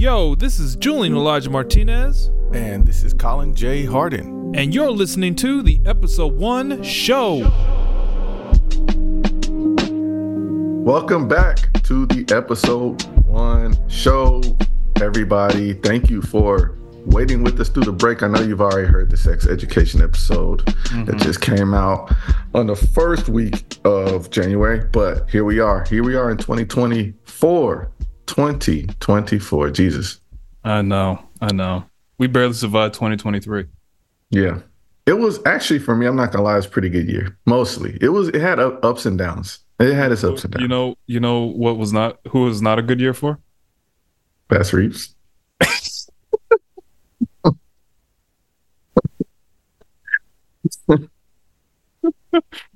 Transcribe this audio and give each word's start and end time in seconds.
Yo, 0.00 0.34
this 0.34 0.58
is 0.58 0.76
Julian 0.76 1.14
Elijah 1.14 1.50
Martinez, 1.50 2.30
And 2.54 2.86
this 2.86 3.02
is 3.02 3.12
Colin 3.12 3.54
J. 3.54 3.84
Harden. 3.84 4.54
and 4.56 4.74
you're 4.74 4.90
listening 4.90 5.34
to 5.34 5.60
the 5.62 5.78
episode 5.84 6.32
one 6.38 6.82
show. 6.82 7.40
Welcome 10.82 11.28
back 11.28 11.70
to 11.82 12.06
the 12.06 12.24
episode 12.34 13.02
one 13.26 13.76
show, 13.90 14.40
everybody. 15.02 15.74
Thank 15.74 16.08
you 16.08 16.22
for 16.22 16.78
waiting 17.04 17.42
with 17.42 17.60
us 17.60 17.68
through 17.68 17.84
the 17.84 17.92
break. 17.92 18.22
I 18.22 18.28
know 18.28 18.40
you've 18.40 18.62
already 18.62 18.88
heard 18.88 19.10
the 19.10 19.18
sex 19.18 19.46
education 19.46 20.00
episode 20.00 20.60
that 20.64 20.72
mm-hmm. 20.92 21.18
just 21.18 21.42
came 21.42 21.74
out 21.74 22.10
on 22.54 22.68
the 22.68 22.76
first 22.76 23.28
week 23.28 23.76
of 23.84 24.30
January, 24.30 24.82
but 24.92 25.28
here 25.28 25.44
we 25.44 25.60
are. 25.60 25.84
Here 25.90 26.02
we 26.02 26.16
are 26.16 26.30
in 26.30 26.38
2024. 26.38 27.92
2024. 28.30 29.70
Jesus. 29.70 30.20
I 30.64 30.82
know, 30.82 31.20
I 31.40 31.52
know. 31.52 31.84
We 32.18 32.26
barely 32.26 32.52
survived 32.54 32.94
2023. 32.94 33.64
Yeah. 34.30 34.60
It 35.06 35.14
was 35.14 35.40
actually 35.46 35.80
for 35.80 35.96
me, 35.96 36.06
I'm 36.06 36.14
not 36.16 36.30
gonna 36.32 36.44
lie, 36.44 36.52
it 36.54 36.56
was 36.56 36.66
a 36.66 36.70
pretty 36.70 36.90
good 36.90 37.08
year. 37.08 37.36
Mostly. 37.46 37.98
It 38.00 38.10
was 38.10 38.28
it 38.28 38.40
had 38.40 38.60
ups 38.60 39.06
and 39.06 39.18
downs. 39.18 39.58
It 39.80 39.94
had 39.94 40.12
its 40.12 40.22
ups 40.22 40.44
and 40.44 40.52
downs. 40.52 40.62
You 40.62 40.68
know, 40.68 40.94
you 41.06 41.18
know 41.20 41.40
what 41.40 41.76
was 41.78 41.92
not 41.92 42.20
who 42.28 42.44
was 42.44 42.62
not 42.62 42.78
a 42.78 42.82
good 42.82 43.00
year 43.00 43.14
for? 43.14 43.38
Bass 44.48 44.72
Reeves. 44.72 45.14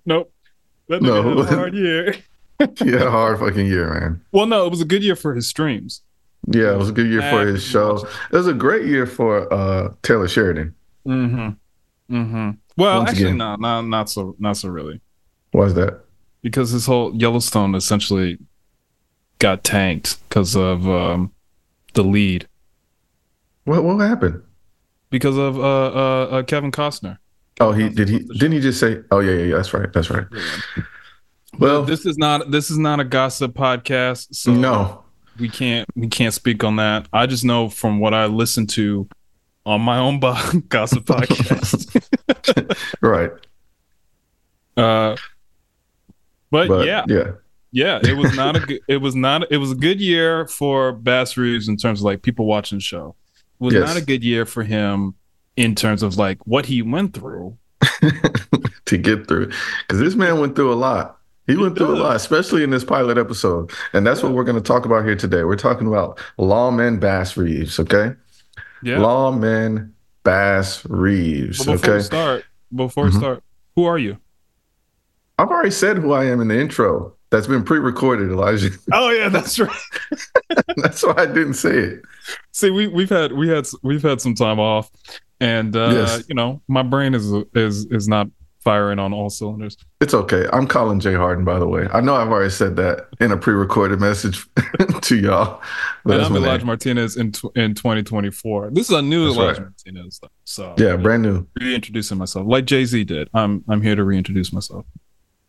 Nope. 0.07 0.33
That 0.89 1.03
No. 1.03 1.39
a 1.39 1.45
hard 1.45 1.75
year. 1.85 2.15
He 2.59 2.91
had 2.93 3.03
a 3.03 3.11
hard 3.11 3.39
fucking 3.41 3.67
year, 3.67 3.93
man. 3.93 4.21
Well, 4.33 4.47
no, 4.47 4.65
it 4.67 4.71
was 4.71 4.81
a 4.81 4.85
good 4.85 5.03
year 5.03 5.17
for 5.17 5.35
his 5.35 5.49
streams. 5.49 6.03
Yeah, 6.47 6.73
it 6.73 6.79
was 6.79 6.91
a 6.91 6.93
good 6.93 7.09
year 7.09 7.23
for 7.23 7.47
his 7.47 7.65
show. 7.65 8.07
It 8.31 8.37
was 8.37 8.47
a 8.47 8.53
great 8.53 8.87
year 8.87 9.07
for 9.07 9.53
uh 9.53 9.93
Taylor 10.03 10.29
Sheridan. 10.29 10.75
Mm-hmm. 11.07 12.15
Mm-hmm. 12.15 12.51
Well, 12.77 12.99
Once 12.99 13.11
actually, 13.11 13.25
again. 13.27 13.39
no, 13.39 13.57
not 13.57 13.83
not 13.83 14.11
so 14.11 14.37
not 14.39 14.57
so 14.57 14.69
really. 14.69 15.01
Why 15.53 15.65
is 15.65 15.75
that? 15.75 16.05
Because 16.43 16.71
his 16.71 16.87
whole 16.87 17.15
Yellowstone 17.17 17.75
essentially 17.75 18.39
got 19.39 19.65
tanked 19.65 20.17
because 20.29 20.55
of 20.55 20.87
um, 20.89 21.33
the 21.95 22.03
lead. 22.05 22.47
What 23.65 23.83
what 23.85 23.99
happened? 23.99 24.43
Because 25.11 25.37
of 25.39 25.59
uh, 25.59 25.63
uh, 25.63 26.25
uh, 26.31 26.43
Kevin 26.43 26.73
Costner. 26.73 27.19
Oh, 27.61 27.73
he 27.73 27.89
did 27.89 28.09
he 28.09 28.19
didn't 28.19 28.53
he 28.53 28.61
just 28.61 28.81
say 28.81 29.01
oh 29.11 29.21
yeah, 29.21 29.33
yeah, 29.33 29.45
yeah, 29.45 29.57
that's 29.57 29.73
right. 29.73 29.93
That's 29.93 30.11
right. 30.11 30.27
Well 31.59 31.83
this 31.85 32.05
is 32.07 32.17
not 32.19 32.51
this 32.51 32.71
is 32.71 32.79
not 32.79 33.01
a 33.01 33.05
gossip 33.05 33.55
podcast. 33.55 34.35
So 34.35 34.53
no. 34.53 35.05
we 35.39 35.49
can't 35.49 35.89
we 35.95 36.09
can't 36.09 36.35
speak 36.35 36.65
on 36.65 36.77
that. 36.77 37.07
I 37.13 37.27
just 37.27 37.45
know 37.45 37.69
from 37.69 38.01
what 38.01 38.15
I 38.15 38.27
listen 38.27 38.67
to 38.69 39.09
on 39.67 39.81
my 39.81 39.99
own 39.99 40.21
bo- 40.21 40.37
gossip 40.69 41.05
podcast. 41.05 41.91
Right. 43.01 43.31
uh, 44.77 45.17
but, 46.51 46.69
But 46.69 46.87
yeah, 46.87 47.05
yeah. 47.09 47.33
yeah, 47.73 48.01
it 48.03 48.17
was 48.17 48.35
not 48.37 48.57
a 48.57 48.61
good. 48.61 48.81
It 48.89 48.97
was 48.99 49.15
not. 49.15 49.51
It 49.51 49.59
was 49.59 49.73
a 49.73 49.75
good 49.75 50.01
year 50.01 50.47
for 50.47 50.93
Bass 50.93 51.37
Reeves 51.37 51.69
in 51.69 51.77
terms 51.77 52.01
of 52.01 52.05
like 52.05 52.23
people 52.23 52.47
watching 52.47 52.79
the 52.79 52.83
show. 52.83 53.15
It 53.61 53.65
was 53.65 53.75
Yes. 53.75 53.87
not 53.89 53.97
a 53.97 54.05
good 54.05 54.23
year 54.25 54.47
for 54.47 54.63
him 54.63 55.15
in 55.57 55.75
terms 55.75 56.03
of 56.03 56.17
like 56.17 56.39
what 56.47 56.67
he 56.67 56.83
went 56.83 57.15
through. 57.15 57.57
to 58.87 58.97
get 58.99 59.27
through. 59.29 59.51
Because 59.87 60.01
this 60.01 60.15
man 60.15 60.41
went 60.41 60.57
through 60.57 60.73
a 60.73 60.75
lot. 60.75 61.19
He 61.47 61.57
went 61.57 61.77
through 61.77 61.95
a 61.95 61.99
lot, 61.99 62.17
especially 62.17 62.63
in 62.63 62.71
this 62.71 62.85
pilot 62.85 63.19
episode. 63.19 63.71
And 63.93 64.07
that's 64.07 64.23
what 64.23 64.33
we're 64.33 64.45
going 64.45 64.57
to 64.57 64.63
talk 64.67 64.87
about 64.87 65.05
here 65.05 65.15
today. 65.17 65.45
We're 65.45 65.57
talking 65.57 65.87
about 65.87 66.19
Lawman 66.39 66.99
Bass 66.99 67.37
Reeves, 67.37 67.79
okay? 67.81 68.13
Yeah. 68.83 68.99
Lawman 68.99 69.95
Bass 70.23 70.85
Reeves, 70.87 71.59
but 71.65 71.73
before 71.73 71.91
okay? 71.91 71.97
we 71.99 72.03
start, 72.03 72.45
before 72.75 73.05
we 73.05 73.11
Mhm. 73.11 73.19
start, 73.19 73.43
who 73.77 73.85
are 73.85 73.99
you? 73.99 74.17
I've 75.39 75.49
already 75.49 75.71
said 75.71 75.99
who 75.99 76.13
I 76.13 76.25
am 76.25 76.41
in 76.41 76.49
the 76.49 76.59
intro. 76.59 77.13
That's 77.31 77.47
been 77.49 77.65
pre-recorded, 77.65 78.31
Elijah. 78.31 78.71
Oh 78.93 79.11
yeah, 79.11 79.29
that's 79.29 79.59
right. 79.59 79.71
that's 80.77 81.03
why 81.03 81.15
I 81.19 81.27
didn't 81.27 81.55
say 81.55 81.77
it. 81.77 82.03
See, 82.53 82.71
we 82.71 82.87
we've 82.87 83.11
had 83.11 83.33
we 83.33 83.49
had 83.49 83.67
we've 83.83 84.03
had 84.03 84.21
some 84.21 84.35
time 84.37 84.61
off, 84.61 84.89
and 85.41 85.75
uh, 85.75 85.91
Yes. 85.93 86.25
you 86.29 86.37
know 86.37 86.63
my 86.69 86.83
brain 86.83 87.13
is 87.15 87.33
is 87.55 87.87
is 87.87 88.07
not 88.07 88.29
firing 88.65 88.99
on 88.99 89.13
all 89.13 89.29
cylinders. 89.31 89.77
It's 90.01 90.15
okay. 90.15 90.47
I'm 90.53 90.67
Colin 90.67 90.99
J. 91.01 91.15
Harden, 91.15 91.45
by 91.45 91.59
the 91.59 91.69
way. 91.69 91.87
I 91.93 92.01
know 92.01 92.15
I've 92.15 92.29
already 92.29 92.51
said 92.51 92.77
that 92.77 93.09
in 93.21 93.31
a 93.31 93.37
pre-recorded 93.37 94.01
message 94.01 94.47
to 95.03 95.17
y'all. 95.17 95.63
But 96.05 96.13
and 96.15 96.21
that's 96.21 96.27
I'm 96.29 96.33
my 96.33 96.39
name. 96.41 96.49
Elijah 96.49 96.67
Martinez 96.67 97.17
in 97.17 97.33
tw- 97.33 97.57
in 97.57 97.75
2024. 97.75 98.71
This 98.73 98.89
is 98.91 98.97
a 98.97 99.03
new 99.03 99.27
That's 99.27 99.37
Elijah 99.37 99.61
right. 99.63 99.71
Martinez, 99.87 100.19
though. 100.21 100.29
So 100.45 100.75
Yeah, 100.79 100.97
brand 100.97 101.23
new. 101.23 101.47
reintroducing 101.61 102.19
myself 102.19 102.47
like 102.47 102.65
Jay 102.65 102.85
Z 102.85 103.05
did. 103.05 103.29
I'm 103.35 103.63
I'm 103.69 103.83
here 103.83 103.95
to 103.97 104.05
reintroduce 104.05 104.53
myself. 104.53 104.87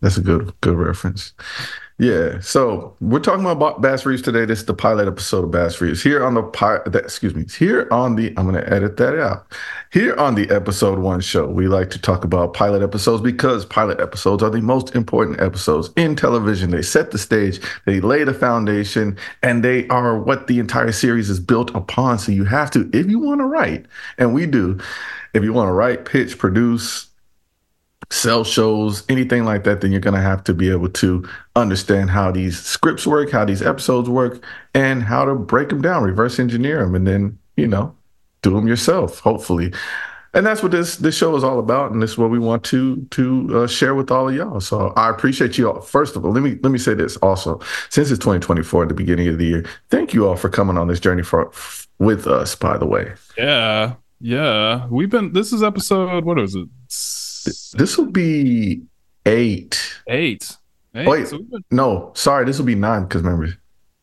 That's 0.01 0.17
a 0.17 0.21
good 0.21 0.53
good 0.61 0.75
reference. 0.77 1.33
Yeah. 1.97 2.41
So 2.41 2.93
we're 2.99 3.21
talking 3.21 3.45
about 3.45 3.81
Bass 3.81 4.05
Reeves 4.05 4.21
today. 4.21 4.43
This 4.43 4.59
is 4.59 4.65
the 4.65 4.73
pilot 4.73 5.07
episode 5.07 5.45
of 5.45 5.51
Bass 5.51 5.79
Reeves. 5.79 6.03
Here 6.03 6.25
on 6.25 6.33
the 6.33 6.43
pi- 6.43 6.81
that, 6.87 7.05
excuse 7.05 7.33
me. 7.33 7.45
Here 7.45 7.87
on 7.89 8.17
the 8.17 8.33
I'm 8.35 8.45
gonna 8.45 8.65
edit 8.67 8.97
that 8.97 9.17
out. 9.17 9.49
Here 9.93 10.13
on 10.17 10.35
the 10.35 10.49
episode 10.49 10.99
one 10.99 11.21
show, 11.21 11.47
we 11.47 11.69
like 11.69 11.89
to 11.91 11.99
talk 11.99 12.25
about 12.25 12.53
pilot 12.53 12.81
episodes 12.81 13.21
because 13.21 13.65
pilot 13.65 14.01
episodes 14.01 14.43
are 14.43 14.49
the 14.49 14.61
most 14.61 14.93
important 14.93 15.39
episodes 15.39 15.89
in 15.95 16.17
television. 16.17 16.71
They 16.71 16.81
set 16.81 17.11
the 17.11 17.17
stage, 17.17 17.61
they 17.85 18.01
lay 18.01 18.25
the 18.25 18.33
foundation, 18.33 19.17
and 19.41 19.63
they 19.63 19.87
are 19.87 20.19
what 20.19 20.47
the 20.47 20.59
entire 20.59 20.91
series 20.91 21.29
is 21.29 21.39
built 21.39 21.73
upon. 21.75 22.19
So 22.19 22.33
you 22.33 22.43
have 22.43 22.71
to, 22.71 22.89
if 22.91 23.05
you 23.09 23.19
want 23.19 23.39
to 23.39 23.45
write, 23.45 23.85
and 24.17 24.33
we 24.33 24.47
do, 24.47 24.81
if 25.33 25.45
you 25.45 25.53
want 25.53 25.69
to 25.69 25.73
write, 25.73 26.03
pitch, 26.03 26.37
produce, 26.37 27.07
sell 28.11 28.43
shows, 28.43 29.03
anything 29.09 29.45
like 29.45 29.63
that, 29.63 29.81
then 29.81 29.91
you're 29.91 30.01
going 30.01 30.15
to 30.15 30.21
have 30.21 30.43
to 30.45 30.53
be 30.53 30.69
able 30.69 30.89
to 30.89 31.27
understand 31.55 32.09
how 32.09 32.31
these 32.31 32.59
scripts 32.59 33.07
work, 33.07 33.31
how 33.31 33.45
these 33.45 33.61
episodes 33.61 34.09
work, 34.09 34.43
and 34.73 35.03
how 35.03 35.25
to 35.25 35.35
break 35.35 35.69
them 35.69 35.81
down, 35.81 36.03
reverse 36.03 36.39
engineer 36.39 36.83
them, 36.83 36.95
and 36.95 37.07
then, 37.07 37.37
you 37.55 37.67
know, 37.67 37.95
do 38.41 38.51
them 38.51 38.67
yourself, 38.67 39.19
hopefully. 39.19 39.73
And 40.35 40.45
that's 40.45 40.61
what 40.61 40.73
this 40.73 40.97
this 40.97 41.15
show 41.15 41.33
is 41.37 41.45
all 41.45 41.59
about, 41.59 41.93
and 41.93 42.03
this 42.03 42.11
is 42.11 42.17
what 42.17 42.29
we 42.29 42.39
want 42.39 42.61
to 42.65 42.97
to 43.11 43.59
uh, 43.59 43.67
share 43.67 43.95
with 43.95 44.11
all 44.11 44.27
of 44.27 44.35
y'all. 44.35 44.59
So 44.59 44.89
I 44.97 45.09
appreciate 45.09 45.57
you 45.57 45.71
all. 45.71 45.79
First 45.79 46.17
of 46.17 46.25
all, 46.25 46.31
let 46.33 46.43
me 46.43 46.57
let 46.61 46.73
me 46.73 46.77
say 46.77 46.93
this 46.93 47.15
also. 47.17 47.61
Since 47.89 48.11
it's 48.11 48.19
2024 48.19 48.83
at 48.83 48.89
the 48.89 48.95
beginning 48.95 49.29
of 49.29 49.37
the 49.37 49.45
year, 49.45 49.65
thank 49.89 50.13
you 50.13 50.27
all 50.27 50.35
for 50.35 50.49
coming 50.49 50.77
on 50.77 50.89
this 50.89 50.99
journey 50.99 51.23
for 51.23 51.49
with 51.99 52.27
us. 52.27 52.53
By 52.53 52.77
the 52.77 52.85
way, 52.85 53.13
Yeah, 53.37 53.93
yeah. 54.19 54.87
We've 54.87 55.09
been. 55.09 55.31
This 55.31 55.53
is 55.53 55.63
episode. 55.63 56.25
What 56.25 56.37
is 56.37 56.53
it? 56.53 56.67
This 57.45 57.97
will 57.97 58.11
be 58.11 58.81
eight. 59.25 59.95
Eight. 60.07 60.55
Eight. 60.95 61.07
Wait. 61.07 61.27
So 61.27 61.39
been- 61.39 61.63
No, 61.71 62.11
sorry, 62.15 62.45
this 62.45 62.57
will 62.57 62.65
be 62.65 62.75
nine 62.75 63.03
because 63.03 63.21
remember, 63.23 63.53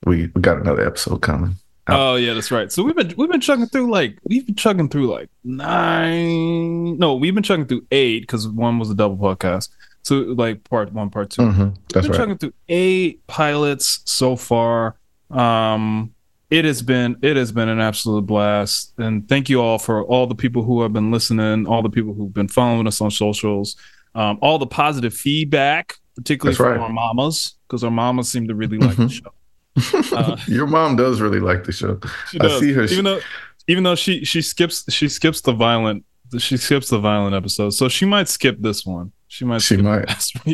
we, 0.06 0.30
we 0.34 0.40
got 0.40 0.58
another 0.58 0.86
episode 0.86 1.18
coming. 1.22 1.56
Oh 1.88 2.14
yeah, 2.14 2.32
that's 2.34 2.50
right. 2.52 2.70
So 2.70 2.82
we've 2.84 2.94
been 2.94 3.12
we've 3.16 3.30
been 3.30 3.40
chugging 3.40 3.66
through 3.66 3.90
like 3.90 4.16
we've 4.24 4.46
been 4.46 4.54
chugging 4.54 4.88
through 4.88 5.08
like 5.10 5.28
nine. 5.42 6.98
No, 6.98 7.14
we've 7.16 7.34
been 7.34 7.42
chugging 7.42 7.66
through 7.66 7.86
eight 7.90 8.20
because 8.22 8.46
one 8.48 8.78
was 8.78 8.90
a 8.90 8.94
double 8.94 9.16
podcast. 9.16 9.68
So 10.02 10.16
like 10.16 10.64
part 10.64 10.92
one, 10.92 11.10
part 11.10 11.30
2 11.30 11.42
hmm 11.50 11.68
That's 11.92 12.06
been 12.06 12.12
right. 12.12 12.16
chugging 12.16 12.38
through 12.38 12.52
eight 12.68 13.24
pilots 13.26 14.00
so 14.04 14.34
far. 14.36 14.96
Um, 15.30 16.12
it 16.52 16.64
has 16.66 16.82
been 16.82 17.16
it 17.22 17.36
has 17.36 17.50
been 17.50 17.68
an 17.68 17.80
absolute 17.80 18.26
blast, 18.26 18.92
and 18.98 19.26
thank 19.28 19.48
you 19.48 19.60
all 19.62 19.78
for 19.78 20.04
all 20.04 20.26
the 20.26 20.34
people 20.34 20.62
who 20.62 20.82
have 20.82 20.92
been 20.92 21.10
listening, 21.10 21.66
all 21.66 21.82
the 21.82 21.88
people 21.90 22.12
who've 22.14 22.32
been 22.34 22.48
following 22.48 22.86
us 22.86 23.00
on 23.00 23.10
socials, 23.10 23.76
um, 24.14 24.38
all 24.42 24.58
the 24.58 24.66
positive 24.66 25.14
feedback, 25.14 25.94
particularly 26.14 26.52
That's 26.52 26.58
from 26.58 26.72
right. 26.72 26.80
our 26.80 26.92
mamas, 26.92 27.54
because 27.66 27.82
our 27.82 27.90
mamas 27.90 28.28
seem 28.28 28.46
to 28.48 28.54
really 28.54 28.78
like 28.78 28.96
the 28.96 29.04
Mhm. 29.06 29.22
show. 29.22 30.16
Uh, 30.16 30.36
Your 30.46 30.66
mom 30.66 30.96
does 30.96 31.20
really 31.22 31.40
like 31.40 31.64
the 31.64 31.72
show. 31.72 31.98
She 32.30 32.38
I 32.38 32.42
does. 32.42 32.60
see 32.60 32.72
her- 32.74 32.84
Even 32.84 33.04
though, 33.06 33.20
even 33.68 33.82
though 33.84 33.94
she 33.94 34.24
she 34.24 34.42
skips 34.42 34.84
she 34.92 35.08
skips 35.08 35.40
the 35.40 35.52
violent 35.52 36.04
she 36.38 36.56
skips 36.56 36.88
the 36.90 36.98
violent 36.98 37.34
episode, 37.34 37.70
so 37.70 37.88
she 37.88 38.04
might 38.06 38.28
skip 38.28 38.56
this 38.60 38.84
one. 38.86 39.12
She 39.28 39.44
might. 39.46 39.62
She 39.62 39.76
might. 39.78 40.08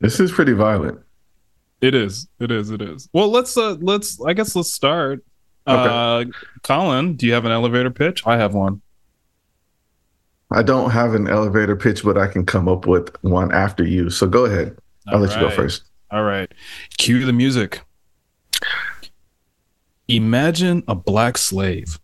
This 0.00 0.18
is 0.18 0.32
pretty 0.32 0.52
violent. 0.54 0.98
It 1.80 1.94
is. 1.94 2.28
It 2.40 2.50
is. 2.50 2.70
It 2.70 2.82
is. 2.82 3.08
Well, 3.12 3.28
let's 3.30 3.56
uh 3.56 3.76
let's 3.80 4.20
I 4.20 4.32
guess 4.34 4.54
let's 4.54 4.72
start. 4.72 5.24
Uh 5.66 6.24
Colin, 6.62 7.14
do 7.14 7.26
you 7.26 7.32
have 7.32 7.44
an 7.44 7.52
elevator 7.52 7.90
pitch? 7.90 8.26
I 8.26 8.36
have 8.36 8.54
one. 8.54 8.80
I 10.50 10.62
don't 10.62 10.90
have 10.90 11.14
an 11.14 11.28
elevator 11.28 11.76
pitch, 11.76 12.02
but 12.02 12.18
I 12.18 12.26
can 12.26 12.44
come 12.44 12.68
up 12.68 12.86
with 12.86 13.14
one 13.22 13.52
after 13.52 13.84
you. 13.84 14.10
So 14.10 14.26
go 14.26 14.46
ahead. 14.46 14.76
I'll 15.06 15.20
let 15.20 15.34
you 15.34 15.40
go 15.40 15.50
first. 15.50 15.84
All 16.10 16.24
right. 16.24 16.50
Cue 16.98 17.24
the 17.24 17.32
music. 17.32 17.80
Imagine 20.08 20.82
a 20.88 20.94
black 20.94 21.38
slave 21.38 22.00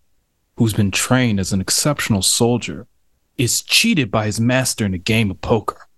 who's 0.56 0.72
been 0.72 0.92
trained 0.92 1.40
as 1.40 1.52
an 1.52 1.60
exceptional 1.60 2.22
soldier 2.22 2.86
is 3.36 3.62
cheated 3.62 4.10
by 4.10 4.26
his 4.26 4.40
master 4.40 4.86
in 4.86 4.94
a 4.94 4.98
game 4.98 5.30
of 5.30 5.40
poker. 5.40 5.88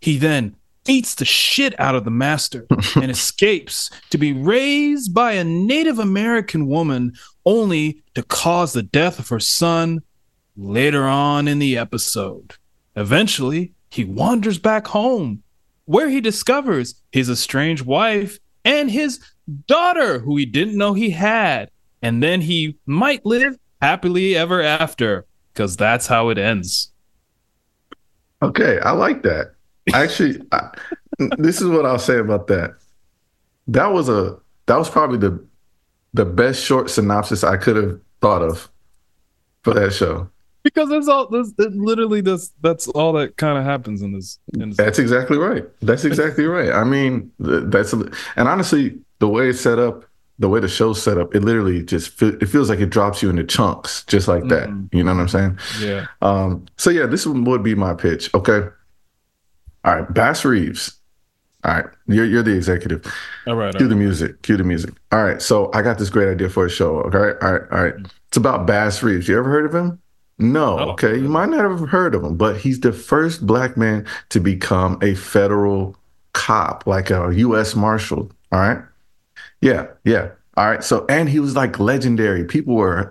He 0.00 0.18
then 0.18 0.54
beats 0.88 1.14
the 1.16 1.24
shit 1.26 1.78
out 1.78 1.94
of 1.94 2.04
the 2.04 2.10
master 2.10 2.66
and 2.96 3.10
escapes 3.10 3.90
to 4.08 4.16
be 4.16 4.32
raised 4.32 5.12
by 5.12 5.32
a 5.32 5.44
Native 5.44 5.98
American 5.98 6.66
woman 6.66 7.12
only 7.44 8.02
to 8.14 8.22
cause 8.22 8.72
the 8.72 8.82
death 8.82 9.18
of 9.18 9.28
her 9.28 9.38
son 9.38 10.00
later 10.56 11.06
on 11.06 11.46
in 11.46 11.58
the 11.58 11.76
episode. 11.76 12.54
Eventually, 12.96 13.74
he 13.90 14.02
wanders 14.02 14.58
back 14.58 14.86
home 14.86 15.42
where 15.84 16.08
he 16.08 16.22
discovers 16.22 16.94
his 17.12 17.28
estranged 17.28 17.84
wife 17.84 18.38
and 18.64 18.90
his 18.90 19.20
daughter, 19.66 20.18
who 20.18 20.38
he 20.38 20.46
didn't 20.46 20.78
know 20.78 20.94
he 20.94 21.10
had. 21.10 21.70
And 22.00 22.22
then 22.22 22.40
he 22.40 22.78
might 22.86 23.26
live 23.26 23.58
happily 23.82 24.34
ever 24.34 24.62
after 24.62 25.26
because 25.52 25.76
that's 25.76 26.06
how 26.06 26.30
it 26.30 26.38
ends. 26.38 26.92
Okay, 28.40 28.78
I 28.80 28.92
like 28.92 29.22
that. 29.24 29.52
Actually, 29.94 30.40
I, 30.52 30.70
this 31.38 31.60
is 31.60 31.68
what 31.68 31.86
I'll 31.86 31.98
say 31.98 32.18
about 32.18 32.46
that. 32.48 32.74
That 33.66 33.92
was 33.92 34.08
a 34.08 34.38
that 34.66 34.76
was 34.76 34.88
probably 34.88 35.18
the 35.18 35.44
the 36.14 36.24
best 36.24 36.64
short 36.64 36.90
synopsis 36.90 37.44
I 37.44 37.56
could 37.56 37.76
have 37.76 38.00
thought 38.20 38.42
of 38.42 38.70
for 39.62 39.74
that 39.74 39.92
show. 39.92 40.28
Because 40.64 40.88
that's 40.88 41.08
all. 41.08 41.28
That's 41.28 41.52
it 41.58 41.72
literally 41.74 42.20
that's 42.20 42.52
that's 42.62 42.88
all 42.88 43.12
that 43.14 43.36
kind 43.36 43.58
of 43.58 43.64
happens 43.64 44.02
in 44.02 44.12
this. 44.12 44.38
In 44.54 44.70
this. 44.70 44.76
That's 44.76 44.98
exactly 44.98 45.38
right. 45.38 45.64
That's 45.80 46.04
exactly 46.04 46.44
right. 46.46 46.72
I 46.72 46.84
mean, 46.84 47.30
that's 47.38 47.92
and 47.92 48.48
honestly, 48.48 48.98
the 49.18 49.28
way 49.28 49.48
it's 49.48 49.60
set 49.60 49.78
up, 49.78 50.04
the 50.38 50.48
way 50.48 50.60
the 50.60 50.68
show's 50.68 51.02
set 51.02 51.16
up, 51.16 51.34
it 51.34 51.42
literally 51.42 51.82
just 51.84 52.20
it 52.22 52.46
feels 52.46 52.68
like 52.68 52.80
it 52.80 52.90
drops 52.90 53.22
you 53.22 53.30
into 53.30 53.44
chunks, 53.44 54.04
just 54.04 54.28
like 54.28 54.48
that. 54.48 54.68
Mhm. 54.68 54.88
You 54.92 55.04
know 55.04 55.14
what 55.14 55.20
I'm 55.20 55.28
saying? 55.28 55.58
Yeah. 55.80 56.06
Um, 56.22 56.66
so 56.76 56.90
yeah, 56.90 57.06
this 57.06 57.26
would 57.26 57.62
be 57.62 57.74
my 57.74 57.94
pitch. 57.94 58.32
Okay. 58.34 58.68
All 59.84 59.96
right, 60.00 60.14
Bass 60.14 60.44
Reeves. 60.44 60.94
All 61.64 61.74
right, 61.74 61.86
you're 62.06 62.24
you're 62.24 62.42
the 62.42 62.54
executive. 62.54 63.04
All 63.46 63.56
right. 63.56 63.66
all 63.66 63.72
Cue 63.72 63.86
right. 63.86 63.88
the 63.88 63.96
music. 63.96 64.42
Cue 64.42 64.56
the 64.56 64.64
music. 64.64 64.94
All 65.12 65.24
right, 65.24 65.42
so 65.42 65.70
I 65.74 65.82
got 65.82 65.98
this 65.98 66.10
great 66.10 66.28
idea 66.28 66.48
for 66.48 66.66
a 66.66 66.70
show. 66.70 67.00
Okay, 67.00 67.18
all 67.44 67.52
right, 67.52 67.62
all 67.72 67.84
right. 67.84 67.94
It's 68.28 68.36
about 68.36 68.66
Bass 68.66 69.02
Reeves. 69.02 69.28
You 69.28 69.38
ever 69.38 69.50
heard 69.50 69.66
of 69.66 69.74
him? 69.74 70.00
No. 70.38 70.76
No. 70.76 70.90
Okay, 70.92 71.16
you 71.16 71.28
might 71.28 71.48
not 71.48 71.68
have 71.68 71.88
heard 71.88 72.14
of 72.14 72.22
him, 72.22 72.36
but 72.36 72.56
he's 72.58 72.80
the 72.80 72.92
first 72.92 73.44
black 73.46 73.76
man 73.76 74.06
to 74.28 74.38
become 74.40 74.98
a 75.02 75.14
federal 75.14 75.96
cop, 76.32 76.86
like 76.86 77.10
a 77.10 77.32
U.S. 77.34 77.74
Marshal. 77.74 78.30
All 78.52 78.60
right. 78.60 78.78
Yeah, 79.60 79.88
yeah. 80.04 80.30
All 80.56 80.68
right. 80.70 80.84
So, 80.84 81.04
and 81.08 81.28
he 81.28 81.40
was 81.40 81.56
like 81.56 81.80
legendary. 81.80 82.44
People 82.44 82.76
were 82.76 83.08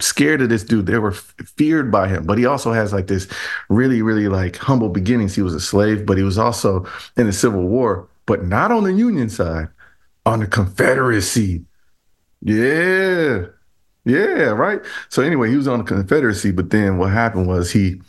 scared 0.00 0.42
of 0.42 0.48
this 0.48 0.64
dude. 0.64 0.86
They 0.86 0.98
were 0.98 1.12
f- 1.12 1.34
feared 1.56 1.90
by 1.90 2.08
him. 2.08 2.24
But 2.24 2.38
he 2.38 2.46
also 2.46 2.72
has 2.72 2.92
like 2.92 3.06
this 3.06 3.28
really, 3.68 4.02
really 4.02 4.28
like 4.28 4.56
humble 4.56 4.88
beginnings. 4.88 5.34
He 5.34 5.42
was 5.42 5.54
a 5.54 5.60
slave, 5.60 6.06
but 6.06 6.16
he 6.18 6.22
was 6.22 6.38
also 6.38 6.86
in 7.16 7.26
the 7.26 7.32
Civil 7.32 7.62
War, 7.62 8.08
but 8.26 8.44
not 8.44 8.70
on 8.72 8.84
the 8.84 8.92
Union 8.92 9.28
side, 9.28 9.68
on 10.24 10.40
the 10.40 10.46
Confederacy. 10.46 11.64
Yeah. 12.42 13.46
Yeah, 14.04 14.50
right. 14.50 14.80
So 15.08 15.22
anyway, 15.22 15.50
he 15.50 15.56
was 15.56 15.66
on 15.66 15.78
the 15.78 15.84
Confederacy, 15.84 16.52
but 16.52 16.70
then 16.70 16.96
what 16.98 17.10
happened 17.10 17.48
was 17.48 17.72
he 17.72 18.00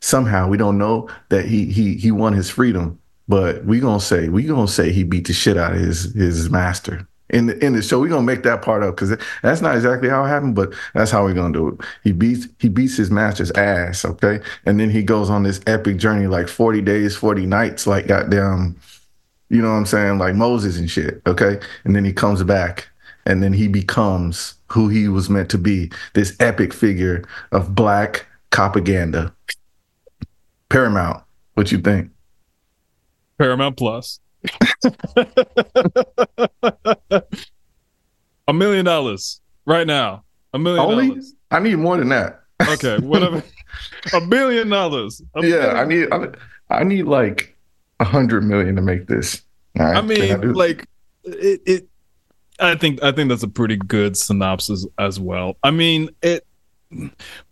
somehow 0.00 0.48
we 0.48 0.56
don't 0.56 0.78
know 0.78 1.08
that 1.28 1.44
he 1.44 1.66
he 1.66 1.94
he 1.94 2.10
won 2.10 2.32
his 2.32 2.50
freedom, 2.50 2.98
but 3.28 3.64
we 3.64 3.78
gonna 3.78 4.00
say 4.00 4.28
we 4.28 4.42
gonna 4.44 4.66
say 4.66 4.90
he 4.90 5.04
beat 5.04 5.28
the 5.28 5.32
shit 5.32 5.56
out 5.56 5.72
of 5.72 5.78
his 5.78 6.12
his 6.14 6.50
master 6.50 7.06
in 7.30 7.46
the 7.46 7.64
in 7.64 7.72
the 7.72 7.82
show. 7.82 8.00
We're 8.00 8.08
gonna 8.08 8.22
make 8.22 8.42
that 8.42 8.62
part 8.62 8.82
up 8.82 8.96
because 8.96 9.16
that's 9.42 9.60
not 9.60 9.76
exactly 9.76 10.08
how 10.08 10.24
it 10.24 10.28
happened, 10.28 10.54
but 10.54 10.72
that's 10.94 11.10
how 11.10 11.24
we're 11.24 11.34
gonna 11.34 11.52
do 11.52 11.68
it. 11.68 11.80
He 12.02 12.12
beats 12.12 12.46
he 12.58 12.68
beats 12.68 12.96
his 12.96 13.10
master's 13.10 13.50
ass, 13.52 14.04
okay, 14.04 14.40
and 14.66 14.78
then 14.78 14.90
he 14.90 15.02
goes 15.02 15.30
on 15.30 15.42
this 15.42 15.60
epic 15.66 15.96
journey, 15.96 16.26
like 16.26 16.48
forty 16.48 16.80
days, 16.80 17.16
forty 17.16 17.46
nights, 17.46 17.86
like 17.86 18.06
goddamn, 18.06 18.76
you 19.48 19.62
know 19.62 19.70
what 19.70 19.76
I'm 19.76 19.86
saying, 19.86 20.18
like 20.18 20.34
Moses 20.34 20.78
and 20.78 20.90
shit, 20.90 21.22
okay, 21.26 21.58
and 21.84 21.96
then 21.96 22.04
he 22.04 22.12
comes 22.12 22.42
back, 22.42 22.88
and 23.26 23.42
then 23.42 23.52
he 23.52 23.68
becomes 23.68 24.54
who 24.68 24.88
he 24.88 25.08
was 25.08 25.30
meant 25.30 25.48
to 25.50 25.58
be, 25.58 25.90
this 26.14 26.36
epic 26.40 26.72
figure 26.74 27.24
of 27.52 27.74
black 27.74 28.26
propaganda. 28.50 29.32
Paramount, 30.68 31.22
what 31.54 31.70
you 31.70 31.78
think? 31.78 32.10
Paramount 33.38 33.76
Plus. 33.76 34.20
A 38.46 38.52
million 38.52 38.84
dollars 38.84 39.40
right 39.66 39.86
now. 39.86 40.24
A 40.52 40.58
million 40.58 40.84
Only? 40.84 41.08
dollars. 41.08 41.34
I 41.50 41.60
need 41.60 41.76
more 41.76 41.96
than 41.96 42.08
that. 42.10 42.42
Okay, 42.68 42.98
whatever. 42.98 43.42
a 44.12 44.20
billion 44.20 44.68
dollars. 44.68 45.22
A 45.34 45.46
yeah, 45.46 45.72
I 45.74 45.84
need 45.84 46.08
I, 46.12 46.28
I 46.70 46.84
need 46.84 47.04
like 47.04 47.56
a 48.00 48.04
hundred 48.04 48.44
million 48.44 48.76
to 48.76 48.82
make 48.82 49.06
this. 49.06 49.42
Right, 49.76 49.96
I 49.96 50.00
mean, 50.00 50.40
do- 50.40 50.52
like 50.52 50.86
it, 51.24 51.60
it. 51.66 51.88
I 52.60 52.76
think 52.76 53.02
I 53.02 53.10
think 53.12 53.28
that's 53.28 53.42
a 53.42 53.48
pretty 53.48 53.76
good 53.76 54.16
synopsis 54.16 54.86
as 54.98 55.18
well. 55.18 55.56
I 55.62 55.70
mean, 55.70 56.10
it. 56.22 56.46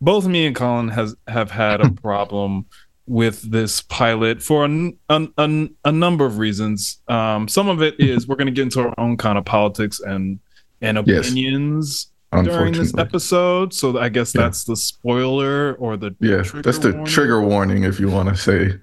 Both 0.01 0.27
me 0.27 0.47
and 0.47 0.55
Colin 0.55 0.89
has 0.89 1.17
have 1.27 1.51
had 1.51 1.81
a 1.81 1.91
problem 2.03 2.67
with 3.13 3.43
this 3.51 3.83
pilot 3.83 4.43
for 4.43 4.65
a, 4.65 4.93
a, 5.11 5.29
a, 5.37 5.69
a 5.85 5.93
number 5.93 6.25
of 6.25 6.39
reasons. 6.39 6.99
Um, 7.09 7.47
some 7.47 7.69
of 7.69 7.83
it 7.83 7.95
is 8.01 8.27
we're 8.27 8.37
going 8.37 8.47
to 8.47 8.53
get 8.53 8.63
into 8.63 8.81
our 8.81 8.95
own 8.97 9.19
kind 9.19 9.37
of 9.37 9.45
politics 9.45 10.01
and 10.01 10.41
and 10.81 10.99
Yes. 11.07 11.29
opinions 11.29 12.11
during 12.33 12.73
this 12.73 12.95
episode. 12.97 13.75
So 13.75 13.99
I 13.99 14.09
guess 14.09 14.35
Yeah. 14.35 14.43
that's 14.43 14.65
the 14.65 14.77
spoiler 14.77 15.75
or 15.75 15.99
the 15.99 16.17
Yeah, 16.21 16.43
that's 16.63 16.79
the 16.79 16.93
warning. 16.93 17.05
trigger 17.07 17.43
warning 17.43 17.85
if 17.85 18.01
you 18.01 18.09
want 18.09 18.31
to 18.31 18.37
say. 18.37 18.79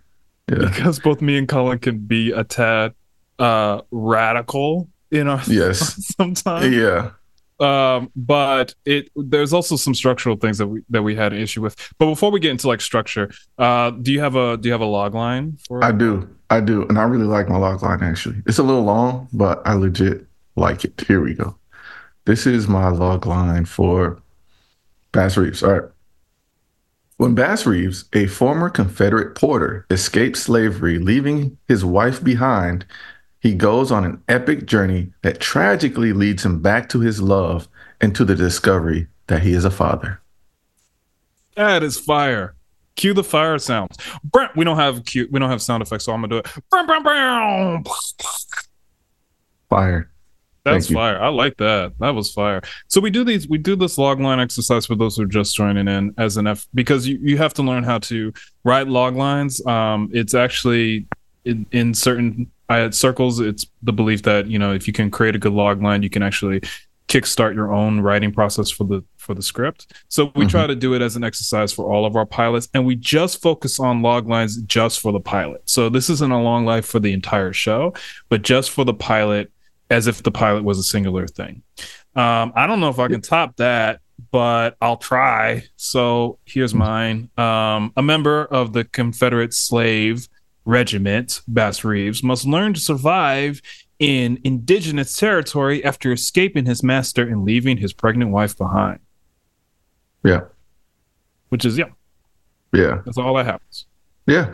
Yeah. 0.51 0.67
because 0.69 0.99
both 0.99 1.21
me 1.21 1.37
and 1.37 1.47
Colin 1.47 1.79
can 1.79 1.97
be 1.99 2.31
a 2.31 2.43
tad 2.43 2.93
uh 3.39 3.81
radical 3.91 4.89
in 5.11 5.27
our 5.27 5.41
Yes. 5.47 5.79
sometimes. 6.17 6.73
Yeah. 6.75 7.11
Um, 7.59 8.11
but 8.15 8.73
it 8.85 9.09
there's 9.15 9.51
also 9.51 9.75
some 9.75 9.94
structural 9.94 10.38
things 10.38 10.57
that 10.59 10.67
we 10.67 10.81
that 10.89 11.03
we 11.03 11.15
had 11.15 11.33
an 11.33 11.39
issue 11.39 11.61
with. 11.61 11.75
But 11.97 12.07
before 12.07 12.31
we 12.31 12.39
get 12.39 12.51
into 12.51 12.67
like 12.67 12.81
structure, 12.81 13.31
uh, 13.57 13.91
do 13.91 14.11
you 14.11 14.21
have 14.21 14.35
a 14.35 14.57
do 14.57 14.69
you 14.69 14.71
have 14.71 14.81
a 14.81 14.85
log 14.85 15.13
line 15.13 15.57
for 15.67 15.83
I 15.83 15.91
do. 15.91 16.27
I 16.50 16.61
do. 16.61 16.88
And 16.88 16.97
I 16.97 17.03
really 17.03 17.25
like 17.25 17.50
my 17.50 17.57
log 17.57 17.83
line 17.83 18.01
actually. 18.01 18.41
It's 18.45 18.59
a 18.59 18.63
little 18.63 18.83
long, 18.83 19.27
but 19.33 19.61
I 19.65 19.73
legit 19.73 20.25
like 20.56 20.85
it. 20.85 21.03
Here 21.07 21.21
we 21.21 21.33
go. 21.33 21.56
This 22.25 22.45
is 22.45 22.67
my 22.67 22.89
log 22.89 23.25
line 23.25 23.65
for 23.65 24.21
Bass 25.12 25.38
Reeves. 25.38 25.63
All 25.63 25.71
right. 25.71 25.89
When 27.17 27.35
Bass 27.35 27.65
Reeves, 27.65 28.05
a 28.13 28.27
former 28.27 28.69
Confederate 28.69 29.35
porter, 29.35 29.85
escaped 29.89 30.38
slavery, 30.38 31.00
leaving 31.00 31.57
his 31.67 31.83
wife 31.83 32.23
behind, 32.23 32.85
he 33.41 33.53
goes 33.53 33.91
on 33.91 34.03
an 34.03 34.21
epic 34.27 34.65
journey 34.65 35.12
that 35.21 35.39
tragically 35.39 36.13
leads 36.13 36.45
him 36.45 36.62
back 36.62 36.89
to 36.89 37.00
his 37.00 37.21
love 37.21 37.68
and 38.01 38.15
to 38.15 38.25
the 38.25 38.36
discovery 38.36 39.07
that 39.27 39.41
he 39.44 39.53
is 39.53 39.65
a 39.65 39.71
father. 39.71 40.21
that 41.55 41.84
is 41.84 42.00
fire. 42.00 42.55
Cue 42.96 43.13
the 43.13 43.24
fire 43.24 43.58
sounds. 43.60 43.98
We 44.55 44.65
don't 44.65 44.77
have 44.77 45.05
cue, 45.05 45.27
we 45.31 45.39
don't 45.39 45.50
have 45.50 45.62
sound 45.62 45.81
effects, 45.81 46.05
so 46.05 46.12
I'm 46.13 46.22
gonna 46.22 46.27
do 46.29 46.38
it. 46.39 46.48
Fire. 49.69 50.12
That's 50.65 50.91
fire. 50.91 51.22
I 51.22 51.29
like 51.29 51.55
that. 51.58 51.93
That 52.00 52.10
was 52.10 52.31
fire. 52.31 52.62
So 52.88 53.00
we 53.00 53.10
do 53.10 53.24
these 53.24 53.48
we 53.48 53.58
do 53.58 53.75
this 53.75 53.98
log 53.98 54.19
line 54.19 54.39
exercise 54.39 54.86
for 54.86 54.96
those 54.96 55.15
who 55.15 55.24
are 55.24 55.27
just 55.27 55.55
joining 55.55 55.88
in 55.88 56.13
as 56.17 56.38
an 56.38 56.48
F 56.48 56.67
because 56.74 57.08
you, 57.08 57.17
you 57.22 57.38
have 57.38 57.53
to 57.55 57.63
learn 57.63 57.84
how 57.84 58.00
to 58.00 58.34
write 58.65 58.88
log 58.88 59.15
lines. 59.15 59.65
Um 59.65 60.10
it's 60.12 60.34
actually 60.34 61.08
in, 61.46 61.65
in 61.72 61.93
certain 61.93 62.51
uh, 62.69 62.91
circles 62.91 63.39
it's 63.39 63.65
the 63.81 63.93
belief 63.93 64.23
that, 64.23 64.47
you 64.47 64.59
know, 64.59 64.73
if 64.73 64.88
you 64.88 64.93
can 64.93 65.11
create 65.11 65.35
a 65.35 65.39
good 65.39 65.53
log 65.53 65.81
line, 65.81 66.03
you 66.03 66.09
can 66.09 66.23
actually 66.23 66.61
kickstart 67.07 67.55
your 67.55 67.73
own 67.73 68.01
writing 68.01 68.31
process 68.31 68.69
for 68.69 68.83
the 68.83 69.03
for 69.17 69.33
the 69.33 69.41
script. 69.41 69.93
So 70.09 70.31
we 70.35 70.45
try 70.45 70.67
to 70.67 70.75
do 70.75 70.93
it 70.93 71.01
as 71.01 71.15
an 71.15 71.23
exercise 71.23 71.73
for 71.73 71.91
all 71.91 72.05
of 72.05 72.15
our 72.15 72.25
pilots 72.25 72.69
and 72.73 72.85
we 72.85 72.95
just 72.95 73.41
focus 73.41 73.79
on 73.79 74.03
log 74.03 74.29
lines 74.29 74.57
just 74.61 74.99
for 74.99 75.11
the 75.11 75.19
pilot. 75.19 75.63
So 75.65 75.89
this 75.89 76.09
isn't 76.09 76.31
a 76.31 76.41
log 76.41 76.65
line 76.65 76.83
for 76.83 76.99
the 76.99 77.11
entire 77.11 77.51
show, 77.51 77.93
but 78.29 78.43
just 78.43 78.69
for 78.69 78.85
the 78.85 78.93
pilot 78.93 79.51
as 79.89 80.05
if 80.05 80.21
the 80.21 80.31
pilot 80.31 80.63
was 80.63 80.77
a 80.77 80.83
singular 80.83 81.27
thing. 81.27 81.63
Um, 82.15 82.53
I 82.55 82.67
don't 82.67 82.79
know 82.79 82.89
if 82.89 82.99
I 82.99 83.07
can 83.07 83.21
top 83.21 83.55
that, 83.57 84.01
but 84.31 84.77
I'll 84.81 84.97
try. 84.97 85.63
So 85.77 86.38
here's 86.45 86.75
mine. 86.75 87.29
Um, 87.38 87.91
a 87.97 88.03
member 88.03 88.45
of 88.45 88.73
the 88.73 88.83
Confederate 88.83 89.53
slave 89.53 90.27
regiment, 90.66 91.42
Bass 91.48 91.84
Reeves, 91.84 92.24
must 92.24 92.46
learn 92.46 92.74
to 92.74 92.80
survive 92.80 93.62
in 94.00 94.39
indigenous 94.44 95.18
territory 95.18 95.84
after 95.84 96.12
escaping 96.12 96.66
his 96.66 96.84
master 96.84 97.24
and 97.28 97.44
leaving 97.44 97.78
his 97.78 97.92
pregnant 97.94 98.32
wife 98.32 98.58
behind. 98.58 99.00
Yeah. 100.24 100.42
Which 101.50 101.66
is, 101.66 101.78
yeah, 101.78 101.89
Yeah. 102.74 103.01
that's 103.06 103.18
all 103.18 103.36
that 103.36 103.46
happens. 103.46 103.86
Yeah. 104.28 104.54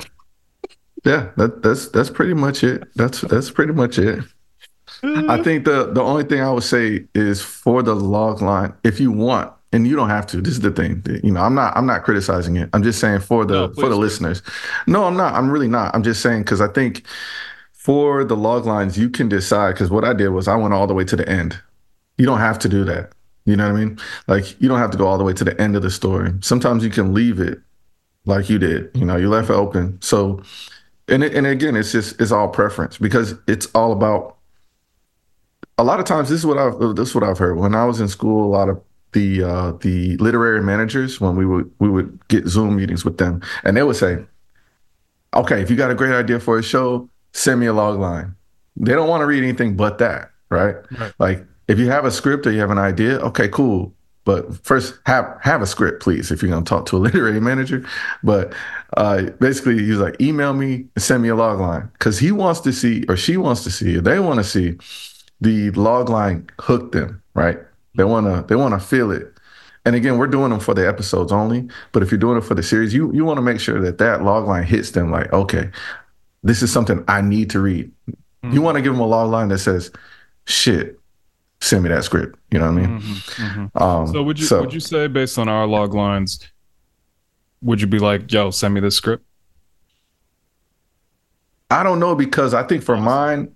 Yeah, 1.03 1.29
that, 1.37 1.61
that's 1.61 1.89
that's 1.89 2.09
pretty 2.09 2.33
much 2.33 2.63
it. 2.63 2.83
That's 2.95 3.21
that's 3.21 3.51
pretty 3.51 3.73
much 3.73 3.99
it. 3.99 4.23
I 5.03 5.39
think 5.43 5.65
the 5.65 5.91
the 5.93 6.01
only 6.01 6.23
thing 6.23 6.41
I 6.41 6.49
would 6.51 6.63
say 6.63 7.05
is 7.13 7.43
for 7.43 7.83
the 7.83 7.93
log 7.95 8.41
line, 8.41 8.73
if 8.83 8.99
you 8.99 9.11
want, 9.11 9.53
and 9.75 9.85
you 9.85 9.95
don't 9.95 10.09
have 10.09 10.25
to. 10.27 10.41
This 10.41 10.53
is 10.53 10.61
the 10.61 10.71
thing. 10.71 11.03
You 11.21 11.31
know, 11.31 11.41
I'm 11.41 11.53
not 11.53 11.75
I'm 11.75 11.85
not 11.85 12.03
criticizing 12.05 12.55
it. 12.55 12.69
I'm 12.71 12.81
just 12.81 12.97
saying 12.99 13.19
for 13.19 13.43
the 13.43 13.67
No, 13.67 13.73
for 13.73 13.89
the 13.89 13.97
listeners. 13.97 14.41
No, 14.87 15.03
I'm 15.03 15.17
not. 15.17 15.33
I'm 15.33 15.51
really 15.51 15.67
not. 15.67 15.93
I'm 15.93 16.01
just 16.01 16.21
saying 16.21 16.43
because 16.43 16.61
I 16.61 16.69
think 16.69 17.03
for 17.73 18.23
the 18.23 18.37
log 18.37 18.65
lines, 18.65 18.97
you 18.97 19.09
can 19.09 19.27
decide 19.27 19.73
because 19.73 19.91
what 19.91 20.05
I 20.05 20.13
did 20.13 20.29
was 20.29 20.47
I 20.47 20.55
went 20.55 20.73
all 20.73 20.87
the 20.87 20.93
way 20.93 21.03
to 21.03 21.15
the 21.17 21.27
end. 21.27 21.59
You 22.17 22.25
don't 22.25 22.39
have 22.39 22.57
to 22.59 22.69
do 22.69 22.85
that. 22.85 23.11
You 23.43 23.57
know 23.57 23.69
what 23.69 23.77
I 23.77 23.83
mean? 23.85 23.99
Like 24.27 24.59
you 24.61 24.69
don't 24.69 24.79
have 24.79 24.91
to 24.91 24.97
go 24.97 25.07
all 25.07 25.17
the 25.17 25.25
way 25.25 25.33
to 25.33 25.43
the 25.43 25.59
end 25.61 25.75
of 25.75 25.81
the 25.81 25.91
story. 25.91 26.31
Sometimes 26.39 26.81
you 26.81 26.89
can 26.89 27.13
leave 27.13 27.41
it 27.41 27.59
like 28.25 28.49
you 28.49 28.57
did. 28.57 28.89
You 28.93 29.03
know, 29.03 29.17
you 29.17 29.29
left 29.29 29.49
it 29.49 29.53
open. 29.53 30.01
So, 30.01 30.41
and 31.09 31.21
it, 31.21 31.35
and 31.35 31.45
again, 31.45 31.75
it's 31.75 31.91
just 31.91 32.19
it's 32.21 32.31
all 32.31 32.47
preference 32.47 32.97
because 32.97 33.35
it's 33.45 33.67
all 33.75 33.91
about. 33.91 34.37
A 35.77 35.83
lot 35.83 35.99
of 35.99 36.05
times, 36.05 36.29
this 36.29 36.39
is 36.39 36.45
what 36.45 36.57
I've 36.57 36.95
this 36.95 37.09
is 37.09 37.15
what 37.15 37.25
I've 37.25 37.37
heard 37.37 37.57
when 37.57 37.75
I 37.75 37.83
was 37.83 37.99
in 37.99 38.07
school. 38.07 38.45
A 38.45 38.47
lot 38.47 38.69
of 38.69 38.81
the 39.15 39.41
uh, 39.43 39.71
the 39.79 40.17
literary 40.17 40.61
managers 40.61 41.19
when 41.19 41.35
we 41.35 41.45
would 41.45 41.71
we 41.79 41.89
would 41.89 42.19
get 42.27 42.45
Zoom 42.47 42.75
meetings 42.75 43.03
with 43.03 43.17
them, 43.17 43.41
and 43.63 43.75
they 43.75 43.81
would 43.81 43.95
say, 43.95 44.23
"Okay, 45.33 45.61
if 45.61 45.71
you 45.71 45.75
got 45.75 45.89
a 45.89 45.95
great 45.95 46.13
idea 46.13 46.39
for 46.39 46.59
a 46.59 46.63
show, 46.63 47.09
send 47.33 47.59
me 47.59 47.65
a 47.65 47.73
log 47.73 47.97
line." 47.97 48.35
They 48.75 48.91
don't 48.91 49.07
want 49.07 49.21
to 49.21 49.25
read 49.25 49.41
anything 49.41 49.77
but 49.77 49.97
that, 49.99 50.31
right? 50.49 50.75
Right. 50.99 51.13
Like 51.17 51.45
if 51.69 51.79
you 51.79 51.89
have 51.89 52.03
a 52.03 52.11
script 52.11 52.45
or 52.45 52.51
you 52.51 52.59
have 52.59 52.71
an 52.71 52.77
idea, 52.77 53.17
okay, 53.19 53.47
cool. 53.47 53.93
But 54.25 54.65
first, 54.65 54.99
have 55.05 55.25
have 55.41 55.61
a 55.61 55.65
script, 55.65 56.03
please, 56.03 56.29
if 56.29 56.41
you're 56.41 56.51
gonna 56.51 56.65
talk 56.65 56.85
to 56.87 56.97
a 56.97 56.99
literary 57.07 57.39
manager. 57.39 57.85
But 58.21 58.53
uh, 58.97 59.29
basically, 59.39 59.79
he's 59.79 59.97
like, 59.97 60.19
email 60.19 60.53
me 60.53 60.85
and 60.93 61.01
send 61.01 61.23
me 61.23 61.29
a 61.29 61.35
log 61.35 61.59
line 61.59 61.89
because 61.93 62.19
he 62.19 62.33
wants 62.33 62.59
to 62.61 62.73
see, 62.73 63.05
or 63.07 63.15
she 63.15 63.37
wants 63.37 63.63
to 63.63 63.71
see, 63.71 63.97
or 63.97 64.01
they 64.01 64.19
want 64.19 64.39
to 64.39 64.43
see 64.43 64.77
the 65.39 65.71
log 65.71 66.09
line 66.09 66.49
hook 66.59 66.91
them, 66.91 67.21
right? 67.33 67.59
They 67.95 68.03
wanna 68.03 68.43
they 68.47 68.55
wanna 68.55 68.79
feel 68.79 69.11
it. 69.11 69.31
And 69.85 69.95
again, 69.95 70.17
we're 70.17 70.27
doing 70.27 70.49
them 70.49 70.59
for 70.59 70.73
the 70.73 70.87
episodes 70.87 71.31
only. 71.31 71.67
But 71.91 72.01
if 72.03 72.11
you're 72.11 72.17
doing 72.19 72.37
it 72.37 72.41
for 72.43 72.55
the 72.55 72.63
series, 72.63 72.93
you 72.93 73.11
you 73.13 73.23
want 73.25 73.37
to 73.37 73.41
make 73.41 73.59
sure 73.59 73.79
that 73.81 73.97
that 73.99 74.23
log 74.23 74.47
line 74.47 74.63
hits 74.63 74.91
them. 74.91 75.11
Like, 75.11 75.31
okay, 75.31 75.69
this 76.43 76.63
is 76.63 76.71
something 76.71 77.03
I 77.07 77.21
need 77.21 77.49
to 77.51 77.59
read. 77.59 77.91
You 78.51 78.61
want 78.61 78.75
to 78.75 78.81
give 78.81 78.93
them 78.93 79.01
a 79.01 79.07
log 79.07 79.31
line 79.31 79.47
that 79.49 79.59
says, 79.59 79.91
"Shit, 80.45 80.99
send 81.61 81.83
me 81.83 81.89
that 81.89 82.03
script." 82.03 82.37
You 82.51 82.59
know 82.59 82.71
what 82.71 82.83
I 82.83 82.87
mean? 82.87 82.99
Mhm, 82.99 83.71
mhm. 83.71 83.81
Um, 83.81 84.07
So 84.07 84.21
would 84.23 84.39
you 84.39 84.47
would 84.61 84.73
you 84.73 84.79
say 84.79 85.07
based 85.07 85.39
on 85.39 85.47
our 85.49 85.65
log 85.67 85.93
lines, 85.95 86.39
would 87.61 87.81
you 87.81 87.87
be 87.87 87.97
like, 87.99 88.31
yo, 88.31 88.51
send 88.51 88.73
me 88.73 88.79
this 88.81 88.95
script? 88.95 89.23
I 91.71 91.81
don't 91.83 91.99
know 91.99 92.15
because 92.15 92.53
I 92.53 92.63
think 92.63 92.83
for 92.83 92.97
mine, 92.97 93.54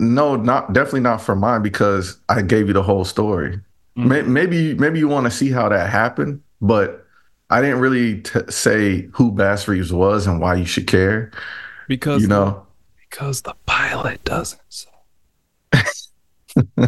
no, 0.00 0.36
not 0.36 0.72
definitely 0.72 1.00
not 1.00 1.20
for 1.20 1.34
mine 1.36 1.62
because 1.62 2.18
I 2.28 2.42
gave 2.42 2.68
you 2.68 2.72
the 2.74 2.82
whole 2.82 3.04
story. 3.04 3.60
Mm-hmm. 3.96 4.32
Maybe 4.32 4.74
maybe 4.74 4.98
you 4.98 5.08
want 5.08 5.24
to 5.26 5.30
see 5.30 5.50
how 5.50 5.68
that 5.68 5.90
happened, 5.90 6.40
but 6.60 7.04
I 7.50 7.60
didn't 7.60 7.80
really 7.80 8.20
t- 8.20 8.40
say 8.48 9.08
who 9.12 9.32
Bass 9.32 9.66
Reeves 9.68 9.92
was 9.92 10.26
and 10.26 10.40
why 10.40 10.54
you 10.54 10.64
should 10.66 10.86
care. 10.86 11.30
Because 11.88 12.22
You 12.22 12.28
know, 12.28 12.66
because 13.08 13.42
the 13.42 13.54
pilot 13.66 14.22
doesn't. 14.24 14.60
So. 14.68 14.88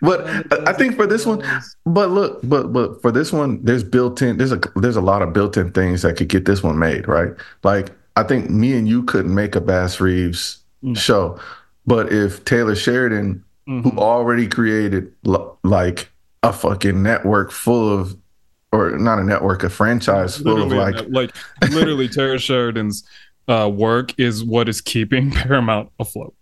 but 0.00 0.68
I- 0.68 0.72
think 0.72 0.96
for 0.96 1.06
this 1.06 1.26
one, 1.26 1.42
but 1.86 2.10
look, 2.10 2.40
but 2.44 2.72
but 2.72 3.00
for 3.02 3.10
this 3.10 3.32
one, 3.32 3.62
there's 3.64 3.84
built-in. 3.84 4.36
There's 4.38 4.52
a 4.52 4.60
there's 4.76 4.96
a 4.96 5.00
lot 5.00 5.22
of 5.22 5.32
built-in 5.32 5.72
things 5.72 6.02
that 6.02 6.16
could 6.16 6.28
get 6.28 6.44
this 6.44 6.62
one 6.62 6.78
made, 6.78 7.08
right? 7.08 7.32
Like 7.64 7.90
I 8.16 8.22
think 8.22 8.50
me 8.50 8.74
and 8.76 8.86
you 8.88 9.02
couldn't 9.04 9.34
make 9.34 9.56
a 9.56 9.60
Bass 9.60 10.00
Reeves 10.00 10.58
No. 10.82 10.94
show, 10.94 11.40
but 11.86 12.12
if 12.12 12.44
Taylor 12.44 12.74
Sheridan, 12.74 13.44
Mhm. 13.68 13.82
who 13.84 13.98
already 13.98 14.48
created 14.48 15.12
l- 15.26 15.58
like 15.62 16.10
a 16.42 16.52
fucking 16.52 17.00
network 17.02 17.52
full 17.52 17.88
of, 17.96 18.16
or 18.72 18.90
not 18.98 19.18
a 19.20 19.24
network, 19.24 19.62
a 19.62 19.70
franchise 19.70 20.38
full 20.38 20.62
of 20.62 20.68
literally, 20.70 20.92
like 21.10 21.30
like 21.60 21.72
literally, 21.72 22.08
Taylor 22.16 22.38
Sheridan's 22.38 23.04
uh, 23.48 23.70
work 23.72 24.18
is 24.18 24.42
what 24.44 24.68
is 24.68 24.80
keeping 24.80 25.30
Paramount 25.42 25.90
afloat. 26.00 26.34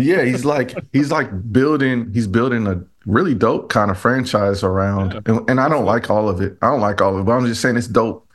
yeah 0.00 0.22
he's 0.22 0.44
like 0.44 0.74
he's 0.92 1.10
like 1.10 1.28
building 1.52 2.10
he's 2.12 2.26
building 2.26 2.66
a 2.66 2.82
really 3.06 3.34
dope 3.34 3.68
kind 3.68 3.90
of 3.90 3.98
franchise 3.98 4.62
around 4.62 5.12
Yeah. 5.12 5.20
and, 5.26 5.50
and 5.50 5.60
i 5.60 5.68
don't 5.68 5.84
like 5.84 6.08
all 6.08 6.28
of 6.30 6.40
it 6.40 6.56
i 6.62 6.68
don't 6.70 6.80
like 6.80 7.02
all 7.02 7.14
of 7.14 7.20
it 7.20 7.24
but 7.24 7.32
i'm 7.32 7.44
just 7.46 7.60
saying 7.60 7.76
it's 7.76 7.86
dope 7.86 8.26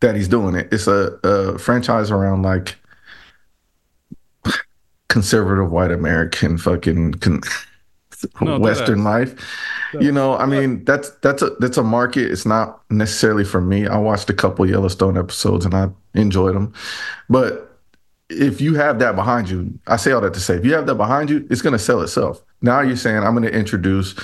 that 0.00 0.16
he's 0.16 0.26
doing 0.28 0.56
it 0.56 0.68
it's 0.72 0.88
a, 0.88 1.18
a 1.22 1.56
franchise 1.58 2.10
around 2.10 2.42
like 2.42 2.76
conservative 5.12 5.70
white 5.70 5.92
american 5.92 6.56
fucking 6.58 7.12
con- 7.24 7.42
No, 8.40 8.58
western 8.58 9.02
life. 9.04 9.32
You 10.00 10.12
know 10.12 10.36
i 10.44 10.46
mean 10.46 10.84
that's 10.84 11.10
that's 11.24 11.42
a 11.42 11.50
that's 11.60 11.76
a 11.76 11.82
market. 11.82 12.30
It's 12.32 12.46
not 12.46 12.66
necessarily 12.88 13.44
for 13.44 13.60
me. 13.60 13.86
I 13.86 13.98
watched 13.98 14.30
a 14.30 14.34
couple 14.42 14.64
yellowstone 14.74 15.16
episodes 15.18 15.64
and 15.66 15.74
i 15.74 15.88
enjoyed 16.14 16.54
them 16.54 16.72
but 17.28 17.72
if 18.30 18.60
you 18.60 18.74
have 18.74 18.98
that 19.00 19.14
behind 19.14 19.50
you, 19.50 19.78
I 19.86 19.96
say 19.96 20.12
all 20.12 20.20
that 20.22 20.34
to 20.34 20.40
say, 20.40 20.54
if 20.54 20.64
you 20.64 20.72
have 20.74 20.86
that 20.86 20.94
behind 20.94 21.30
you, 21.30 21.46
it's 21.50 21.62
going 21.62 21.74
to 21.74 21.78
sell 21.78 22.00
itself. 22.00 22.42
Now 22.62 22.80
you're 22.80 22.96
saying 22.96 23.22
I'm 23.22 23.34
going 23.34 23.50
to 23.50 23.52
introduce, 23.52 24.14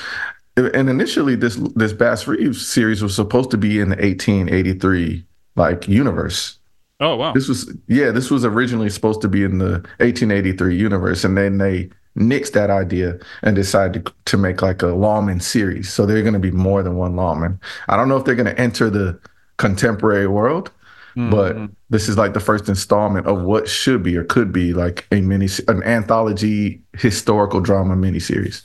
and 0.57 0.88
initially 0.88 1.35
this 1.37 1.57
this 1.76 1.92
Bass 1.92 2.26
Reeves 2.26 2.66
series 2.66 3.02
was 3.02 3.14
supposed 3.14 3.50
to 3.50 3.59
be 3.59 3.80
in 3.80 3.90
the 3.90 3.97
1883 3.97 5.25
like 5.57 5.88
universe. 5.88 6.58
Oh 7.00 7.17
wow! 7.17 7.33
This 7.33 7.49
was 7.49 7.73
yeah, 7.87 8.11
this 8.11 8.31
was 8.31 8.45
originally 8.45 8.90
supposed 8.90 9.21
to 9.23 9.28
be 9.28 9.45
in 9.45 9.59
the 9.59 9.73
1883 9.99 10.76
universe, 10.76 11.25
and 11.25 11.37
then 11.37 11.59
they 11.59 11.90
nixed 12.17 12.52
that 12.52 12.71
idea 12.71 13.17
and 13.43 13.55
decided 13.55 14.05
to, 14.07 14.12
to 14.25 14.37
make 14.37 14.61
like 14.62 14.83
a 14.83 14.88
lawman 14.88 15.38
series. 15.38 15.88
So 15.93 16.05
they're 16.05 16.23
going 16.23 16.33
to 16.35 16.40
be 16.40 16.50
more 16.50 16.83
than 16.83 16.97
one 16.97 17.14
lawman. 17.14 17.61
I 17.88 17.97
don't 17.97 18.09
know 18.09 18.17
if 18.17 18.25
they're 18.25 18.35
going 18.35 18.52
to 18.52 18.61
enter 18.61 18.90
the 18.90 19.21
contemporary 19.59 20.26
world, 20.26 20.73
but 21.14 21.55
Mhm. 21.57 21.71
this 21.90 22.09
is 22.09 22.17
like 22.19 22.35
the 22.35 22.40
first 22.40 22.69
installment 22.69 23.26
of 23.28 23.43
what 23.43 23.69
should 23.69 24.02
be 24.02 24.17
or 24.17 24.25
could 24.25 24.52
be 24.52 24.73
like 24.73 25.07
a 25.12 25.21
mini 25.21 25.49
an 25.69 25.83
anthology 25.85 26.81
historical 26.97 27.61
drama 27.61 27.95
miniseries. 27.95 28.62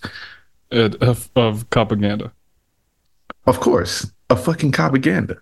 Of, 0.71 1.29
of 1.35 1.69
propaganda. 1.69 2.31
Of 3.45 3.59
course, 3.59 4.11
a 4.33 4.37
fucking 4.37 4.71
propaganda. 4.71 5.37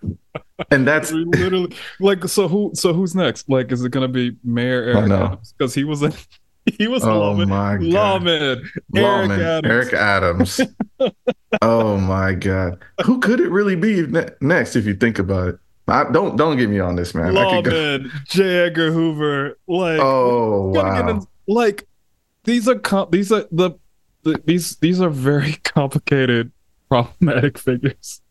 And 0.70 0.86
that's 0.86 1.10
literally 1.12 1.74
like 1.98 2.24
so 2.24 2.46
who 2.46 2.70
so 2.74 2.92
who's 2.92 3.14
next? 3.14 3.48
Like, 3.48 3.72
is 3.72 3.82
it 3.84 3.90
gonna 3.90 4.08
be 4.08 4.36
Mayor 4.44 4.82
Eric. 4.84 5.10
Adams? 5.10 5.54
Because 5.56 5.74
he 5.74 5.84
was 5.84 6.02
in 6.02 6.12
he 6.78 6.86
was 6.86 7.02
Oh 7.04 7.18
lawman, 7.18 7.48
my 7.48 7.76
God. 7.76 7.82
lawman, 7.82 8.70
Lawman, 8.94 9.40
Eric 9.40 9.92
Adams. 9.92 10.60
Eric 10.60 11.10
Adams. 11.10 11.12
oh 11.62 11.96
my 11.98 12.34
god. 12.34 12.78
Who 13.04 13.18
could 13.18 13.40
it 13.40 13.50
really 13.50 13.74
be 13.76 14.06
ne- 14.06 14.28
next 14.40 14.76
if 14.76 14.86
you 14.86 14.94
think 14.94 15.18
about 15.18 15.48
it? 15.48 15.58
I, 15.88 16.04
don't 16.12 16.36
don't 16.36 16.56
get 16.56 16.70
me 16.70 16.78
on 16.78 16.94
this, 16.94 17.14
man. 17.14 17.36
I 17.36 17.50
could 17.56 17.64
go, 17.64 17.70
lawman, 17.72 18.12
J. 18.26 18.66
Edgar 18.66 18.92
Hoover. 18.92 19.58
Like, 19.66 19.98
oh 20.00 20.68
wow. 20.68 21.08
in- 21.08 21.26
like 21.48 21.88
these 22.44 22.68
are 22.68 22.78
com- 22.78 23.08
these 23.10 23.32
are 23.32 23.46
the, 23.50 23.72
the 24.22 24.40
these 24.44 24.76
these 24.76 25.00
are 25.00 25.10
very 25.10 25.54
complicated 25.64 26.52
problematic 26.88 27.58
figures 27.58 28.21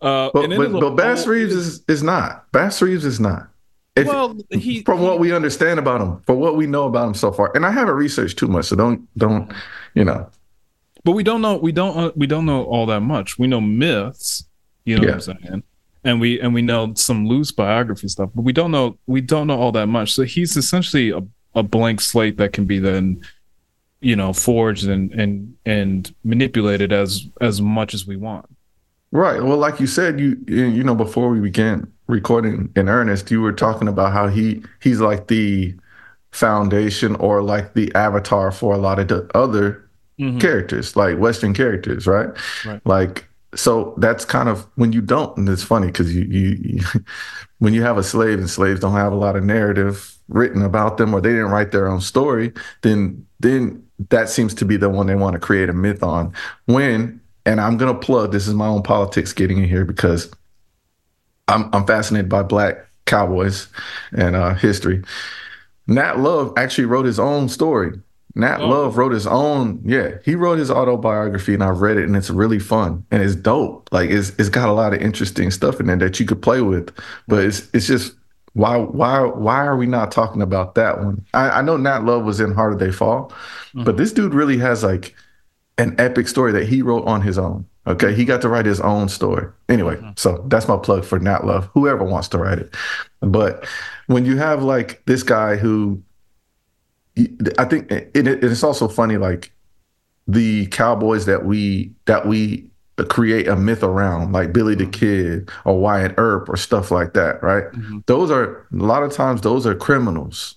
uh 0.00 0.30
But 0.32 0.48
but, 0.50 0.72
but 0.72 0.90
Bass 0.96 1.26
Reeves 1.26 1.54
is 1.54 1.82
is 1.88 2.02
not. 2.02 2.50
Bass 2.52 2.80
Reeves 2.82 3.04
is 3.04 3.18
not. 3.20 3.48
If, 3.96 4.06
well 4.06 4.36
he 4.50 4.82
from 4.82 5.00
what 5.00 5.18
we 5.18 5.32
understand 5.34 5.78
about 5.80 6.00
him, 6.00 6.20
from 6.20 6.38
what 6.38 6.56
we 6.56 6.66
know 6.66 6.84
about 6.84 7.08
him 7.08 7.14
so 7.14 7.32
far, 7.32 7.50
and 7.56 7.66
I 7.66 7.70
haven't 7.72 7.94
researched 7.96 8.38
too 8.38 8.46
much, 8.48 8.66
so 8.66 8.76
don't 8.76 9.08
don't 9.18 9.52
you 9.94 10.04
know? 10.04 10.28
but 11.04 11.12
we 11.12 11.22
don't 11.22 11.40
know 11.40 11.56
we 11.56 11.72
don't 11.72 11.96
uh, 11.96 12.10
we 12.16 12.26
don't 12.26 12.44
know 12.44 12.64
all 12.64 12.84
that 12.84 13.00
much 13.00 13.38
we 13.38 13.46
know 13.46 13.60
myths 13.60 14.44
you 14.84 14.96
know 14.96 15.02
Yeah. 15.04 15.14
what 15.14 15.28
i'm 15.28 15.38
saying 15.42 15.62
and 16.04 16.20
we 16.20 16.40
and 16.40 16.52
we 16.52 16.60
know 16.60 16.92
some 16.94 17.26
loose 17.26 17.50
biography 17.52 18.08
stuff 18.08 18.30
but 18.34 18.42
we 18.42 18.52
don't 18.52 18.72
know 18.72 18.98
we 19.06 19.20
don't 19.20 19.46
know 19.46 19.58
all 19.58 19.72
that 19.72 19.86
much 19.86 20.12
so 20.12 20.24
he's 20.24 20.56
essentially 20.56 21.10
a, 21.10 21.20
a 21.54 21.62
blank 21.62 22.00
slate 22.00 22.36
that 22.38 22.52
can 22.52 22.66
be 22.66 22.78
then 22.80 23.22
you 24.00 24.16
know 24.16 24.32
forged 24.32 24.86
and 24.88 25.12
and 25.12 25.56
and 25.64 26.14
manipulated 26.24 26.92
as 26.92 27.26
as 27.40 27.62
much 27.62 27.94
as 27.94 28.06
we 28.06 28.16
want 28.16 28.46
Right. 29.10 29.42
Well, 29.42 29.56
like 29.56 29.80
you 29.80 29.86
said, 29.86 30.20
you 30.20 30.36
you 30.46 30.84
know 30.84 30.94
before 30.94 31.30
we 31.30 31.40
began 31.40 31.90
recording 32.08 32.70
in 32.76 32.88
earnest, 32.88 33.30
you 33.30 33.40
were 33.40 33.52
talking 33.52 33.88
about 33.88 34.12
how 34.12 34.28
he 34.28 34.62
he's 34.80 35.00
like 35.00 35.28
the 35.28 35.74
foundation 36.32 37.16
or 37.16 37.42
like 37.42 37.74
the 37.74 37.94
avatar 37.94 38.52
for 38.52 38.74
a 38.74 38.78
lot 38.78 38.98
of 38.98 39.08
the 39.08 39.28
other 39.34 39.84
Mhm. 40.20 40.40
characters, 40.40 40.96
like 40.96 41.18
Western 41.18 41.54
characters, 41.54 42.06
right? 42.06 42.28
Right. 42.66 42.80
Like 42.84 43.26
so 43.54 43.94
that's 43.98 44.24
kind 44.26 44.48
of 44.48 44.66
when 44.74 44.92
you 44.92 45.00
don't, 45.00 45.36
and 45.38 45.48
it's 45.48 45.62
funny 45.62 45.86
because 45.86 46.14
you, 46.14 46.24
you 46.24 46.58
you 46.62 46.80
when 47.58 47.72
you 47.74 47.82
have 47.82 47.96
a 47.98 48.02
slave 48.02 48.38
and 48.38 48.50
slaves 48.50 48.80
don't 48.80 48.92
have 48.94 49.12
a 49.12 49.16
lot 49.16 49.36
of 49.36 49.44
narrative 49.44 50.14
written 50.28 50.62
about 50.62 50.98
them 50.98 51.14
or 51.14 51.20
they 51.22 51.30
didn't 51.30 51.50
write 51.50 51.72
their 51.72 51.88
own 51.88 52.00
story, 52.02 52.52
then 52.82 53.24
then 53.40 53.82
that 54.10 54.28
seems 54.28 54.54
to 54.54 54.64
be 54.66 54.76
the 54.76 54.90
one 54.90 55.06
they 55.06 55.14
want 55.14 55.34
to 55.34 55.40
create 55.40 55.68
a 55.70 55.72
myth 55.72 56.02
on. 56.02 56.32
When 56.66 57.20
and 57.48 57.62
I'm 57.62 57.78
gonna 57.78 57.94
plug 57.94 58.30
this 58.30 58.46
is 58.46 58.52
my 58.52 58.66
own 58.66 58.82
politics 58.82 59.32
getting 59.32 59.58
in 59.58 59.68
here 59.68 59.86
because 59.86 60.30
I'm 61.48 61.70
I'm 61.72 61.86
fascinated 61.86 62.28
by 62.28 62.42
black 62.42 62.86
cowboys 63.06 63.68
and 64.12 64.36
uh, 64.36 64.54
history. 64.54 65.02
Nat 65.86 66.18
Love 66.18 66.52
actually 66.58 66.84
wrote 66.84 67.06
his 67.06 67.18
own 67.18 67.48
story. 67.48 67.98
Nat 68.34 68.60
Oh. 68.60 68.68
Love 68.68 68.98
wrote 68.98 69.12
his 69.12 69.26
own, 69.26 69.80
yeah, 69.82 70.18
he 70.24 70.34
wrote 70.34 70.58
his 70.58 70.70
autobiography 70.70 71.54
and 71.54 71.64
I've 71.64 71.80
read 71.80 71.96
it 71.96 72.04
and 72.04 72.14
it's 72.14 72.28
really 72.28 72.58
fun 72.58 73.04
and 73.10 73.22
it's 73.22 73.34
dope. 73.34 73.88
Like 73.92 74.10
it's 74.10 74.30
it's 74.38 74.50
got 74.50 74.68
a 74.68 74.72
lot 74.72 74.92
of 74.92 75.00
interesting 75.00 75.50
stuff 75.50 75.80
in 75.80 75.86
there 75.86 75.96
that 75.96 76.20
you 76.20 76.26
could 76.26 76.42
play 76.42 76.60
with. 76.60 76.94
But 77.26 77.44
it's 77.44 77.66
it's 77.72 77.86
just 77.86 78.14
why 78.52 78.76
why 78.76 79.22
why 79.22 79.64
are 79.64 79.76
we 79.78 79.86
not 79.86 80.12
talking 80.12 80.42
about 80.42 80.74
that 80.74 81.02
one? 81.02 81.24
I, 81.32 81.48
I 81.48 81.62
know 81.62 81.78
Nat 81.78 82.04
Love 82.04 82.24
was 82.24 82.40
in 82.40 82.52
Harder 82.52 82.76
They 82.76 82.92
Fall, 82.92 83.30
mm-hmm. 83.30 83.84
but 83.84 83.96
this 83.96 84.12
dude 84.12 84.34
really 84.34 84.58
has 84.58 84.84
like 84.84 85.14
an 85.78 85.94
epic 85.98 86.28
story 86.28 86.52
that 86.52 86.68
he 86.68 86.82
wrote 86.82 87.06
on 87.06 87.22
his 87.22 87.38
own. 87.38 87.64
Okay, 87.86 88.14
he 88.14 88.26
got 88.26 88.42
to 88.42 88.48
write 88.48 88.66
his 88.66 88.80
own 88.80 89.08
story. 89.08 89.50
Anyway, 89.68 89.96
mm-hmm. 89.96 90.10
so 90.16 90.44
that's 90.48 90.68
my 90.68 90.76
plug 90.76 91.04
for 91.04 91.18
Nat 91.18 91.46
Love. 91.46 91.70
Whoever 91.72 92.04
wants 92.04 92.28
to 92.28 92.38
write 92.38 92.58
it, 92.58 92.74
but 93.20 93.66
when 94.08 94.26
you 94.26 94.36
have 94.36 94.62
like 94.62 95.02
this 95.06 95.22
guy 95.22 95.56
who, 95.56 96.02
I 97.56 97.64
think 97.64 97.90
it, 97.90 98.10
it, 98.14 98.44
it's 98.44 98.62
also 98.62 98.88
funny 98.88 99.16
like 99.16 99.52
the 100.26 100.66
cowboys 100.66 101.24
that 101.26 101.46
we 101.46 101.92
that 102.04 102.26
we 102.26 102.68
create 103.04 103.48
a 103.48 103.56
myth 103.56 103.82
around, 103.82 104.32
like 104.32 104.52
Billy 104.52 104.74
the 104.74 104.84
mm-hmm. 104.84 104.90
Kid 104.90 105.50
or 105.64 105.78
Wyatt 105.78 106.14
Earp 106.18 106.48
or 106.48 106.56
stuff 106.56 106.90
like 106.90 107.14
that, 107.14 107.42
right? 107.42 107.64
Mm-hmm. 107.64 108.00
Those 108.06 108.30
are 108.30 108.66
a 108.72 108.76
lot 108.76 109.02
of 109.02 109.12
times 109.12 109.40
those 109.40 109.66
are 109.66 109.74
criminals, 109.74 110.56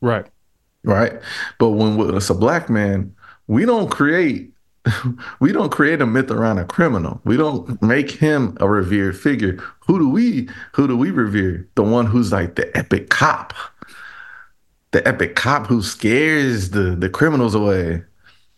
right? 0.00 0.26
Right. 0.84 1.20
But 1.58 1.70
when 1.70 2.14
it's 2.14 2.30
a 2.30 2.34
black 2.34 2.70
man, 2.70 3.14
we 3.46 3.64
don't 3.64 3.90
create 3.90 4.52
we 5.40 5.52
don't 5.52 5.70
create 5.70 6.00
a 6.00 6.06
myth 6.06 6.30
around 6.30 6.58
a 6.58 6.64
criminal. 6.64 7.20
We 7.24 7.36
don't 7.36 7.80
make 7.82 8.10
him 8.10 8.56
a 8.60 8.68
revered 8.68 9.18
figure. 9.18 9.62
Who 9.80 9.98
do 9.98 10.08
we 10.08 10.48
who 10.72 10.86
do 10.86 10.96
we 10.96 11.10
revere? 11.10 11.68
The 11.74 11.82
one 11.82 12.06
who's 12.06 12.32
like 12.32 12.54
the 12.54 12.76
epic 12.76 13.10
cop. 13.10 13.54
The 14.90 15.06
epic 15.06 15.36
cop 15.36 15.66
who 15.66 15.82
scares 15.82 16.70
the 16.70 16.94
the 16.96 17.10
criminals 17.10 17.54
away 17.54 18.02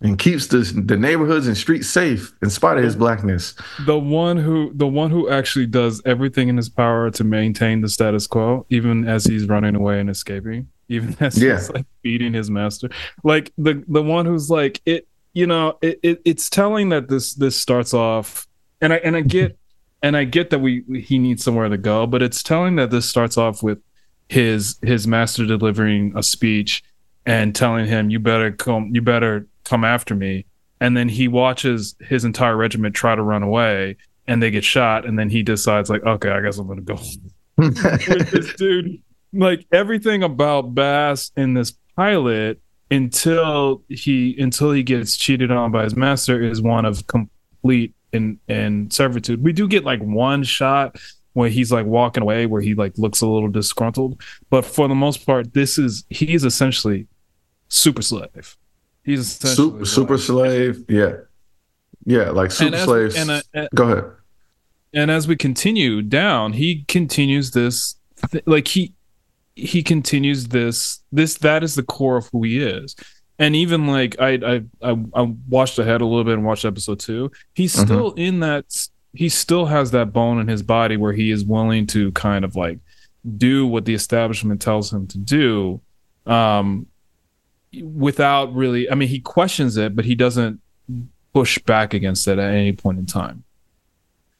and 0.02 0.18
keeps 0.18 0.46
the 0.46 0.58
the 0.58 0.96
neighborhoods 0.96 1.46
and 1.46 1.56
streets 1.56 1.88
safe 1.88 2.32
in 2.42 2.50
spite 2.50 2.78
of 2.78 2.84
his 2.84 2.96
blackness. 2.96 3.54
The 3.84 3.98
one 3.98 4.36
who 4.36 4.72
the 4.74 4.86
one 4.86 5.10
who 5.10 5.28
actually 5.28 5.66
does 5.66 6.00
everything 6.06 6.48
in 6.48 6.56
his 6.56 6.68
power 6.68 7.10
to 7.10 7.24
maintain 7.24 7.80
the 7.80 7.88
status 7.88 8.26
quo, 8.26 8.66
even 8.70 9.06
as 9.06 9.24
he's 9.24 9.46
running 9.46 9.74
away 9.74 10.00
and 10.00 10.08
escaping, 10.08 10.68
even 10.88 11.16
as 11.20 11.40
yeah. 11.40 11.56
he's 11.56 11.70
like 11.70 11.86
beating 12.02 12.32
his 12.32 12.50
master. 12.50 12.88
Like 13.24 13.52
the 13.58 13.84
the 13.88 14.02
one 14.02 14.26
who's 14.26 14.48
like 14.48 14.80
it, 14.86 15.06
you 15.32 15.46
know, 15.46 15.78
it, 15.80 16.00
it 16.02 16.22
it's 16.24 16.50
telling 16.50 16.88
that 16.90 17.08
this 17.08 17.34
this 17.34 17.56
starts 17.56 17.94
off, 17.94 18.46
and 18.80 18.92
I 18.92 18.96
and 18.96 19.16
I 19.16 19.20
get 19.20 19.58
and 20.02 20.16
I 20.16 20.24
get 20.24 20.50
that 20.50 20.58
we 20.60 20.84
he 21.06 21.18
needs 21.18 21.44
somewhere 21.44 21.68
to 21.68 21.78
go, 21.78 22.06
but 22.06 22.22
it's 22.22 22.42
telling 22.42 22.76
that 22.76 22.90
this 22.90 23.08
starts 23.08 23.36
off 23.38 23.62
with 23.62 23.78
his 24.28 24.78
his 24.82 25.06
master 25.06 25.44
delivering 25.44 26.12
a 26.16 26.22
speech 26.22 26.84
and 27.26 27.54
telling 27.54 27.86
him 27.86 28.10
you 28.10 28.18
better 28.18 28.52
come 28.52 28.90
you 28.92 29.02
better 29.02 29.46
come 29.64 29.84
after 29.84 30.14
me. 30.14 30.46
And 30.80 30.96
then 30.96 31.08
he 31.08 31.28
watches 31.28 31.94
his 32.00 32.24
entire 32.24 32.56
regiment 32.56 32.94
try 32.94 33.14
to 33.14 33.22
run 33.22 33.42
away 33.42 33.96
and 34.26 34.42
they 34.42 34.50
get 34.50 34.64
shot. 34.64 35.04
And 35.04 35.18
then 35.18 35.28
he 35.28 35.42
decides, 35.42 35.90
like, 35.90 36.04
okay, 36.04 36.30
I 36.30 36.40
guess 36.40 36.56
I'm 36.58 36.66
going 36.66 36.84
to 36.84 36.94
go 36.94 37.00
with 37.56 38.30
this 38.30 38.54
dude. 38.54 39.02
Like 39.32 39.66
everything 39.70 40.22
about 40.22 40.74
Bass 40.74 41.30
in 41.36 41.54
this 41.54 41.74
pilot 41.96 42.60
until 42.90 43.82
he 43.88 44.36
until 44.38 44.72
he 44.72 44.82
gets 44.82 45.16
cheated 45.16 45.50
on 45.50 45.70
by 45.70 45.84
his 45.84 45.94
master 45.94 46.42
is 46.42 46.60
one 46.60 46.84
of 46.84 47.06
complete 47.06 47.94
and 48.12 48.38
and 48.48 48.92
servitude. 48.92 49.42
We 49.42 49.52
do 49.52 49.68
get 49.68 49.84
like 49.84 50.00
one 50.00 50.42
shot 50.42 50.96
where 51.34 51.48
he's 51.48 51.70
like 51.70 51.86
walking 51.86 52.22
away 52.22 52.46
where 52.46 52.60
he 52.60 52.74
like 52.74 52.98
looks 52.98 53.20
a 53.20 53.26
little 53.26 53.48
disgruntled, 53.48 54.20
but 54.50 54.64
for 54.64 54.88
the 54.88 54.94
most 54.94 55.24
part, 55.24 55.54
this 55.54 55.78
is 55.78 56.04
he's 56.10 56.44
essentially 56.44 57.06
super 57.68 58.02
slave. 58.02 58.56
He's 59.04 59.38
super, 59.38 59.84
super 59.84 60.18
slave. 60.18 60.84
Yeah, 60.88 61.16
yeah, 62.04 62.30
like 62.30 62.50
super 62.50 62.74
and 62.74 62.84
slaves. 62.84 63.14
and, 63.16 63.30
uh, 63.30 63.68
Go 63.74 63.84
ahead. 63.84 64.04
And 64.92 65.10
as 65.10 65.28
we 65.28 65.36
continue 65.36 66.02
down, 66.02 66.52
he 66.52 66.84
continues 66.88 67.52
this, 67.52 67.94
th- 68.30 68.44
like 68.46 68.66
he 68.66 68.92
he 69.56 69.82
continues 69.82 70.48
this 70.48 71.02
this 71.12 71.38
that 71.38 71.62
is 71.62 71.74
the 71.74 71.82
core 71.82 72.16
of 72.16 72.28
who 72.32 72.42
he 72.44 72.58
is. 72.58 72.96
And 73.38 73.56
even 73.56 73.86
like 73.86 74.20
I 74.20 74.32
I 74.34 74.62
I, 74.82 75.04
I 75.14 75.34
watched 75.48 75.78
ahead 75.78 76.00
a 76.00 76.06
little 76.06 76.24
bit 76.24 76.34
and 76.34 76.44
watched 76.44 76.64
episode 76.64 77.00
two. 77.00 77.30
He's 77.54 77.74
mm-hmm. 77.74 77.84
still 77.84 78.10
mm-hmm. 78.10 78.20
in 78.20 78.40
that. 78.40 78.88
He 79.12 79.28
still 79.28 79.66
has 79.66 79.90
that 79.90 80.12
bone 80.12 80.38
in 80.38 80.46
his 80.46 80.62
body 80.62 80.96
where 80.96 81.12
he 81.12 81.32
is 81.32 81.44
willing 81.44 81.86
to 81.88 82.12
kind 82.12 82.44
of 82.44 82.54
like 82.54 82.78
do 83.36 83.66
what 83.66 83.84
the 83.84 83.94
establishment 83.94 84.60
tells 84.60 84.92
him 84.92 85.06
to 85.06 85.18
do 85.18 85.80
um 86.26 86.86
without 87.82 88.54
really 88.54 88.90
i 88.90 88.94
mean 88.94 89.08
he 89.08 89.20
questions 89.20 89.76
it 89.76 89.94
but 89.94 90.04
he 90.04 90.14
doesn't 90.14 90.60
push 91.32 91.58
back 91.60 91.94
against 91.94 92.26
it 92.26 92.38
at 92.38 92.52
any 92.52 92.72
point 92.72 92.98
in 92.98 93.06
time 93.06 93.44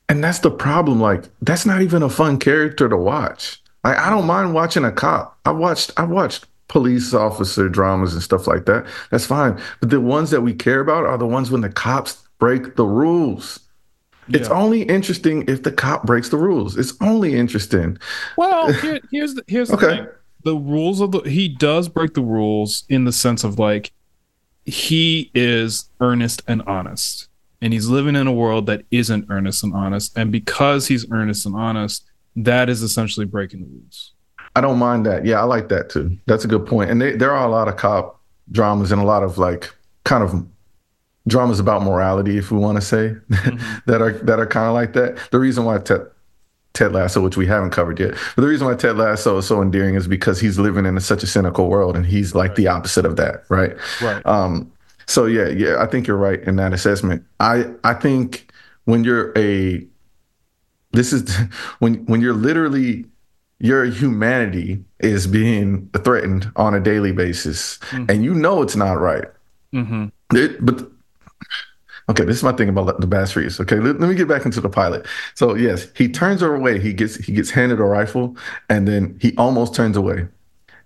and 0.08 0.24
that's 0.24 0.40
the 0.40 0.50
problem 0.50 1.00
like 1.00 1.24
that's 1.42 1.64
not 1.64 1.82
even 1.82 2.02
a 2.02 2.08
fun 2.08 2.38
character 2.38 2.88
to 2.88 2.96
watch 2.96 3.62
like 3.84 3.96
i 3.98 4.10
don't 4.10 4.26
mind 4.26 4.54
watching 4.54 4.84
a 4.84 4.92
cop 4.92 5.38
i 5.44 5.50
watched 5.50 5.90
i 5.96 6.02
watched 6.02 6.46
police 6.68 7.12
officer 7.14 7.68
dramas 7.68 8.12
and 8.12 8.22
stuff 8.22 8.46
like 8.46 8.66
that 8.66 8.86
that's 9.10 9.26
fine 9.26 9.60
but 9.80 9.90
the 9.90 10.00
ones 10.00 10.30
that 10.30 10.40
we 10.40 10.54
care 10.54 10.80
about 10.80 11.04
are 11.04 11.18
the 11.18 11.26
ones 11.26 11.50
when 11.50 11.60
the 11.60 11.68
cops 11.68 12.22
break 12.38 12.76
the 12.76 12.84
rules 12.84 13.60
yeah. 14.28 14.38
It's 14.38 14.48
only 14.48 14.82
interesting 14.82 15.44
if 15.48 15.64
the 15.64 15.72
cop 15.72 16.06
breaks 16.06 16.28
the 16.28 16.36
rules. 16.36 16.76
It's 16.76 16.92
only 17.00 17.34
interesting. 17.34 17.98
Well, 18.36 18.72
here, 18.74 19.00
here's 19.10 19.34
the 19.34 19.42
here's 19.48 19.70
the 19.70 19.74
okay. 19.74 19.96
thing 19.96 20.06
the 20.44 20.56
rules 20.56 21.00
of 21.00 21.12
the 21.12 21.20
he 21.20 21.48
does 21.48 21.88
break 21.88 22.14
the 22.14 22.22
rules 22.22 22.84
in 22.88 23.04
the 23.04 23.12
sense 23.12 23.44
of 23.44 23.58
like 23.58 23.92
he 24.64 25.30
is 25.34 25.88
earnest 26.00 26.42
and 26.46 26.62
honest 26.62 27.28
and 27.60 27.72
he's 27.72 27.88
living 27.88 28.16
in 28.16 28.26
a 28.26 28.32
world 28.32 28.66
that 28.66 28.84
isn't 28.90 29.26
earnest 29.28 29.62
and 29.62 29.74
honest 29.74 30.16
and 30.16 30.32
because 30.32 30.86
he's 30.86 31.10
earnest 31.10 31.46
and 31.46 31.54
honest 31.54 32.04
that 32.36 32.68
is 32.68 32.82
essentially 32.82 33.26
breaking 33.26 33.60
the 33.60 33.66
rules 33.66 34.12
i 34.56 34.60
don't 34.60 34.78
mind 34.78 35.06
that 35.06 35.24
yeah 35.24 35.40
i 35.40 35.44
like 35.44 35.68
that 35.68 35.90
too 35.90 36.16
that's 36.26 36.44
a 36.44 36.48
good 36.48 36.66
point. 36.66 36.90
and 36.90 37.00
they, 37.00 37.12
there 37.12 37.32
are 37.32 37.46
a 37.46 37.50
lot 37.50 37.68
of 37.68 37.76
cop 37.76 38.20
dramas 38.50 38.92
and 38.92 39.00
a 39.00 39.04
lot 39.04 39.22
of 39.22 39.38
like 39.38 39.72
kind 40.04 40.22
of 40.22 40.46
dramas 41.28 41.60
about 41.60 41.82
morality 41.82 42.38
if 42.38 42.50
we 42.50 42.58
want 42.58 42.76
to 42.76 42.82
say 42.82 43.14
mm-hmm. 43.30 43.78
that 43.90 44.00
are 44.00 44.12
that 44.12 44.38
are 44.38 44.46
kind 44.46 44.66
of 44.66 44.74
like 44.74 44.92
that 44.92 45.18
the 45.30 45.38
reason 45.38 45.64
why 45.64 45.78
te- 45.78 45.94
Ted 46.72 46.92
Lasso, 46.92 47.20
which 47.20 47.36
we 47.36 47.46
haven't 47.46 47.70
covered 47.70 47.98
yet. 47.98 48.14
But 48.36 48.42
the 48.42 48.48
reason 48.48 48.66
why 48.66 48.74
Ted 48.74 48.96
Lasso 48.96 49.38
is 49.38 49.46
so 49.46 49.60
endearing 49.60 49.96
is 49.96 50.06
because 50.06 50.40
he's 50.40 50.58
living 50.58 50.86
in 50.86 50.96
a, 50.96 51.00
such 51.00 51.22
a 51.22 51.26
cynical 51.26 51.68
world, 51.68 51.96
and 51.96 52.06
he's 52.06 52.34
like 52.34 52.50
right. 52.50 52.56
the 52.56 52.68
opposite 52.68 53.04
of 53.04 53.16
that, 53.16 53.44
right? 53.48 53.76
Right. 54.00 54.24
Um, 54.24 54.72
so 55.06 55.26
yeah, 55.26 55.48
yeah, 55.48 55.82
I 55.82 55.86
think 55.86 56.06
you're 56.06 56.16
right 56.16 56.40
in 56.40 56.56
that 56.56 56.72
assessment. 56.72 57.24
I 57.40 57.64
I 57.82 57.94
think 57.94 58.52
when 58.84 59.02
you're 59.02 59.36
a 59.36 59.84
this 60.92 61.12
is 61.12 61.34
when 61.78 62.04
when 62.06 62.20
you're 62.20 62.34
literally 62.34 63.04
your 63.58 63.84
humanity 63.84 64.82
is 65.00 65.26
being 65.26 65.88
threatened 66.02 66.50
on 66.56 66.74
a 66.74 66.80
daily 66.80 67.12
basis, 67.12 67.78
mm-hmm. 67.90 68.06
and 68.08 68.24
you 68.24 68.32
know 68.32 68.62
it's 68.62 68.76
not 68.76 68.98
right. 68.98 69.26
Mm-hmm. 69.72 70.06
It, 70.34 70.64
but 70.64 70.90
Okay, 72.10 72.24
this 72.24 72.38
is 72.38 72.42
my 72.42 72.50
thing 72.52 72.68
about 72.68 73.00
the 73.00 73.06
Bass. 73.06 73.36
Okay, 73.36 73.76
let, 73.76 74.00
let, 74.00 74.08
me 74.08 74.16
get 74.16 74.26
back 74.26 74.44
into 74.44 74.60
the 74.60 74.68
pilot. 74.68 75.06
So 75.36 75.54
yes, 75.54 75.86
he 75.94 76.08
turns 76.08 76.40
her 76.40 76.56
away. 76.56 76.80
He 76.80 76.92
gets 76.92 77.14
he 77.14 77.32
gets 77.32 77.50
handed 77.50 77.78
a 77.78 77.84
rifle, 77.84 78.36
and 78.68 78.88
then 78.88 79.16
he 79.20 79.36
almost 79.36 79.76
turns 79.76 79.96
away. 79.96 80.26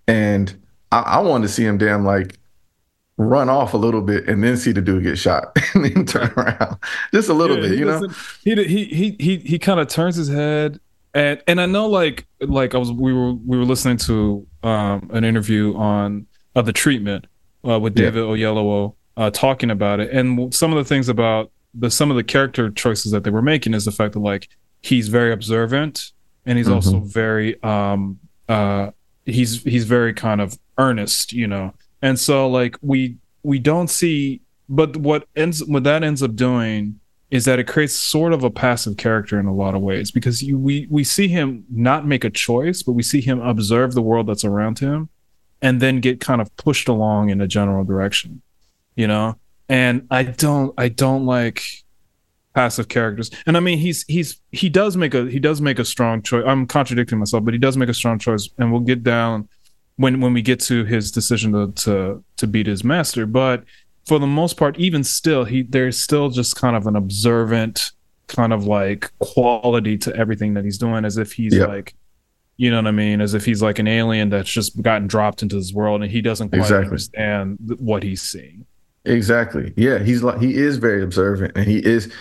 And 0.07 0.55
I, 0.93 1.01
I 1.01 1.19
wanted 1.21 1.47
to 1.47 1.53
see 1.53 1.64
him 1.64 1.79
damn 1.79 2.05
like 2.05 2.38
run 3.16 3.48
off 3.48 3.74
a 3.74 3.77
little 3.77 4.03
bit 4.03 4.29
and 4.29 4.42
then 4.42 4.57
see 4.57 4.72
the 4.72 4.83
dude 4.83 5.05
get 5.05 5.16
shot 5.16 5.57
and 5.74 5.85
then 5.85 6.05
turn 6.05 6.33
around 6.37 6.77
just 7.12 7.29
a 7.29 7.35
little 7.35 7.57
yeah, 7.57 7.68
bit, 7.68 7.79
you 7.79 7.85
know. 7.85 8.09
He 8.42 8.55
he 8.64 8.85
he 8.85 9.16
he 9.20 9.37
he 9.38 9.59
kind 9.59 9.81
of 9.81 9.88
turns 9.88 10.16
his 10.16 10.29
head 10.29 10.81
and 11.14 11.40
and 11.46 11.61
I 11.61 11.66
know 11.66 11.87
like 11.87 12.27
like 12.40 12.74
I 12.74 12.79
was 12.79 12.92
we 12.92 13.12
were 13.12 13.33
we 13.33 13.57
were 13.57 13.64
listening 13.64 13.96
to 13.98 14.46
um 14.62 15.11
an 15.12 15.24
interview 15.24 15.74
on 15.77 16.27
uh, 16.57 16.62
the 16.62 16.72
treatment 16.72 17.27
uh, 17.66 17.79
with 17.81 17.94
David 17.94 18.20
yeah. 18.20 18.46
Oyelowo 18.48 18.94
uh, 19.16 19.31
talking 19.31 19.70
about 19.70 20.00
it. 20.00 20.11
And 20.11 20.53
some 20.55 20.72
of 20.72 20.77
the 20.77 20.85
things 20.85 21.09
about 21.09 21.50
the 21.72 21.90
some 21.90 22.11
of 22.11 22.16
the 22.16 22.24
character 22.24 22.70
choices 22.70 23.12
that 23.12 23.24
they 23.24 23.31
were 23.31 23.42
making 23.42 23.74
is 23.74 23.85
the 23.85 23.92
fact 23.92 24.14
that 24.14 24.20
like 24.20 24.48
he's 24.83 25.09
very 25.09 25.33
observant 25.33 26.12
and 26.46 26.59
he's 26.59 26.66
mm-hmm. 26.66 26.74
also 26.74 27.00
very 27.00 27.61
um 27.62 28.18
uh 28.48 28.90
he's 29.24 29.62
he's 29.62 29.85
very 29.85 30.12
kind 30.12 30.40
of 30.40 30.59
earnest, 30.79 31.33
you 31.33 31.46
know. 31.46 31.72
And 32.05 32.21
so 32.21 32.49
like 32.49 32.77
we 32.83 33.17
we 33.43 33.59
don't 33.59 33.88
see 33.88 34.43
but 34.69 34.97
what 34.97 35.27
ends 35.35 35.64
what 35.64 35.85
that 35.85 36.05
ends 36.05 36.23
up 36.23 36.37
doing 36.37 37.01
is 37.31 37.47
that 37.47 37.59
it 37.59 37.67
creates 37.67 37.95
sort 37.95 38.33
of 38.33 38.45
a 38.45 38.51
passive 38.51 38.97
character 38.97 39.40
in 39.40 39.47
a 39.47 39.55
lot 39.55 39.75
of 39.75 39.81
ways 39.81 40.11
because 40.11 40.43
you, 40.43 40.59
we 40.59 40.87
we 40.90 41.03
see 41.03 41.29
him 41.29 41.64
not 41.71 42.07
make 42.07 42.23
a 42.23 42.31
choice, 42.31 42.83
but 42.83 42.93
we 42.93 43.03
see 43.03 43.21
him 43.21 43.40
observe 43.40 43.95
the 43.95 44.03
world 44.03 44.27
that's 44.27 44.45
around 44.45 44.79
him 44.79 45.09
and 45.62 45.81
then 45.81 46.01
get 46.01 46.21
kind 46.21 46.40
of 46.43 46.55
pushed 46.59 46.88
along 46.88 47.31
in 47.31 47.40
a 47.40 47.47
general 47.49 47.85
direction 47.85 48.43
you 48.97 49.07
know? 49.07 49.37
And 49.69 50.07
i 50.11 50.23
don't 50.23 50.75
i 50.77 50.88
don't 50.88 51.25
like 51.25 51.62
passive 52.55 52.88
characters. 52.88 53.31
And 53.47 53.57
i 53.57 53.61
mean 53.61 53.79
he's 53.79 54.05
he's 54.09 54.40
he 54.53 54.69
does 54.69 54.95
make 54.97 55.14
a 55.14 55.25
he 55.25 55.38
does 55.38 55.62
make 55.62 55.79
a 55.79 55.85
strong 55.87 56.21
choice. 56.21 56.45
I'm 56.47 56.67
contradicting 56.67 57.19
myself 57.19 57.45
but 57.45 57.55
he 57.55 57.59
does 57.59 57.79
make 57.79 57.88
a 57.88 57.95
strong 57.95 58.19
choice 58.19 58.49
and 58.59 58.71
we'll 58.71 58.83
get 58.83 59.03
down 59.03 59.49
when 59.97 60.21
when 60.21 60.33
we 60.33 60.43
get 60.43 60.61
to 60.61 60.85
his 60.85 61.11
decision 61.11 61.53
to 61.53 61.73
to 61.73 62.25
to 62.37 62.47
beat 62.47 62.67
his 62.67 62.83
master 62.85 63.27
but 63.27 63.65
for 64.07 64.19
the 64.19 64.27
most 64.27 64.57
part 64.57 64.79
even 64.79 65.03
still 65.05 65.45
he 65.45 65.63
there's 65.63 66.01
still 66.03 66.29
just 66.31 66.57
kind 66.57 66.77
of 66.77 66.87
an 66.87 66.97
observant 66.97 67.93
kind 68.27 68.53
of 68.53 68.67
like 68.67 69.11
quality 69.19 69.97
to 69.99 70.15
everything 70.17 70.55
that 70.55 70.65
he's 70.65 70.79
doing 70.79 71.05
as 71.05 71.17
if 71.19 71.33
he's 71.33 71.55
yep. 71.55 71.69
like 71.69 71.95
You 72.57 72.71
know 72.71 72.79
what 72.79 72.87
I 72.87 72.93
mean? 72.93 73.21
As 73.21 73.35
if 73.35 73.45
he's 73.45 73.61
like 73.63 73.79
an 73.81 73.89
alien 73.89 74.31
that's 74.31 74.51
just 74.51 74.81
gotten 74.81 75.09
dropped 75.09 75.43
into 75.43 75.57
this 75.57 75.73
world 75.73 76.03
and 76.03 76.11
he 76.11 76.21
doesn't 76.23 76.51
quite 76.51 76.61
Exactly. 76.61 76.87
understand 76.87 77.59
what 77.79 78.03
he's 78.03 78.23
seeing. 78.23 78.65
Exactly. 79.05 79.73
Yeah, 79.77 79.99
he's 79.99 80.23
like 80.23 80.41
he 80.41 80.55
is 80.55 80.79
very 80.79 81.03
observant, 81.03 81.53
and 81.57 81.67
he 81.67 81.79
is. 81.85 82.13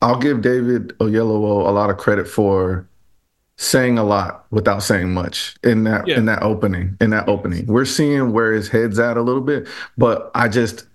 I'll 0.00 0.18
give 0.18 0.40
David 0.40 0.96
Oyelowo 0.98 1.66
a 1.68 1.70
lot 1.72 1.90
of 1.90 1.96
credit 1.98 2.26
for 2.28 2.88
saying 3.58 3.98
a 3.98 4.04
lot 4.04 4.46
without 4.50 4.82
saying 4.82 5.12
much 5.12 5.54
in 5.62 5.84
that 5.84 6.06
Yeah. 6.08 6.16
in 6.18 6.24
that 6.26 6.42
opening. 6.42 6.96
In 7.00 7.10
that 7.10 7.28
opening, 7.28 7.66
we're 7.66 7.84
seeing 7.84 8.32
where 8.32 8.52
his 8.52 8.68
head's 8.68 8.98
at 8.98 9.16
a 9.16 9.22
little 9.22 9.42
bit, 9.42 9.68
but 9.96 10.30
I 10.34 10.48
just, 10.48 10.86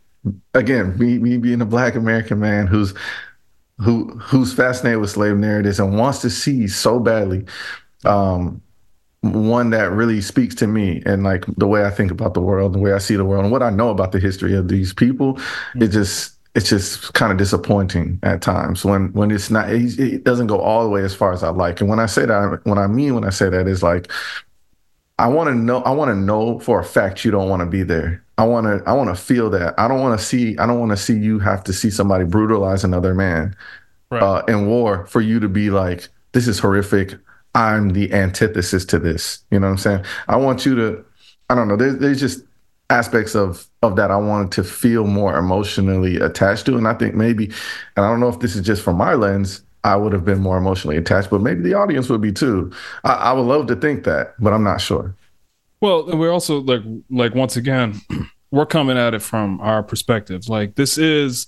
again, 0.54 0.98
me 0.98 1.18
me 1.20 1.38
being 1.38 1.62
a 1.62 1.66
Black 1.66 1.96
American 1.96 2.40
man 2.40 2.68
who's 2.68 2.94
who 3.80 4.08
who's 4.18 4.54
fascinated 4.54 5.00
with 5.00 5.12
slave 5.12 5.38
narratives 5.38 5.80
and 5.80 5.98
wants 5.98 6.20
to 6.22 6.30
see 6.32 6.68
so 6.68 7.00
badly 7.00 7.46
um 8.06 8.60
one 9.22 9.70
that 9.72 9.92
really 9.92 10.22
speaks 10.22 10.56
to 10.56 10.68
me 10.68 11.02
and 11.06 11.24
like 11.24 11.44
the 11.58 11.68
way 11.68 11.84
I 11.86 11.90
think 11.90 12.12
about 12.12 12.34
the 12.34 12.40
world, 12.42 12.74
the 12.74 12.80
way 12.80 12.94
I 12.94 12.98
see 13.00 13.16
the 13.16 13.26
world, 13.26 13.44
and 13.44 13.52
what 13.52 13.64
I 13.64 13.70
know 13.72 13.90
about 13.90 14.12
the 14.12 14.20
history 14.20 14.56
of 14.56 14.68
these 14.68 14.94
people. 14.94 15.40
It 15.76 15.88
just 15.90 16.37
it's 16.58 16.68
just 16.70 17.14
kind 17.14 17.32
of 17.32 17.38
disappointing 17.38 18.20
at 18.24 18.42
times 18.42 18.84
when 18.84 19.14
when 19.14 19.32
it's 19.32 19.50
not. 19.50 19.70
It, 19.72 19.98
it 20.00 20.24
doesn't 20.26 20.48
go 20.48 20.60
all 20.60 20.84
the 20.84 20.90
way 20.90 21.04
as 21.04 21.16
far 21.16 21.32
as 21.32 21.44
I 21.44 21.50
like. 21.50 21.80
And 21.80 21.90
when 21.90 22.00
I 22.00 22.08
say 22.08 22.26
that, 22.26 22.62
what 22.66 22.78
I 22.78 22.88
mean 22.88 23.16
when 23.16 23.24
I 23.24 23.30
say 23.30 23.48
that 23.50 23.68
is 23.68 23.84
like 23.84 24.12
I 25.20 25.28
want 25.28 25.48
to 25.50 25.56
know. 25.56 25.82
I 25.84 25.92
want 25.92 26.10
to 26.10 26.16
know 26.16 26.60
for 26.60 26.80
a 26.80 26.84
fact 26.84 27.26
you 27.26 27.32
don't 27.32 27.50
want 27.50 27.62
to 27.62 27.66
be 27.66 27.84
there. 27.84 28.24
I 28.38 28.46
want 28.46 28.66
to. 28.68 28.84
I 28.90 28.94
want 28.94 29.16
to 29.16 29.22
feel 29.22 29.50
that. 29.52 29.74
I 29.80 29.88
don't 29.88 30.00
want 30.02 30.20
to 30.20 30.24
see. 30.26 30.58
I 30.58 30.68
don't 30.68 30.80
want 30.80 30.92
to 30.92 30.98
see 30.98 31.14
you 31.18 31.40
have 31.40 31.64
to 31.66 31.74
see 31.74 31.90
somebody 31.90 32.24
brutalize 32.24 32.84
another 32.84 33.14
man 33.16 33.56
Right. 34.10 34.24
uh, 34.24 34.44
in 34.48 34.68
war 34.68 35.06
for 35.08 35.20
you 35.22 35.40
to 35.42 35.50
be 35.50 35.70
like, 35.70 36.08
this 36.32 36.48
is 36.48 36.60
horrific. 36.60 37.16
I'm 37.56 37.90
the 37.90 38.14
antithesis 38.14 38.86
to 38.86 39.00
this. 39.00 39.40
You 39.52 39.60
know 39.60 39.68
what 39.68 39.72
I'm 39.72 39.78
saying? 39.80 40.06
I 40.28 40.38
want 40.38 40.66
you 40.66 40.76
to. 40.76 41.06
I 41.50 41.56
don't 41.56 41.68
know. 41.68 41.76
There's 41.76 41.98
there's 41.98 42.20
just 42.20 42.44
aspects 42.90 43.36
of 43.36 43.68
of 43.82 43.96
that 43.98 44.12
I 44.12 44.18
wanted 44.18 44.52
to 44.54 44.64
feel 44.64 45.06
more 45.06 45.38
emotionally 45.38 46.18
attached 46.18 46.66
to, 46.68 46.78
and 46.78 46.88
I 46.88 46.94
think 46.94 47.16
maybe, 47.16 47.46
and 47.96 48.06
I 48.06 48.10
don't 48.10 48.20
know 48.20 48.30
if 48.30 48.40
this 48.40 48.56
is 48.56 48.66
just 48.66 48.82
from 48.82 48.98
my 48.98 49.14
lens. 49.14 49.62
I 49.84 49.96
would 49.96 50.12
have 50.12 50.26
been 50.26 50.40
more 50.40 50.58
emotionally 50.58 50.98
attached, 50.98 51.30
but 51.30 51.42
maybe 51.42 51.62
the 51.62 51.74
audience 51.74 52.10
would 52.10 52.20
be 52.22 52.32
too. 52.34 52.72
I, 53.06 53.14
I 53.14 53.34
would 53.34 53.44
love 53.46 53.68
to 53.68 53.76
think 53.76 54.04
that, 54.04 54.34
but 54.40 54.52
I'm 54.52 54.64
not 54.64 54.82
sure. 54.82 55.16
Well, 55.80 56.06
we're 56.18 56.32
also 56.32 56.60
like 56.62 56.82
like 57.10 57.36
once 57.36 57.56
again, 57.56 58.02
we're 58.52 58.66
coming 58.66 58.98
at 58.98 59.14
it 59.14 59.22
from 59.22 59.62
our 59.62 59.84
perspective. 59.84 60.50
Like 60.50 60.76
this 60.76 60.98
is 60.98 61.48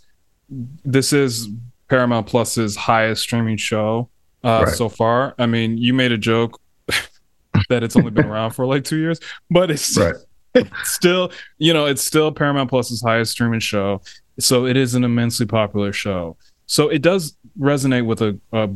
this 0.49 1.12
is 1.13 1.49
Paramount 1.89 2.28
Plus's 2.28 2.75
highest 2.75 3.23
streaming 3.23 3.58
show 3.58 4.10
uh, 4.43 4.63
Right. 4.65 4.75
so 4.75 4.88
far. 4.89 5.36
I 5.39 5.45
mean, 5.45 5.78
you 5.78 5.93
made 5.93 6.12
a 6.12 6.17
joke 6.17 6.60
that 7.69 7.84
it's 7.84 7.95
only 7.95 8.12
been 8.12 8.25
around 8.25 8.52
for 8.52 8.65
like 8.65 8.84
two 8.84 8.97
years, 8.97 9.19
but 9.49 9.71
it's 9.71 9.97
Right. 9.97 10.15
It's 10.55 10.69
still 10.93 11.31
you 11.57 11.73
know 11.73 11.85
it's 11.85 12.03
still 12.03 12.31
Paramount 12.31 12.69
Plus's 12.69 13.01
highest 13.01 13.31
streaming 13.31 13.59
show. 13.59 14.01
So 14.39 14.65
it 14.65 14.77
is 14.77 14.95
an 14.95 15.03
immensely 15.03 15.45
popular 15.45 15.91
show. 15.91 16.38
So 16.65 16.88
it 16.89 17.01
does 17.01 17.35
resonate 17.59 18.05
with 18.05 18.21
a, 18.21 18.39
a 18.53 18.67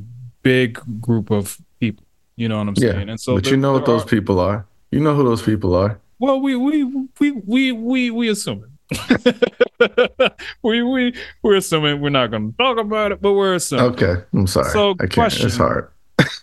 big 0.42 0.80
group 1.00 1.32
of 1.32 1.58
people. 1.80 2.04
You 2.36 2.50
know 2.50 2.58
what 2.58 2.68
I'm 2.68 2.76
saying? 2.76 3.08
Yeah? 3.08 3.12
And 3.12 3.20
so 3.20 3.36
but 3.36 3.44
there- 3.46 3.54
you 3.54 3.58
know 3.58 3.72
what 3.74 3.86
those 3.86 4.04
are- 4.04 4.08
people 4.08 4.40
are. 4.40 4.66
You 4.92 5.00
know 5.00 5.16
who 5.16 5.24
those 5.24 5.42
people 5.42 5.74
are. 5.76 6.00
well, 6.20 6.40
we 6.42 6.56
we 6.56 6.84
we 7.20 7.32
we 7.32 7.72
we 7.72 8.12
we 8.12 8.30
assume 8.30 8.64
it. 8.64 10.34
we 10.64 10.84
we 10.84 11.14
we're 11.42 11.56
assuming 11.56 12.00
we're 12.02 12.10
not 12.10 12.30
going 12.32 12.52
to 12.52 12.58
talk 12.58 12.78
about 12.78 13.12
it, 13.12 13.22
but 13.22 13.34
we're 13.34 13.56
assuming. 13.56 13.86
Okay, 13.86 14.16
I'm 14.34 14.48
sorry. 14.48 14.70
So, 14.72 14.96
I 15.00 15.08
question. 15.08 15.48
It's 15.48 15.58
hard. 15.58 15.90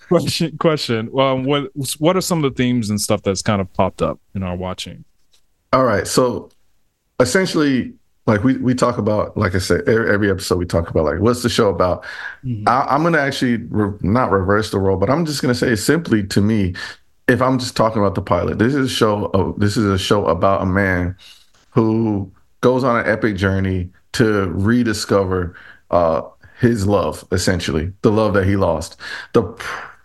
Question 0.09 0.59
question. 0.59 1.11
Um, 1.19 1.45
what 1.45 1.71
what 1.99 2.17
are 2.17 2.21
some 2.21 2.43
of 2.45 2.53
the 2.53 2.57
themes 2.57 2.91
and 2.91 3.01
stuff 3.01 3.23
that's 3.23 3.43
kind 3.43 3.61
of 3.61 3.73
popped 3.75 4.03
up 4.03 4.19
in 4.35 4.43
our 4.43 4.57
watching? 4.57 5.05
All 5.73 5.85
right. 5.85 6.07
So 6.07 6.51
essentially, 7.21 7.93
like 8.27 8.43
we, 8.45 8.57
we 8.59 8.75
talk 8.75 8.99
about, 8.99 9.37
like 9.37 9.55
I 9.55 9.59
said, 9.59 9.89
every, 9.89 10.13
every 10.13 10.31
episode 10.31 10.57
we 10.59 10.67
talk 10.67 10.91
about, 10.91 11.05
like, 11.05 11.21
what's 11.21 11.43
the 11.43 11.49
show 11.49 11.69
about? 11.69 12.05
I, 12.67 12.87
I'm 12.89 13.03
going 13.03 13.15
to 13.15 13.21
actually 13.21 13.57
re- 13.69 13.99
not 14.03 14.31
reverse 14.31 14.71
the 14.71 14.79
role, 14.79 14.97
but 14.97 15.11
I'm 15.11 15.25
just 15.25 15.43
going 15.43 15.53
to 15.55 15.59
say 15.59 15.75
simply 15.77 16.27
to 16.29 16.41
me, 16.41 16.75
if 17.29 17.41
I'm 17.41 17.59
just 17.59 17.77
talking 17.77 18.03
about 18.03 18.17
the 18.17 18.23
pilot, 18.23 18.59
this 18.59 18.75
is 18.75 18.91
a 18.91 18.95
show. 18.95 19.27
Of, 19.27 19.61
this 19.61 19.77
is 19.77 19.85
a 19.85 19.99
show 19.99 20.27
about 20.27 20.63
a 20.63 20.67
man 20.67 21.17
who 21.71 22.31
goes 22.61 22.83
on 22.83 22.99
an 22.99 23.07
epic 23.07 23.37
journey 23.37 23.91
to 24.13 24.49
rediscover 24.49 25.55
uh, 25.93 26.23
his 26.59 26.87
love, 26.87 27.25
essentially 27.31 27.93
the 28.03 28.11
love 28.11 28.35
that 28.35 28.47
he 28.47 28.57
lost. 28.57 29.01
The 29.33 29.43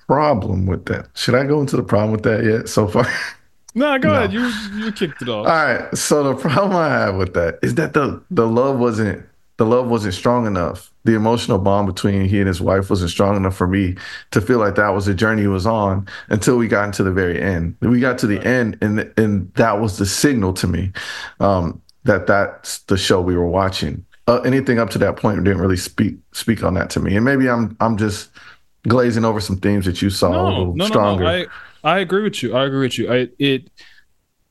problem 0.08 0.68
with 0.68 0.86
that, 0.86 1.08
should 1.16 1.34
I 1.34 1.46
go 1.46 1.60
into 1.60 1.76
the 1.76 1.84
problem 1.84 2.12
with 2.12 2.24
that 2.24 2.44
yet? 2.44 2.70
So 2.70 2.88
far. 2.88 3.08
No, 3.76 4.00
go 4.00 4.10
No. 4.10 4.16
ahead. 4.16 4.34
You 4.34 4.52
you 4.74 4.92
kicked 4.92 5.22
it 5.22 5.30
off. 5.30 5.46
All 5.48 5.54
right. 5.54 5.96
So 5.98 6.24
the 6.24 6.36
problem 6.36 6.76
I 6.78 6.88
have 6.90 7.16
with 7.16 7.34
that 7.34 7.60
is 7.62 7.76
that 7.76 7.94
the 7.94 8.22
the 8.32 8.48
love 8.48 8.80
wasn't 8.80 9.26
the 9.58 9.66
love 9.66 9.88
wasn't 9.88 10.14
strong 10.14 10.48
enough. 10.48 10.92
The 11.04 11.14
emotional 11.14 11.60
bond 11.60 11.88
between 11.88 12.26
he 12.28 12.40
and 12.40 12.48
his 12.48 12.60
wife 12.62 12.90
wasn't 12.90 13.12
strong 13.12 13.36
enough 13.36 13.56
for 13.56 13.68
me 13.68 13.96
to 14.32 14.42
feel 14.42 14.58
like 14.60 14.76
that 14.76 14.90
was 14.90 15.06
the 15.06 15.14
journey 15.14 15.44
he 15.44 15.48
was 15.48 15.66
on 15.68 16.08
until 16.30 16.58
we 16.58 16.68
got 16.68 16.86
into 16.86 17.04
the 17.04 17.12
very 17.12 17.40
end. 17.42 17.76
We 17.82 18.00
got 18.00 18.18
to 18.20 18.28
the 18.28 18.44
end, 18.46 18.78
and 18.82 19.12
and 19.18 19.54
that 19.56 19.80
was 19.80 19.98
the 19.98 20.06
signal 20.06 20.54
to 20.54 20.68
me 20.68 20.92
um, 21.40 21.82
that 22.06 22.28
that's 22.28 22.80
the 22.80 22.98
show 22.98 23.22
we 23.22 23.36
were 23.36 23.48
watching. 23.48 24.06
Uh, 24.28 24.40
anything 24.42 24.80
up 24.80 24.90
to 24.92 24.98
that 25.00 25.18
point 25.18 25.44
didn't 25.44 25.62
really 25.62 25.78
speak 25.78 26.16
speak 26.32 26.64
on 26.64 26.74
that 26.74 26.90
to 26.92 27.00
me. 27.00 27.16
And 27.16 27.24
maybe 27.26 27.48
I'm 27.50 27.76
I'm 27.80 27.98
just 27.98 28.32
glazing 28.88 29.26
over 29.26 29.40
some 29.40 29.58
themes 29.58 29.86
that 29.86 30.02
you 30.02 30.10
saw 30.10 30.30
a 30.30 30.50
little 30.50 30.76
no, 30.76 30.86
stronger. 30.88 31.24
no, 31.24 31.30
no. 31.32 31.44
I 31.44 31.46
I 31.86 32.00
agree 32.00 32.24
with 32.24 32.44
you. 32.44 32.54
I 32.56 32.66
agree 32.66 32.82
with 32.82 32.98
you. 32.98 33.14
I 33.14 33.30
it 33.40 33.70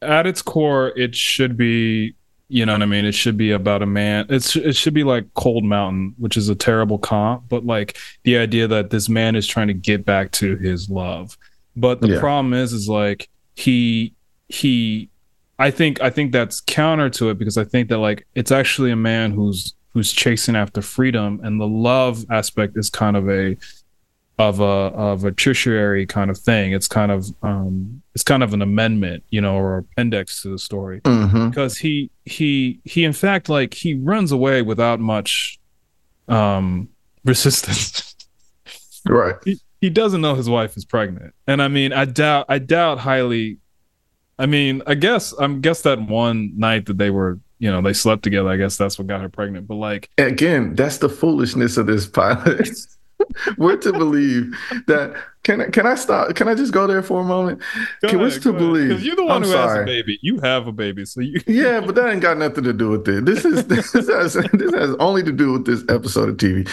at 0.01 0.27
its 0.27 0.41
core, 0.41 0.89
it 0.97 1.15
should 1.15 1.57
be. 1.57 2.15
You 2.49 2.67
know 2.67 2.73
what 2.75 2.83
I 2.83 2.87
mean? 2.87 3.05
It 3.07 3.15
should 3.15 3.37
be 3.39 3.51
about 3.53 3.83
a 3.83 3.87
man. 3.87 4.27
It's 4.29 4.55
it 4.55 4.77
should 4.77 4.95
be 4.95 5.03
like 5.03 5.27
Cold 5.35 5.65
Mountain, 5.65 6.15
which 6.19 6.37
is 6.37 6.49
a 6.49 6.55
terrible 6.55 6.99
comp, 6.99 7.49
but 7.49 7.65
like 7.67 7.97
the 8.23 8.37
idea 8.37 8.69
that 8.69 8.91
this 8.91 9.09
man 9.09 9.35
is 9.35 9.47
trying 9.47 9.67
to 9.69 9.75
get 9.75 10.05
back 10.05 10.31
to 10.33 10.57
his 10.57 10.89
love. 10.89 11.37
But 11.75 12.01
the 12.01 12.09
Yeah. 12.09 12.21
problem 12.21 12.55
is, 12.55 12.73
is 12.73 12.89
like 12.89 13.29
he 13.57 14.15
he. 14.49 15.09
I 15.59 15.71
think 15.71 16.01
I 16.03 16.11
think 16.11 16.33
that's 16.33 16.61
counter 16.61 17.09
to 17.11 17.31
it 17.31 17.39
because 17.39 17.57
I 17.57 17.65
think 17.65 17.89
that 17.89 17.99
like 17.99 18.27
it's 18.35 18.53
actually 18.53 18.91
a 18.93 18.97
man 18.97 19.33
who's 19.33 19.75
who's 19.93 20.13
chasing 20.13 20.55
after 20.55 20.83
freedom, 20.83 21.41
and 21.43 21.61
the 21.61 21.67
love 21.67 22.25
aspect 22.31 22.77
is 22.77 22.91
kind 22.91 23.17
of 23.17 23.29
a 23.31 23.57
of 24.39 24.59
a 24.61 24.65
of 24.65 25.25
a 25.25 25.33
tertiary 25.33 26.07
kind 26.07 26.31
of 26.31 26.39
thing. 26.39 26.73
It's 26.73 26.89
kind 26.89 27.13
of 27.13 27.27
um 27.43 28.03
it's 28.15 28.25
kind 28.25 28.43
of 28.43 28.53
an 28.53 28.63
amendment, 28.63 29.23
you 29.31 29.41
know, 29.41 29.57
or 29.57 29.79
appendix 29.79 30.43
to 30.43 30.49
the 30.51 30.59
story 30.59 31.01
hmm 31.05 31.49
because 31.49 31.79
he 31.79 32.11
he 32.25 32.81
he 32.85 33.05
in 33.05 33.13
fact 33.13 33.49
like 33.49 33.75
he 33.75 33.95
runs 33.95 34.33
away 34.33 34.63
without 34.63 35.01
much 35.01 35.59
um 36.29 36.89
resistance. 37.25 38.11
Right. 39.07 39.35
he, 39.45 39.61
he 39.83 39.91
doesn't 39.91 40.23
know 40.23 40.35
his 40.35 40.49
wife 40.49 40.79
is 40.79 40.87
pregnant, 40.87 41.35
and 41.47 41.61
I 41.61 41.69
mean, 41.69 41.93
I 41.93 42.07
doubt 42.07 42.47
I 42.49 42.59
doubt 42.59 42.99
highly. 42.99 43.59
I 44.39 44.47
mean, 44.47 44.81
I 44.87 44.95
guess 44.95 45.35
I 45.39 45.47
guess 45.49 45.83
that 45.83 46.01
one 46.01 46.53
night 46.59 46.87
that 46.87 46.97
they 46.97 47.11
were 47.11 47.39
you 47.59 47.71
know 47.71 47.83
they 47.83 47.93
slept 47.93 48.23
together. 48.23 48.49
I 48.49 48.57
guess 48.57 48.79
that's 48.79 48.99
what 48.99 49.07
got 49.09 49.21
her 49.21 49.29
pregnant. 49.29 49.67
But 49.67 49.75
like, 49.75 50.09
again, 50.17 50.75
that's 50.75 50.97
the 50.99 51.11
foolishness 51.11 51.77
of 51.77 51.87
this 51.87 52.07
pilot. 52.07 52.67
We're 53.59 53.77
to 53.79 53.93
believe 53.93 54.55
that. 54.87 55.17
Can 55.43 55.61
I, 55.61 55.69
can 55.69 55.87
I 55.87 55.95
stop? 55.95 56.35
Can 56.37 56.49
I 56.49 56.55
just 56.55 56.73
go 56.73 56.87
there 56.87 57.03
for 57.03 57.21
a 57.21 57.25
moment? 57.25 57.61
Can 58.03 58.19
we 58.19 58.31
to 58.31 58.53
believe? 58.53 58.89
because 58.89 59.05
you're 59.05 59.15
the 59.15 59.27
one 59.27 59.43
I'm 59.43 59.49
who 59.49 59.55
has 59.55 59.83
a 59.83 59.85
baby. 59.85 60.19
You 60.23 60.39
have 60.41 60.67
a 60.67 60.73
baby, 60.73 61.05
so 61.05 61.21
you 61.21 61.39
Yeah, 61.47 61.81
but 61.81 61.97
that 61.97 62.11
ain't 62.11 62.23
got 62.23 62.39
nothing 62.39 62.65
to 62.65 62.73
do 62.73 62.91
with 62.91 63.07
it. 63.09 63.25
This 63.35 63.45
is 63.45 63.67
this 63.67 63.93
has, 63.93 64.35
this 64.35 64.75
has 64.75 64.97
only 64.99 65.23
to 65.23 65.33
do 65.33 65.53
with 65.53 65.67
this 65.67 65.85
episode 65.91 66.31
of 66.31 66.37
TV. 66.39 66.67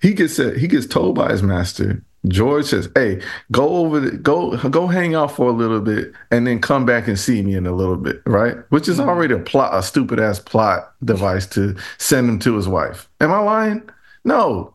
He 0.00 0.14
gets 0.14 0.36
said 0.36 0.56
he 0.56 0.68
gets 0.68 0.86
told 0.86 1.16
by 1.16 1.32
his 1.32 1.42
master. 1.42 2.02
George 2.28 2.66
says, 2.66 2.88
"Hey, 2.94 3.20
go 3.52 3.76
over, 3.76 4.00
the, 4.00 4.16
go 4.16 4.56
go 4.70 4.86
hang 4.86 5.14
out 5.14 5.32
for 5.32 5.48
a 5.48 5.52
little 5.52 5.80
bit, 5.80 6.12
and 6.30 6.46
then 6.46 6.60
come 6.60 6.86
back 6.86 7.06
and 7.06 7.18
see 7.18 7.42
me 7.42 7.54
in 7.54 7.66
a 7.66 7.72
little 7.72 7.96
bit, 7.96 8.22
right?" 8.26 8.56
Which 8.70 8.88
is 8.88 8.96
hmm. 8.96 9.08
already 9.08 9.34
a 9.34 9.38
plot, 9.38 9.74
a 9.74 9.82
stupid 9.82 10.18
ass 10.18 10.38
plot 10.38 10.92
device 11.04 11.46
to 11.48 11.76
send 11.98 12.28
him 12.28 12.38
to 12.40 12.56
his 12.56 12.68
wife. 12.68 13.08
Am 13.20 13.32
I 13.32 13.40
lying? 13.40 13.88
No. 14.24 14.74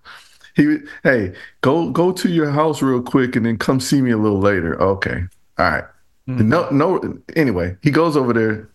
He, 0.56 0.78
hey, 1.04 1.34
go 1.62 1.90
go 1.92 2.12
to 2.12 2.30
your 2.30 2.50
house 2.50 2.82
real 2.82 3.02
quick, 3.02 3.36
and 3.36 3.46
then 3.46 3.58
come 3.58 3.80
see 3.80 4.02
me 4.02 4.12
a 4.12 4.18
little 4.18 4.40
later. 4.40 4.82
Okay, 4.82 5.24
all 5.58 5.70
right. 5.72 5.84
Mm-hmm. 6.28 6.48
No, 6.50 6.70
no. 6.70 7.18
Anyway, 7.36 7.76
he 7.82 7.92
goes 7.92 8.16
over 8.18 8.34
there. 8.34 8.70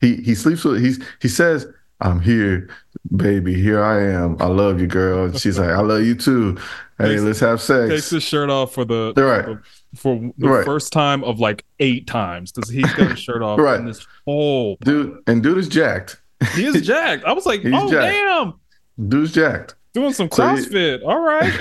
He 0.00 0.16
he 0.16 0.34
sleeps 0.34 0.64
with. 0.64 0.80
He's 0.82 1.02
he 1.20 1.28
says, 1.28 1.66
"I'm 2.00 2.20
here, 2.20 2.68
baby. 3.16 3.54
Here 3.60 3.82
I 3.82 4.02
am. 4.02 4.36
I 4.40 4.46
love 4.46 4.80
you, 4.80 4.86
girl." 4.86 5.26
And 5.26 5.38
she's 5.40 5.58
like, 5.58 5.70
"I 5.70 5.80
love 5.80 6.02
you 6.04 6.14
too. 6.14 6.56
Hey, 6.98 7.08
Takes- 7.08 7.22
let's 7.22 7.40
have 7.40 7.60
sex. 7.60 7.88
takes 7.90 8.10
his 8.10 8.22
shirt 8.22 8.50
off 8.50 8.72
for 8.72 8.84
the 8.84 9.12
right. 9.16 9.44
for, 9.44 9.62
for 9.96 10.32
the 10.38 10.48
Right. 10.48 10.64
first 10.64 10.92
time 10.92 11.24
of 11.24 11.40
like 11.40 11.64
eight 11.80 12.06
times 12.06 12.52
because 12.52 12.70
he's 12.70 12.92
got 12.94 13.10
his 13.10 13.18
shirt 13.18 13.42
off 13.42 13.58
Right. 13.60 13.80
in 13.80 13.86
this 13.86 14.06
whole 14.24 14.76
Dude, 14.82 15.18
and 15.26 15.42
dude 15.42 15.58
is 15.58 15.68
jacked. 15.68 16.20
he 16.54 16.64
is 16.66 16.86
jacked. 16.86 17.24
I 17.24 17.32
was 17.32 17.46
like, 17.46 17.60
He's 17.62 17.72
oh 17.74 17.90
jacked. 17.90 18.12
damn, 18.12 19.08
Dude's 19.08 19.32
jacked. 19.32 19.74
Doing 19.94 20.12
some 20.12 20.28
So 20.30 20.42
CrossFit. 20.42 21.02
All 21.04 21.20
right, 21.20 21.52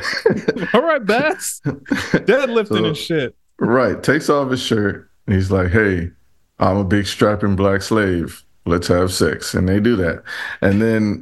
all 0.73 0.81
right, 0.81 1.05
Bass, 1.05 1.61
deadlifting 1.65 2.67
So- 2.67 2.85
and 2.85 2.97
shit. 2.97 3.35
Right. 3.59 4.01
Takes 4.03 4.29
off 4.29 4.49
his 4.51 4.61
shirt. 4.61 5.09
And 5.25 5.35
he's 5.35 5.51
like, 5.51 5.69
hey, 5.71 6.11
I'm 6.59 6.75
a 6.77 6.83
big 6.83 7.05
strapping 7.05 7.55
black 7.55 7.81
slave. 7.81 8.43
Let's 8.65 8.87
have 8.87 9.13
sex. 9.13 9.53
And 9.53 9.69
they 9.69 9.79
do 9.79 9.95
that. 9.97 10.23
And 10.61 10.81
then 10.81 11.21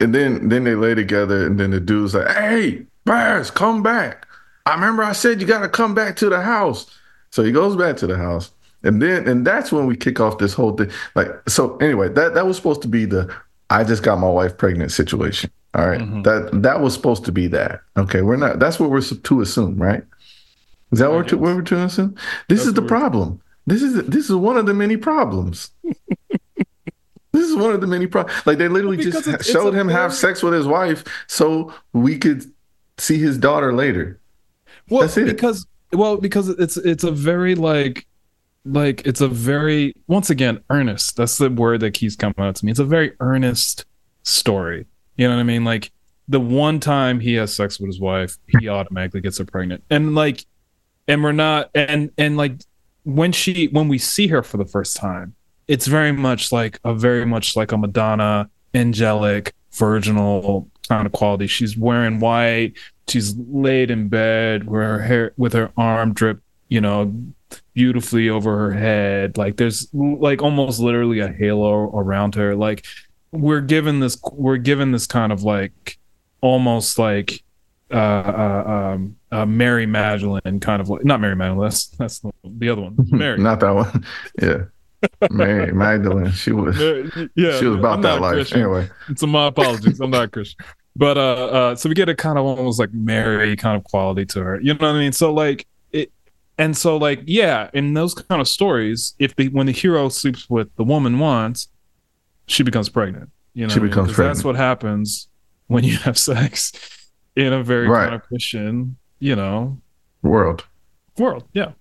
and 0.00 0.12
then 0.14 0.48
then 0.48 0.64
they 0.64 0.74
lay 0.74 0.94
together 0.94 1.46
and 1.46 1.60
then 1.60 1.70
the 1.70 1.78
dude's 1.78 2.14
like, 2.14 2.28
hey, 2.34 2.84
Bass, 3.04 3.50
come 3.50 3.82
back. 3.82 4.26
I 4.66 4.74
remember 4.74 5.04
I 5.04 5.12
said 5.12 5.40
you 5.40 5.46
gotta 5.46 5.68
come 5.68 5.94
back 5.94 6.16
to 6.16 6.28
the 6.28 6.40
house. 6.40 6.86
So 7.30 7.44
he 7.44 7.52
goes 7.52 7.76
back 7.76 7.96
to 7.98 8.06
the 8.08 8.16
house. 8.16 8.50
And 8.82 9.00
then 9.00 9.28
and 9.28 9.46
that's 9.46 9.70
when 9.70 9.86
we 9.86 9.96
kick 9.96 10.18
off 10.20 10.38
this 10.38 10.54
whole 10.54 10.72
thing. 10.76 10.90
Like 11.14 11.28
so 11.48 11.76
anyway, 11.76 12.08
that 12.08 12.34
that 12.34 12.46
was 12.46 12.56
supposed 12.56 12.82
to 12.82 12.88
be 12.88 13.04
the 13.04 13.32
I 13.70 13.84
just 13.84 14.02
got 14.02 14.18
my 14.18 14.30
wife 14.30 14.56
pregnant 14.56 14.90
situation. 14.90 15.50
All 15.74 15.86
right? 15.88 16.00
Mhm. 16.00 16.24
That 16.24 16.62
that 16.62 16.80
was 16.80 16.94
supposed 16.94 17.24
to 17.26 17.32
be 17.32 17.46
that. 17.48 17.80
Okay. 17.96 18.22
We're 18.22 18.36
not 18.36 18.58
that's 18.58 18.80
what 18.80 18.90
we're 18.90 19.00
to 19.02 19.40
assume, 19.40 19.76
right? 19.76 20.02
Is 20.92 21.00
that 21.00 21.08
what 21.10 21.16
we're, 21.18 21.24
to, 21.24 21.36
what 21.38 21.54
we're 21.56 21.62
to 21.62 21.78
assume? 21.84 22.14
This 22.48 22.60
That's 22.60 22.68
is 22.68 22.74
the 22.74 22.82
problem. 22.82 23.40
This 23.66 23.82
is 23.82 23.94
this 24.06 24.30
is 24.30 24.34
one 24.36 24.56
of 24.56 24.64
the 24.66 24.72
many 24.74 24.96
problems. 24.96 25.70
this 27.32 27.48
is 27.48 27.54
one 27.54 27.72
of 27.72 27.80
the 27.80 27.86
many 27.86 28.06
problems. 28.06 28.46
Like 28.46 28.58
they 28.58 28.68
literally 28.68 28.96
Well, 28.96 29.04
just 29.10 29.26
it's- 29.28 29.46
showed 29.46 29.74
him 29.74 29.88
have 29.88 30.14
sex 30.14 30.42
with 30.42 30.54
his 30.54 30.66
wife 30.66 31.04
so 31.26 31.72
we 31.92 32.18
could 32.18 32.44
see 32.96 33.18
his 33.18 33.36
daughter 33.38 33.72
later. 33.74 34.18
Well, 34.88 35.02
That's 35.02 35.16
it. 35.18 35.26
because 35.26 35.66
well, 35.92 36.16
because 36.16 36.48
it's 36.48 36.76
it's 36.78 37.04
a 37.04 37.10
very 37.12 37.54
like 37.54 38.06
like 38.64 39.06
it's 39.06 39.20
a 39.20 39.28
very 39.28 39.94
once 40.06 40.30
again 40.30 40.60
earnest. 40.70 41.16
That's 41.16 41.36
the 41.38 41.50
word 41.50 41.80
that 41.80 41.92
keeps 41.92 42.16
coming 42.16 42.34
out 42.38 42.56
to 42.56 42.64
me. 42.64 42.70
It's 42.70 42.80
a 42.80 42.84
very 42.84 43.12
earnest 43.20 43.84
story. 44.22 44.86
You 45.18 45.28
know 45.28 45.34
what 45.34 45.40
I 45.40 45.44
mean? 45.44 45.64
Like 45.64 45.92
the 46.28 46.40
one 46.40 46.80
time 46.80 47.20
he 47.20 47.34
has 47.34 47.54
sex 47.54 47.78
with 47.78 47.88
his 47.88 48.00
wife, 48.00 48.38
he 48.46 48.68
automatically 48.68 49.20
gets 49.20 49.36
her 49.38 49.44
pregnant. 49.44 49.84
And 49.90 50.14
like 50.14 50.46
and 51.06 51.22
we're 51.22 51.32
not 51.32 51.70
and 51.74 52.10
and 52.16 52.38
like 52.38 52.54
when 53.04 53.32
she 53.32 53.66
when 53.66 53.88
we 53.88 53.98
see 53.98 54.28
her 54.28 54.42
for 54.42 54.56
the 54.56 54.64
first 54.64 54.96
time, 54.96 55.34
it's 55.66 55.86
very 55.86 56.12
much 56.12 56.52
like 56.52 56.80
a 56.84 56.94
very 56.94 57.26
much 57.26 57.56
like 57.56 57.72
a 57.72 57.76
Madonna 57.76 58.48
angelic 58.74 59.52
virginal 59.72 60.70
kind 60.88 61.04
of 61.04 61.12
quality. 61.12 61.46
She's 61.46 61.76
wearing 61.76 62.20
white, 62.20 62.74
she's 63.08 63.34
laid 63.36 63.90
in 63.90 64.08
bed 64.08 64.68
with 64.68 64.82
her 64.82 65.00
hair 65.00 65.32
with 65.36 65.52
her 65.52 65.72
arm 65.76 66.12
drip 66.12 66.40
you 66.68 66.80
know 66.80 67.14
beautifully 67.72 68.28
over 68.28 68.58
her 68.58 68.72
head 68.72 69.38
like 69.38 69.56
there's 69.56 69.88
like 69.94 70.42
almost 70.42 70.80
literally 70.80 71.20
a 71.20 71.28
halo 71.28 71.90
around 71.96 72.34
her 72.34 72.54
like 72.54 72.84
we're 73.32 73.60
given 73.60 74.00
this 74.00 74.20
we're 74.32 74.56
given 74.56 74.92
this 74.92 75.06
kind 75.06 75.32
of 75.32 75.42
like 75.42 75.98
almost 76.40 76.98
like 76.98 77.42
uh, 77.92 77.96
uh 77.96 78.92
um 78.94 79.16
uh 79.32 79.46
mary 79.46 79.86
magdalene 79.86 80.60
kind 80.60 80.80
of 80.80 80.88
like 80.88 81.04
not 81.04 81.20
mary 81.20 81.34
magdalene 81.34 81.62
that's 81.68 81.86
that's 81.88 82.18
the, 82.20 82.30
the 82.44 82.68
other 82.68 82.82
one 82.82 82.96
mary 83.10 83.38
Not 83.38 83.60
that 83.60 83.74
one. 83.74 84.04
Yeah. 84.42 84.64
Mary 85.30 85.72
Magdalene. 85.72 86.32
She 86.32 86.50
was 86.50 86.76
yeah 87.36 87.56
she 87.58 87.66
was 87.66 87.76
about 87.78 87.94
I'm 87.96 88.02
that 88.02 88.20
life. 88.20 88.32
Christian. 88.32 88.60
Anyway. 88.62 88.90
so 89.14 89.26
my 89.28 89.46
apologies 89.46 90.00
i'm 90.00 90.10
not 90.10 90.32
christian 90.32 90.58
but 90.96 91.16
uh 91.16 91.20
uh 91.46 91.76
so 91.76 91.88
we 91.88 91.94
get 91.94 92.08
a 92.08 92.16
kind 92.16 92.36
of 92.36 92.44
almost 92.44 92.80
like 92.80 92.92
mary 92.92 93.54
kind 93.54 93.76
of 93.76 93.84
quality 93.84 94.26
to 94.26 94.42
her 94.42 94.60
you 94.60 94.74
know 94.74 94.78
what 94.88 94.96
i 94.96 94.98
mean 94.98 95.12
so 95.12 95.32
like 95.32 95.68
it 95.92 96.10
and 96.58 96.76
so 96.76 96.96
like 96.96 97.22
yeah 97.26 97.70
in 97.74 97.94
those 97.94 98.12
kind 98.12 98.40
of 98.40 98.48
stories 98.48 99.14
if 99.20 99.36
the 99.36 99.48
when 99.50 99.66
the 99.66 99.72
hero 99.72 100.08
sleeps 100.08 100.50
with 100.50 100.68
the 100.74 100.82
woman 100.82 101.20
once 101.20 101.68
she 102.48 102.62
becomes 102.62 102.88
pregnant 102.88 103.30
you 103.54 103.66
know 103.66 103.72
She 103.72 103.78
what 103.78 103.82
I 103.82 103.84
mean? 103.84 103.90
becomes 103.90 104.12
pregnant. 104.14 104.36
that's 104.36 104.44
what 104.44 104.56
happens 104.56 105.28
when 105.68 105.84
you 105.84 105.96
have 105.98 106.18
sex 106.30 106.72
in 107.36 107.52
a 107.52 107.62
very 107.62 107.86
Right. 107.88 108.04
kind 108.04 108.14
of 108.16 108.22
christian 108.24 108.96
you 109.20 109.36
know 109.36 109.80
World. 110.22 110.64
world 111.16 111.44
yeah 111.52 111.72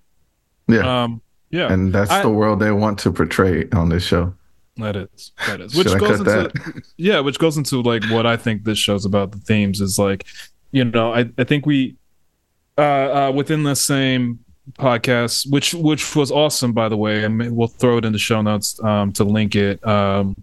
Yeah. 0.68 1.04
um 1.04 1.22
yeah 1.50 1.72
and 1.74 1.92
that's 1.94 2.12
I- 2.12 2.22
the 2.22 2.30
world 2.30 2.60
they 2.60 2.72
want 2.72 3.00
to 3.00 3.12
portray 3.12 3.68
on 3.72 3.90
this 3.90 4.04
show. 4.06 4.34
that 4.78 4.96
is 4.96 5.32
that 5.48 5.60
is 5.62 5.74
which 5.76 5.88
goes 5.98 6.20
into 6.20 6.24
that? 6.32 6.84
yeah 6.98 7.20
which 7.20 7.40
goes 7.40 7.58
into 7.58 7.82
like 7.82 8.04
what 8.12 8.26
i 8.28 8.38
think 8.38 8.64
this 8.64 8.78
show's 8.78 9.06
about 9.06 9.32
the 9.32 9.40
themes 9.40 9.82
is 9.82 9.98
like 9.98 10.26
you 10.72 10.84
know 10.86 11.14
i, 11.14 11.26
I 11.38 11.44
think 11.44 11.66
we 11.66 11.96
uh, 12.78 12.82
uh 12.82 13.32
within 13.34 13.64
the 13.64 13.76
same 13.76 14.40
podcast 14.78 15.50
which 15.50 15.74
which 15.74 16.16
was 16.16 16.30
awesome 16.30 16.74
by 16.74 16.90
the 16.90 16.98
way 16.98 17.24
and 17.24 17.56
we'll 17.56 17.68
throw 17.70 17.98
it 17.98 18.06
in 18.06 18.12
the 18.14 18.20
show 18.20 18.42
notes 18.42 18.80
um 18.84 19.12
to 19.14 19.24
link 19.24 19.56
it 19.56 19.86
um 19.88 20.36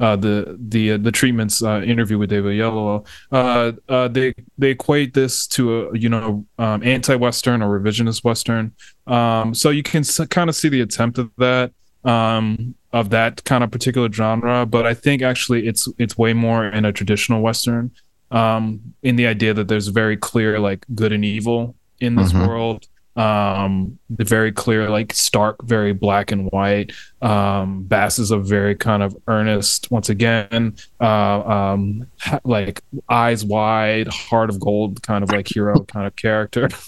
uh 0.00 0.16
the 0.16 0.56
the 0.68 0.92
uh, 0.92 0.96
the 0.98 1.10
treatments 1.12 1.62
uh 1.62 1.80
interview 1.82 2.18
with 2.18 2.30
David 2.30 2.52
Oyelowo. 2.58 3.06
Uh 3.32 3.72
uh 3.88 4.08
they 4.08 4.34
they 4.56 4.70
equate 4.70 5.14
this 5.14 5.46
to 5.48 5.62
a 5.90 5.98
you 5.98 6.08
know 6.08 6.44
um 6.58 6.82
anti-western 6.82 7.62
or 7.62 7.78
revisionist 7.80 8.22
western. 8.24 8.72
Um 9.06 9.54
so 9.54 9.70
you 9.70 9.82
can 9.82 10.00
s- 10.00 10.20
kind 10.28 10.48
of 10.50 10.56
see 10.56 10.68
the 10.68 10.80
attempt 10.80 11.18
of 11.18 11.30
that 11.38 11.72
um 12.04 12.74
of 12.92 13.10
that 13.10 13.42
kind 13.44 13.62
of 13.64 13.70
particular 13.70 14.10
genre 14.10 14.64
but 14.64 14.86
i 14.86 14.94
think 14.94 15.20
actually 15.20 15.66
it's 15.66 15.88
it's 15.98 16.16
way 16.16 16.32
more 16.32 16.64
in 16.66 16.84
a 16.84 16.92
traditional 16.92 17.40
western. 17.42 17.90
Um 18.30 18.94
in 19.02 19.16
the 19.16 19.26
idea 19.26 19.52
that 19.54 19.68
there's 19.68 19.88
very 19.88 20.16
clear 20.16 20.60
like 20.60 20.84
good 20.94 21.12
and 21.12 21.24
evil 21.24 21.74
in 22.00 22.14
this 22.16 22.32
Mhm. 22.32 22.46
world 22.46 22.86
um 23.18 23.98
the 24.10 24.24
very 24.24 24.52
clear 24.52 24.88
like 24.88 25.12
stark 25.12 25.62
very 25.64 25.92
black 25.92 26.30
and 26.30 26.50
white. 26.50 26.92
Um 27.20 27.82
bass 27.82 28.18
is 28.18 28.30
a 28.30 28.38
very 28.38 28.76
kind 28.76 29.02
of 29.02 29.16
earnest 29.26 29.90
once 29.90 30.08
again 30.08 30.76
uh 31.00 31.40
um 31.40 32.06
ha- 32.20 32.40
like 32.44 32.82
eyes 33.08 33.44
wide 33.44 34.08
heart 34.08 34.50
of 34.50 34.60
gold 34.60 35.02
kind 35.02 35.24
of 35.24 35.32
like 35.32 35.48
hero 35.48 35.80
kind 35.84 36.06
of 36.06 36.16
character. 36.16 36.68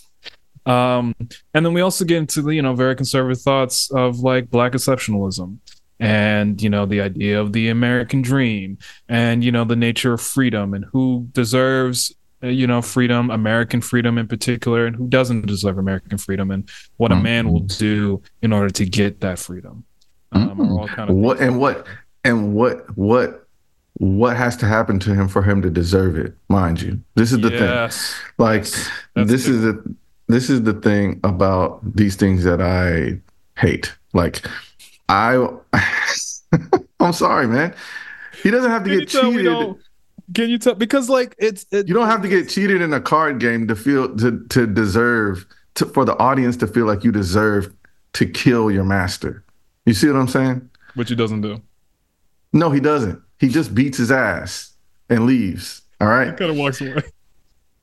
Um 0.67 1.15
and 1.55 1.65
then 1.65 1.73
we 1.73 1.81
also 1.81 2.05
get 2.05 2.19
into 2.19 2.43
the 2.43 2.55
you 2.55 2.61
know 2.61 2.75
very 2.75 2.95
conservative 2.95 3.41
thoughts 3.41 3.91
of 3.91 4.21
like 4.21 4.51
black 4.51 4.73
exceptionalism 4.73 5.59
and 6.01 6.61
you 6.61 6.69
know 6.69 6.87
the 6.87 7.01
idea 7.01 7.41
of 7.41 7.53
the 7.53 7.69
american 7.69 8.23
dream 8.23 8.79
and 9.09 9.45
you 9.45 9.53
know 9.53 9.65
the 9.65 9.77
nature 9.77 10.15
of 10.15 10.21
freedom 10.21 10.75
and 10.75 10.85
who 10.93 11.29
deserves 11.33 12.15
Uh, 12.43 12.47
you 12.47 12.67
know 12.67 12.81
freedom 12.81 13.31
american 13.31 13.81
freedom 13.81 14.17
in 14.17 14.27
particular 14.27 14.87
and 14.87 14.97
who 14.97 15.07
doesn't 15.09 15.47
deserve 15.47 15.77
american 15.77 16.17
freedom 16.17 16.51
and 16.51 16.69
what 16.97 17.13
a 17.13 17.15
mm-hmm. 17.15 17.25
man 17.25 17.53
will 17.53 17.61
do 17.61 18.23
in 18.41 18.53
order 18.53 18.71
to 18.71 18.87
get 18.87 19.21
that 19.21 19.39
freedom 19.39 19.85
um, 20.33 20.49
are 20.49 20.55
mm-hmm. 20.55 20.73
all 20.73 20.89
kind 20.89 21.11
of 21.11 21.17
what 21.17 21.39
and 21.41 21.59
what 21.59 21.87
and 22.25 22.55
what 22.55 22.97
what 22.97 23.47
what 24.01 24.35
has 24.35 24.57
to 24.57 24.67
happen 24.67 24.99
to 24.99 25.15
him 25.15 25.29
for 25.29 25.43
him 25.43 25.61
to 25.61 25.69
deserve 25.69 26.17
it, 26.17 26.35
mind 26.49 26.81
you. 26.81 26.99
This 27.17 27.33
is 27.33 27.41
the 27.41 27.51
thing. 27.51 27.69
Like 28.39 28.63
That's 28.63 29.31
this 29.31 29.47
big. 29.47 29.55
is 29.55 29.63
the 29.63 29.95
this 30.27 30.49
is 30.49 30.63
the 30.63 30.73
thing 30.73 31.21
about 31.23 31.81
these 31.97 32.17
things 32.17 32.43
that 32.45 32.63
I 32.63 33.21
hate. 33.61 33.95
Like 34.15 34.43
I 35.11 35.47
I'm 37.01 37.13
sorry, 37.13 37.47
man. 37.47 37.75
He 38.43 38.51
doesn't 38.51 38.71
have 38.71 38.85
to 38.85 38.99
get 38.99 39.09
cheated. 39.09 39.75
Can 40.35 40.51
you 40.51 40.59
tell 40.59 40.75
because 40.75 41.09
like 41.09 41.35
it's 41.39 41.67
it, 41.71 41.89
You 41.89 41.95
don't 41.95 42.07
have 42.09 42.23
to 42.23 42.29
get 42.29 42.49
cheated 42.49 42.81
in 42.83 42.93
a 42.93 43.01
card 43.01 43.39
game 43.41 43.67
to 43.69 43.77
feel 43.77 44.15
to 44.17 44.45
to 44.49 44.67
deserve 44.67 45.47
to, 45.77 45.87
for 45.87 46.05
the 46.05 46.17
audience 46.19 46.57
to 46.59 46.67
feel 46.67 46.87
like 46.87 47.05
you 47.05 47.13
deserve 47.13 47.73
to 48.15 48.27
kill 48.27 48.71
your 48.71 48.85
master. 48.85 49.45
You 49.87 49.95
see 49.95 50.07
what 50.09 50.17
I'm 50.17 50.29
saying? 50.29 50.69
which 50.95 51.09
he 51.09 51.15
doesn't 51.15 51.41
do 51.41 51.63
No, 52.53 52.71
he 52.71 52.81
doesn't. 52.81 53.23
He 53.39 53.49
just 53.49 53.75
beats 53.75 53.97
his 53.99 54.11
ass 54.11 54.75
and 55.09 55.25
leaves. 55.27 55.83
All 56.01 56.09
right. 56.09 56.37
kind 56.37 56.51
of 56.51 56.57
walks 56.57 56.81
away 56.81 57.03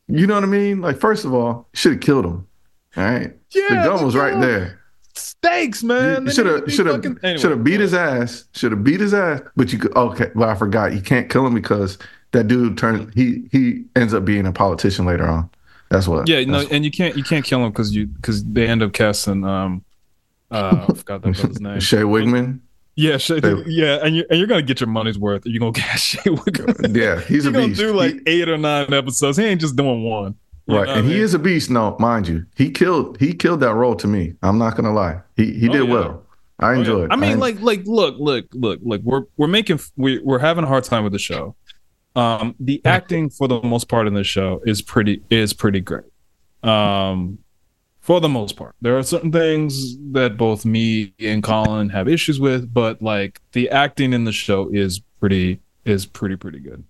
You 0.07 0.27
know 0.27 0.35
what 0.35 0.43
I 0.43 0.47
mean? 0.47 0.81
Like, 0.81 0.99
first 0.99 1.25
of 1.25 1.33
all, 1.33 1.67
should 1.73 1.93
have 1.93 2.01
killed 2.01 2.25
him. 2.25 2.47
All 2.95 3.03
right. 3.03 3.33
yeah 3.51 3.69
the 3.69 3.89
gun 3.89 4.03
was 4.05 4.15
right 4.15 4.39
there. 4.39 4.79
stakes 5.15 5.83
man 5.83 6.25
They 6.25 6.31
should 6.31 6.45
have 6.45 6.71
should 6.71 6.85
have 6.87 7.39
should 7.39 7.51
have 7.51 7.63
beat 7.63 7.79
his 7.79 7.93
ass. 7.93 8.45
Should 8.53 8.71
have 8.71 8.83
beat 8.83 8.99
his 8.99 9.13
ass. 9.13 9.41
But 9.55 9.71
you 9.71 9.79
could 9.79 9.95
okay. 9.95 10.31
Well, 10.35 10.49
I 10.49 10.55
forgot. 10.55 10.93
You 10.93 11.01
can't 11.01 11.29
kill 11.29 11.45
him 11.45 11.53
because 11.53 11.97
that 12.31 12.47
dude 12.47 12.77
turned. 12.77 13.13
He 13.13 13.47
he 13.51 13.83
ends 13.95 14.13
up 14.13 14.25
being 14.25 14.45
a 14.45 14.51
politician 14.51 15.05
later 15.05 15.27
on. 15.27 15.49
That's 15.89 16.07
what. 16.07 16.27
Yeah, 16.27 16.43
no, 16.45 16.53
that's- 16.59 16.71
and 16.71 16.83
you 16.83 16.91
can't 16.91 17.15
you 17.17 17.23
can't 17.23 17.45
kill 17.45 17.63
him 17.63 17.71
because 17.71 17.95
you 17.95 18.07
because 18.07 18.43
they 18.43 18.67
end 18.67 18.81
up 18.83 18.93
casting 18.93 19.45
um 19.45 19.83
uh 20.51 20.85
I 20.89 20.93
forgot 20.93 21.21
that 21.21 21.33
brother's 21.35 21.61
name. 21.61 21.79
Shea 21.81 22.03
Whigham. 22.03 22.61
Yeah, 22.95 23.17
Shea, 23.17 23.39
They- 23.39 23.63
yeah, 23.67 23.99
and 24.03 24.15
you 24.15 24.25
and 24.29 24.39
you're 24.39 24.47
gonna 24.47 24.61
get 24.61 24.79
your 24.79 24.89
money's 24.89 25.17
worth. 25.19 25.45
You're 25.45 25.59
gonna 25.59 25.71
cast 25.87 26.03
Shea 26.05 26.29
Whigham. 26.29 26.95
Yeah, 26.95 27.21
he's 27.21 27.45
You're 27.45 27.51
a 27.51 27.53
gonna 27.53 27.67
beast. 27.67 27.79
do 27.79 27.93
like 27.93 28.13
He- 28.25 28.41
eight 28.41 28.49
or 28.49 28.57
nine 28.57 28.93
episodes. 28.93 29.37
He 29.37 29.45
ain't 29.45 29.61
just 29.61 29.75
doing 29.75 30.03
one. 30.03 30.35
Right, 30.69 30.89
and 30.89 31.07
I 31.07 31.09
he 31.09 31.19
is 31.21 31.33
a 31.33 31.39
beast. 31.39 31.69
No, 31.69 31.95
mind 31.97 32.27
you, 32.27 32.45
he 32.57 32.69
killed 32.71 33.17
he 33.21 33.33
killed 33.33 33.61
that 33.61 33.73
role 33.73 33.95
to 33.95 34.07
me. 34.07 34.33
I'm 34.43 34.57
not 34.57 34.75
gonna 34.75 34.93
lie. 34.93 35.21
He 35.37 35.53
he 35.53 35.69
Oh, 35.69 35.71
did 35.71 35.87
yeah. 35.87 35.93
well. 35.93 36.23
I 36.59 36.69
Oh, 36.69 36.71
yeah. 36.73 36.79
enjoyed. 36.79 37.11
I 37.11 37.15
mean, 37.15 37.33
en- 37.33 37.39
like, 37.39 37.61
like, 37.61 37.83
look, 37.85 38.15
look, 38.17 38.47
look, 38.51 38.79
look. 38.83 39.01
We're 39.03 39.21
we're 39.37 39.47
making 39.47 39.79
we 39.95 40.19
we're 40.19 40.39
having 40.39 40.65
a 40.65 40.67
hard 40.67 40.83
time 40.83 41.03
with 41.05 41.13
the 41.13 41.19
show. 41.19 41.55
Um, 42.17 42.55
the 42.59 42.81
acting 42.83 43.29
for 43.29 43.47
the 43.47 43.61
most 43.61 43.89
part 43.89 44.07
in 44.07 44.15
the 44.15 44.23
show 44.23 44.59
is 44.65 44.81
pretty 44.81 45.21
is 45.29 45.53
pretty 45.53 45.79
great. 45.79 46.03
Um, 46.63 47.37
for 47.99 48.19
the 48.19 48.27
most 48.27 48.55
part, 48.55 48.73
there 48.81 48.97
are 48.97 49.03
certain 49.03 49.31
things 49.31 49.95
that 50.13 50.35
both 50.35 50.65
me 50.65 51.13
and 51.19 51.43
Colin 51.43 51.89
have 51.89 52.07
issues 52.07 52.39
with, 52.39 52.73
but 52.73 53.03
like 53.03 53.39
the 53.51 53.69
acting 53.69 54.13
in 54.13 54.23
the 54.23 54.31
show 54.31 54.67
is 54.73 54.99
pretty 55.19 55.59
is 55.85 56.07
pretty 56.07 56.35
pretty 56.35 56.59
good. 56.59 56.83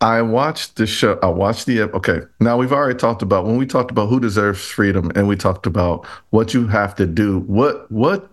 I 0.00 0.22
watched 0.22 0.76
the 0.76 0.86
show. 0.86 1.18
I 1.24 1.26
watched 1.26 1.66
the 1.66 1.82
okay. 1.82 2.20
Now 2.38 2.56
we've 2.56 2.72
already 2.72 2.96
talked 2.96 3.22
about 3.22 3.46
when 3.46 3.56
we 3.56 3.66
talked 3.66 3.90
about 3.90 4.08
who 4.08 4.20
deserves 4.20 4.64
freedom, 4.64 5.10
and 5.16 5.26
we 5.26 5.34
talked 5.34 5.66
about 5.66 6.06
what 6.30 6.54
you 6.54 6.68
have 6.68 6.94
to 6.96 7.06
do, 7.06 7.40
what 7.40 7.90
what 7.90 8.30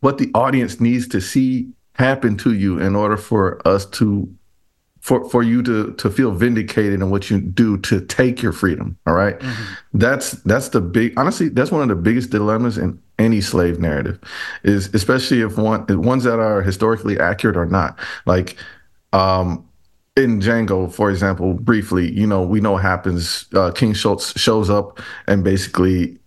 what 0.00 0.16
the 0.16 0.30
audience 0.34 0.80
needs 0.80 1.06
to 1.08 1.20
see 1.20 1.68
happen 1.92 2.38
to 2.38 2.54
you 2.54 2.78
in 2.78 2.96
order 2.96 3.18
for 3.18 3.60
us 3.68 3.84
to 3.84 4.34
for 5.04 5.28
for 5.28 5.42
you 5.42 5.62
to 5.62 5.92
to 5.92 6.08
feel 6.08 6.30
vindicated 6.30 6.94
in 6.94 7.10
what 7.10 7.28
you 7.28 7.38
do 7.38 7.76
to 7.76 8.00
take 8.00 8.40
your 8.40 8.52
freedom. 8.52 8.96
All 9.06 9.12
right? 9.12 9.38
mm-hmm. 9.38 9.74
that's 9.92 10.30
that's 10.42 10.70
the 10.70 10.80
big. 10.80 11.12
Honestly, 11.18 11.50
that's 11.50 11.70
one 11.70 11.82
of 11.82 11.88
the 11.88 12.02
biggest 12.02 12.30
dilemmas 12.30 12.78
in 12.78 12.98
any 13.18 13.42
slave 13.42 13.78
narrative, 13.78 14.18
is 14.62 14.88
especially 14.94 15.42
if 15.42 15.58
one 15.58 15.84
ones 16.00 16.24
that 16.24 16.40
are 16.40 16.62
historically 16.62 17.20
accurate 17.20 17.54
or 17.54 17.66
not. 17.66 17.98
Like, 18.24 18.56
um, 19.12 19.68
in 20.16 20.40
Django, 20.40 20.90
for 20.90 21.10
example, 21.10 21.52
briefly, 21.52 22.10
you 22.10 22.26
know, 22.26 22.40
we 22.40 22.62
know 22.62 22.72
what 22.72 22.82
happens. 22.82 23.44
Uh, 23.52 23.72
King 23.72 23.92
Schultz 23.92 24.38
shows 24.40 24.70
up 24.70 25.00
and 25.26 25.44
basically 25.44 26.18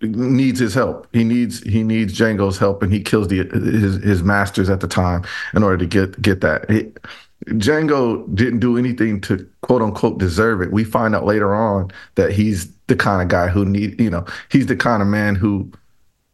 needs 0.00 0.58
his 0.58 0.74
help. 0.74 1.06
He 1.12 1.22
needs 1.22 1.62
he 1.62 1.84
needs 1.84 2.18
Django's 2.18 2.58
help, 2.58 2.82
and 2.82 2.92
he 2.92 3.00
kills 3.00 3.28
the 3.28 3.48
his 3.52 4.02
his 4.02 4.24
masters 4.24 4.68
at 4.68 4.80
the 4.80 4.88
time 4.88 5.24
in 5.54 5.62
order 5.62 5.76
to 5.78 5.86
get 5.86 6.20
get 6.20 6.40
that. 6.40 6.68
He, 6.68 6.90
Django 7.46 8.32
didn't 8.34 8.60
do 8.60 8.76
anything 8.76 9.20
to 9.22 9.48
quote 9.62 9.82
unquote 9.82 10.18
deserve 10.18 10.60
it. 10.60 10.72
We 10.72 10.84
find 10.84 11.14
out 11.14 11.24
later 11.24 11.54
on 11.54 11.90
that 12.16 12.32
he's 12.32 12.70
the 12.86 12.96
kind 12.96 13.22
of 13.22 13.28
guy 13.28 13.48
who 13.48 13.64
need, 13.64 14.00
you 14.00 14.10
know, 14.10 14.24
he's 14.50 14.66
the 14.66 14.76
kind 14.76 15.02
of 15.02 15.08
man 15.08 15.34
who 15.34 15.70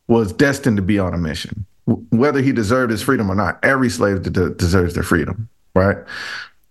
was 0.09 0.33
destined 0.33 0.77
to 0.79 0.83
be 0.83 0.99
on 0.99 1.15
a 1.15 1.19
mission. 1.19 1.65
Whether 2.11 2.41
he 2.41 2.53
deserved 2.53 2.91
his 2.91 3.03
freedom 3.03 3.31
or 3.31 3.35
not, 3.35 3.65
every 3.65 3.91
slave 3.91 4.23
de- 4.23 4.51
deserves 4.51 4.95
their 4.95 5.05
freedom, 5.05 5.49
right? 5.75 5.97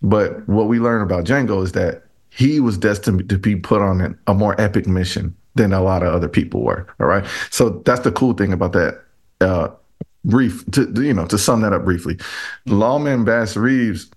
But 0.02 0.48
what 0.50 0.67
we 0.67 0.80
learn 0.80 1.02
about 1.02 1.24
Django 1.24 1.63
is 1.63 1.71
that 1.71 2.04
he 2.30 2.60
was 2.60 2.78
destined 2.78 3.30
to 3.30 3.38
be 3.38 3.56
put 3.56 3.82
on 3.82 4.17
a 4.28 4.34
more 4.34 4.60
epic 4.60 4.88
mission 4.88 5.36
than 5.56 5.71
a 5.71 5.82
lot 5.82 6.04
of 6.04 6.13
other 6.13 6.28
people 6.28 6.62
were. 6.62 6.86
All 7.00 7.08
right, 7.08 7.26
so 7.50 7.82
that's 7.86 8.02
the 8.02 8.12
cool 8.12 8.34
thing 8.34 8.52
about 8.52 8.74
that. 8.74 9.02
Uh, 9.39 9.69
brief 10.26 10.65
to 10.71 10.91
you 10.95 11.13
know 11.13 11.26
to 11.28 11.38
sum 11.38 11.62
that 11.62 11.71
up 11.71 11.86
briefly, 11.86 12.17
Lawman 12.65 13.24
Bass 13.24 13.56
Reeves 13.56 14.10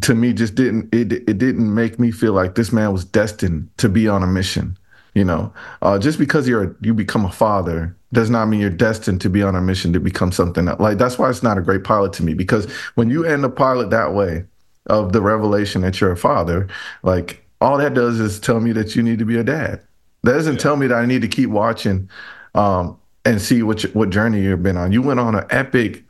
to 0.00 0.14
me 0.14 0.32
just 0.32 0.54
didn't 0.54 0.92
it 0.94 1.12
it 1.12 1.38
didn't 1.38 1.72
make 1.72 1.98
me 1.98 2.10
feel 2.10 2.32
like 2.32 2.54
this 2.54 2.72
man 2.72 2.92
was 2.92 3.04
destined 3.04 3.68
to 3.76 3.88
be 3.88 4.08
on 4.08 4.22
a 4.22 4.26
mission. 4.26 4.76
You 5.14 5.24
know, 5.24 5.52
uh, 5.82 5.98
just 5.98 6.18
because 6.18 6.48
you're 6.48 6.64
a, 6.64 6.74
you 6.80 6.94
become 6.94 7.26
a 7.26 7.30
father 7.30 7.94
does 8.14 8.30
not 8.30 8.46
mean 8.46 8.60
you're 8.60 8.70
destined 8.70 9.20
to 9.20 9.28
be 9.28 9.42
on 9.42 9.54
a 9.54 9.60
mission 9.60 9.92
to 9.92 10.00
become 10.00 10.32
something 10.32 10.68
else. 10.68 10.80
like 10.80 10.96
that's 10.96 11.18
why 11.18 11.28
it's 11.28 11.42
not 11.42 11.58
a 11.58 11.62
great 11.62 11.84
pilot 11.84 12.14
to 12.14 12.22
me 12.22 12.32
because 12.32 12.64
when 12.94 13.10
you 13.10 13.26
end 13.26 13.44
a 13.44 13.50
pilot 13.50 13.90
that 13.90 14.14
way 14.14 14.44
of 14.86 15.12
the 15.12 15.20
revelation 15.20 15.82
that 15.82 16.00
you're 16.00 16.12
a 16.12 16.16
father, 16.16 16.66
like 17.02 17.44
all 17.60 17.76
that 17.76 17.92
does 17.92 18.20
is 18.20 18.40
tell 18.40 18.58
me 18.60 18.72
that 18.72 18.96
you 18.96 19.02
need 19.02 19.18
to 19.18 19.26
be 19.26 19.36
a 19.36 19.44
dad. 19.44 19.82
That 20.22 20.32
doesn't 20.32 20.54
yeah. 20.54 20.60
tell 20.60 20.76
me 20.76 20.86
that 20.86 20.96
I 20.96 21.04
need 21.04 21.20
to 21.22 21.28
keep 21.28 21.50
watching 21.50 22.08
um, 22.54 22.98
and 23.26 23.38
see 23.40 23.62
what 23.62 23.82
what 23.94 24.08
journey 24.08 24.40
you've 24.40 24.62
been 24.62 24.78
on. 24.78 24.92
You 24.92 25.02
went 25.02 25.20
on 25.20 25.34
an 25.34 25.44
epic, 25.50 26.04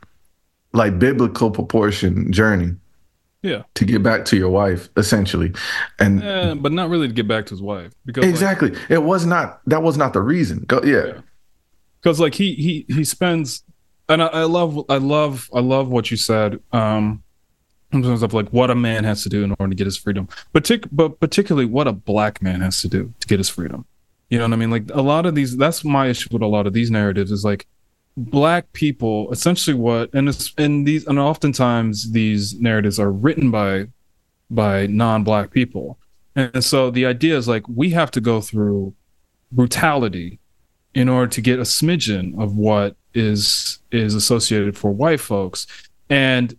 like 0.71 0.97
biblical 0.97 1.51
proportion 1.51 2.31
journey 2.31 2.77
yeah. 3.43 3.63
To 3.75 3.85
get 3.85 4.01
back 4.01 4.23
to 4.25 4.37
your 4.37 4.49
wife, 4.49 4.89
essentially. 4.95 5.51
And 5.99 6.23
yeah, 6.23 6.53
but 6.53 6.71
not 6.71 6.89
really 6.89 7.09
to 7.09 7.13
get 7.13 7.27
back 7.27 7.45
to 7.47 7.49
his 7.51 7.61
wife. 7.61 7.91
Because 8.05 8.25
Exactly. 8.25 8.71
Like, 8.71 8.89
it 8.89 9.03
was 9.03 9.25
not 9.25 9.59
that 9.67 9.83
was 9.83 9.97
not 9.97 10.13
the 10.13 10.21
reason. 10.21 10.59
Go 10.65 10.81
yeah. 10.83 11.19
Because 12.01 12.19
yeah. 12.19 12.23
like 12.23 12.35
he 12.35 12.55
he 12.55 12.85
he 12.87 13.03
spends 13.03 13.63
and 14.07 14.23
I, 14.23 14.27
I, 14.27 14.43
love 14.43 14.79
I 14.89 14.97
love 14.97 15.49
I 15.53 15.59
love 15.59 15.89
what 15.89 16.09
you 16.09 16.17
said. 16.17 16.59
Um 16.71 17.21
in 17.91 18.01
terms 18.01 18.23
of 18.23 18.33
like 18.33 18.47
what 18.49 18.71
a 18.71 18.75
man 18.75 19.03
has 19.03 19.21
to 19.23 19.29
do 19.29 19.43
in 19.43 19.51
order 19.59 19.69
to 19.69 19.75
get 19.75 19.85
his 19.85 19.97
freedom. 19.97 20.27
Partic- 20.53 20.87
but 20.91 21.19
particularly 21.19 21.65
what 21.65 21.87
a 21.87 21.91
black 21.91 22.41
man 22.41 22.61
has 22.61 22.81
to 22.81 22.87
do 22.87 23.13
to 23.19 23.27
get 23.27 23.39
his 23.39 23.49
freedom. 23.49 23.85
You 24.29 24.39
know 24.39 24.45
what 24.45 24.53
I 24.53 24.55
mean? 24.55 24.71
Like 24.71 24.89
a 24.93 25.01
lot 25.01 25.25
of 25.25 25.35
these 25.35 25.57
that's 25.57 25.83
my 25.83 26.07
issue 26.07 26.29
with 26.31 26.41
a 26.41 26.47
lot 26.47 26.65
of 26.65 26.71
these 26.71 26.89
narratives 26.89 27.29
is 27.29 27.43
like 27.43 27.67
black 28.15 28.71
people 28.73 29.31
essentially 29.31 29.75
what 29.75 30.13
and 30.13 30.29
it's 30.29 30.53
and 30.59 30.87
these 30.87 31.07
and 31.07 31.17
oftentimes 31.17 32.11
these 32.11 32.59
narratives 32.59 32.99
are 32.99 33.11
written 33.11 33.49
by 33.49 33.87
by 34.51 34.85
non-black 34.87 35.51
people. 35.51 35.97
And 36.35 36.63
so 36.63 36.91
the 36.91 37.05
idea 37.05 37.37
is 37.37 37.47
like 37.47 37.67
we 37.67 37.89
have 37.91 38.11
to 38.11 38.21
go 38.21 38.41
through 38.41 38.93
brutality 39.51 40.39
in 40.93 41.09
order 41.09 41.27
to 41.27 41.41
get 41.41 41.59
a 41.59 41.63
smidgen 41.63 42.39
of 42.41 42.55
what 42.55 42.95
is 43.13 43.79
is 43.91 44.13
associated 44.15 44.77
for 44.77 44.91
white 44.91 45.19
folks. 45.19 45.65
And 46.09 46.55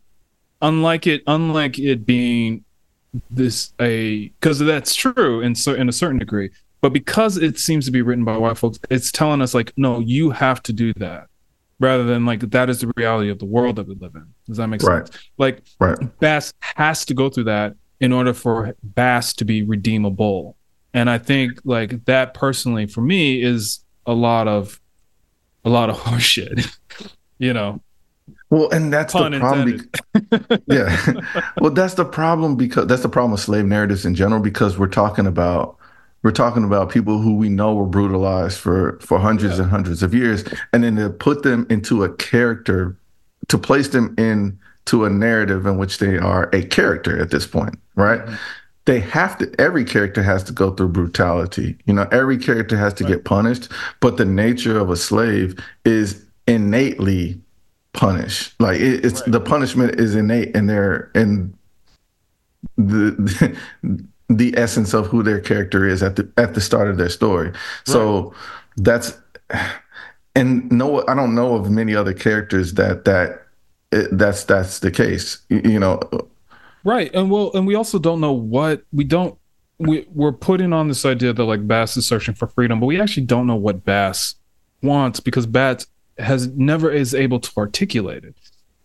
unlike 0.60 1.06
it 1.06 1.22
unlike 1.26 1.78
it 1.78 2.04
being 2.06 2.64
this 3.30 3.72
a 3.80 4.28
because 4.28 4.58
that's 4.58 4.94
true 4.94 5.40
in 5.40 5.54
so 5.54 5.74
in 5.74 5.88
a 5.88 5.92
certain 5.92 6.18
degree 6.18 6.50
but 6.80 6.92
because 6.92 7.36
it 7.36 7.58
seems 7.58 7.84
to 7.84 7.92
be 7.92 8.02
written 8.02 8.24
by 8.24 8.36
white 8.36 8.58
folks 8.58 8.78
it's 8.90 9.12
telling 9.12 9.40
us 9.40 9.54
like 9.54 9.72
no 9.76 10.00
you 10.00 10.30
have 10.30 10.62
to 10.62 10.72
do 10.72 10.92
that 10.94 11.26
rather 11.80 12.04
than 12.04 12.24
like 12.24 12.40
that 12.40 12.70
is 12.70 12.80
the 12.80 12.92
reality 12.96 13.30
of 13.30 13.38
the 13.38 13.44
world 13.44 13.76
that 13.76 13.88
we 13.88 13.94
live 13.94 14.14
in. 14.14 14.26
Does 14.46 14.58
that 14.58 14.68
make 14.68 14.82
right. 14.82 15.06
sense? 15.06 15.28
Like 15.38 15.62
right. 15.80 15.98
Bass 16.20 16.52
has 16.60 17.04
to 17.06 17.14
go 17.14 17.28
through 17.28 17.44
that 17.44 17.74
in 18.00 18.12
order 18.12 18.34
for 18.34 18.74
Bass 18.82 19.32
to 19.34 19.44
be 19.44 19.62
redeemable. 19.62 20.56
And 20.92 21.10
I 21.10 21.18
think 21.18 21.60
like 21.64 22.04
that 22.04 22.34
personally 22.34 22.86
for 22.86 23.00
me 23.00 23.42
is 23.42 23.80
a 24.06 24.12
lot 24.12 24.48
of 24.48 24.80
a 25.64 25.70
lot 25.70 25.90
of 25.90 25.96
horseshit. 26.00 26.76
you 27.38 27.52
know. 27.52 27.80
Well, 28.50 28.70
and 28.70 28.92
that's 28.92 29.12
Pun 29.12 29.32
the 29.32 29.40
problem. 29.40 29.88
Be- 30.12 30.64
yeah. 30.68 31.50
well, 31.60 31.72
that's 31.72 31.94
the 31.94 32.04
problem 32.04 32.56
because 32.56 32.86
that's 32.86 33.02
the 33.02 33.08
problem 33.08 33.32
with 33.32 33.40
slave 33.40 33.64
narratives 33.64 34.06
in 34.06 34.14
general 34.14 34.40
because 34.40 34.78
we're 34.78 34.86
talking 34.86 35.26
about 35.26 35.76
we're 36.24 36.32
talking 36.32 36.64
about 36.64 36.90
people 36.90 37.18
who 37.18 37.36
we 37.36 37.50
know 37.50 37.74
were 37.74 37.86
brutalized 37.86 38.58
for 38.58 38.98
for 39.00 39.20
hundreds 39.20 39.58
yeah. 39.58 39.62
and 39.62 39.70
hundreds 39.70 40.02
of 40.02 40.14
years, 40.14 40.42
and 40.72 40.82
then 40.82 40.96
to 40.96 41.10
put 41.10 41.44
them 41.44 41.66
into 41.68 42.02
a 42.02 42.12
character, 42.16 42.96
to 43.48 43.58
place 43.58 43.88
them 43.88 44.14
into 44.16 45.04
a 45.04 45.10
narrative 45.10 45.66
in 45.66 45.76
which 45.76 45.98
they 45.98 46.16
are 46.16 46.48
a 46.54 46.62
character 46.62 47.20
at 47.20 47.30
this 47.30 47.46
point, 47.46 47.78
right? 47.94 48.20
Mm-hmm. 48.20 48.34
They 48.86 49.00
have 49.00 49.38
to. 49.38 49.54
Every 49.60 49.84
character 49.84 50.22
has 50.22 50.42
to 50.44 50.52
go 50.52 50.70
through 50.70 50.88
brutality. 50.88 51.76
You 51.84 51.92
know, 51.92 52.08
every 52.10 52.38
character 52.38 52.76
has 52.76 52.94
to 52.94 53.04
right. 53.04 53.14
get 53.14 53.24
punished. 53.24 53.70
But 54.00 54.16
the 54.16 54.24
nature 54.24 54.78
of 54.78 54.90
a 54.90 54.96
slave 54.96 55.58
is 55.84 56.24
innately 56.48 57.38
punished. 57.92 58.54
Like 58.60 58.80
it, 58.80 59.04
it's 59.04 59.20
right. 59.20 59.32
the 59.32 59.40
punishment 59.40 60.00
is 60.00 60.14
innate 60.14 60.56
in 60.56 60.66
their 60.66 61.10
in 61.14 61.54
the, 62.76 63.12
the 63.12 63.58
the 64.36 64.56
essence 64.56 64.94
of 64.94 65.06
who 65.06 65.22
their 65.22 65.40
character 65.40 65.86
is 65.86 66.02
at 66.02 66.16
the 66.16 66.30
at 66.36 66.54
the 66.54 66.60
start 66.60 66.88
of 66.88 66.96
their 66.96 67.08
story. 67.08 67.48
Right. 67.48 67.56
So 67.84 68.34
that's 68.76 69.16
and 70.34 70.70
no, 70.70 71.06
I 71.06 71.14
don't 71.14 71.34
know 71.34 71.54
of 71.54 71.70
many 71.70 71.94
other 71.94 72.12
characters 72.12 72.74
that 72.74 73.04
that 73.04 73.46
eh, 73.92 74.06
that's 74.12 74.44
that's 74.44 74.80
the 74.80 74.90
case. 74.90 75.38
You 75.48 75.78
know, 75.78 76.00
right? 76.82 77.12
And 77.14 77.30
well, 77.30 77.50
and 77.54 77.66
we 77.66 77.74
also 77.74 77.98
don't 77.98 78.20
know 78.20 78.32
what 78.32 78.82
we 78.92 79.04
don't. 79.04 79.38
We 79.78 80.06
we're 80.12 80.32
putting 80.32 80.72
on 80.72 80.88
this 80.88 81.04
idea 81.04 81.32
that 81.32 81.44
like 81.44 81.66
Bass 81.66 81.96
is 81.96 82.06
searching 82.06 82.34
for 82.34 82.46
freedom, 82.46 82.80
but 82.80 82.86
we 82.86 83.00
actually 83.00 83.26
don't 83.26 83.46
know 83.46 83.56
what 83.56 83.84
Bass 83.84 84.34
wants 84.82 85.20
because 85.20 85.46
Bass 85.46 85.86
has 86.18 86.48
never 86.48 86.90
is 86.90 87.14
able 87.14 87.40
to 87.40 87.50
articulate 87.56 88.24
it, 88.24 88.34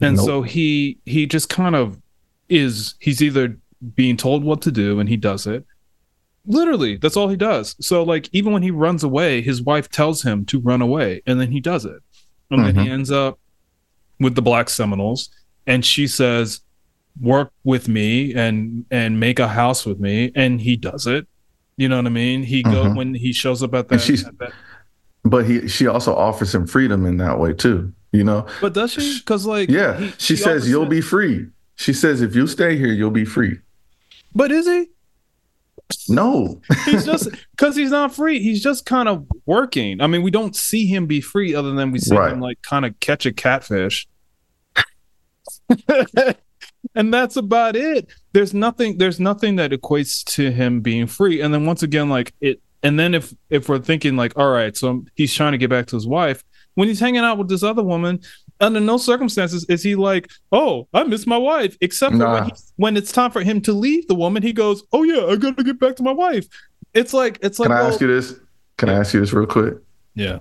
and 0.01 0.17
nope. 0.17 0.25
so 0.25 0.41
he 0.41 0.99
he 1.05 1.25
just 1.25 1.49
kind 1.49 1.75
of 1.75 1.99
is. 2.47 2.95
He's 2.99 3.21
either 3.21 3.57
being 3.96 4.18
told 4.18 4.44
what 4.44 4.62
to 4.63 4.72
do 4.72 5.00
and 5.00 5.10
he 5.10 5.18
does 5.18 5.48
it. 5.48 5.65
Literally, 6.46 6.98
that's 6.98 7.18
all 7.18 7.28
he 7.28 7.36
does. 7.36 7.76
So 7.80 8.04
like 8.04 8.30
even 8.32 8.54
when 8.54 8.63
he 8.63 8.72
runs 8.72 9.04
away, 9.04 9.42
his 9.42 9.62
wife 9.62 9.89
tells 9.89 10.22
him 10.22 10.46
to 10.46 10.60
run 10.60 10.82
away 10.82 11.22
and 11.26 11.39
then 11.39 11.52
he 11.52 11.60
does 11.60 11.86
it. 11.86 12.02
And 12.50 12.62
mm-hmm. 12.62 12.63
then 12.65 12.76
he 12.76 12.82
mm-hmm. 12.82 12.94
ends 12.94 13.12
up 13.12 13.39
with 14.20 14.36
the 14.36 14.42
Black 14.42 14.70
Seminoles 14.70 15.30
and 15.68 15.86
she 15.86 16.08
says, 16.08 16.62
"Work 17.22 17.52
with 17.63 17.88
me 17.88 18.34
and 18.34 18.86
and 18.89 19.20
make 19.20 19.39
a 19.39 19.48
house 19.48 19.86
with 19.86 20.00
me." 20.00 20.32
And 20.36 20.60
he 20.60 20.76
does 20.76 21.06
it. 21.06 21.28
You 21.78 21.88
know 21.88 21.98
what 21.98 22.08
I 22.08 22.10
mean? 22.10 22.44
He 22.44 22.63
mm-hmm. 22.63 22.72
go 22.72 22.94
when 22.94 23.13
he 23.13 23.32
shows 23.32 23.62
up 23.62 23.76
at 23.76 23.88
that, 23.89 24.10
at 24.10 24.38
that 24.39 24.54
but 25.24 25.46
he 25.46 25.68
she 25.68 25.88
also 25.88 26.15
offers 26.15 26.54
him 26.54 26.65
freedom 26.65 27.06
in 27.06 27.18
that 27.18 27.39
way 27.39 27.54
too 27.54 27.94
you 28.12 28.24
know 28.24 28.46
but 28.62 28.74
does 28.74 28.92
she 28.92 29.20
because 29.20 29.46
like 29.46 29.70
yeah 29.70 29.98
he, 29.98 30.13
she 30.18 30.36
says 30.36 30.70
you'll 30.70 30.86
be 30.86 31.02
free 31.02 31.48
she 31.76 31.94
says 31.94 32.21
if 32.21 32.36
you 32.36 32.48
stay 32.48 32.77
here 32.77 32.92
you'll 32.92 33.12
be 33.12 33.25
free 33.25 33.60
but 34.34 34.52
is 34.52 34.67
he? 34.67 34.90
No. 36.08 36.62
he's 36.86 37.06
just 37.06 37.30
because 37.52 37.75
he's 37.75 37.92
not 37.92 38.13
free. 38.13 38.40
He's 38.40 38.62
just 38.62 38.86
kind 38.86 39.10
of 39.10 39.25
working. 39.46 40.02
I 40.02 40.08
mean, 40.08 40.21
we 40.21 40.32
don't 40.32 40.56
see 40.56 40.86
him 40.86 41.08
be 41.08 41.21
free 41.21 41.56
other 41.56 41.71
than 41.71 41.92
we 41.92 42.00
see 42.00 42.15
right. 42.15 42.32
him 42.32 42.40
like 42.40 42.62
kind 42.62 42.86
of 42.86 43.00
catch 43.00 43.25
a 43.25 43.34
catfish. 43.34 44.08
and 46.96 47.13
that's 47.13 47.36
about 47.36 47.75
it. 47.75 48.08
There's 48.34 48.54
nothing 48.54 48.98
there's 48.98 49.19
nothing 49.19 49.58
that 49.58 49.71
equates 49.71 50.23
to 50.36 50.52
him 50.52 50.82
being 50.82 51.08
free. 51.08 51.42
And 51.42 51.54
then 51.54 51.65
once 51.65 51.84
again, 51.84 52.10
like 52.10 52.34
it 52.42 52.62
and 52.82 53.00
then 53.00 53.13
if 53.13 53.34
if 53.50 53.69
we're 53.69 53.80
thinking 53.80 54.15
like, 54.15 54.38
all 54.38 54.50
right, 54.50 54.75
so 54.75 55.06
he's 55.15 55.34
trying 55.34 55.52
to 55.52 55.58
get 55.58 55.69
back 55.69 55.88
to 55.88 55.96
his 55.96 56.08
wife, 56.08 56.44
when 56.75 56.88
he's 56.88 57.00
hanging 57.00 57.21
out 57.21 57.38
with 57.38 57.50
this 57.50 57.63
other 57.63 57.84
woman, 57.84 58.21
under 58.60 58.79
no 58.79 58.97
circumstances 58.97 59.65
is 59.69 59.83
he 59.83 59.95
like, 59.95 60.29
"Oh, 60.51 60.87
I 60.93 61.03
miss 61.03 61.25
my 61.27 61.37
wife," 61.37 61.77
except 61.81 62.13
for 62.13 62.17
Nah. 62.19 62.33
when, 62.33 62.43
he, 62.45 62.51
when 62.77 62.97
it's 62.97 63.12
time 63.12 63.31
for 63.31 63.41
him 63.41 63.62
to 63.62 63.73
leave 63.73 64.07
the 64.07 64.15
woman. 64.15 64.43
He 64.43 64.53
goes, 64.53 64.83
"Oh 64.91 65.03
yeah, 65.03 65.25
I 65.25 65.35
gotta 65.35 65.63
get 65.63 65.79
back 65.79 65.95
to 65.97 66.03
my 66.03 66.12
wife." 66.12 66.45
It's 66.93 67.13
like 67.13 67.39
it's 67.41 67.60
like 67.60 67.67
Can 67.69 67.77
I 67.77 67.81
well- 67.81 67.91
ask 67.91 68.01
you 68.01 68.07
this? 68.07 68.35
Can 68.77 68.89
I 68.89 68.93
ask 68.93 69.13
you 69.13 69.19
this 69.19 69.33
real 69.33 69.45
quick? 69.45 69.75
Yeah. 70.15 70.39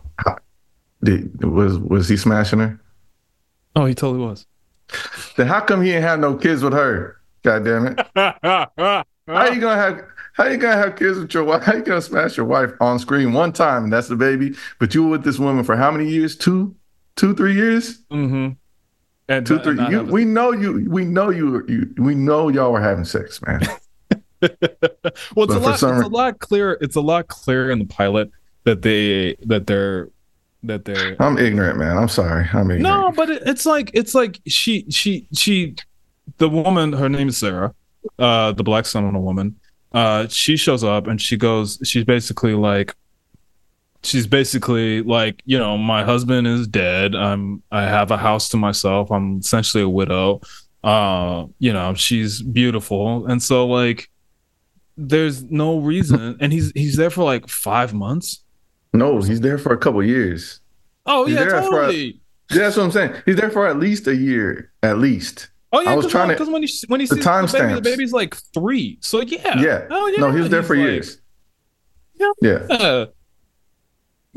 Did, 1.03 1.45
was 1.45 1.79
was 1.79 2.09
he 2.09 2.17
smashing 2.17 2.59
her? 2.59 2.81
Oh, 3.77 3.85
he 3.85 3.95
totally 3.95 4.25
was. 4.25 4.47
Then 5.37 5.47
how 5.47 5.61
come 5.61 5.83
he 5.83 5.93
ain't 5.93 6.03
have 6.03 6.19
no 6.19 6.35
kids 6.37 6.63
with 6.63 6.73
her? 6.73 7.21
God 7.45 7.65
damn 7.65 7.87
it! 7.87 7.99
How 9.29 9.47
you 9.53 9.61
gonna 9.61 9.77
have 9.77 10.01
how 10.33 10.47
you 10.47 10.57
gonna 10.57 10.77
have 10.77 10.97
kids 10.97 11.19
with 11.19 11.35
your 11.35 11.45
wife? 11.45 11.63
How 11.63 11.75
you 11.75 11.83
gonna 11.83 12.01
smash 12.01 12.37
your 12.37 12.47
wife 12.47 12.71
on 12.81 12.99
screen 12.99 13.33
one 13.33 13.53
time 13.53 13.85
and 13.85 13.93
that's 13.93 14.09
the 14.09 14.17
baby? 14.17 14.55
But 14.79 14.95
you 14.95 15.03
were 15.05 15.11
with 15.11 15.25
this 15.25 15.39
woman 15.39 15.65
for 15.65 15.77
how 15.77 15.91
many 15.91 16.09
years? 16.09 16.37
Two, 16.37 16.75
two, 17.19 17.35
three 17.35 17.55
years? 17.55 18.03
mm-hmm. 18.11 18.53
And 19.31 19.47
Two, 19.47 19.59
three. 19.59 19.75
not 19.75 19.91
You, 19.91 20.01
a- 20.01 20.05
we 20.05 20.25
know 20.25 20.53
you. 20.53 20.89
We 20.89 21.05
know 21.05 21.29
you. 21.29 21.63
You. 21.69 21.95
We 21.99 22.15
know 22.15 22.49
y'all 22.49 22.73
were 22.73 22.81
having 22.81 23.05
sex, 23.05 23.43
man. 23.47 23.61
well, 24.41 24.51
it's 24.51 24.57
But 25.37 25.51
a 25.51 25.55
for 25.55 25.61
lot. 25.61 25.73
It's 25.75 25.83
a 25.83 26.09
lot 26.09 26.39
clearer. 26.39 26.79
It's 26.81 26.97
a 26.97 27.01
lot 27.03 27.29
clearer 27.29 27.71
in 27.71 27.79
the 27.79 27.85
pilot 27.85 28.31
that 28.65 28.81
they 28.81 29.37
that 29.43 29.67
they're 29.67 30.09
that 30.63 30.87
they're. 30.87 31.15
I'm 31.21 31.37
ignorant, 31.37 31.79
man. 31.79 31.99
I'm 31.99 32.09
sorry. 32.09 32.49
I'm 32.55 32.71
ignorant. 32.71 32.83
No, 32.83 33.13
but 33.15 33.29
it, 33.29 33.43
it's 33.45 33.67
like 33.67 33.91
it's 33.93 34.15
like 34.15 34.41
she 34.47 34.87
she 34.89 35.27
she, 35.35 35.75
the 36.39 36.49
woman. 36.49 36.95
Her 36.95 37.11
name 37.11 37.29
is 37.29 37.37
Sarah, 37.37 37.75
uh, 38.19 38.53
the 38.53 38.63
black 38.63 38.87
Seminole 38.87 39.23
woman. 39.23 39.57
Uh, 39.93 40.27
she 40.29 40.57
shows 40.57 40.83
up 40.85 41.07
and 41.07 41.21
she 41.21 41.37
goes. 41.37 41.79
She's 41.85 42.05
basically 42.05 42.55
like. 42.55 42.95
She's 44.03 44.27
basically 44.27 45.03
like, 45.03 45.43
you 45.45 45.59
know, 45.59 45.77
my 45.77 46.05
husband 46.05 46.47
is 46.47 46.67
dead. 46.69 47.15
I'm 47.15 47.63
I 47.71 47.83
have 47.83 48.11
a 48.11 48.17
house 48.17 48.49
to 48.51 48.57
myself. 48.57 49.11
I'm 49.11 49.39
essentially 49.39 49.83
a 49.83 49.89
widow. 49.89 50.41
Uh, 50.85 51.47
you 51.59 51.73
know, 51.73 51.95
she's 51.95 52.41
beautiful. 52.43 53.27
And 53.27 53.43
so 53.43 53.67
like 53.67 54.09
there's 54.97 55.43
no 55.45 55.79
reason 55.79 56.37
and 56.41 56.53
he's 56.53 56.73
he's 56.75 56.97
there 56.97 57.11
for 57.11 57.25
like 57.25 57.49
5 57.49 57.95
months. 57.95 58.43
No, 58.93 59.21
he's 59.21 59.41
there 59.41 59.59
for 59.59 59.73
a 59.73 59.79
couple 59.79 60.03
years. 60.03 60.61
Oh 61.07 61.27
He's 61.27 61.37
yeah, 61.37 61.47
totally. 61.47 62.21
Yeah, 62.51 62.59
that's 62.63 62.77
what 62.77 62.85
I'm 62.85 62.93
saying. 62.93 63.15
He's 63.27 63.37
there 63.37 63.51
for 63.51 63.67
at 63.67 63.79
least 63.79 64.07
a 64.07 64.15
year, 64.17 64.73
at 64.83 64.99
least. 64.99 65.51
Oh 65.73 65.81
yeah, 65.81 65.97
because 65.97 66.11
trying 66.11 66.29
when 66.51 66.63
he 66.63 66.73
when 66.87 67.01
he 67.01 67.07
the 67.07 67.17
sees 67.17 67.25
the, 67.25 67.59
baby, 67.59 67.75
the 67.75 67.81
baby's 67.83 68.13
like 68.13 68.35
three. 68.55 68.99
So 69.01 69.21
yeah, 69.21 69.59
Yeah. 69.61 69.87
oh 69.91 70.07
yeah. 70.07 70.21
no, 70.21 70.31
he 70.31 70.41
was 70.41 70.49
there 70.49 70.63
for 70.63 70.77
like, 70.77 70.85
years. 70.85 71.21
Yeah. 72.15 72.33
Yeah. 72.41 73.05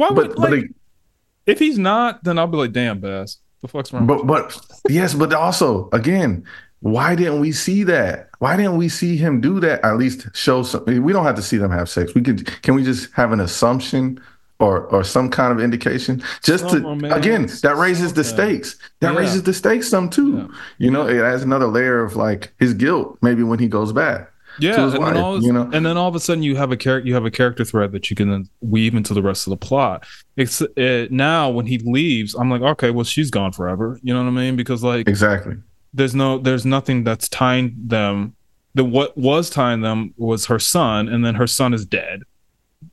Why 0.02 0.10
would 0.10 0.30
But 0.30 0.38
like, 0.39 0.49
but 0.52 0.60
they, 0.62 1.52
if 1.52 1.60
he's 1.60 1.78
not, 1.78 2.24
then 2.24 2.39
I'll 2.39 2.47
be 2.47 2.58
like, 2.58 2.72
damn, 2.72 2.99
Bass, 2.99 3.38
the 3.62 3.68
fuck's 3.68 3.93
wrong? 3.93 4.08
but 4.08 4.26
but 4.26 4.60
yes, 4.89 5.14
but 5.14 5.32
also 5.34 5.89
again, 5.93 6.43
why 6.80 7.14
didn't 7.16 7.39
we 7.39 7.52
see 7.52 7.84
that? 7.84 8.30
Why 8.39 8.58
didn't 8.58 8.78
we 8.78 8.89
see 8.89 9.16
him 9.18 9.39
do 9.41 9.60
that? 9.60 9.86
At 9.86 9.97
least 9.97 10.28
show 10.34 10.64
some. 10.64 10.84
We 10.86 11.14
don't 11.14 11.26
have 11.26 11.36
to 11.36 11.43
see 11.43 11.58
them 11.58 11.70
have 11.72 11.88
sex. 11.89 12.16
We 12.16 12.22
could. 12.22 12.47
Can 12.64 12.74
we 12.76 12.84
just 12.84 13.12
have 13.14 13.32
an 13.32 13.39
assumption? 13.39 14.20
Or, 14.60 14.86
or 14.93 15.04
some 15.04 15.32
kind 15.32 15.52
of 15.52 15.60
indication, 15.60 16.22
just 16.43 16.70
to 16.70 16.88
again 17.16 17.47
that 17.64 17.78
raises 17.78 18.14
the 18.14 18.24
stakes. 18.24 18.76
That 18.99 19.14
Yeah. 19.14 19.20
raises 19.20 19.41
the 19.41 19.56
stakes 19.56 19.89
some 19.89 20.08
too. 20.08 20.38
Yeah. 20.38 20.47
You 20.78 20.91
know, 20.91 21.08
it 21.08 21.20
adds 21.20 21.41
another 21.41 21.66
layer 21.66 22.04
of 22.04 22.16
like 22.16 22.54
his 22.60 22.76
guilt. 22.76 23.18
Maybe 23.24 23.41
when 23.41 23.58
he 23.58 23.68
goes 23.68 23.91
back. 23.91 24.30
Yeah, 24.60 24.84
and 24.84 24.97
wife, 24.99 25.14
then 25.14 25.24
all 25.24 25.36
of, 25.36 25.43
you 25.43 25.54
know? 25.54 25.70
and 25.74 25.86
then 25.86 25.97
all 25.97 26.08
of 26.08 26.16
a 26.16 26.20
sudden 26.20 26.43
you 26.43 26.56
have 26.56 26.72
a 26.72 26.78
character 26.78 27.08
you 27.08 27.14
have 27.14 27.26
a 27.26 27.32
character 27.32 27.64
thread 27.66 27.91
that 27.93 28.10
you 28.10 28.16
can 28.16 28.30
then 28.30 28.49
weave 28.62 28.95
into 28.95 29.14
the 29.14 29.22
rest 29.22 29.47
of 29.47 29.52
the 29.52 29.58
plot. 29.58 30.06
It's 30.38 30.62
uh, 30.62 31.08
now 31.10 31.49
when 31.49 31.66
he 31.66 31.78
leaves, 31.80 32.34
I'm 32.36 32.49
like, 32.49 32.62
okay, 32.62 32.91
well 32.91 33.06
she's 33.06 33.30
gone 33.32 33.52
forever. 33.52 33.99
You 34.04 34.14
know 34.14 34.22
what 34.24 34.28
I 34.30 34.32
mean? 34.32 34.56
Because 34.56 34.84
like 34.84 35.08
Exactly. 35.08 35.56
there's 35.93 36.16
no 36.16 36.38
there's 36.38 36.66
nothing 36.66 37.04
that's 37.04 37.28
tying 37.30 37.76
them. 37.78 38.36
The 38.76 38.84
what 38.84 39.18
was 39.18 39.49
tying 39.49 39.82
them 39.82 40.14
was 40.18 40.45
her 40.45 40.60
son, 40.60 41.08
and 41.10 41.26
then 41.26 41.36
her 41.36 41.47
son 41.47 41.74
is 41.74 41.86
dead. 41.86 42.22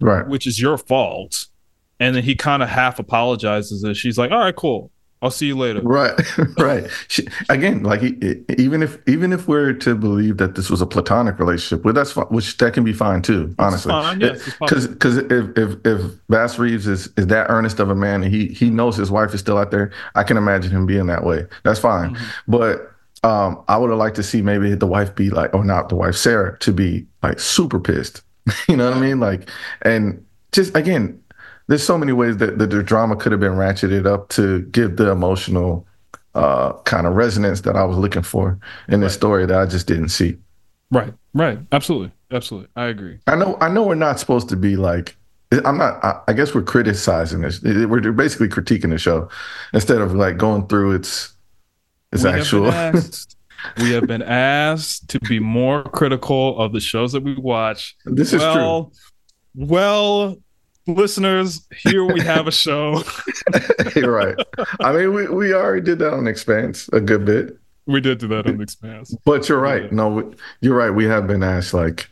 Right. 0.01 0.27
which 0.29 0.47
is 0.47 0.61
your 0.61 0.77
fault. 0.77 1.47
And 1.99 2.15
then 2.15 2.23
he 2.23 2.35
kind 2.37 2.63
of 2.63 2.69
half 2.69 2.99
apologizes 2.99 3.83
and 3.83 3.97
she's 3.97 4.19
like, 4.19 4.31
all 4.31 4.39
right, 4.39 4.55
cool. 4.55 4.91
I'll 5.21 5.31
see 5.33 5.47
you 5.47 5.57
later. 5.59 5.81
Right, 5.83 6.15
right. 6.59 6.87
She, 7.09 7.27
again, 7.49 7.83
like 7.83 8.03
even 8.03 8.83
if 8.83 8.99
even 9.09 9.33
if 9.33 9.49
we're 9.49 9.73
to 9.73 9.95
believe 9.95 10.37
that 10.37 10.55
this 10.55 10.71
was 10.71 10.81
a 10.81 10.87
platonic 10.87 11.39
relationship, 11.39 11.85
well, 11.85 11.93
that's 11.95 12.13
fine, 12.13 12.27
which 12.27 12.57
that 12.59 12.73
can 12.73 12.85
be 12.85 12.93
fine 12.93 13.23
too. 13.23 13.55
Honestly, 13.59 13.91
fine, 13.91 14.21
yes, 14.21 14.47
it's 14.47 14.57
because 14.59 14.87
because 14.87 15.17
if 15.17 15.59
if 15.59 15.77
if 15.85 16.01
Bass 16.29 16.59
Reeves 16.59 16.87
is 16.87 17.09
is 17.17 17.27
that 17.29 17.47
earnest 17.51 17.81
of 17.81 17.91
a 17.91 17.95
man 17.95 18.23
and 18.23 18.33
he 18.33 18.47
he 18.49 18.71
knows 18.71 18.97
his 18.97 19.11
wife 19.11 19.35
is 19.35 19.41
still 19.41 19.59
out 19.59 19.71
there, 19.73 19.91
I 20.15 20.23
can 20.23 20.37
imagine 20.37 20.71
him 20.71 20.87
being 20.87 21.07
that 21.07 21.25
way. 21.25 21.47
That's 21.65 21.81
fine, 21.81 22.15
Mhm. 22.15 22.21
but. 22.47 22.93
Um, 23.25 23.65
I 23.67 23.77
would 23.77 23.91
have 23.91 23.99
liked 23.99 24.15
to 24.15 24.23
see 24.23 24.43
maybe 24.43 24.77
the 24.77 24.87
wife 24.87 25.17
be 25.17 25.29
like, 25.29 25.53
or 25.53 25.65
not 25.65 25.89
the 25.89 25.97
wife, 25.97 26.15
Sarah, 26.15 26.57
to 26.61 26.73
be 26.73 27.05
like 27.21 27.41
super 27.41 27.81
pissed. 27.81 28.23
you 28.69 28.77
know 28.77 28.89
what 28.89 28.97
I 28.97 29.01
mean? 29.01 29.19
Like, 29.19 29.51
and 29.83 30.25
just 30.53 30.77
again, 30.77 31.21
there's 31.69 31.83
so 31.85 31.97
many 31.99 32.13
ways 32.13 32.39
that, 32.39 32.59
that 32.59 32.71
the 32.71 32.83
drama 32.83 33.15
could 33.17 33.31
have 33.33 33.41
been 33.41 33.53
ratcheted 33.53 34.07
up 34.07 34.29
to 34.31 34.63
give 34.63 34.97
the 34.97 35.11
emotional 35.11 35.87
uh, 36.35 36.73
kind 36.85 37.07
of 37.07 37.15
resonance 37.15 37.63
that 37.63 37.77
I 37.77 37.85
was 37.85 37.97
looking 37.97 38.23
for 38.23 38.59
in 38.89 39.01
this 39.01 39.13
Right. 39.13 39.17
story 39.19 39.47
that 39.47 39.59
I 39.59 39.67
just 39.67 39.87
didn't 39.87 40.09
see. 40.11 40.37
Right, 40.91 41.13
right. 41.35 41.59
Absolutely. 41.73 42.13
Absolutely. 42.31 42.69
I 42.77 42.87
agree. 42.87 43.19
I 43.27 43.35
know, 43.37 43.57
I 43.61 43.69
know, 43.69 43.83
we're 43.85 43.95
not 43.95 44.19
supposed 44.21 44.49
to 44.51 44.57
be 44.57 44.77
like. 44.77 45.17
I'm 45.65 45.79
not. 45.79 46.05
I, 46.05 46.21
I 46.29 46.33
guess 46.35 46.55
we're 46.55 46.61
criticizing 46.63 47.41
this. 47.41 47.63
We're 47.63 48.13
basically 48.13 48.49
critiquing 48.49 48.91
the 48.91 48.99
show 48.99 49.31
instead 49.73 49.99
of 50.03 50.15
like 50.15 50.37
going 50.37 50.67
through 50.67 50.93
its 50.97 51.33
its 52.13 52.23
we, 52.25 52.31
actual. 52.31 52.65
been 52.65 52.75
asked, 52.97 53.37
we 53.79 53.91
have 53.93 54.07
been 54.07 54.21
asked 54.23 55.09
to 55.09 55.19
be 55.21 55.39
more 55.41 55.85
critical 55.85 56.59
of 56.61 56.73
the 56.75 56.81
shows 56.81 57.13
that 57.13 57.23
we 57.23 57.35
watch. 57.35 57.97
this 58.05 58.35
is 58.35 58.43
true. 58.43 58.53
well, 58.53 58.93
well, 59.55 60.37
listeners, 60.89 61.67
here 61.77 62.05
we 62.05 62.21
have 62.21 62.47
a 62.47 62.53
show. 62.53 63.03
You're 63.97 64.11
right. 64.13 64.37
I 64.81 64.93
mean, 64.93 65.15
we, 65.15 65.29
we 65.29 65.53
already 65.55 65.83
did 65.83 65.99
that 66.01 66.13
on 66.15 66.27
Expanse 66.27 66.89
a 66.93 67.01
good 67.01 67.25
bit, 67.25 67.57
we 67.87 68.01
did 68.01 68.19
do 68.19 68.29
that 68.29 68.47
on 68.47 68.61
expanse. 68.61 69.15
but 69.25 69.49
you're 69.49 69.61
right. 69.61 69.91
No, 69.91 70.09
we- 70.11 70.35
you're 70.61 70.77
right. 70.77 70.91
We 70.91 71.07
have 71.07 71.27
been 71.27 71.43
asked 71.43 71.73
like, 71.73 72.11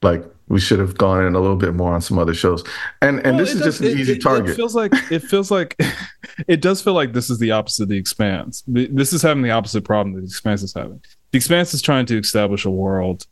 like 0.00 0.24
we 0.48 0.58
should 0.58 0.78
have 0.78 0.96
gone 0.96 1.22
in 1.26 1.34
a 1.34 1.40
little 1.40 1.56
bit 1.56 1.74
more 1.74 1.92
on 1.92 2.00
some 2.00 2.18
other 2.18 2.32
shows, 2.32 2.64
and 3.02 3.18
and 3.18 3.36
Well, 3.36 3.44
this 3.44 3.52
is 3.52 3.60
does- 3.60 3.66
just 3.78 3.80
an 3.82 3.88
it- 3.88 3.98
easy 4.00 4.12
it- 4.14 4.22
target. 4.22 4.50
It 4.52 4.56
feels 4.56 4.74
like 4.74 4.92
it 5.10 5.18
feels 5.20 5.50
like 5.50 5.76
it 6.48 6.62
does 6.62 6.80
feel 6.80 6.94
like 6.94 7.12
this 7.12 7.28
is 7.28 7.38
the 7.38 7.50
opposite 7.50 7.82
of 7.82 7.88
the 7.90 7.98
expanse. 7.98 8.62
This 8.66 9.12
is 9.12 9.20
having 9.20 9.42
the 9.42 9.50
opposite 9.50 9.84
problem 9.84 10.14
that 10.14 10.20
the 10.22 10.26
expanse 10.26 10.62
is 10.62 10.72
having. 10.72 11.02
The 11.32 11.36
expanse 11.36 11.74
is 11.74 11.82
trying 11.82 12.06
to 12.06 12.16
establish 12.18 12.64
a 12.64 12.70
world 12.70 13.26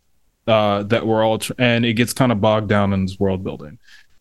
uh, 0.46 0.82
that 0.82 1.06
we're 1.06 1.24
all, 1.24 1.38
tr- 1.38 1.54
and 1.58 1.86
it 1.86 1.94
gets 1.94 2.12
kind 2.12 2.30
of 2.30 2.42
bogged 2.42 2.68
down 2.68 2.92
in 2.92 3.06
this 3.06 3.18
world 3.18 3.42
building. 3.42 3.78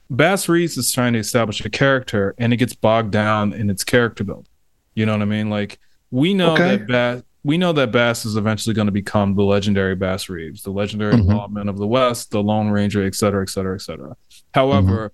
Bass 0.09 0.47
Reeves 0.47 0.77
is 0.77 0.91
trying 0.91 1.13
to 1.13 1.19
establish 1.19 1.63
a 1.65 1.69
character, 1.69 2.35
and 2.37 2.53
it 2.53 2.57
gets 2.57 2.73
bogged 2.75 3.11
down 3.11 3.53
in 3.53 3.69
its 3.69 3.83
character 3.83 4.23
building. 4.23 4.47
You 4.93 5.05
know 5.05 5.13
what 5.13 5.21
I 5.21 5.25
mean? 5.25 5.49
Like 5.49 5.79
we 6.11 6.33
know 6.33 6.53
Okay. 6.53 6.77
that 6.77 6.87
Bass, 6.87 7.23
we 7.43 7.57
know 7.57 7.73
that 7.73 7.91
Bass 7.91 8.25
is 8.25 8.35
eventually 8.37 8.73
going 8.73 8.85
to 8.87 8.91
become 8.91 9.35
the 9.35 9.43
legendary 9.43 9.95
Bass 9.95 10.29
Reeves, 10.29 10.63
the 10.63 10.71
legendary 10.71 11.13
Mhm. 11.15 11.27
lawman 11.33 11.67
of 11.69 11.77
the 11.77 11.87
West, 11.87 12.31
the 12.31 12.41
Lone 12.41 12.69
Ranger, 12.69 13.03
et 13.05 13.15
cetera, 13.15 13.41
et 13.43 13.49
cetera, 13.49 13.75
et 13.75 13.81
cetera. 13.81 14.15
However, 14.53 15.11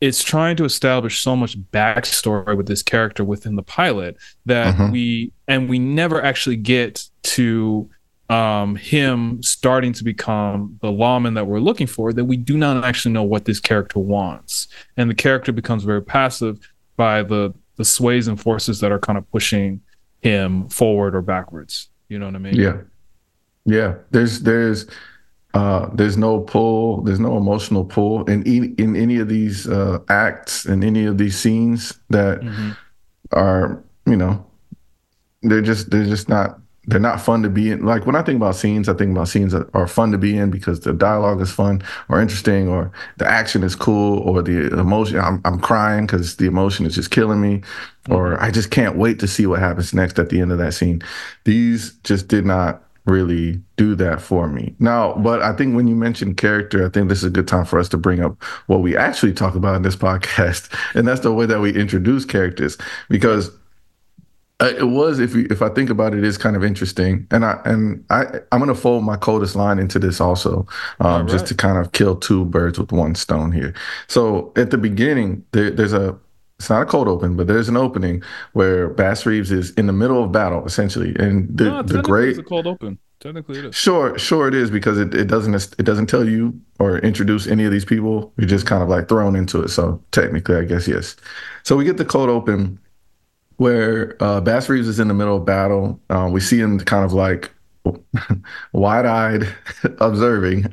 it's 0.00 0.22
trying 0.22 0.56
to 0.56 0.64
establish 0.64 1.20
so 1.22 1.36
much 1.36 1.56
backstory 1.72 2.56
with 2.56 2.66
this 2.66 2.82
character 2.82 3.24
within 3.24 3.54
the 3.56 3.62
pilot 3.62 4.16
that 4.46 4.74
Mhm. 4.76 4.90
we 4.92 5.32
and 5.46 5.68
we 5.68 5.78
never 5.78 6.22
actually 6.22 6.56
get 6.56 7.08
to 7.22 7.88
um, 8.32 8.76
him 8.76 9.42
starting 9.42 9.92
to 9.92 10.04
become 10.04 10.78
the 10.80 10.90
lawman 10.90 11.34
that 11.34 11.46
we're 11.46 11.60
looking 11.60 11.86
for. 11.86 12.12
That 12.12 12.24
we 12.24 12.36
do 12.36 12.56
not 12.56 12.84
actually 12.84 13.12
know 13.12 13.22
what 13.22 13.44
this 13.44 13.60
character 13.60 13.98
wants, 13.98 14.68
and 14.96 15.10
the 15.10 15.14
character 15.14 15.52
becomes 15.52 15.84
very 15.84 16.02
passive 16.02 16.58
by 16.96 17.22
the 17.22 17.52
the 17.76 17.84
sways 17.84 18.28
and 18.28 18.40
forces 18.40 18.80
that 18.80 18.92
are 18.92 18.98
kind 18.98 19.18
of 19.18 19.30
pushing 19.30 19.80
him 20.20 20.68
forward 20.68 21.14
or 21.14 21.22
backwards. 21.22 21.88
You 22.08 22.18
know 22.18 22.26
what 22.26 22.34
I 22.34 22.38
mean? 22.38 22.54
Yeah. 22.54 22.76
Yeah. 23.64 23.94
There's 24.10 24.40
there's 24.40 24.86
uh 25.54 25.88
there's 25.94 26.16
no 26.16 26.40
pull, 26.40 27.02
there's 27.02 27.20
no 27.20 27.36
emotional 27.36 27.84
pull 27.84 28.24
in 28.24 28.46
e- 28.46 28.74
in 28.78 28.94
any 28.96 29.18
of 29.18 29.28
these 29.28 29.68
uh 29.68 29.98
acts 30.08 30.64
in 30.66 30.82
any 30.84 31.04
of 31.06 31.18
these 31.18 31.36
scenes 31.38 31.92
that 32.10 32.40
Mhm. 32.40 32.76
are, 33.32 33.82
you 34.06 34.16
know, 34.16 34.44
they're 35.42 35.62
just 35.62 35.90
they're 35.90 36.04
just 36.06 36.28
not 36.28 36.58
they're 36.86 36.98
not 36.98 37.20
fun 37.20 37.42
to 37.42 37.48
be 37.48 37.70
in. 37.70 37.84
Like 37.84 38.06
when 38.06 38.16
I 38.16 38.22
think 38.22 38.36
about 38.36 38.56
scenes, 38.56 38.88
I 38.88 38.94
think 38.94 39.12
about 39.12 39.28
scenes 39.28 39.52
that 39.52 39.72
are 39.74 39.86
fun 39.86 40.10
to 40.12 40.18
be 40.18 40.36
in 40.36 40.50
because 40.50 40.80
the 40.80 40.92
dialogue 40.92 41.40
is 41.40 41.50
fun 41.50 41.82
or 42.08 42.20
interesting 42.20 42.68
or 42.68 42.90
the 43.18 43.26
action 43.26 43.62
is 43.62 43.76
cool 43.76 44.18
or 44.20 44.42
the 44.42 44.68
emotion 44.78 45.20
I'm 45.20 45.40
I'm 45.44 45.60
crying 45.60 46.06
cuz 46.06 46.36
the 46.36 46.46
emotion 46.46 46.84
is 46.84 46.96
just 46.96 47.10
killing 47.10 47.40
me 47.40 47.62
or 48.10 48.40
I 48.42 48.50
just 48.50 48.70
can't 48.70 48.96
wait 48.96 49.20
to 49.20 49.28
see 49.28 49.46
what 49.46 49.60
happens 49.60 49.94
next 49.94 50.18
at 50.18 50.28
the 50.28 50.40
end 50.40 50.50
of 50.50 50.58
that 50.58 50.74
scene. 50.74 51.02
These 51.44 51.92
just 52.02 52.26
did 52.26 52.44
not 52.44 52.82
really 53.04 53.60
do 53.76 53.94
that 53.96 54.20
for 54.20 54.48
me. 54.48 54.74
Now, 54.78 55.14
but 55.14 55.42
I 55.42 55.52
think 55.54 55.74
when 55.74 55.88
you 55.88 55.96
mentioned 55.96 56.36
character, 56.36 56.86
I 56.86 56.88
think 56.88 57.08
this 57.08 57.18
is 57.18 57.24
a 57.24 57.30
good 57.30 57.48
time 57.48 57.64
for 57.64 57.78
us 57.78 57.88
to 57.90 57.96
bring 57.96 58.20
up 58.20 58.42
what 58.66 58.80
we 58.80 58.96
actually 58.96 59.32
talk 59.32 59.54
about 59.54 59.74
in 59.74 59.82
this 59.82 59.96
podcast, 60.08 60.72
and 60.94 61.06
that's 61.06 61.20
the 61.20 61.32
way 61.32 61.46
that 61.46 61.60
we 61.60 61.74
introduce 61.74 62.24
characters. 62.24 62.78
Because 63.08 63.50
it 64.68 64.88
was 64.88 65.18
if 65.18 65.34
you, 65.34 65.46
if 65.50 65.62
I 65.62 65.68
think 65.68 65.90
about 65.90 66.14
it, 66.14 66.18
it 66.18 66.24
is 66.24 66.38
kind 66.38 66.56
of 66.56 66.64
interesting, 66.64 67.26
and 67.30 67.44
I 67.44 67.60
and 67.64 68.04
I 68.10 68.40
I'm 68.52 68.60
gonna 68.60 68.74
fold 68.74 69.04
my 69.04 69.16
coldest 69.16 69.56
line 69.56 69.78
into 69.78 69.98
this 69.98 70.20
also, 70.20 70.66
um, 71.00 71.26
just 71.28 71.46
to 71.46 71.54
kind 71.54 71.78
of 71.78 71.92
kill 71.92 72.16
two 72.16 72.44
birds 72.44 72.78
with 72.78 72.92
one 72.92 73.14
stone 73.14 73.52
here. 73.52 73.74
So 74.08 74.52
at 74.56 74.70
the 74.70 74.78
beginning, 74.78 75.44
there, 75.52 75.70
there's 75.70 75.92
a 75.92 76.18
it's 76.58 76.70
not 76.70 76.82
a 76.82 76.86
cold 76.86 77.08
open, 77.08 77.36
but 77.36 77.48
there's 77.48 77.68
an 77.68 77.76
opening 77.76 78.22
where 78.52 78.88
Bass 78.88 79.26
Reeves 79.26 79.50
is 79.50 79.72
in 79.72 79.86
the 79.86 79.92
middle 79.92 80.22
of 80.22 80.30
battle 80.30 80.64
essentially, 80.64 81.14
and 81.18 81.48
the 81.56 81.64
no, 81.64 81.82
the 81.82 82.02
great 82.02 82.30
it's 82.30 82.38
a 82.38 82.42
cold 82.42 82.66
open. 82.66 82.98
Technically, 83.18 83.60
it 83.60 83.64
is. 83.66 83.76
Sure, 83.76 84.18
sure 84.18 84.48
it 84.48 84.54
is 84.54 84.70
because 84.70 84.98
it, 84.98 85.14
it 85.14 85.26
doesn't 85.28 85.54
it 85.78 85.84
doesn't 85.84 86.06
tell 86.06 86.28
you 86.28 86.60
or 86.78 86.98
introduce 86.98 87.46
any 87.46 87.64
of 87.64 87.70
these 87.70 87.84
people. 87.84 88.32
You're 88.36 88.48
just 88.48 88.66
kind 88.66 88.82
of 88.82 88.88
like 88.88 89.08
thrown 89.08 89.36
into 89.36 89.62
it. 89.62 89.68
So 89.68 90.02
technically, 90.10 90.56
I 90.56 90.64
guess 90.64 90.88
yes. 90.88 91.16
So 91.62 91.76
we 91.76 91.84
get 91.84 91.96
the 91.96 92.04
cold 92.04 92.28
open 92.28 92.80
where 93.56 94.16
uh, 94.22 94.40
Bass 94.40 94.68
Reeves 94.68 94.88
is 94.88 95.00
in 95.00 95.08
the 95.08 95.14
middle 95.14 95.36
of 95.36 95.44
battle. 95.44 96.00
Uh, 96.10 96.28
we 96.30 96.40
see 96.40 96.58
him 96.58 96.78
kind 96.80 97.04
of 97.04 97.12
like 97.12 97.50
wide-eyed 98.72 99.48
observing 99.98 100.66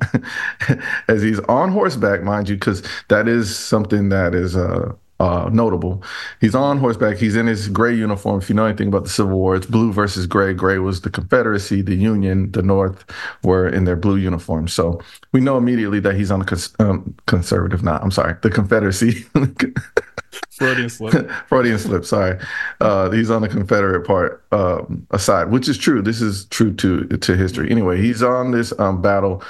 as 1.07 1.21
he's 1.21 1.39
on 1.41 1.71
horseback, 1.71 2.23
mind 2.23 2.49
you, 2.49 2.55
because 2.55 2.83
that 3.07 3.27
is 3.27 3.55
something 3.55 4.09
that 4.09 4.35
is 4.35 4.55
uh, 4.55 4.93
uh, 5.19 5.49
notable. 5.51 6.03
He's 6.39 6.55
on 6.55 6.77
horseback. 6.77 7.17
He's 7.17 7.35
in 7.35 7.47
his 7.47 7.67
gray 7.67 7.93
uniform. 7.93 8.39
If 8.39 8.49
you 8.49 8.55
know 8.55 8.65
anything 8.65 8.87
about 8.87 9.03
the 9.03 9.09
Civil 9.09 9.37
War, 9.37 9.55
it's 9.55 9.65
blue 9.65 9.91
versus 9.91 10.25
gray. 10.25 10.53
Gray 10.53 10.79
was 10.79 11.01
the 11.01 11.09
Confederacy. 11.09 11.81
The 11.81 11.95
Union, 11.95 12.51
the 12.51 12.61
North, 12.61 13.05
were 13.43 13.67
in 13.67 13.83
their 13.83 13.97
blue 13.97 14.15
uniforms. 14.15 14.73
So 14.73 15.01
we 15.31 15.41
know 15.41 15.57
immediately 15.57 15.99
that 16.01 16.15
he's 16.15 16.31
on 16.31 16.39
the 16.39 16.45
cons- 16.45 16.73
um, 16.79 17.15
conservative. 17.25 17.83
Not, 17.83 18.01
I'm 18.01 18.11
sorry, 18.11 18.35
the 18.41 18.49
Confederacy. 18.49 19.25
Freudian 20.51 20.89
slip. 20.89 21.31
Freudian 21.47 21.79
slip. 21.79 22.05
Sorry, 22.05 22.39
uh, 22.81 23.09
he's 23.11 23.29
on 23.29 23.41
the 23.41 23.49
Confederate 23.49 24.05
part 24.05 24.43
um, 24.51 25.07
aside, 25.11 25.51
which 25.51 25.67
is 25.67 25.77
true. 25.77 26.01
This 26.01 26.21
is 26.21 26.45
true 26.45 26.73
to 26.75 27.05
to 27.07 27.35
history. 27.35 27.71
Anyway, 27.71 28.01
he's 28.01 28.21
on 28.21 28.51
this 28.51 28.77
um, 28.79 29.01
battle. 29.01 29.43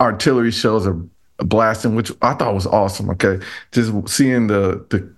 Artillery 0.00 0.50
shells 0.50 0.86
are 0.86 0.98
blasting, 1.38 1.94
which 1.94 2.12
I 2.22 2.34
thought 2.34 2.54
was 2.54 2.66
awesome. 2.66 3.10
Okay, 3.10 3.40
just 3.72 3.92
seeing 4.08 4.46
the 4.46 4.84
the 4.90 5.12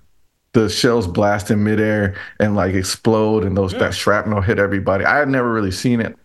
the 0.52 0.68
shells 0.68 1.06
blast 1.06 1.50
in 1.50 1.62
midair 1.62 2.16
and 2.40 2.56
like 2.56 2.74
explode, 2.74 3.44
and 3.44 3.56
those 3.56 3.72
that 3.72 3.94
shrapnel 3.94 4.40
hit 4.40 4.58
everybody. 4.58 5.04
I 5.04 5.18
had 5.18 5.28
never 5.28 5.52
really 5.52 5.70
seen 5.70 6.00
it 6.00 6.16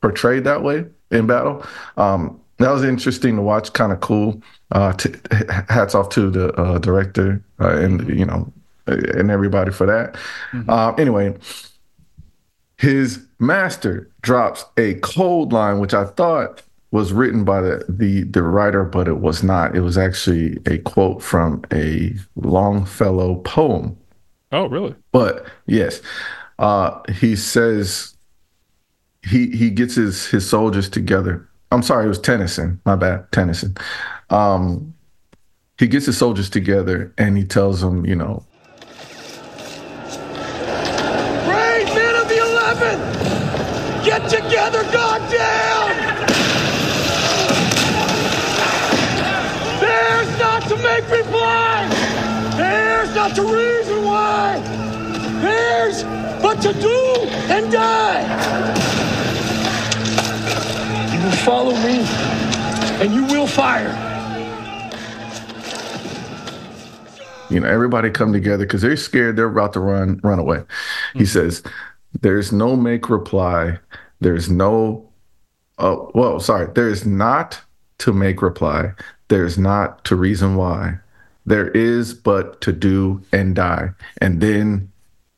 portrayed 0.00 0.44
that 0.44 0.62
way 0.62 0.86
in 1.10 1.26
battle. 1.26 1.64
Um, 1.96 2.40
that 2.58 2.70
was 2.70 2.84
interesting 2.84 3.36
to 3.36 3.42
watch. 3.42 3.72
Kind 3.72 3.92
of 3.92 4.00
cool. 4.00 4.42
Uh, 4.72 4.92
t- 4.92 5.14
hats 5.68 5.94
off 5.94 6.10
to 6.10 6.30
the 6.30 6.52
uh, 6.54 6.78
director 6.78 7.42
uh, 7.60 7.76
and 7.76 8.08
you 8.08 8.24
know 8.24 8.52
and 8.86 9.30
everybody 9.30 9.70
for 9.70 9.86
that. 9.86 10.16
Uh, 10.68 10.92
anyway, 10.98 11.36
his 12.76 13.24
master 13.38 14.10
drops 14.22 14.64
a 14.76 14.94
cold 14.94 15.52
line, 15.52 15.78
which 15.78 15.94
I 15.94 16.04
thought 16.04 16.62
was 16.92 17.12
written 17.12 17.44
by 17.44 17.60
the, 17.60 17.84
the 17.88 18.24
the 18.24 18.42
writer, 18.42 18.84
but 18.84 19.06
it 19.06 19.18
was 19.18 19.42
not. 19.42 19.76
It 19.76 19.80
was 19.80 19.96
actually 19.96 20.58
a 20.66 20.78
quote 20.78 21.22
from 21.22 21.62
a 21.72 22.14
Longfellow 22.36 23.36
poem. 23.36 23.96
Oh, 24.52 24.68
really? 24.68 24.94
But 25.12 25.46
yes, 25.66 26.02
uh, 26.58 27.00
he 27.12 27.36
says 27.36 28.14
he 29.22 29.50
he 29.50 29.70
gets 29.70 29.94
his 29.94 30.26
his 30.26 30.48
soldiers 30.48 30.88
together. 30.88 31.48
I'm 31.72 31.82
sorry, 31.82 32.06
it 32.06 32.08
was 32.08 32.18
Tennyson. 32.18 32.80
My 32.84 32.96
bad, 32.96 33.30
Tennyson. 33.30 33.76
Um, 34.30 34.92
he 35.78 35.86
gets 35.86 36.06
his 36.06 36.18
soldiers 36.18 36.50
together 36.50 37.12
and 37.16 37.36
he 37.38 37.44
tells 37.44 37.80
them, 37.80 38.04
you 38.04 38.16
know, 38.16 38.44
Brave 41.46 41.86
men 41.94 42.14
of 42.16 42.28
the 42.28 42.34
11th! 42.34 44.04
Get 44.04 44.28
together, 44.28 44.82
goddamn! 44.92 45.59
Not 53.20 53.36
to 53.36 53.42
reason 53.42 54.02
why! 54.02 54.58
There's 55.42 56.04
but 56.40 56.54
to 56.62 56.72
do 56.72 56.98
and 57.52 57.70
die! 57.70 58.22
You 61.12 61.22
will 61.22 61.36
follow 61.44 61.72
me, 61.72 61.98
and 63.02 63.12
you 63.12 63.26
will 63.26 63.46
fire. 63.46 64.06
you 67.50 67.60
know, 67.60 67.68
everybody 67.68 68.08
come 68.08 68.32
together 68.32 68.64
because 68.64 68.80
they're 68.80 68.96
scared 68.96 69.36
they're 69.36 69.48
about 69.48 69.74
to 69.74 69.80
run 69.80 70.18
run 70.22 70.38
away. 70.38 70.62
He 71.12 71.18
hmm. 71.18 71.24
says, 71.26 71.62
"There's 72.22 72.52
no 72.52 72.74
make 72.74 73.10
reply. 73.10 73.78
There's 74.20 74.48
no, 74.48 75.10
uh, 75.78 75.92
oh 75.92 76.10
well, 76.14 76.40
sorry, 76.40 76.72
there 76.74 76.88
is 76.88 77.04
not 77.04 77.60
to 77.98 78.14
make 78.14 78.40
reply. 78.40 78.94
There's 79.28 79.58
not 79.58 80.06
to 80.06 80.16
reason 80.16 80.56
why. 80.56 81.00
There 81.50 81.68
is 81.72 82.14
but 82.14 82.60
to 82.62 82.72
do 82.72 83.20
and 83.32 83.54
die." 83.54 83.90
And 84.20 84.40
then 84.40 84.90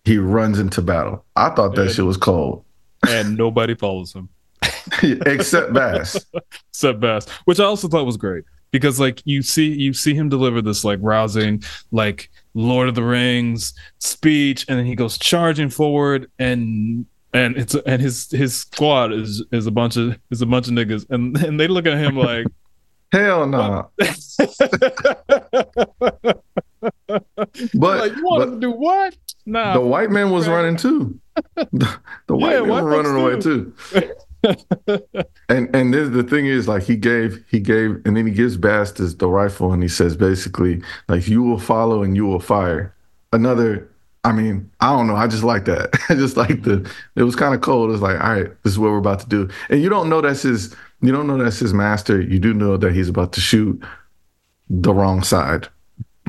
he 0.04 0.18
runs 0.18 0.58
into 0.58 0.82
battle. 0.82 1.24
I 1.36 1.48
thought 1.50 1.74
that 1.76 1.86
Yeah. 1.86 1.92
shit 1.92 2.04
was 2.04 2.16
cold, 2.16 2.64
And 3.08 3.36
nobody 3.36 3.74
follows 3.74 4.12
him 4.12 4.28
except 5.02 5.72
Bass. 5.72 6.24
except 6.70 7.00
Bass, 7.00 7.28
which 7.44 7.60
I 7.60 7.64
also 7.64 7.88
thought 7.88 8.06
was 8.06 8.16
great 8.16 8.44
because 8.70 8.98
like 9.00 9.22
you 9.24 9.42
see 9.42 9.68
you 9.72 9.92
see 9.92 10.14
him 10.14 10.28
deliver 10.28 10.60
this 10.62 10.84
like 10.84 10.98
rousing 11.02 11.62
like 11.90 12.30
Lord 12.54 12.88
of 12.88 12.94
the 12.94 13.02
Rings 13.02 13.74
speech, 13.98 14.64
and 14.68 14.78
then 14.78 14.86
he 14.86 14.94
goes 14.94 15.18
charging 15.18 15.70
forward 15.70 16.30
and. 16.38 17.06
And 17.34 17.56
it's 17.56 17.74
and 17.86 18.02
his 18.02 18.30
his 18.30 18.54
squad 18.54 19.10
is 19.10 19.42
is 19.52 19.66
a 19.66 19.70
bunch 19.70 19.96
of 19.96 20.18
is 20.30 20.42
a 20.42 20.46
bunch 20.46 20.68
of 20.68 20.74
niggas 20.74 21.06
and 21.08 21.34
and 21.38 21.58
they 21.58 21.66
look 21.66 21.86
at 21.86 21.96
him 21.96 22.14
like 22.28 22.46
Hell 23.12 23.46
no. 23.46 23.90
But, 27.74 28.00
like 28.00 28.16
you 28.16 28.24
want 28.24 28.40
but 28.40 28.54
to 28.54 28.60
do 28.60 28.70
what? 28.72 29.16
Nah, 29.46 29.74
the 29.74 29.80
white 29.80 30.10
man 30.10 30.30
was 30.30 30.48
running 30.48 30.76
too. 30.76 31.18
The, 31.54 31.98
the 32.26 32.36
white 32.36 32.52
Yeah, 32.52 32.60
man 32.62 32.68
was 32.68 32.84
running 32.84 33.16
away 33.16 33.40
too. 33.40 33.74
and 35.48 35.74
and 35.74 35.94
this, 35.94 36.10
the 36.10 36.22
thing 36.22 36.46
is, 36.46 36.68
like 36.68 36.82
he 36.82 36.96
gave 36.96 37.42
he 37.50 37.58
gave, 37.60 38.02
and 38.04 38.16
then 38.16 38.26
he 38.26 38.32
gives 38.32 38.58
Bastas 38.58 39.18
the 39.18 39.28
rifle, 39.28 39.72
and 39.72 39.82
he 39.82 39.88
says 39.88 40.16
basically, 40.16 40.82
like 41.08 41.28
you 41.28 41.42
will 41.42 41.58
follow 41.58 42.02
and 42.02 42.16
you 42.16 42.26
will 42.26 42.40
fire. 42.40 42.94
Another, 43.32 43.88
I 44.24 44.32
mean, 44.32 44.70
I 44.80 44.94
don't 44.94 45.06
know. 45.06 45.16
I 45.16 45.26
just 45.26 45.42
like 45.44 45.64
that. 45.66 45.90
I 46.10 46.14
just 46.14 46.36
like 46.36 46.64
the. 46.64 46.90
It 47.16 47.22
was 47.22 47.36
kind 47.36 47.54
of 47.54 47.60
cold. 47.62 47.92
It's 47.92 48.02
like, 48.02 48.20
all 48.20 48.34
right, 48.34 48.50
this 48.62 48.72
is 48.74 48.78
what 48.78 48.90
we're 48.90 48.98
about 48.98 49.20
to 49.20 49.28
do, 49.28 49.48
and 49.70 49.80
you 49.80 49.88
don't 49.88 50.08
know 50.10 50.20
that's 50.20 50.42
his. 50.42 50.74
You 51.02 51.12
don't 51.12 51.26
know 51.26 51.36
that's 51.36 51.58
his 51.58 51.74
master. 51.74 52.20
You 52.20 52.38
do 52.38 52.54
know 52.54 52.76
that 52.76 52.92
he's 52.92 53.08
about 53.08 53.32
to 53.34 53.40
shoot 53.40 53.82
the 54.70 54.94
wrong 54.94 55.22
side 55.22 55.68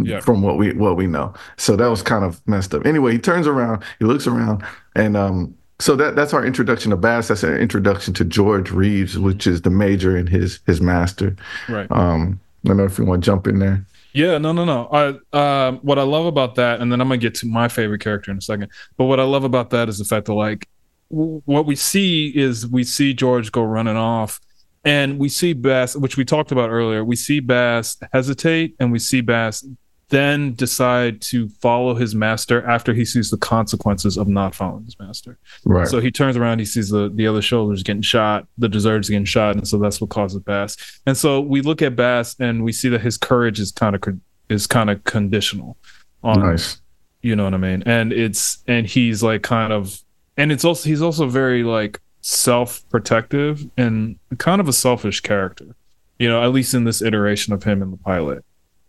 Yeah. 0.02 0.20
from 0.20 0.42
what 0.42 0.58
we 0.58 0.74
what 0.74 0.98
we 0.98 1.08
know. 1.08 1.34
So 1.58 1.76
that 1.76 1.88
was 1.88 2.02
kind 2.02 2.26
of 2.26 2.42
messed 2.48 2.74
up. 2.74 2.86
Anyway, 2.86 3.12
he 3.14 3.20
turns 3.20 3.48
around, 3.48 3.84
he 4.00 4.06
looks 4.06 4.26
around, 4.28 4.64
and 4.96 5.16
um, 5.16 5.54
so 5.80 5.96
that 5.96 6.16
that's 6.16 6.34
our 6.34 6.46
introduction 6.46 6.90
to 6.92 6.98
Bass. 6.98 7.28
That's 7.28 7.44
an 7.44 7.56
introduction 7.58 8.14
to 8.16 8.26
George 8.26 8.72
Reeves, 8.72 9.18
which 9.20 9.46
is 9.48 9.62
the 9.62 9.70
major 9.70 10.18
and 10.18 10.28
his 10.28 10.60
his 10.66 10.82
master. 10.82 11.36
right. 11.70 11.88
Um, 11.92 12.40
I 12.66 12.70
don't 12.70 12.78
know 12.78 12.86
if 12.86 12.98
you 12.98 13.06
want 13.06 13.24
to 13.24 13.26
jump 13.30 13.46
in 13.48 13.60
there. 13.60 13.86
Yeah, 14.14 14.38
no, 14.38 14.52
no, 14.52 14.64
no. 14.64 14.88
I 15.34 15.68
um, 15.68 15.78
what 15.84 15.98
I 16.00 16.04
love 16.04 16.26
about 16.26 16.56
that, 16.56 16.82
and 16.82 16.92
then 16.92 17.02
I'm 17.02 17.08
gonna 17.08 17.18
get 17.18 17.36
to 17.36 17.48
my 17.48 17.68
favorite 17.68 18.00
character 18.02 18.32
in 18.32 18.38
a 18.38 18.42
second. 18.42 18.70
But 18.98 19.06
what 19.06 19.20
I 19.20 19.24
love 19.24 19.44
about 19.44 19.70
that 19.72 19.90
is 19.90 19.98
the 20.00 20.06
fact 20.06 20.26
that 20.28 20.34
like 20.34 20.68
w- 21.12 21.42
what 21.46 21.66
we 21.66 21.76
see 21.76 22.30
is 22.36 22.66
we 22.68 22.84
see 22.84 23.14
George 23.14 23.52
go 23.52 23.64
running 23.64 23.98
off, 23.98 24.40
and 24.84 25.20
we 25.20 25.30
see 25.30 25.54
Bass, 25.54 25.96
which 25.96 26.18
we 26.18 26.26
talked 26.26 26.52
about 26.52 26.70
earlier. 26.70 27.04
We 27.04 27.16
see 27.16 27.40
Bass 27.40 27.98
hesitate, 28.12 28.76
and 28.80 28.92
we 28.92 29.00
see 29.00 29.22
Bass 29.22 29.66
then 30.10 30.54
decide 30.54 31.22
to 31.22 31.50
follow 31.50 31.96
his 31.96 32.14
master 32.14 32.64
after 32.70 32.94
he 32.94 33.04
sees 33.04 33.32
the 33.32 33.38
consequences 33.38 34.16
of 34.16 34.28
not 34.28 34.54
following 34.54 34.86
his 34.86 34.98
master. 35.00 35.40
Right. 35.66 35.88
So 35.88 36.00
he 36.00 36.12
turns 36.12 36.38
around, 36.38 36.60
he 36.60 36.66
sees 36.66 36.90
the 36.90 37.10
the 37.10 37.26
other 37.26 37.42
shoulders 37.42 37.82
getting 37.82 38.04
shot, 38.04 38.48
the 38.58 38.70
deserters 38.70 39.10
getting 39.10 39.26
shot, 39.26 39.56
and 39.56 39.68
so 39.68 39.80
that's 39.80 40.00
what 40.00 40.12
causes 40.12 40.42
Bass. 40.42 40.78
And 41.08 41.18
so 41.18 41.42
we 41.42 41.62
look 41.62 41.82
at 41.82 41.96
Bass 41.96 42.36
and 42.40 42.64
we 42.64 42.72
see 42.72 42.90
that 42.90 43.02
his 43.02 43.18
courage 43.18 43.60
is 43.60 43.72
kind 43.72 43.96
of 43.96 44.04
is 44.50 44.68
kind 44.68 44.90
of 44.90 45.04
conditional 45.04 45.78
on 46.24 46.40
nice. 46.42 46.80
you 47.22 47.36
know 47.36 47.46
what 47.46 47.54
I 47.56 47.58
mean? 47.58 47.84
And 47.86 48.14
it's 48.14 48.64
and 48.68 48.86
he's 48.86 49.24
like 49.24 49.42
kind 49.42 49.74
of 49.74 50.00
and 50.38 50.52
it's 50.52 50.66
also 50.66 50.88
he's 50.90 51.02
also 51.02 51.28
very 51.28 51.64
like 51.64 52.00
self-protective 52.24 53.70
and 53.78 54.18
kind 54.38 54.62
of 54.62 54.68
a 54.70 54.74
selfish 54.74 55.20
character. 55.20 55.76
You 56.18 56.30
know, 56.30 56.42
at 56.42 56.54
least 56.54 56.74
in 56.74 56.86
this 56.86 57.02
iteration 57.02 57.54
of 57.54 57.64
him 57.64 57.82
in 57.82 57.92
the 57.92 57.98
pilot. 57.98 58.44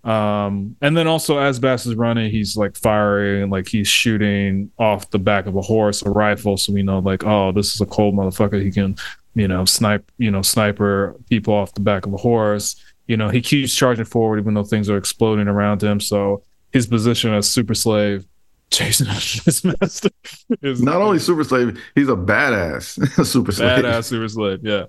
Um 0.04 0.76
and 0.80 0.96
then 0.96 1.06
also 1.06 1.38
as 1.38 1.58
Bass 1.58 1.84
is 1.86 1.94
running, 1.94 2.30
he's 2.30 2.56
like 2.56 2.76
firing, 2.76 3.42
and 3.42 3.52
like 3.52 3.66
he's 3.66 3.88
shooting 3.88 4.70
off 4.78 5.10
the 5.10 5.18
back 5.18 5.46
of 5.46 5.56
a 5.56 5.62
horse, 5.62 6.02
a 6.02 6.10
rifle, 6.10 6.56
so 6.56 6.72
we 6.72 6.82
know 6.82 7.00
like, 7.00 7.24
oh, 7.24 7.52
this 7.52 7.74
is 7.74 7.80
a 7.80 7.86
cold 7.86 8.14
motherfucker. 8.14 8.62
He 8.62 8.70
can, 8.70 8.96
you 9.34 9.48
know, 9.48 9.64
snipe, 9.64 10.10
you 10.18 10.30
know, 10.30 10.42
sniper 10.42 11.16
people 11.28 11.54
off 11.54 11.74
the 11.74 11.80
back 11.80 12.06
of 12.06 12.12
a 12.12 12.18
horse. 12.18 12.76
You 13.08 13.16
know, 13.16 13.30
he 13.30 13.40
keeps 13.40 13.74
charging 13.74 14.04
forward 14.04 14.38
even 14.38 14.54
though 14.54 14.62
things 14.62 14.88
are 14.88 14.96
exploding 14.96 15.48
around 15.48 15.82
him. 15.82 15.98
So 16.00 16.42
his 16.72 16.86
position 16.86 17.32
as 17.32 17.48
super 17.48 17.74
slave 17.74 18.26
chasing 18.76 19.06
after 19.08 19.42
this 19.42 19.64
master. 19.64 20.10
Is 20.62 20.82
Not 20.82 20.96
only 21.00 21.18
super 21.18 21.44
slave, 21.44 21.80
he's 21.94 22.08
a 22.08 22.16
badass 22.16 23.24
super 23.26 23.52
slave. 23.52 23.84
badass 23.84 24.04
super 24.04 24.28
slave, 24.28 24.60
yeah. 24.62 24.86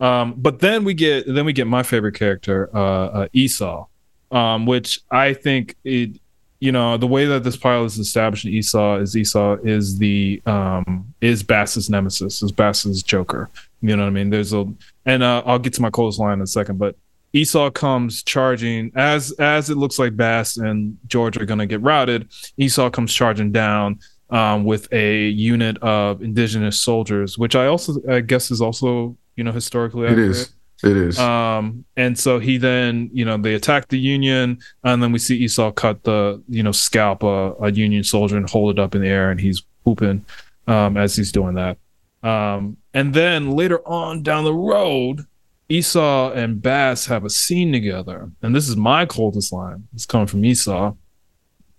Um, 0.00 0.34
but 0.36 0.58
then 0.58 0.84
we 0.84 0.94
get 0.94 1.32
then 1.32 1.44
we 1.44 1.52
get 1.52 1.66
my 1.66 1.82
favorite 1.82 2.14
character, 2.14 2.68
uh, 2.74 2.78
uh, 3.06 3.28
Esau, 3.32 3.86
um, 4.32 4.66
which 4.66 5.00
I 5.10 5.32
think 5.32 5.76
it, 5.84 6.18
you 6.58 6.72
know, 6.72 6.96
the 6.96 7.06
way 7.06 7.26
that 7.26 7.44
this 7.44 7.56
pilot 7.56 7.86
is 7.86 7.98
established 7.98 8.44
in 8.44 8.52
Esau 8.52 8.96
is 8.98 9.16
Esau 9.16 9.58
is 9.62 9.98
the 9.98 10.42
um, 10.46 11.14
is 11.20 11.42
Bass's 11.42 11.88
nemesis, 11.88 12.42
is 12.42 12.50
Bass's 12.50 13.02
Joker. 13.02 13.48
You 13.80 13.96
know 13.96 14.02
what 14.04 14.08
I 14.08 14.12
mean? 14.12 14.30
There's 14.30 14.52
a, 14.52 14.66
and 15.06 15.22
uh, 15.22 15.42
I'll 15.46 15.58
get 15.58 15.74
to 15.74 15.82
my 15.82 15.90
coldest 15.90 16.18
line 16.20 16.34
in 16.34 16.42
a 16.42 16.46
second, 16.46 16.78
but 16.78 16.96
Esau 17.32 17.70
comes 17.70 18.22
charging 18.22 18.92
as 18.94 19.32
as 19.38 19.70
it 19.70 19.76
looks 19.76 19.98
like 19.98 20.16
Bass 20.16 20.56
and 20.56 20.96
George 21.06 21.36
are 21.38 21.46
gonna 21.46 21.66
get 21.66 21.80
routed. 21.80 22.28
Esau 22.58 22.90
comes 22.90 23.12
charging 23.12 23.52
down 23.52 23.98
um, 24.30 24.64
with 24.64 24.92
a 24.92 25.28
unit 25.28 25.78
of 25.82 26.22
indigenous 26.22 26.80
soldiers, 26.80 27.38
which 27.38 27.54
I 27.56 27.66
also 27.66 27.96
I 28.08 28.20
guess 28.20 28.50
is 28.50 28.60
also 28.60 29.16
you 29.36 29.44
know 29.44 29.52
historically 29.52 30.06
It 30.06 30.10
accurate. 30.12 30.30
is. 30.30 30.52
It 30.84 30.96
is. 30.96 31.16
Um, 31.16 31.84
and 31.96 32.18
so 32.18 32.40
he 32.40 32.58
then, 32.58 33.08
you 33.12 33.24
know, 33.24 33.36
they 33.36 33.54
attack 33.54 33.86
the 33.86 34.00
Union, 34.00 34.58
and 34.82 35.00
then 35.00 35.12
we 35.12 35.20
see 35.20 35.36
Esau 35.36 35.70
cut 35.70 36.02
the, 36.02 36.42
you 36.48 36.64
know, 36.64 36.72
scalp 36.72 37.22
a, 37.22 37.52
a 37.60 37.70
Union 37.70 38.02
soldier 38.02 38.36
and 38.36 38.50
hold 38.50 38.76
it 38.76 38.80
up 38.82 38.96
in 38.96 39.00
the 39.00 39.06
air, 39.06 39.30
and 39.30 39.40
he's 39.40 39.62
whooping 39.84 40.24
um, 40.66 40.96
as 40.96 41.14
he's 41.14 41.30
doing 41.30 41.54
that. 41.54 41.78
Um, 42.24 42.78
and 42.94 43.14
then 43.14 43.52
later 43.52 43.78
on 43.86 44.24
down 44.24 44.42
the 44.42 44.52
road, 44.54 45.24
Esau 45.72 46.32
and 46.32 46.60
Bass 46.60 47.06
have 47.06 47.24
a 47.24 47.30
scene 47.30 47.72
together, 47.72 48.30
and 48.42 48.54
this 48.54 48.68
is 48.68 48.76
my 48.76 49.06
coldest 49.06 49.54
line. 49.54 49.88
It's 49.94 50.04
coming 50.04 50.26
from 50.26 50.44
Esau, 50.44 50.94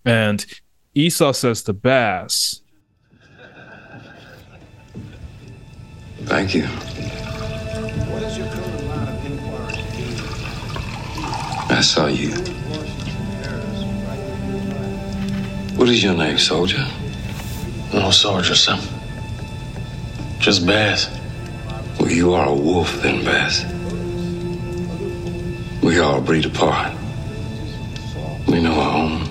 and 0.04 0.44
Esau 0.96 1.32
says 1.32 1.62
to 1.64 1.74
Bass, 1.74 2.62
Thank 6.24 6.56
you. 6.56 6.64
I 11.70 11.82
saw 11.84 12.08
you. 12.08 12.32
What 15.78 15.90
is 15.90 16.04
your 16.04 16.16
name, 16.16 16.40
soldier? 16.40 16.84
No 17.94 18.10
soldier, 18.10 18.56
son. 18.56 18.80
Just 20.40 20.66
Bass. 20.66 21.16
Well, 22.00 22.10
you 22.10 22.34
are 22.34 22.48
a 22.48 22.56
wolf, 22.56 22.92
then, 23.04 23.24
Bass. 23.24 23.64
We 25.84 26.00
all 26.00 26.22
breed 26.22 26.46
apart. 26.46 26.96
We 28.48 28.62
know 28.62 28.80
our 28.80 28.98
own. 28.98 29.30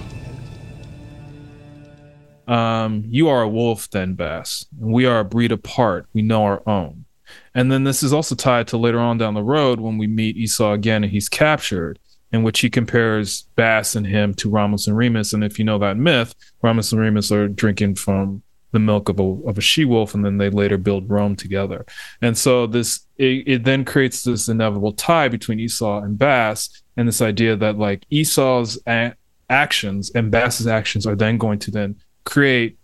um, 2.46 3.04
you 3.08 3.28
are 3.28 3.42
a 3.42 3.48
wolf 3.48 3.88
then 3.90 4.14
bass. 4.14 4.66
We 4.78 5.06
are 5.06 5.20
a 5.20 5.24
breed 5.24 5.50
apart. 5.50 6.06
We 6.12 6.20
know 6.20 6.44
our 6.44 6.62
own. 6.68 7.06
And 7.54 7.72
then 7.72 7.84
this 7.84 8.02
is 8.02 8.12
also 8.12 8.34
tied 8.34 8.68
to 8.68 8.76
later 8.76 8.98
on 8.98 9.16
down 9.16 9.32
the 9.32 9.42
road 9.42 9.80
when 9.80 9.96
we 9.96 10.06
meet 10.06 10.36
esau 10.36 10.72
again 10.72 11.04
and 11.04 11.10
he's 11.10 11.30
captured 11.30 11.98
in 12.32 12.42
which 12.42 12.60
he 12.60 12.68
compares 12.68 13.42
bass 13.56 13.94
and 13.96 14.06
him 14.06 14.34
to 14.34 14.50
ramos 14.50 14.86
and 14.86 14.96
remus. 14.96 15.32
And 15.32 15.42
if 15.42 15.58
you 15.58 15.64
know 15.64 15.78
that 15.78 15.96
myth 15.96 16.34
ramos 16.60 16.92
and 16.92 17.00
remus 17.00 17.32
are 17.32 17.48
drinking 17.48 17.94
from 17.94 18.42
the 18.72 18.78
milk 18.78 19.08
of 19.08 19.20
a, 19.20 19.22
of 19.22 19.58
a 19.58 19.60
she-wolf 19.60 20.14
and 20.14 20.24
then 20.24 20.38
they 20.38 20.48
later 20.50 20.78
build 20.78 21.08
rome 21.08 21.36
together. 21.36 21.84
And 22.20 22.36
so 22.36 22.66
this 22.66 23.06
it, 23.22 23.44
it 23.54 23.64
then 23.64 23.84
creates 23.84 24.22
this 24.22 24.48
inevitable 24.48 24.92
tie 24.92 25.28
between 25.28 25.60
esau 25.60 26.00
and 26.02 26.18
bass 26.18 26.82
and 26.96 27.06
this 27.08 27.22
idea 27.22 27.56
that 27.56 27.78
like 27.78 28.04
esau's 28.10 28.78
a- 28.86 29.14
actions 29.48 30.10
and 30.14 30.30
bass's 30.30 30.66
actions 30.66 31.06
are 31.06 31.14
then 31.16 31.38
going 31.38 31.58
to 31.60 31.70
then 31.70 31.94
create 32.24 32.78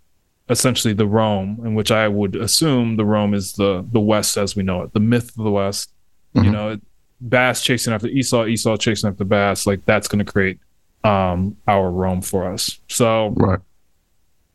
essentially 0.50 0.94
the 0.94 1.06
Rome, 1.06 1.60
in 1.64 1.74
which 1.74 1.90
I 1.90 2.08
would 2.08 2.34
assume 2.36 2.96
the 2.96 3.04
Rome 3.04 3.34
is 3.34 3.52
the 3.52 3.84
the 3.92 4.00
West 4.00 4.36
as 4.38 4.56
we 4.56 4.62
know 4.62 4.82
it, 4.82 4.92
the 4.94 5.00
myth 5.00 5.28
of 5.38 5.44
the 5.44 5.50
West. 5.50 5.92
You 6.34 6.42
Mhm. 6.42 6.52
know, 6.52 6.78
Bass 7.20 7.62
chasing 7.62 7.92
after 7.92 8.06
Esau, 8.06 8.46
Esau 8.46 8.76
chasing 8.76 9.10
after 9.10 9.24
Bass, 9.24 9.66
like 9.66 9.84
that's 9.84 10.08
going 10.08 10.24
to 10.24 10.32
create 10.32 10.58
um 11.04 11.56
our 11.66 11.90
Rome 11.90 12.22
for 12.22 12.50
us. 12.52 12.78
So 12.88 13.34
right. 13.36 13.58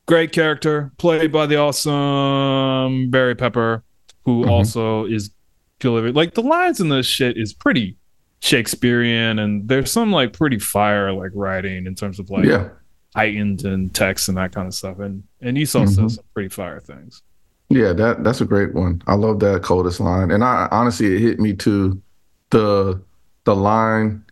great 0.07 0.31
character, 0.31 0.91
played 0.97 1.31
by 1.31 1.45
the 1.45 1.57
awesome 1.57 3.09
Barry 3.09 3.35
Pepper, 3.35 3.83
who 4.25 4.43
Mhm. 4.45 4.49
also 4.49 5.05
is 5.05 5.29
delivered. 5.83 6.15
Like 6.15 6.33
the 6.33 6.41
lines 6.41 6.81
in 6.81 6.89
this 6.89 7.05
shit 7.05 7.37
is 7.37 7.53
pretty 7.53 7.95
Shakespearean, 8.39 9.39
and 9.39 9.67
there's 9.67 9.91
some 9.91 10.11
like 10.11 10.33
pretty 10.33 10.59
fire 10.59 11.11
like 11.13 11.31
writing 11.33 11.85
in 11.85 11.95
terms 11.95 12.19
of 12.19 12.29
like 12.29 12.45
yeah. 12.45 12.69
heightened 13.15 13.63
and 13.63 13.93
text 13.93 14.27
and 14.27 14.37
that 14.37 14.51
kind 14.51 14.67
of 14.67 14.73
stuff. 14.73 14.99
And 14.99 15.23
and 15.41 15.57
Esau 15.57 15.83
Mhm. 15.83 15.89
says 15.95 16.15
some 16.15 16.25
pretty 16.33 16.49
fire 16.49 16.79
things. 16.79 17.21
Yeah, 17.69 17.93
that 17.93 18.23
that's 18.23 18.41
a 18.41 18.45
great 18.45 18.73
one. 18.73 19.01
I 19.07 19.13
love 19.15 19.39
that 19.39 19.63
coldest 19.63 19.99
line, 19.99 20.31
and 20.31 20.43
I 20.43 20.67
honestly 20.71 21.15
it 21.15 21.19
hit 21.21 21.39
me 21.39 21.53
to 21.53 22.01
the 22.49 23.01
the 23.45 23.55
line 23.55 24.23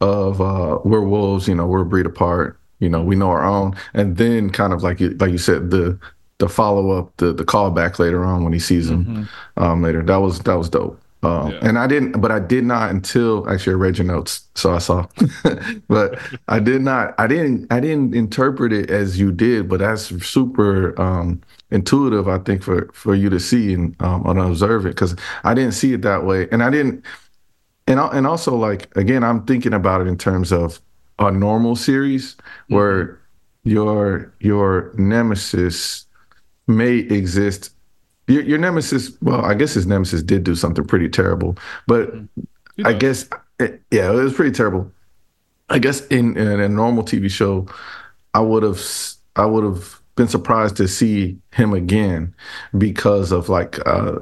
of 0.00 0.40
uh, 0.40 0.78
we're 0.84 1.00
wolves, 1.02 1.46
you 1.48 1.54
know, 1.54 1.66
we're 1.66 1.82
a 1.82 1.86
breed 1.86 2.06
apart, 2.06 2.58
you 2.78 2.88
know, 2.88 3.02
we 3.02 3.14
know 3.16 3.28
our 3.30 3.44
own, 3.44 3.74
and 3.94 4.16
then 4.16 4.50
kind 4.50 4.72
of 4.72 4.82
like 4.82 4.98
you 5.00 5.10
like 5.20 5.30
you 5.30 5.38
said 5.38 5.70
the 5.70 5.98
the 6.40 6.48
follow 6.48 6.90
up, 6.90 7.16
the 7.18 7.32
the 7.32 7.44
callback 7.44 7.98
later 7.98 8.24
on 8.24 8.42
when 8.42 8.52
he 8.52 8.58
sees 8.58 8.90
him 8.90 9.28
um, 9.56 9.82
later. 9.82 10.02
That 10.02 10.16
was 10.16 10.40
that 10.40 10.54
was 10.54 10.68
dope. 10.68 11.00
Um, 11.22 11.50
Yeah. 11.50 11.58
And 11.62 11.78
I 11.78 11.86
didn't, 11.86 12.20
but 12.20 12.32
I 12.32 12.40
did 12.40 12.64
not 12.64 12.90
until 12.90 13.48
actually 13.48 13.74
I 13.74 13.76
read 13.76 13.98
your 13.98 14.06
notes, 14.06 14.48
so 14.54 14.72
I 14.72 14.78
saw. 14.78 15.06
but 15.88 16.18
I 16.48 16.60
did 16.60 16.80
not, 16.80 17.14
I 17.18 17.26
didn't, 17.26 17.70
I 17.70 17.78
didn't 17.78 18.14
interpret 18.14 18.72
it 18.72 18.90
as 18.90 19.20
you 19.20 19.30
did. 19.30 19.68
But 19.68 19.80
that's 19.80 20.04
super 20.26 20.98
um, 21.00 21.42
intuitive, 21.70 22.26
I 22.26 22.38
think, 22.38 22.62
for 22.62 22.90
for 22.94 23.14
you 23.14 23.28
to 23.30 23.38
see 23.38 23.74
and 23.74 23.94
um, 24.00 24.26
and 24.26 24.38
observe 24.38 24.86
it 24.86 24.90
because 24.90 25.14
I 25.44 25.54
didn't 25.54 25.72
see 25.72 25.92
it 25.92 26.02
that 26.02 26.24
way, 26.24 26.48
and 26.50 26.62
I 26.62 26.70
didn't, 26.70 27.04
and 27.86 28.00
and 28.00 28.26
also 28.26 28.56
like 28.56 28.94
again, 28.96 29.22
I'm 29.22 29.44
thinking 29.44 29.74
about 29.74 30.00
it 30.00 30.06
in 30.06 30.16
terms 30.16 30.52
of 30.52 30.80
a 31.18 31.30
normal 31.30 31.76
series 31.76 32.34
where 32.68 33.20
your 33.64 34.32
your 34.40 34.94
nemesis 34.96 36.06
may 36.70 36.98
exist. 36.98 37.70
Your, 38.26 38.42
your 38.42 38.58
nemesis 38.58 39.10
well 39.22 39.44
i 39.44 39.54
guess 39.54 39.74
his 39.74 39.88
nemesis 39.88 40.22
did 40.22 40.44
do 40.44 40.54
something 40.54 40.84
pretty 40.84 41.08
terrible 41.08 41.56
but 41.88 42.14
i 42.84 42.92
guess 42.92 43.28
eh, 43.58 43.70
yeah 43.90 44.08
it 44.08 44.14
was 44.14 44.34
pretty 44.34 44.52
terrible. 44.52 44.92
I 45.68 45.80
guess 45.80 46.06
in, 46.08 46.36
in 46.36 46.60
a 46.60 46.68
normal 46.68 47.02
tv 47.02 47.28
show 47.28 47.66
i 48.34 48.40
would 48.40 48.62
have 48.62 48.80
I 49.34 49.46
would 49.46 49.64
have 49.64 50.00
been 50.14 50.28
surprised 50.28 50.76
to 50.76 50.86
see 50.86 51.38
him 51.52 51.72
again 51.72 52.32
because 52.78 53.32
of 53.32 53.48
like 53.48 53.84
uh 53.84 54.20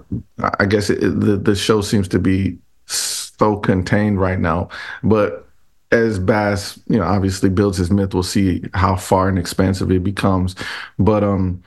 i 0.58 0.64
guess 0.64 0.88
it, 0.88 1.00
the, 1.00 1.36
the 1.36 1.54
show 1.54 1.82
seems 1.82 2.08
to 2.08 2.18
be 2.18 2.56
so 2.86 3.56
contained 3.58 4.18
right 4.18 4.40
now 4.40 4.70
but 5.02 5.48
as 5.90 6.18
Bass, 6.18 6.78
you 6.88 6.98
know, 6.98 7.04
obviously 7.04 7.48
builds 7.48 7.78
his 7.78 7.90
myth, 7.90 8.12
we'll 8.12 8.22
see 8.22 8.62
how 8.74 8.96
far 8.96 9.28
and 9.28 9.38
expansive 9.38 9.90
it 9.90 10.04
becomes. 10.04 10.54
But 10.98 11.24
um, 11.24 11.62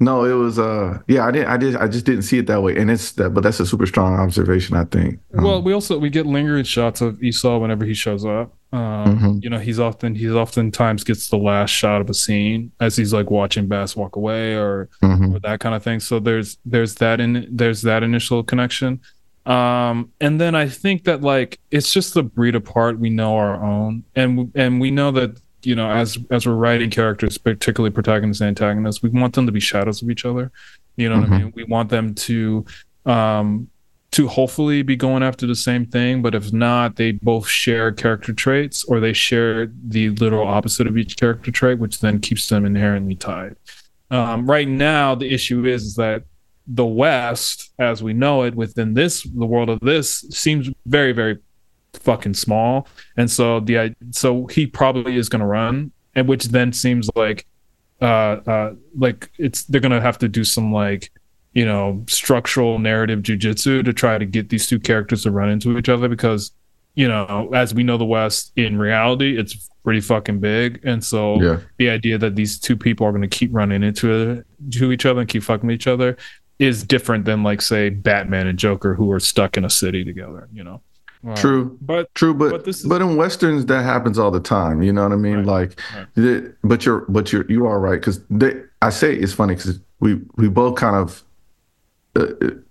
no, 0.00 0.24
it 0.24 0.32
was 0.32 0.58
uh, 0.58 0.98
yeah, 1.06 1.24
I 1.24 1.30
didn't, 1.30 1.48
I 1.48 1.56
did, 1.56 1.76
I 1.76 1.86
just 1.86 2.04
didn't 2.04 2.22
see 2.22 2.38
it 2.38 2.46
that 2.48 2.62
way, 2.62 2.76
and 2.76 2.90
it's 2.90 3.12
that, 3.12 3.30
but 3.30 3.42
that's 3.42 3.60
a 3.60 3.66
super 3.66 3.86
strong 3.86 4.18
observation, 4.18 4.76
I 4.76 4.84
think. 4.84 5.20
Um, 5.36 5.44
well, 5.44 5.62
we 5.62 5.72
also 5.72 5.98
we 5.98 6.10
get 6.10 6.26
lingering 6.26 6.64
shots 6.64 7.00
of 7.00 7.22
Esau 7.22 7.58
whenever 7.58 7.84
he 7.84 7.94
shows 7.94 8.24
up. 8.24 8.54
Um, 8.72 9.04
Mhm. 9.18 9.44
You 9.44 9.50
know, 9.50 9.58
he's 9.58 9.78
often 9.78 10.16
he's 10.16 10.32
oftentimes 10.32 11.04
gets 11.04 11.28
the 11.28 11.36
last 11.38 11.70
shot 11.70 12.00
of 12.00 12.10
a 12.10 12.14
scene 12.14 12.72
as 12.80 12.96
he's 12.96 13.12
like 13.12 13.30
watching 13.30 13.68
Bass 13.68 13.94
walk 13.94 14.16
away 14.16 14.54
or 14.56 14.88
mhm. 15.02 15.36
or 15.36 15.38
that 15.40 15.60
kind 15.60 15.74
of 15.76 15.82
thing. 15.82 16.00
So 16.00 16.18
there's 16.18 16.58
there's 16.64 16.96
that 16.96 17.20
in 17.20 17.46
there's 17.50 17.82
that 17.82 18.02
initial 18.02 18.42
connection. 18.42 19.00
Um, 19.46 20.10
and 20.20 20.40
then 20.40 20.54
I 20.54 20.68
think 20.68 21.04
that 21.04 21.20
like 21.20 21.60
it's 21.70 21.92
just 21.92 22.14
the 22.14 22.22
breed 22.22 22.54
apart. 22.56 22.98
We 22.98 23.10
know 23.10 23.36
our 23.36 23.62
own, 23.62 24.02
and 24.16 24.50
and 24.54 24.80
we 24.80 24.90
know 24.90 25.10
that 25.12 25.38
you 25.66 25.74
know 25.74 25.90
as 25.90 26.18
as 26.30 26.46
we're 26.46 26.54
writing 26.54 26.90
characters, 26.90 27.38
particularly 27.38 27.92
protagonists 27.92 28.40
and 28.40 28.48
antagonists, 28.48 29.02
we 29.02 29.10
want 29.10 29.34
them 29.34 29.46
to 29.46 29.52
be 29.52 29.60
shadows 29.60 30.02
of 30.02 30.10
each 30.10 30.24
other. 30.24 30.50
You 30.96 31.08
know 31.08 31.20
what 31.20 31.30
I 31.30 31.38
mean? 31.38 31.52
We 31.54 31.64
want 31.64 31.90
them 31.90 32.14
to 32.14 32.64
um 33.06 33.68
to 34.12 34.28
hopefully 34.28 34.82
be 34.82 34.94
going 34.94 35.24
after 35.24 35.44
the 35.44 35.56
same 35.56 35.84
thing, 35.84 36.22
but 36.22 36.36
if 36.36 36.52
not, 36.52 36.94
they 36.94 37.10
both 37.10 37.48
share 37.48 37.90
character 37.90 38.32
traits 38.32 38.84
or 38.84 39.00
they 39.00 39.12
share 39.12 39.72
the 39.88 40.10
literal 40.10 40.46
opposite 40.46 40.86
of 40.86 40.96
each 40.96 41.16
character 41.16 41.50
trait, 41.50 41.80
which 41.80 41.98
then 41.98 42.20
keeps 42.20 42.48
them 42.48 42.64
inherently 42.64 43.16
tied. 43.16 43.56
Um, 44.12 44.48
right 44.48 44.68
now, 44.68 45.16
the 45.16 45.28
issue 45.28 45.66
is, 45.66 45.82
is 45.82 45.94
that 45.96 46.22
the 46.68 46.86
West, 46.86 47.72
as 47.80 48.04
we 48.04 48.12
know 48.12 48.44
it, 48.44 48.54
within 48.54 48.94
this 48.94 49.24
the 49.24 49.46
world 49.46 49.68
of 49.68 49.80
this, 49.80 50.20
seems 50.30 50.70
very, 50.86 51.10
very 51.10 51.38
fucking 51.98 52.34
small, 52.34 52.86
and 53.16 53.30
so 53.30 53.60
the 53.60 53.94
so 54.10 54.46
he 54.46 54.66
probably 54.66 55.16
is 55.16 55.28
going 55.28 55.40
to 55.40 55.46
run, 55.46 55.92
and 56.14 56.28
which 56.28 56.44
then 56.46 56.72
seems 56.72 57.08
like, 57.16 57.46
uh, 58.00 58.04
uh, 58.04 58.74
like 58.96 59.30
it's 59.38 59.64
they're 59.64 59.80
going 59.80 59.92
to 59.92 60.00
have 60.00 60.18
to 60.18 60.28
do 60.28 60.44
some 60.44 60.72
like 60.72 61.10
you 61.52 61.64
know 61.64 62.04
structural 62.08 62.78
narrative 62.78 63.20
jujitsu 63.20 63.84
to 63.84 63.92
try 63.92 64.18
to 64.18 64.26
get 64.26 64.48
these 64.48 64.66
two 64.66 64.80
characters 64.80 65.22
to 65.22 65.30
run 65.30 65.48
into 65.48 65.78
each 65.78 65.88
other 65.88 66.08
because 66.08 66.50
you 66.96 67.06
know 67.06 67.50
as 67.54 67.72
we 67.74 67.82
know 67.84 67.96
the 67.96 68.04
West 68.04 68.52
in 68.56 68.76
reality 68.78 69.38
it's 69.38 69.70
pretty 69.84 70.00
fucking 70.00 70.40
big, 70.40 70.80
and 70.84 71.04
so 71.04 71.40
Yeah. 71.42 71.60
the 71.78 71.90
idea 71.90 72.16
that 72.18 72.34
these 72.36 72.58
two 72.58 72.76
people 72.76 73.06
are 73.06 73.10
going 73.12 73.22
to 73.22 73.28
keep 73.28 73.50
running 73.52 73.82
into 73.82 74.42
to 74.70 74.92
each 74.92 75.04
other 75.06 75.20
and 75.20 75.28
keep 75.28 75.42
fucking 75.42 75.66
with 75.66 75.74
each 75.74 75.86
other 75.86 76.16
is 76.58 76.82
different 76.84 77.24
than 77.26 77.42
like 77.42 77.60
say 77.60 77.90
Batman 77.90 78.46
and 78.46 78.58
Joker 78.58 78.94
who 78.94 79.10
are 79.12 79.20
stuck 79.20 79.56
in 79.56 79.64
a 79.64 79.70
city 79.70 80.04
together. 80.04 80.48
You 80.52 80.64
know. 80.64 80.80
Uh, 81.26 81.34
True. 81.34 81.78
but 81.80 82.14
True, 82.14 82.34
but 82.34 82.50
But 82.50 82.64
this 82.64 82.80
is- 82.80 82.86
but 82.86 83.00
in 83.00 83.16
westerns 83.16 83.66
that 83.66 83.82
happens 83.82 84.18
all 84.18 84.30
the 84.30 84.40
time. 84.40 84.82
You 84.82 84.92
know 84.92 85.02
what 85.04 85.12
I 85.12 85.16
mean? 85.16 85.36
Right, 85.38 85.46
Like, 85.46 85.80
right. 85.96 86.06
the- 86.14 86.54
but 86.62 86.84
you're 86.84 87.04
but 87.08 87.32
you're 87.32 87.46
you 87.50 87.66
are 87.66 87.80
right 87.80 88.00
because 88.00 88.20
they 88.30 88.60
I 88.82 88.90
say 88.90 89.14
it's 89.14 89.32
funny 89.32 89.54
because 89.54 89.80
we 90.00 90.20
we 90.36 90.48
both 90.48 90.74
kind 90.76 90.96
of 90.96 91.24
uh, 92.16 92.26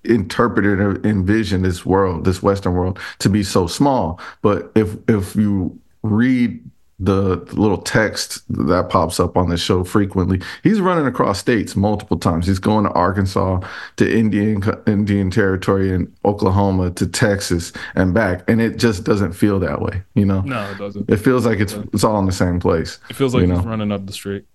interpreted 0.06 0.80
or 0.80 1.02
envisioned 1.04 1.66
this 1.66 1.86
world, 1.86 2.24
this 2.26 2.42
Western 2.42 2.74
world, 2.74 2.98
to 3.20 3.30
be 3.30 3.44
so 3.44 3.68
small. 3.68 4.20
But 4.42 4.72
if 4.76 4.96
if 5.10 5.36
you 5.36 5.78
read 6.04 6.64
the 7.04 7.36
little 7.54 7.78
text 7.78 8.44
that 8.50 8.90
pops 8.90 9.20
up 9.20 9.36
on 9.36 9.50
the 9.50 9.58
show 9.58 9.84
frequently, 9.84 10.42
he's 10.64 10.80
running 10.80 11.06
across 11.06 11.40
states 11.40 11.76
multiple 11.76 12.18
times. 12.18 12.48
He's 12.48 12.60
going 12.60 12.86
to 12.86 12.92
Arkansas, 12.92 13.60
to 13.98 14.18
Indian 14.18 14.64
Indian 14.88 15.30
territory, 15.30 15.94
and 15.94 16.14
Oklahoma, 16.24 16.92
to 16.92 17.06
Texas, 17.06 17.74
and 17.96 18.14
back, 18.14 18.50
and 18.50 18.62
it 18.62 18.78
just 18.78 19.04
doesn't 19.04 19.34
feel 19.34 19.60
that 19.60 19.82
way. 19.82 20.02
You 20.16 20.26
know, 20.26 20.42
no, 20.42 20.64
it 20.72 20.78
doesn't. 20.78 21.10
it 21.10 21.18
feels 21.18 21.46
like 21.46 21.60
it's 21.60 21.74
it's 21.94 22.04
all 22.04 22.20
in 22.20 22.26
the 22.26 22.32
same 22.32 22.60
place. 22.60 23.00
It 23.10 23.16
feels 23.16 23.34
like 23.34 23.46
you 23.48 23.54
he's 23.54 23.66
running 23.66 23.92
up 23.92 24.06
the 24.06 24.14
street. 24.14 24.46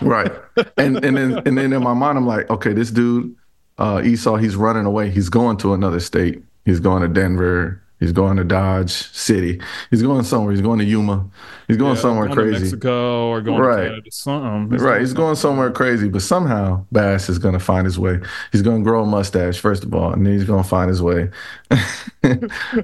Right. 0.00 0.32
And 0.78 1.04
and 1.04 1.16
then 1.16 1.42
and 1.46 1.58
then 1.58 1.72
in 1.72 1.82
my 1.82 1.94
mind 1.94 2.16
I'm 2.16 2.26
like, 2.26 2.48
okay, 2.48 2.72
this 2.72 2.90
dude, 2.90 3.36
uh, 3.76 4.00
Esau, 4.02 4.36
he's 4.36 4.56
running 4.56 4.86
away. 4.86 5.10
He's 5.10 5.28
going 5.28 5.58
to 5.58 5.74
another 5.74 6.00
state. 6.00 6.42
He's 6.64 6.80
going 6.80 7.02
to 7.02 7.08
Denver. 7.08 7.82
He's 8.04 8.12
going 8.12 8.36
to 8.36 8.44
Dodge 8.44 8.90
City. 8.90 9.58
He's 9.90 10.02
going 10.02 10.24
somewhere. 10.24 10.52
He's 10.52 10.60
going 10.60 10.78
to 10.78 10.84
Yuma. 10.84 11.26
He's 11.68 11.78
going 11.78 11.94
Yeah, 11.94 12.02
somewhere 12.02 12.26
going 12.26 12.36
to 12.36 12.42
crazy. 12.44 12.64
Mexico 12.64 13.28
or 13.28 13.40
going 13.40 13.58
Right. 13.62 13.82
to 13.84 13.88
Canada. 13.88 14.10
Something. 14.10 14.78
Right, 14.78 15.00
he's 15.00 15.14
going 15.14 15.36
somewhere 15.36 15.70
crazy, 15.70 16.10
but 16.10 16.20
somehow 16.20 16.84
Bass 16.92 17.30
is 17.30 17.38
going 17.38 17.54
to 17.54 17.58
find 17.58 17.86
his 17.86 17.98
way. 17.98 18.20
He's 18.52 18.60
going 18.60 18.78
to 18.80 18.84
grow 18.84 19.02
a 19.02 19.06
mustache 19.06 19.58
first 19.58 19.84
of 19.84 19.94
all, 19.94 20.12
and 20.12 20.26
then 20.26 20.34
he's 20.34 20.44
going 20.44 20.62
to 20.62 20.68
find 20.68 20.90
his 20.90 21.00
way. 21.00 21.30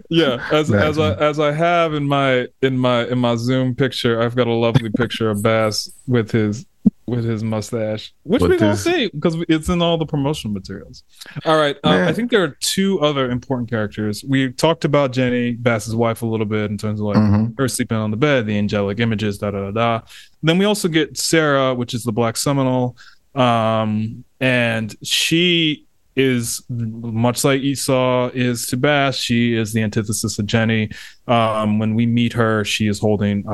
yeah 0.09 0.43
as 0.51 0.73
as 0.73 0.99
I 0.99 1.15
as 1.15 1.39
I 1.39 1.53
have 1.53 1.95
in 1.95 2.07
my 2.09 2.47
in 2.63 2.79
my 2.79 3.07
in 3.07 3.19
my 3.19 3.37
Zoom 3.37 3.75
picture, 3.75 4.21
I've 4.23 4.35
got 4.37 4.47
a 4.47 4.53
lovely 4.53 4.91
picture 4.91 5.29
of 5.31 5.43
Bass 5.43 5.91
with 6.07 6.31
his 6.31 6.65
with 7.11 7.25
his 7.25 7.43
mustache, 7.45 8.13
which 8.23 8.41
With 8.43 8.53
we 8.53 8.57
won't 8.59 8.79
see 8.79 9.09
because 9.09 9.37
it's 9.49 9.69
in 9.69 9.83
all 9.83 9.99
the 9.99 10.07
promotional 10.07 10.55
materials. 10.55 11.03
All 11.45 11.57
right, 11.57 11.77
uh, 11.85 12.05
I 12.09 12.13
think 12.13 12.31
there 12.31 12.43
are 12.43 12.57
two 12.61 13.01
other 13.01 13.31
important 13.31 13.69
characters. 13.69 14.25
We 14.27 14.53
talked 14.53 14.85
about 14.85 15.13
Jenny 15.13 15.53
Bass's 15.53 15.95
wife 15.95 16.23
a 16.23 16.27
little 16.27 16.47
bit 16.47 16.71
in 16.71 16.79
terms 16.79 17.01
of 17.01 17.07
like 17.07 17.17
Mhm. 17.17 17.59
her 17.59 17.69
sleeping 17.69 17.97
on 17.99 18.11
the 18.11 18.17
bed, 18.17 18.47
the 18.47 18.57
angelic 18.57 19.01
images, 19.01 19.39
da 19.39 19.51
da 19.51 19.71
da 19.71 19.71
da. 19.71 20.01
Then 20.43 20.59
we 20.59 20.65
also 20.65 20.89
get 20.89 21.19
Sarah, 21.19 21.75
which 21.75 21.93
is 21.95 22.03
the 22.05 22.13
Black 22.13 22.37
Seminole, 22.37 22.97
um, 23.35 24.25
and 24.41 24.95
she 25.03 25.87
is 26.21 26.63
much 26.69 27.45
like 27.45 27.61
Esau 27.61 28.31
is 28.35 28.67
to 28.67 28.77
Bass. 28.77 29.17
She 29.17 29.55
is 29.55 29.73
the 29.73 29.83
antithesis 29.83 30.39
of 30.39 30.47
Jenny. 30.47 30.91
Um, 31.27 31.79
when 31.79 31.95
we 31.95 32.07
meet 32.07 32.33
her, 32.35 32.65
she 32.65 32.87
is 32.87 33.01
holding 33.01 33.45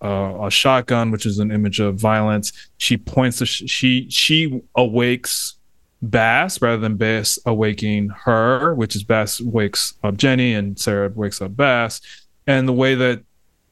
a 0.00 0.50
shotgun, 0.50 1.10
which 1.10 1.26
is 1.26 1.38
an 1.38 1.50
image 1.50 1.80
of 1.80 1.96
violence. 1.96 2.52
She 2.78 2.96
points 2.96 3.38
to 3.38 3.46
sh- 3.46 3.64
she 3.66 4.08
she 4.10 4.60
awakes 4.74 5.56
Bass 6.02 6.60
rather 6.60 6.78
than 6.78 6.96
Bass 6.96 7.38
awaking 7.46 8.10
her, 8.24 8.74
which 8.74 8.96
is 8.96 9.04
Bass 9.04 9.40
wakes 9.40 9.94
up 10.02 10.16
Jenny 10.16 10.54
and 10.54 10.78
Sarah 10.78 11.10
wakes 11.14 11.40
up 11.40 11.56
Bass. 11.56 12.00
And 12.46 12.68
the 12.68 12.72
way 12.72 12.94
that 12.94 13.22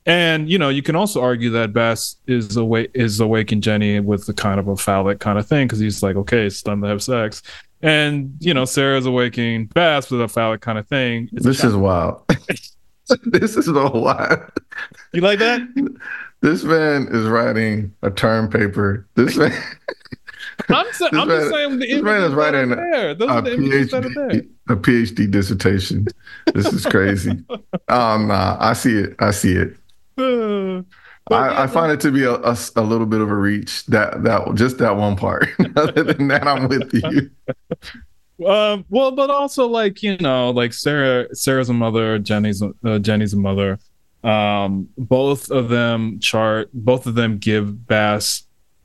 and 0.04 0.50
you 0.50 0.58
know, 0.58 0.68
you 0.68 0.82
can 0.82 0.96
also 0.96 1.22
argue 1.22 1.50
that 1.50 1.72
Bass 1.72 2.16
is 2.26 2.56
awake 2.56 2.90
is 2.94 3.20
awaking 3.20 3.60
Jenny 3.60 4.00
with 4.00 4.26
the 4.26 4.34
kind 4.34 4.58
of 4.58 4.66
a 4.68 4.76
phallic 4.76 5.20
kind 5.20 5.38
of 5.38 5.46
thing 5.46 5.66
because 5.66 5.78
he's 5.78 6.02
like, 6.02 6.16
okay, 6.16 6.46
it's 6.46 6.62
time 6.62 6.82
to 6.82 6.88
have 6.88 7.02
sex. 7.02 7.42
And 7.82 8.36
you 8.40 8.54
know, 8.54 8.64
Sarah's 8.64 9.06
awakening 9.06 9.66
Bass 9.66 10.10
with 10.10 10.20
a 10.20 10.28
phallic 10.28 10.60
kind 10.60 10.78
of 10.78 10.86
thing. 10.86 11.28
It's 11.32 11.44
This 11.44 11.64
is 11.64 11.74
wild. 11.74 12.22
this 13.24 13.56
is 13.56 13.66
so 13.66 13.90
wild. 13.90 14.40
you 15.12 15.20
like 15.20 15.38
that? 15.40 15.60
This 16.40 16.64
man 16.64 17.08
is 17.10 17.26
writing 17.26 17.92
a 18.02 18.10
term 18.10 18.48
paper. 18.48 19.06
This 19.14 19.36
man. 19.36 19.52
I'm, 20.68 20.86
sa- 20.92 21.08
I'm 21.12 21.28
man- 21.28 21.40
just 21.40 21.50
saying 21.50 21.78
the 21.78 21.86
this 21.86 22.02
man 22.02 22.22
is 22.22 22.34
writing 22.34 22.70
there. 22.70 23.14
Those 23.14 23.28
a 23.28 23.32
are 23.32 23.42
the 23.42 23.52
are 23.52 23.56
there. 23.56 24.40
PhD, 24.40 24.48
a 24.68 24.76
PhD 24.76 25.30
dissertation. 25.30 26.06
This 26.54 26.72
is 26.72 26.86
crazy. 26.86 27.30
um, 27.88 28.28
nah, 28.28 28.56
I 28.60 28.72
see 28.74 28.96
it. 28.96 29.16
I 29.18 29.30
see 29.32 29.52
it. 29.56 29.76
I, 31.30 31.64
I 31.64 31.66
find 31.66 31.92
it 31.92 32.00
to 32.00 32.10
be 32.10 32.24
a, 32.24 32.34
a, 32.34 32.56
a 32.76 32.82
little 32.82 33.06
bit 33.06 33.20
of 33.20 33.30
a 33.30 33.36
reach. 33.36 33.86
That 33.86 34.22
that 34.24 34.54
just 34.54 34.78
that 34.78 34.96
one 34.96 35.16
part. 35.16 35.48
Other 35.76 36.02
than 36.02 36.28
that, 36.28 36.46
I'm 36.46 36.68
with 36.68 36.92
you. 36.92 37.30
Um, 38.44 38.84
well, 38.88 39.12
but 39.12 39.30
also 39.30 39.68
like 39.68 40.02
you 40.02 40.16
know, 40.16 40.50
like 40.50 40.72
Sarah, 40.72 41.32
Sarah's 41.32 41.68
a 41.68 41.72
mother, 41.72 42.18
Jenny's 42.18 42.62
uh, 42.62 42.98
Jenny's 42.98 43.34
a 43.34 43.36
mother. 43.36 43.78
Um, 44.24 44.88
both 44.98 45.50
of 45.50 45.68
them 45.68 46.18
chart, 46.20 46.70
both 46.72 47.06
of 47.06 47.14
them 47.14 47.38
give 47.38 47.86
Bass 47.86 48.44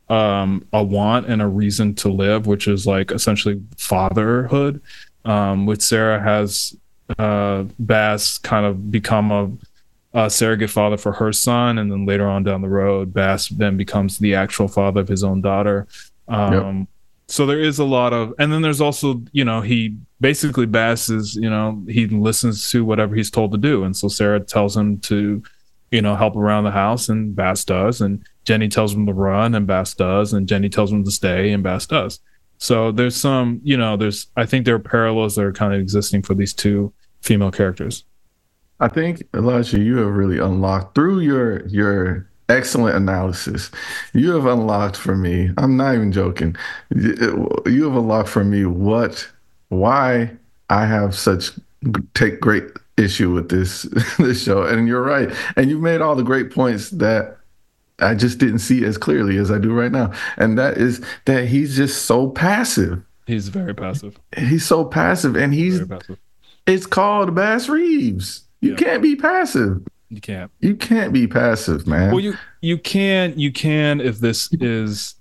um 0.10 0.66
a 0.72 0.84
want 0.84 1.28
and 1.28 1.42
a 1.42 1.48
reason 1.48 1.96
to 1.96 2.10
live, 2.10 2.46
which 2.46 2.68
is 2.68 2.86
like 2.86 3.12
essentially 3.12 3.60
fatherhood. 3.78 4.82
Um, 5.26 5.66
which 5.66 5.82
Sarah 5.82 6.22
has 6.22 6.76
uh 7.18 7.64
Bass 7.80 8.38
kind 8.38 8.66
of 8.66 8.92
become 8.92 9.32
a 9.32 9.52
a 10.18 10.32
surrogate 10.32 10.72
father 10.72 10.98
for 10.98 11.12
her 11.12 11.32
son, 11.32 11.78
and 11.78 11.92
then 11.92 12.08
later 12.08 12.28
on 12.28 12.44
down 12.44 12.62
the 12.62 12.70
road, 12.70 13.14
Bass 13.14 13.50
then 13.50 13.78
becomes 13.78 14.18
the 14.18 14.34
actual 14.34 14.68
father 14.68 15.02
of 15.02 15.08
his 15.08 15.24
own 15.24 15.42
daughter. 15.42 15.88
Um, 16.28 16.88
so 17.28 17.46
there 17.46 17.60
is 17.60 17.78
a 17.78 17.84
lot 17.84 18.14
of 18.14 18.34
and 18.40 18.52
then 18.52 18.62
there's 18.62 18.82
also 18.82 19.22
you 19.32 19.46
know 19.46 19.62
he 19.62 19.96
basically 20.20 20.66
bass 20.66 21.10
is 21.10 21.36
you 21.36 21.50
know 21.50 21.84
he 21.88 22.08
listens 22.08 22.70
to 22.72 22.84
whatever 22.84 23.16
he's 23.16 23.30
told 23.30 23.52
to 23.52 23.58
do. 23.58 23.84
And 23.84 23.96
so 23.96 24.08
sarah 24.08 24.40
tells 24.40 24.76
him 24.76 25.00
to 25.02 25.44
you 25.92 26.02
know 26.02 26.16
help 26.16 26.36
around 26.36 26.64
the 26.64 26.72
house 26.72 27.10
and 27.10 27.36
bass 27.36 27.64
does. 27.66 28.02
And 28.02 28.26
jenny 28.46 28.70
tells 28.70 28.94
him 28.94 29.06
to 29.06 29.14
run 29.14 29.56
and 29.56 29.68
bass 29.68 29.94
does. 29.94 30.34
And 30.34 30.48
jenny 30.48 30.70
tells 30.70 30.92
him 30.92 31.04
to 31.04 31.12
stay 31.12 31.52
and 31.52 31.64
bass 31.64 31.86
does. 31.86 32.20
So 32.60 32.92
there's 32.92 33.16
some 33.16 33.60
you 33.62 33.78
know 33.78 33.98
there's 33.98 34.28
i 34.38 34.46
think 34.46 34.66
there 34.66 34.76
are 34.76 34.80
parallels 34.80 35.36
that 35.36 35.44
are 35.44 35.54
kind 35.54 35.74
of 35.74 35.82
existing 35.82 36.24
for 36.24 36.34
these 36.34 36.54
two 36.54 36.94
female 37.22 37.52
characters 37.52 38.06
I 38.80 38.88
think 38.88 39.24
Elijah, 39.34 39.80
you 39.80 39.98
have 39.98 40.14
really 40.14 40.40
unlocked 40.40 40.96
through 40.96 41.20
your 41.20 41.66
your 41.68 42.30
excellent 42.50 42.96
analysis. 42.96 43.72
You 44.14 44.32
have 44.34 44.46
unlocked 44.46 44.96
for 44.96 45.16
me. 45.16 45.52
I'm 45.58 45.78
not 45.78 45.96
even 45.96 46.12
joking. 46.12 46.56
You 46.92 47.84
have 47.86 47.96
unlocked 47.96 48.30
for 48.30 48.44
me 48.44 48.66
what 48.66 49.28
why 49.70 50.32
I 50.70 50.86
have 50.86 51.16
such 51.16 51.52
take 52.14 52.40
great 52.40 52.66
issue 52.98 53.32
with 53.34 53.50
this 53.50 53.84
this 54.20 54.44
show. 54.44 54.64
And 54.64 54.88
you're 54.88 55.04
right. 55.04 55.30
And 55.56 55.70
you've 55.70 55.82
made 55.82 56.02
all 56.02 56.16
the 56.16 56.24
great 56.24 56.52
points 56.52 56.92
that 56.92 57.38
I 58.00 58.14
just 58.14 58.38
didn't 58.38 58.60
see 58.60 58.86
as 58.86 58.98
clearly 58.98 59.38
as 59.38 59.50
I 59.50 59.58
do 59.58 59.74
right 59.74 59.92
now. 59.92 60.14
And 60.38 60.58
that 60.58 60.78
is 60.78 61.04
that 61.26 61.48
he's 61.48 61.76
just 61.76 62.06
so 62.06 62.30
passive. 62.30 63.04
he's 63.26 63.50
very 63.50 63.74
passive 63.74 64.20
He's 64.38 64.66
so 64.66 64.86
passive 64.86 65.36
and 65.36 65.54
he's 65.54 65.84
passive 65.86 66.20
it's 66.68 66.86
called 66.86 67.34
Bass 67.34 67.70
Reeves. 67.70 68.44
You 68.62 68.72
Yeah. 68.72 68.76
can't 68.78 69.02
be 69.04 69.16
passive. 69.16 69.80
you 70.10 70.22
can't 70.22 70.50
You 70.62 70.76
can't 70.76 71.12
be 71.14 71.28
passive, 71.28 71.86
man. 71.88 72.12
well 72.12 72.20
you 72.22 72.34
you 72.62 72.78
can 72.78 73.38
you 73.38 73.52
can 73.52 74.00
if 74.02 74.20
this 74.20 74.50
is 74.54 75.16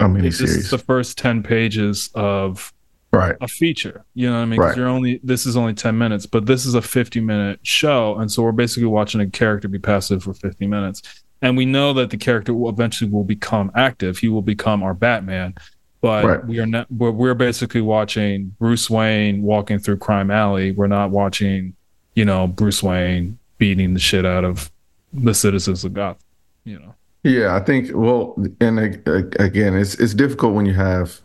I 0.00 0.06
if 0.06 0.10
mean, 0.10 0.22
this 0.22 0.40
is 0.40 0.70
the 0.70 0.78
first 0.78 1.18
10 1.18 1.42
pages 1.42 2.10
of 2.14 2.72
right. 3.12 3.36
a 3.40 3.48
feature. 3.48 4.04
You 4.14 4.28
know 4.28 4.36
what 4.36 4.42
I 4.42 4.44
mean? 4.46 4.60
Right. 4.60 4.76
You're 4.76 4.86
only 4.88 5.20
this 5.24 5.44
is 5.46 5.56
only 5.56 5.74
ten 5.74 5.98
minutes, 5.98 6.26
but 6.26 6.46
this 6.46 6.64
is 6.64 6.74
a 6.74 6.82
fifty 6.82 7.20
minute 7.20 7.58
show, 7.64 8.16
and 8.18 8.30
so 8.30 8.42
we're 8.44 8.52
basically 8.52 8.86
watching 8.86 9.20
a 9.20 9.28
character 9.28 9.66
be 9.68 9.78
passive 9.80 10.22
for 10.22 10.32
fifty 10.32 10.66
minutes, 10.68 11.02
and 11.42 11.56
we 11.56 11.66
know 11.66 11.92
that 11.94 12.10
the 12.10 12.16
character 12.16 12.54
will 12.54 12.70
eventually 12.70 13.10
will 13.10 13.24
become 13.24 13.72
active. 13.74 14.18
He 14.18 14.28
will 14.28 14.42
become 14.42 14.82
our 14.84 14.94
Batman, 14.94 15.54
but 16.00 16.24
Right. 16.24 16.46
we 16.46 16.60
are 16.60 16.66
not. 16.66 16.86
We're, 16.90 17.10
we're 17.10 17.34
basically 17.34 17.80
watching 17.80 18.54
Bruce 18.60 18.88
Wayne 18.88 19.42
walking 19.42 19.80
through 19.80 19.96
Crime 19.96 20.30
Alley. 20.30 20.70
We're 20.70 20.86
not 20.86 21.10
watching, 21.10 21.74
you 22.14 22.24
know, 22.24 22.46
Bruce 22.46 22.82
Wayne 22.82 23.38
beating 23.58 23.94
the 23.94 24.00
shit 24.00 24.24
out 24.24 24.44
of 24.44 24.70
the 25.12 25.34
citizens 25.34 25.84
of 25.84 25.94
Gotham. 25.94 26.22
You 26.64 26.78
know. 26.78 26.94
Yeah, 27.22 27.54
I 27.54 27.60
think. 27.60 27.90
Well, 27.92 28.34
and 28.60 28.78
again, 28.78 29.76
it's 29.76 29.94
it's 29.94 30.14
difficult 30.14 30.54
when 30.54 30.66
you 30.66 30.74
have 30.74 31.20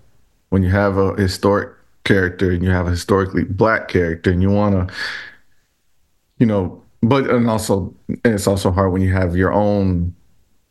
when 0.50 0.64
you 0.64 0.70
have 0.70 0.98
a 0.98 1.16
historic 1.16 1.74
character 2.04 2.52
and 2.52 2.64
you 2.64 2.70
have 2.70 2.88
a 2.88 2.92
historically 2.92 3.44
black 3.44 3.88
character, 3.88 4.32
and 4.32 4.42
you 4.42 4.50
want 4.50 4.90
to, 4.90 4.96
you 6.38 6.46
know, 6.46 6.84
but 7.02 7.30
and 7.30 7.50
also 7.50 7.94
it's 8.24 8.48
also 8.48 8.72
hard 8.72 8.92
when 8.92 9.02
you 9.02 9.14
have 9.14 9.36
your 9.36 9.54
own 9.54 10.14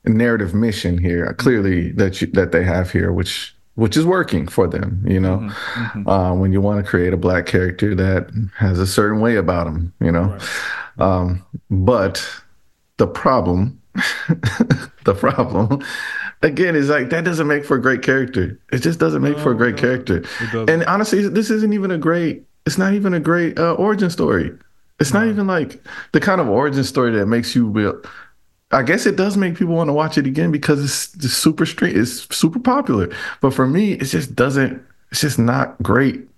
narrative 0.04 0.54
mission 0.54 0.98
here. 0.98 1.32
Clearly, 1.34 1.92
that 1.92 2.20
you, 2.20 2.26
that 2.28 2.52
they 2.52 2.64
have 2.64 2.90
here, 2.90 3.12
which 3.12 3.53
which 3.76 3.96
is 3.96 4.04
working 4.04 4.46
for 4.46 4.66
them. 4.66 5.04
You 5.06 5.20
know, 5.20 5.50
Mhm. 5.74 6.06
uh, 6.06 6.34
when 6.34 6.52
you 6.52 6.60
want 6.60 6.84
to 6.84 6.88
create 6.88 7.12
a 7.12 7.16
black 7.16 7.46
character 7.46 7.94
that 7.94 8.30
has 8.56 8.78
a 8.78 8.86
certain 8.86 9.20
way 9.20 9.36
about 9.36 9.66
him, 9.66 9.92
you 10.00 10.12
know. 10.12 10.36
Um, 10.98 11.42
but 11.70 12.24
the 12.98 13.06
problem 13.06 13.80
the 15.04 15.14
problem 15.14 15.80
again 16.42 16.74
is 16.74 16.88
like 16.88 17.10
that 17.10 17.24
doesn't 17.24 17.46
make 17.46 17.64
for 17.64 17.76
a 17.76 17.80
great 17.82 18.02
character. 18.02 18.58
It 18.72 18.78
just 18.78 18.98
doesn't 18.98 19.22
make 19.22 19.38
for 19.38 19.52
a 19.52 19.56
great 19.56 19.76
no, 19.76 19.80
character. 19.80 20.24
And 20.68 20.84
honestly, 20.84 21.26
this 21.28 21.50
isn't 21.50 21.72
even 21.72 21.90
a 21.90 21.98
great. 21.98 22.44
It's 22.66 22.78
not 22.78 22.94
even 22.94 23.14
a 23.14 23.20
great 23.20 23.58
uh, 23.58 23.74
origin 23.74 24.10
story. 24.10 24.52
It's 25.00 25.12
not 25.12 25.26
even 25.26 25.46
like 25.46 25.82
the 26.12 26.20
kind 26.20 26.40
of 26.40 26.48
origin 26.48 26.82
story 26.84 27.10
that 27.12 27.26
makes 27.26 27.54
you 27.54 27.66
real. 27.66 28.00
I 28.74 28.82
guess 28.82 29.06
it 29.06 29.16
does 29.16 29.36
make 29.36 29.56
people 29.56 29.74
want 29.74 29.88
to 29.88 29.92
watch 29.92 30.18
it 30.18 30.26
again 30.26 30.50
because 30.50 30.80
it's 31.14 31.32
super 31.32 31.64
street. 31.64 31.96
It's 31.96 32.26
super 32.36 32.58
popular. 32.58 33.10
But 33.40 33.54
for 33.54 33.66
me, 33.66 33.92
it 33.92 34.06
just 34.06 34.34
doesn't. 34.34 34.82
It's 35.10 35.20
just 35.20 35.38
not 35.38 35.80
great. 35.82 36.28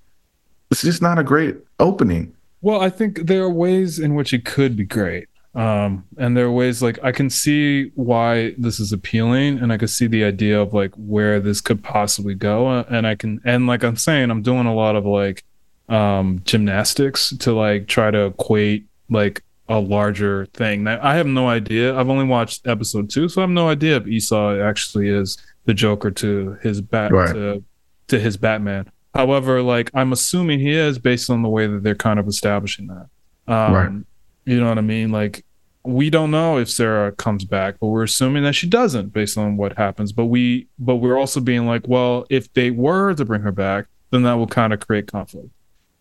It's 0.70 0.82
just 0.82 1.00
not 1.00 1.18
a 1.18 1.24
great 1.24 1.56
opening. 1.80 2.34
Well, 2.60 2.80
I 2.80 2.90
think 2.90 3.26
there 3.26 3.42
are 3.42 3.50
ways 3.50 3.98
in 3.98 4.14
which 4.14 4.34
it 4.34 4.44
could 4.44 4.76
be 4.76 4.84
great. 4.84 5.28
Um, 5.54 6.04
and 6.18 6.36
there 6.36 6.44
are 6.44 6.52
ways 6.52 6.82
like 6.82 6.98
I 7.02 7.12
can 7.12 7.30
see 7.30 7.90
why 7.94 8.54
this 8.58 8.78
is 8.78 8.92
appealing 8.92 9.58
and 9.58 9.72
I 9.72 9.78
can 9.78 9.88
see 9.88 10.06
the 10.06 10.22
idea 10.22 10.60
of 10.60 10.74
like 10.74 10.92
where 10.96 11.40
this 11.40 11.62
could 11.62 11.82
possibly 11.82 12.34
go. 12.34 12.66
Uh, 12.66 12.84
And 12.90 13.06
I 13.06 13.14
can, 13.14 13.40
and 13.44 13.66
like 13.66 13.82
I'm 13.82 13.96
saying, 13.96 14.30
I'm 14.30 14.42
doing 14.42 14.66
a 14.66 14.74
lot 14.74 14.96
of 14.96 15.06
like 15.06 15.42
um, 15.88 16.42
gymnastics 16.44 17.34
to 17.38 17.54
like 17.54 17.86
try 17.86 18.10
to 18.10 18.26
equate 18.26 18.86
like 19.08 19.42
a 19.68 19.78
larger 19.78 20.46
thing. 20.46 20.84
Now, 20.84 20.98
I 21.02 21.16
have 21.16 21.26
no 21.26 21.48
idea. 21.48 21.96
I've 21.98 22.08
only 22.08 22.24
watched 22.24 22.66
episode 22.66 23.10
two, 23.10 23.28
so 23.28 23.40
I 23.40 23.44
have 23.44 23.50
no 23.50 23.68
idea 23.68 23.96
if 23.96 24.06
Esau 24.06 24.60
actually 24.60 25.08
is 25.08 25.38
the 25.64 25.74
Joker 25.74 26.10
to 26.12 26.56
his 26.62 26.80
bat 26.80 27.10
Right. 27.12 27.32
to, 27.34 27.64
to 28.08 28.20
his 28.20 28.36
Batman. 28.36 28.90
However, 29.14 29.62
like 29.62 29.90
I'm 29.94 30.12
assuming 30.12 30.60
he 30.60 30.72
is 30.72 30.98
based 30.98 31.30
on 31.30 31.42
the 31.42 31.48
way 31.48 31.66
that 31.66 31.82
they're 31.82 31.94
kind 31.94 32.20
of 32.20 32.28
establishing 32.28 32.86
that. 32.88 33.08
Um, 33.52 33.74
Right. 33.74 34.04
You 34.44 34.60
know 34.60 34.68
what 34.68 34.78
I 34.78 34.82
mean? 34.82 35.10
Like 35.10 35.44
we 35.82 36.10
don't 36.10 36.30
know 36.30 36.58
if 36.58 36.68
Sarah 36.70 37.12
comes 37.12 37.44
back, 37.44 37.76
but 37.80 37.86
we're 37.88 38.02
assuming 38.04 38.42
that 38.44 38.54
she 38.54 38.66
doesn't 38.68 39.12
based 39.12 39.38
on 39.38 39.56
what 39.56 39.76
happens. 39.78 40.12
But 40.12 40.26
we, 40.26 40.66
but 40.78 40.96
we're 40.96 41.16
also 41.18 41.40
being 41.40 41.66
like, 41.66 41.86
well, 41.88 42.26
if 42.28 42.52
they 42.54 42.70
were 42.72 43.14
to 43.14 43.24
bring 43.24 43.42
her 43.42 43.52
back, 43.52 43.86
then 44.10 44.22
that 44.24 44.34
will 44.34 44.46
kind 44.48 44.72
of 44.72 44.80
create 44.86 45.06
conflict. 45.10 45.48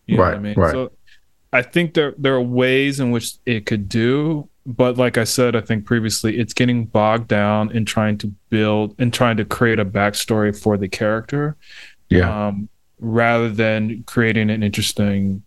You 0.06 0.16
know 0.18 0.22
what 0.24 0.34
I 0.34 0.38
mean? 0.38 0.54
right. 0.56 0.72
So 0.72 0.92
I 1.58 1.62
think 1.62 1.94
there 1.94 2.14
there 2.18 2.34
are 2.34 2.40
ways 2.42 3.00
in 3.00 3.10
which 3.10 3.34
it 3.46 3.66
could 3.66 3.88
do, 3.88 4.48
but 4.66 4.96
like 4.96 5.16
I 5.18 5.24
said, 5.24 5.56
I 5.56 5.60
think 5.62 5.84
previously, 5.86 6.38
it's 6.38 6.52
getting 6.52 6.84
bogged 6.86 7.28
down 7.28 7.70
in 7.76 7.84
trying 7.84 8.18
to 8.18 8.26
build 8.50 8.94
and 8.98 9.12
trying 9.12 9.36
to 9.38 9.44
create 9.44 9.78
a 9.78 9.84
backstory 9.84 10.52
for 10.62 10.76
the 10.76 10.88
character, 10.88 11.56
Yeah. 12.10 12.28
um, 12.48 12.68
rather 13.00 13.48
than 13.48 14.02
creating 14.06 14.50
an 14.50 14.62
interesting 14.62 15.42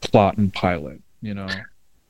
plot 0.00 0.38
and 0.38 0.52
pilot. 0.52 1.00
You 1.20 1.34
know, 1.34 1.46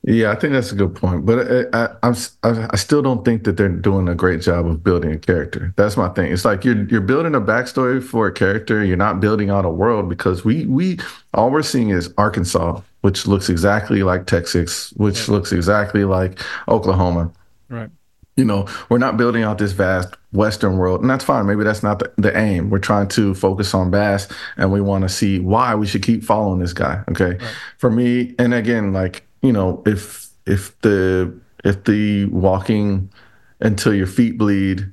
Yeah, 0.03 0.31
I 0.31 0.35
think 0.35 0.53
that's 0.53 0.71
a 0.71 0.75
good 0.75 0.95
point, 0.95 1.25
but 1.25 1.37
I, 1.73 1.87
I, 2.03 2.09
I, 2.43 2.67
I 2.71 2.75
still 2.75 3.01
don't 3.01 3.23
think 3.23 3.43
that 3.45 3.55
they're 3.57 3.69
doing 3.69 4.07
a 4.09 4.15
great 4.15 4.41
job 4.41 4.65
of 4.67 4.83
building 4.83 5.11
a 5.11 5.17
character. 5.17 5.73
That's 5.77 5.95
my 5.95 6.09
thing. 6.09 6.31
It's 6.33 6.45
like 6.45 6.65
you're 6.65 6.83
you're 6.91 7.07
building 7.13 7.35
a 7.35 7.41
backstory 7.41 8.03
for 8.03 8.27
a 8.27 8.33
character. 8.33 8.83
You're 8.83 8.97
not 9.07 9.19
building 9.19 9.49
out 9.49 9.65
a 9.65 9.69
world 9.69 10.09
because 10.09 10.43
we 10.43 10.65
we 10.65 10.99
all 11.33 11.49
we're 11.51 11.61
seeing 11.73 11.89
is 11.89 12.13
Arkansas, 12.17 12.81
which 13.03 13.27
looks 13.27 13.49
exactly 13.49 14.01
like 14.01 14.27
Texas, 14.27 14.91
which 14.93 15.27
looks 15.27 15.51
exactly 15.51 16.05
like 16.05 16.39
Oklahoma. 16.69 17.29
right? 17.67 17.89
You 18.37 18.45
know, 18.45 18.65
we're 18.87 18.97
not 18.97 19.17
building 19.17 19.43
out 19.43 19.57
this 19.57 19.73
vast 19.73 20.15
Western 20.31 20.77
world, 20.77 21.01
and 21.01 21.09
that's 21.09 21.23
fine. 21.23 21.45
Maybe 21.45 21.65
that's 21.65 21.83
not 21.83 21.99
the, 21.99 22.13
the 22.17 22.35
aim. 22.35 22.69
We're 22.69 22.79
trying 22.79 23.09
to 23.09 23.35
focus 23.35 23.73
on 23.73 23.91
Bass, 23.91 24.29
and 24.55 24.71
we 24.71 24.79
want 24.79 25.01
to 25.03 25.09
see 25.09 25.39
why 25.39 25.75
we 25.75 25.85
should 25.85 26.01
keep 26.01 26.23
following 26.23 26.59
this 26.59 26.71
guy. 26.71 27.03
Okay, 27.09 27.37
for 27.77 27.91
me, 27.91 28.33
and 28.39 28.53
again, 28.53 28.93
like 28.93 29.27
you 29.41 29.51
know, 29.51 29.83
if 29.85 30.29
if 30.45 30.79
the 30.79 31.37
if 31.65 31.83
the 31.83 32.25
walking 32.27 33.11
until 33.59 33.93
your 33.93 34.07
feet 34.07 34.37
bleed 34.37 34.89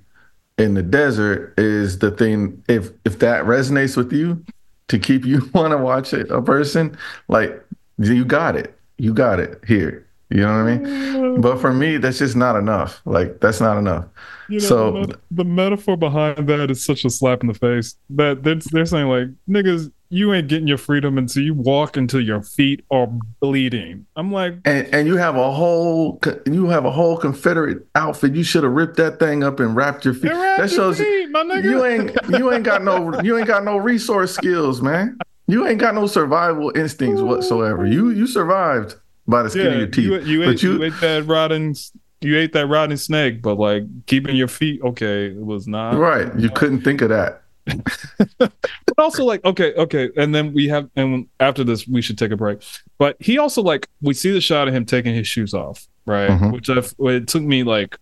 in 0.59 0.75
the 0.75 0.83
desert 0.83 1.55
is 1.57 2.01
the 2.01 2.11
thing, 2.11 2.63
if 2.69 2.91
if 3.05 3.21
that 3.21 3.45
resonates 3.45 3.97
with 3.97 4.13
you, 4.13 4.45
to 4.89 4.99
keep 4.99 5.25
you 5.25 5.49
want 5.55 5.71
to 5.71 5.79
watch 5.79 6.13
it, 6.13 6.31
a 6.31 6.43
person 6.43 6.97
like 7.29 7.65
you 8.09 8.25
got 8.25 8.57
it, 8.57 8.77
you 8.99 9.13
got 9.15 9.41
it 9.41 9.61
here. 9.67 10.07
You 10.33 10.43
know 10.43 10.63
what 10.63 10.71
I 10.71 10.77
mean? 10.79 10.87
Mm. 10.87 11.43
But 11.43 11.61
for 11.61 11.73
me, 11.73 11.97
that's 11.97 12.19
just 12.19 12.37
not 12.37 12.55
enough. 12.55 13.01
Like 13.05 13.41
that's 13.41 13.61
not 13.61 13.79
enough. 13.79 14.05
You 14.49 14.61
know, 14.61 14.65
So- 14.65 14.93
the, 14.93 15.09
met- 15.09 15.17
the 15.33 15.45
metaphor 15.45 15.97
behind 15.97 16.49
that 16.49 16.71
is 16.71 16.85
such 16.85 17.05
a 17.05 17.11
slap 17.11 17.41
in 17.41 17.49
the 17.49 17.55
face. 17.55 17.97
That 18.11 18.45
they're, 18.45 18.55
they're 18.71 18.87
saying 18.87 19.09
like, 19.09 19.29
niggas, 19.49 19.91
you 20.09 20.33
ain't 20.33 20.47
getting 20.49 20.69
your 20.69 20.79
freedom 20.79 21.19
until 21.19 21.43
you 21.43 21.55
walk 21.55 21.97
until 21.97 22.21
your 22.21 22.43
feet 22.43 22.85
are 22.93 23.09
bleeding. 23.41 24.07
I'm 24.17 24.31
like, 24.33 24.55
And 24.65 24.87
and 24.95 25.07
you 25.09 25.17
have 25.17 25.35
a 25.37 25.51
whole 25.51 26.21
you 26.47 26.69
have 26.69 26.85
a 26.85 26.91
whole 26.93 27.17
Confederate 27.17 27.85
outfit. 27.97 28.35
You 28.35 28.43
should 28.45 28.63
have 28.65 28.73
ripped 28.73 28.97
that 28.99 29.19
thing 29.19 29.43
up 29.45 29.59
and 29.61 29.75
wrapped 29.75 30.05
your 30.05 30.15
feet. 30.15 30.33
Wrapped 30.33 30.61
That 30.63 30.71
your 30.71 30.95
shows 30.95 30.99
feet, 30.99 31.31
my 31.31 31.43
nigga." 31.45 31.65
you 31.65 31.85
ain't 31.85 32.17
you 32.39 32.53
ain't 32.53 32.65
got 32.65 32.83
no 32.85 33.21
you 33.23 33.37
ain't 33.39 33.47
got 33.49 33.65
no 33.65 33.77
resource 33.77 34.33
skills, 34.35 34.81
man. 34.83 35.17
You 35.51 35.67
ain't 35.67 35.79
got 35.79 35.95
no 35.95 36.07
survival 36.07 36.73
instincts 36.77 37.21
whatsoever. 37.21 37.87
You 37.87 38.11
you 38.11 38.27
survived 38.27 38.95
by 39.27 39.43
the 39.43 39.51
skin 39.51 39.67
of 39.69 39.79
your 39.79 39.87
teeth. 39.87 40.05
you, 40.05 40.21
you, 40.21 40.45
but 40.45 40.51
ate, 40.55 40.63
you 40.63 40.83
ate 40.83 41.01
that 41.01 41.27
rotting, 41.27 41.75
you 42.21 42.37
ate 42.39 42.53
that 42.53 42.67
rotten 42.67 42.97
snake, 42.97 43.43
but 43.43 43.57
like 43.59 43.85
keeping 44.07 44.37
your 44.37 44.49
feet, 44.49 44.81
okay, 44.83 45.27
it 45.27 45.45
was 45.45 45.67
not 45.67 45.97
right, 45.97 46.37
you 46.39 46.51
couldn't 46.51 46.83
think 46.83 47.03
of 47.03 47.09
that. 47.11 47.43
but 48.39 48.53
also 48.99 49.25
like 49.25 49.45
okay 49.45 49.73
okay 49.75 50.09
and 50.17 50.35
then 50.35 50.53
we 50.53 50.67
have 50.67 50.89
and 50.97 51.27
after 51.39 51.63
this 51.63 51.87
we 51.87 52.01
should 52.03 52.19
take 52.19 52.33
a 52.33 52.37
break 52.37 52.61
but 52.99 53.15
he 53.21 53.39
also 53.39 53.63
like 53.63 53.87
we 54.01 54.13
see 54.15 54.31
the 54.33 54.41
shot 54.41 54.67
of 54.67 54.75
him 54.75 54.85
taking 54.85 55.15
his 55.15 55.29
shoes 55.29 55.55
off 55.55 55.87
right 56.07 56.31
Mhm. 56.31 56.53
which 56.53 56.69
I've, 56.71 56.93
it 56.99 57.29
took 57.29 57.43
me 57.43 57.63
like 57.63 57.97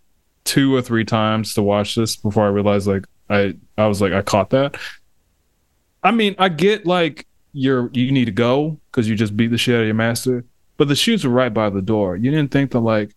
two 0.44 0.74
or 0.74 0.80
three 0.80 1.04
times 1.04 1.52
to 1.54 1.62
watch 1.62 1.96
this 1.96 2.16
before 2.16 2.44
i 2.44 2.48
realized 2.48 2.86
like 2.86 3.04
i 3.28 3.54
i 3.76 3.86
was 3.86 4.00
like 4.00 4.12
i 4.12 4.22
caught 4.22 4.50
that 4.50 4.76
i 6.02 6.12
mean 6.12 6.34
i 6.38 6.48
get 6.48 6.86
like 6.86 7.26
you're 7.52 7.90
you 7.92 8.12
need 8.12 8.26
to 8.26 8.30
go 8.30 8.78
because 8.90 9.08
you 9.08 9.14
just 9.14 9.36
beat 9.36 9.48
the 9.48 9.58
shit 9.58 9.74
out 9.74 9.80
of 9.80 9.86
your 9.86 9.94
master 9.94 10.44
but 10.76 10.86
the 10.88 10.94
shoes 10.96 11.24
were 11.24 11.30
right 11.32 11.52
by 11.54 11.68
the 11.70 11.82
door 11.82 12.14
you 12.16 12.30
didn't 12.30 12.50
think 12.50 12.70
that 12.72 12.80
like 12.80 13.14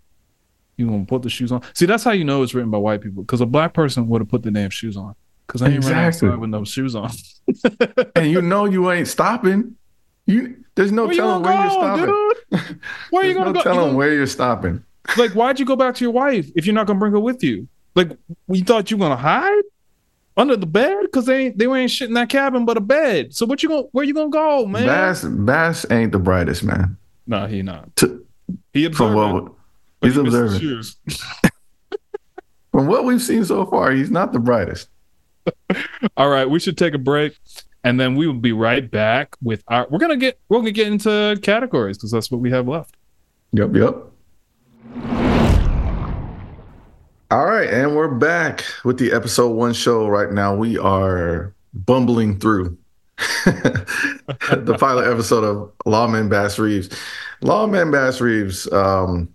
you 0.77 0.87
gonna 0.87 1.05
put 1.05 1.21
the 1.21 1.29
shoes 1.29 1.51
on 1.51 1.61
see 1.73 1.85
that's 1.85 2.03
how 2.03 2.11
you 2.11 2.23
know 2.23 2.41
it's 2.43 2.53
written 2.53 2.71
by 2.71 2.77
white 2.77 3.01
people 3.01 3.23
because 3.23 3.41
a 3.41 3.45
black 3.45 3.73
person 3.73 4.07
would 4.07 4.21
have 4.21 4.29
put 4.29 4.41
the 4.43 4.49
damn 4.51 4.69
shoes 4.69 4.95
on 4.97 5.13
because 5.45 5.61
i 5.61 5.65
ain't 5.65 5.83
running 5.83 5.97
Exactly. 6.05 6.29
outside 6.29 6.39
with 6.39 6.49
no 6.49 6.63
shoes 6.63 6.95
on 6.95 7.11
and 8.15 8.31
you 8.31 8.41
know 8.41 8.65
you 8.65 8.89
ain't 8.91 9.07
stopping. 9.07 9.75
You 10.25 10.63
there's 10.75 10.91
no 10.91 11.07
Where 11.07 11.15
telling 11.15 11.43
gonna 11.43 11.57
where 11.57 11.63
you're 11.63 11.71
stopping. 11.71 12.05
dude? 12.69 12.79
Where 13.09 13.25
you 13.25 13.33
gonna 13.33 13.45
no 13.47 13.53
go? 13.53 13.59
You 13.59 13.63
telling 13.63 13.79
gonna- 13.79 13.97
where 13.97 14.13
you're 14.13 14.27
stopping. 14.27 14.83
like, 15.17 15.31
why'd 15.31 15.59
you 15.59 15.65
go 15.65 15.75
back 15.75 15.95
to 15.95 16.05
your 16.05 16.13
wife 16.13 16.49
if 16.55 16.65
you're 16.65 16.75
not 16.75 16.87
gonna 16.87 16.99
bring 16.99 17.11
her 17.11 17.19
with 17.19 17.43
you? 17.43 17.67
Like, 17.95 18.11
we 18.47 18.61
thought 18.61 18.89
you 18.91 18.97
were 18.97 19.01
gonna 19.05 19.15
hide 19.17 19.63
under 20.37 20.55
the 20.55 20.65
bed 20.65 20.97
because 21.03 21.25
they 21.25 21.45
ain't 21.47 21.57
they 21.57 21.65
ain't 21.65 21.91
shit 21.91 22.07
in 22.07 22.13
that 22.15 22.29
cabin 22.29 22.65
but 22.65 22.77
a 22.77 22.81
bed. 22.81 23.33
So 23.33 23.45
what 23.45 23.61
you 23.63 23.69
gonna 23.69 23.83
where 23.91 24.05
you 24.05 24.13
gonna 24.13 24.29
go, 24.29 24.65
man? 24.65 24.87
Bass 24.87 25.23
Bass 25.23 25.85
ain't 25.91 26.11
the 26.11 26.19
brightest 26.19 26.63
man. 26.63 26.97
No, 27.27 27.47
he 27.47 27.61
not. 27.61 27.95
To, 27.97 28.25
He 28.73 28.91
from 28.91 29.13
what 29.13 29.51
he's 30.01 30.15
he 30.15 30.21
observant. 30.21 30.95
From 32.71 32.87
what 32.87 33.03
we've 33.03 33.21
seen 33.21 33.43
so 33.43 33.65
far, 33.65 33.91
he's 33.91 34.09
not 34.09 34.31
the 34.31 34.39
brightest. 34.39 34.87
All 36.17 36.29
right, 36.29 36.49
we 36.49 36.57
should 36.57 36.77
take 36.77 36.93
a 36.93 36.97
break, 36.97 37.37
and 37.83 37.99
then 37.99 38.15
we 38.15 38.25
will 38.27 38.33
be 38.33 38.53
right 38.53 38.89
back 38.89 39.35
with 39.43 39.61
our. 39.67 39.87
We're 39.89 39.99
gonna 39.99 40.15
get 40.15 40.39
we're 40.47 40.59
gonna 40.59 40.71
get 40.71 40.87
into 40.87 41.37
categories 41.41 41.97
because 41.97 42.11
that's 42.11 42.31
what 42.31 42.39
we 42.39 42.49
have 42.51 42.69
left. 42.69 42.95
Yep, 43.51 43.75
yep. 43.75 45.20
All 47.31 47.45
right, 47.45 47.69
and 47.69 47.95
we're 47.95 48.09
back 48.09 48.65
with 48.83 48.99
the 48.99 49.13
episode 49.13 49.51
one 49.51 49.71
show 49.71 50.05
right 50.07 50.31
now. 50.33 50.53
We 50.53 50.77
are 50.77 51.53
bumbling 51.73 52.37
through 52.39 52.77
the 53.45 54.75
pilot 54.77 55.09
episode 55.09 55.45
of 55.45 55.71
Lawman 55.85 56.27
Bass 56.27 56.59
Reeves. 56.59 56.89
Lawman 57.41 57.89
Bass 57.89 58.19
Reeves, 58.19 58.69
um, 58.73 59.33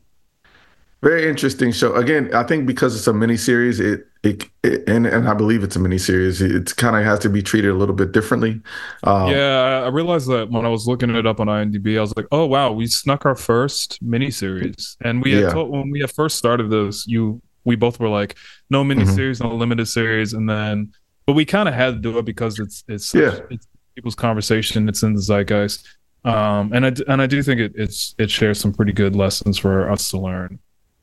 very 1.02 1.26
interesting 1.26 1.72
show. 1.72 1.94
Again, 1.94 2.34
I 2.34 2.42
think 2.42 2.66
because 2.66 2.94
it's 2.94 3.06
a 3.06 3.14
mini 3.14 3.38
series, 3.38 3.80
it, 3.80 4.06
it, 4.22 4.44
it 4.62 4.86
and 4.86 5.06
and 5.06 5.26
I 5.26 5.32
believe 5.32 5.62
it's 5.62 5.76
a 5.76 5.78
mini 5.78 5.96
series. 5.96 6.42
It 6.42 6.76
kind 6.76 6.96
of 6.96 7.04
has 7.04 7.18
to 7.20 7.30
be 7.30 7.42
treated 7.42 7.70
a 7.70 7.74
little 7.74 7.94
bit 7.94 8.12
differently. 8.12 8.60
Um, 9.04 9.30
yeah, 9.30 9.84
I 9.84 9.88
realized 9.88 10.28
that 10.28 10.50
when 10.50 10.66
I 10.66 10.68
was 10.68 10.86
looking 10.86 11.14
it 11.14 11.26
up 11.26 11.40
on 11.40 11.46
IMDb, 11.46 11.96
I 11.96 12.02
was 12.02 12.14
like, 12.14 12.26
"Oh 12.30 12.44
wow, 12.44 12.72
we 12.72 12.88
snuck 12.88 13.24
our 13.24 13.36
first 13.36 14.04
miniseries." 14.04 14.96
And 15.00 15.22
we 15.22 15.32
had 15.32 15.44
Yeah. 15.44 15.50
told, 15.52 15.70
when 15.70 15.90
we 15.90 16.00
had 16.00 16.10
first 16.12 16.36
started 16.36 16.68
this, 16.68 17.06
you 17.06 17.40
we 17.66 17.76
both 17.76 18.00
were 18.00 18.08
like, 18.08 18.36
"No 18.70 18.82
Mm-hmm. 18.82 19.00
miniseries, 19.02 19.42
no 19.42 19.54
limited 19.54 19.86
series," 19.86 20.32
and 20.32 20.48
then, 20.48 20.92
but 21.26 21.34
we 21.34 21.44
kind 21.44 21.68
of 21.68 21.74
had 21.74 21.94
to 21.96 22.00
do 22.00 22.16
it 22.18 22.24
because 22.24 22.58
it's 22.58 22.82
it's 22.88 23.06
such- 23.06 23.20
Yeah. 23.20 23.38
it's 23.50 23.66
people's 23.94 24.14
conversation, 24.14 24.88
it's 24.88 25.02
in 25.02 25.14
the 25.14 25.20
zeitgeist, 25.20 25.86
um, 26.24 26.72
and 26.72 26.86
I 26.86 26.92
and 27.08 27.20
I 27.20 27.26
do 27.26 27.42
think 27.42 27.60
it 27.60 27.72
it's 27.74 28.14
it 28.18 28.30
shares 28.30 28.58
some 28.60 28.72
pretty 28.72 28.92
good 28.92 29.14
lessons 29.14 29.58
for 29.58 29.90
us 29.90 30.10
to 30.10 30.18
learn. 30.18 30.58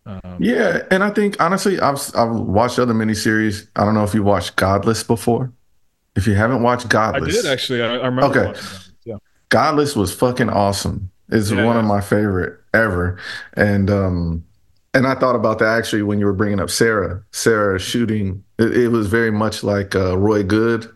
Um, 0.05 0.37
Yeah, 0.39 0.81
and 0.91 1.03
I 1.03 1.09
think 1.11 1.41
honestly, 1.41 1.79
I've 1.79 1.99
I've 2.15 2.31
watched 2.31 2.77
other 2.79 2.93
miniseries. 2.93 3.67
I 3.75 3.85
don't 3.85 3.93
know 3.93 4.03
if 4.03 4.13
you 4.13 4.23
watched 4.23 4.55
Godless 4.55 5.03
before. 5.03 5.51
If 6.15 6.27
you 6.27 6.35
haven't 6.35 6.61
watched 6.61 6.89
Godless, 6.89 7.37
I 7.39 7.41
did 7.41 7.45
actually. 7.51 7.81
I, 7.81 7.95
I 7.97 8.05
remember. 8.07 8.37
Okay. 8.49 8.59
Yeah. 9.05 9.15
Godless 9.49 9.95
was 9.95 10.13
fucking 10.13 10.49
awesome. 10.49 11.09
It's 11.29 11.49
Yeah. 11.51 11.63
one 11.65 11.77
of 11.77 11.85
my 11.85 12.01
favorite 12.01 12.59
ever. 12.73 13.17
And 13.53 13.89
um 13.89 14.43
And 14.95 15.07
I 15.07 15.15
thought 15.15 15.35
about 15.35 15.57
that 15.59 15.77
actually 15.77 16.03
when 16.03 16.19
you 16.19 16.25
were 16.25 16.33
bringing 16.33 16.59
up 16.59 16.69
Sarah. 16.69 17.23
Sarah 17.31 17.79
shooting, 17.79 18.43
it, 18.59 18.77
it 18.77 18.87
was 18.89 19.07
very 19.07 19.31
much 19.31 19.63
like 19.63 19.95
uh, 19.95 20.17
Roy 20.17 20.43
Goode. 20.43 20.87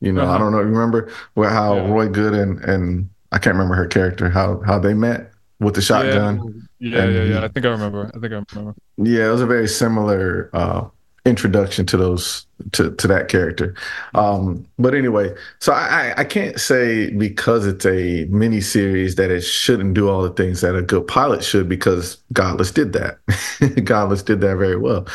You 0.00 0.12
know, 0.12 0.22
I 0.22 0.24
Uh-huh. 0.26 0.38
don't 0.38 0.52
know. 0.52 0.60
You 0.60 0.66
remember 0.66 1.10
where 1.34 1.50
how 1.50 1.74
Yeah. 1.74 1.88
Roy 1.90 2.08
Goode 2.08 2.34
and 2.34 2.60
and 2.64 3.10
I 3.32 3.38
can't 3.38 3.54
remember 3.54 3.74
her 3.74 3.86
character 3.86 4.30
how 4.30 4.60
how 4.66 4.78
they 4.78 4.94
met 4.94 5.32
with 5.58 5.74
the 5.74 5.82
shotgun. 5.82 6.68
Yeah, 6.78 7.04
yeah, 7.04 7.10
yeah, 7.10 7.22
yeah. 7.24 7.44
I 7.44 7.48
think 7.48 7.66
I 7.66 7.70
remember. 7.70 8.06
I 8.14 8.18
think 8.18 8.32
I 8.32 8.42
remember. 8.54 8.74
Yeah, 8.96 9.28
it 9.28 9.32
was 9.32 9.42
a 9.42 9.46
very 9.46 9.68
similar 9.68 10.48
uh, 10.52 10.86
introduction 11.24 11.86
to 11.86 11.96
those 11.96 12.46
to 12.72 12.94
to 12.96 13.06
that 13.06 13.28
character. 13.28 13.74
Um, 14.14 14.66
but 14.78 14.94
anyway, 14.94 15.34
so 15.60 15.72
I, 15.72 16.14
I 16.16 16.24
can't 16.24 16.58
say 16.60 17.10
because 17.10 17.66
it's 17.66 17.84
a 17.86 18.24
mini 18.30 18.60
series 18.60 19.16
that 19.16 19.30
it 19.30 19.42
shouldn't 19.42 19.94
do 19.94 20.08
all 20.08 20.22
the 20.22 20.30
things 20.30 20.60
that 20.60 20.74
a 20.74 20.82
good 20.82 21.06
pilot 21.06 21.44
should 21.44 21.68
because 21.68 22.16
Godless 22.32 22.70
did 22.70 22.92
that. 22.94 23.18
Godless 23.84 24.22
did 24.22 24.40
that 24.40 24.56
very 24.56 24.76
well. 24.76 25.06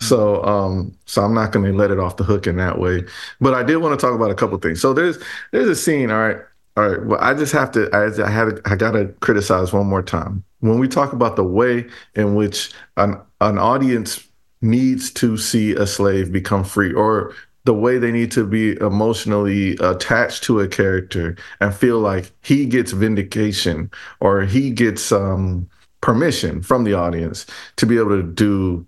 So 0.00 0.42
um, 0.44 0.96
so 1.06 1.22
I'm 1.22 1.34
not 1.34 1.52
going 1.52 1.70
to 1.70 1.76
let 1.76 1.90
it 1.90 1.98
off 1.98 2.16
the 2.16 2.24
hook 2.24 2.46
in 2.46 2.56
that 2.56 2.78
way. 2.78 3.04
But 3.40 3.54
I 3.54 3.62
did 3.62 3.76
want 3.76 3.98
to 3.98 4.04
talk 4.04 4.14
about 4.14 4.30
a 4.30 4.34
couple 4.34 4.56
things. 4.58 4.80
So 4.80 4.92
there's 4.92 5.18
there's 5.52 5.68
a 5.68 5.76
scene. 5.76 6.10
All 6.10 6.18
right. 6.18 6.38
All 6.76 6.88
right. 6.88 7.04
Well, 7.04 7.20
I 7.20 7.34
just 7.34 7.52
have 7.52 7.70
to. 7.72 7.90
I, 7.92 8.24
I 8.24 8.30
had. 8.30 8.60
I 8.64 8.76
got 8.76 8.92
to 8.92 9.08
criticize 9.20 9.72
one 9.72 9.86
more 9.86 10.02
time 10.02 10.42
when 10.60 10.78
we 10.78 10.88
talk 10.88 11.12
about 11.12 11.36
the 11.36 11.44
way 11.44 11.86
in 12.14 12.34
which 12.34 12.72
an 12.96 13.20
an 13.40 13.58
audience 13.58 14.26
needs 14.62 15.10
to 15.12 15.36
see 15.36 15.72
a 15.72 15.86
slave 15.86 16.32
become 16.32 16.64
free, 16.64 16.92
or 16.92 17.34
the 17.64 17.74
way 17.74 17.98
they 17.98 18.12
need 18.12 18.30
to 18.32 18.46
be 18.46 18.76
emotionally 18.80 19.76
attached 19.80 20.42
to 20.44 20.60
a 20.60 20.68
character 20.68 21.36
and 21.60 21.74
feel 21.74 21.98
like 21.98 22.32
he 22.42 22.64
gets 22.66 22.92
vindication 22.92 23.90
or 24.20 24.42
he 24.42 24.70
gets 24.70 25.12
um, 25.12 25.68
permission 26.00 26.62
from 26.62 26.84
the 26.84 26.94
audience 26.94 27.46
to 27.76 27.84
be 27.84 27.98
able 27.98 28.10
to 28.10 28.22
do 28.22 28.86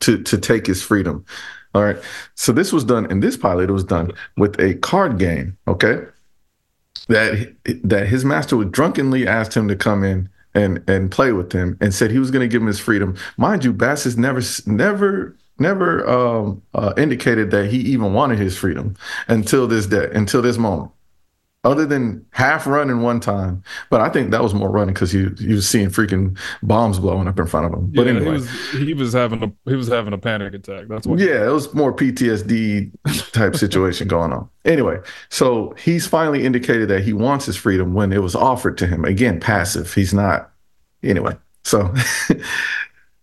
to 0.00 0.22
to 0.22 0.38
take 0.38 0.66
his 0.66 0.82
freedom. 0.82 1.24
All 1.72 1.84
right. 1.84 1.98
So 2.34 2.52
this 2.52 2.72
was 2.72 2.84
done 2.84 3.08
in 3.12 3.20
this 3.20 3.36
pilot. 3.36 3.70
It 3.70 3.72
was 3.72 3.84
done 3.84 4.10
with 4.36 4.58
a 4.58 4.74
card 4.74 5.18
game. 5.18 5.56
Okay 5.68 6.04
that 7.10 7.54
that 7.84 8.06
his 8.06 8.24
master 8.24 8.56
would 8.56 8.72
drunkenly 8.72 9.26
asked 9.26 9.54
him 9.56 9.68
to 9.68 9.76
come 9.76 10.04
in 10.04 10.28
and 10.54 10.82
and 10.88 11.10
play 11.10 11.32
with 11.32 11.52
him 11.52 11.76
and 11.80 11.94
said 11.94 12.10
he 12.10 12.18
was 12.18 12.30
going 12.30 12.48
to 12.48 12.52
give 12.52 12.62
him 12.62 12.68
his 12.68 12.80
freedom. 12.80 13.16
Mind 13.36 13.64
you, 13.64 13.72
Bass 13.72 14.04
has 14.04 14.16
never 14.16 14.40
never 14.66 15.36
never 15.58 16.08
um, 16.08 16.62
uh, 16.74 16.92
indicated 16.96 17.50
that 17.50 17.70
he 17.70 17.78
even 17.78 18.14
wanted 18.14 18.38
his 18.38 18.56
freedom 18.56 18.96
until 19.28 19.66
this 19.66 19.86
day, 19.86 20.08
until 20.12 20.42
this 20.42 20.58
moment. 20.58 20.90
Other 21.62 21.84
than 21.84 22.24
half 22.30 22.66
running 22.66 23.02
one 23.02 23.20
time, 23.20 23.62
but 23.90 24.00
I 24.00 24.08
think 24.08 24.30
that 24.30 24.42
was 24.42 24.54
more 24.54 24.70
running 24.70 24.94
because 24.94 25.12
you 25.12 25.34
you 25.38 25.56
was 25.56 25.68
seeing 25.68 25.90
freaking 25.90 26.38
bombs 26.62 26.98
blowing 26.98 27.28
up 27.28 27.38
in 27.38 27.46
front 27.46 27.66
of 27.66 27.72
him. 27.74 27.92
But 27.94 28.06
yeah, 28.06 28.12
anyway, 28.12 28.24
he 28.24 28.30
was 28.30 28.70
he 28.70 28.94
was 28.94 29.12
having 29.12 29.42
a 29.42 29.70
he 29.70 29.76
was 29.76 29.88
having 29.88 30.14
a 30.14 30.18
panic 30.18 30.54
attack. 30.54 30.88
That's 30.88 31.06
what. 31.06 31.18
yeah, 31.18 31.46
it 31.46 31.52
was 31.52 31.74
more 31.74 31.92
PTSD 31.92 32.90
type 33.32 33.56
situation 33.56 34.08
going 34.08 34.32
on. 34.32 34.48
Anyway, 34.64 35.00
so 35.28 35.74
he's 35.78 36.06
finally 36.06 36.46
indicated 36.46 36.88
that 36.88 37.04
he 37.04 37.12
wants 37.12 37.44
his 37.44 37.56
freedom 37.56 37.92
when 37.92 38.10
it 38.10 38.22
was 38.22 38.34
offered 38.34 38.78
to 38.78 38.86
him. 38.86 39.04
Again, 39.04 39.38
passive. 39.38 39.92
He's 39.92 40.14
not. 40.14 40.50
Anyway, 41.02 41.36
so 41.64 41.92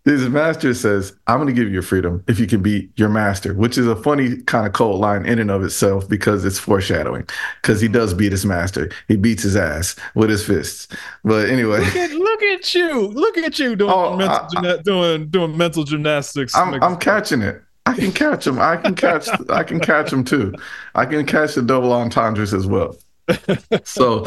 his 0.08 0.28
master 0.28 0.74
says, 0.74 1.14
I'm 1.26 1.36
going 1.36 1.48
to 1.48 1.52
give 1.52 1.66
you 1.66 1.72
your 1.72 1.82
freedom 1.82 2.22
if 2.28 2.38
you 2.38 2.46
can 2.46 2.62
beat 2.62 2.90
your 2.96 3.08
master, 3.08 3.54
which 3.54 3.76
is 3.76 3.86
a 3.86 3.96
funny 3.96 4.36
kind 4.42 4.66
of 4.66 4.72
cold 4.72 5.00
line 5.00 5.26
in 5.26 5.38
and 5.38 5.50
of 5.50 5.62
itself 5.62 6.08
because 6.08 6.44
it's 6.44 6.58
foreshadowing. 6.58 7.26
Because 7.62 7.80
he 7.80 7.86
mm-hmm. 7.86 7.94
does 7.94 8.14
beat 8.14 8.32
his 8.32 8.46
master, 8.46 8.90
he 9.08 9.16
beats 9.16 9.42
his 9.42 9.56
ass 9.56 9.96
with 10.14 10.30
his 10.30 10.46
fists. 10.46 10.88
But 11.24 11.48
anyway. 11.48 11.80
Look 11.80 11.96
at 11.96 12.10
look 12.12 12.42
at 12.42 12.74
you! 12.74 13.08
Look 13.08 13.38
at 13.38 13.58
you 13.58 13.76
doing 13.76 13.90
Oh, 13.90 14.16
mental 14.16 14.36
I- 14.36 14.48
gymna- 14.48 14.82
doing 14.82 15.28
doing 15.28 15.56
mental 15.56 15.84
gymnastics. 15.84 16.54
I'm 16.56 16.82
I'm 16.82 16.96
catching 16.96 17.42
it. 17.42 17.62
I 17.86 17.94
can 17.94 18.12
catch 18.12 18.46
him. 18.46 18.58
I 18.58 18.76
can 18.76 18.94
catch. 18.94 19.28
I 19.48 19.64
can 19.64 19.80
catch 19.80 20.12
him 20.12 20.22
too. 20.22 20.54
I 20.94 21.06
can 21.06 21.24
catch 21.24 21.54
the 21.54 21.62
double 21.62 21.92
entendres 21.92 22.52
as 22.52 22.66
well. 22.66 22.96
So, 23.84 24.26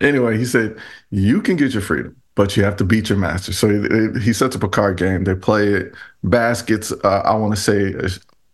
anyway, 0.00 0.38
he 0.38 0.44
said 0.44 0.76
you 1.10 1.42
can 1.42 1.56
get 1.56 1.72
your 1.72 1.82
freedom, 1.82 2.16
but 2.38 2.56
you 2.56 2.62
have 2.62 2.76
to 2.76 2.84
beat 2.84 3.08
your 3.08 3.18
master. 3.18 3.52
So 3.52 3.68
he, 3.68 4.20
he 4.20 4.32
sets 4.32 4.54
up 4.54 4.62
a 4.62 4.68
card 4.68 4.96
game. 4.96 5.24
They 5.24 5.34
play 5.34 5.66
it. 5.70 5.92
Bass 6.22 6.62
gets. 6.62 6.92
Uh, 6.92 7.22
I 7.24 7.34
want 7.34 7.52
to 7.56 7.60
say. 7.60 7.92
uh, 7.94 8.08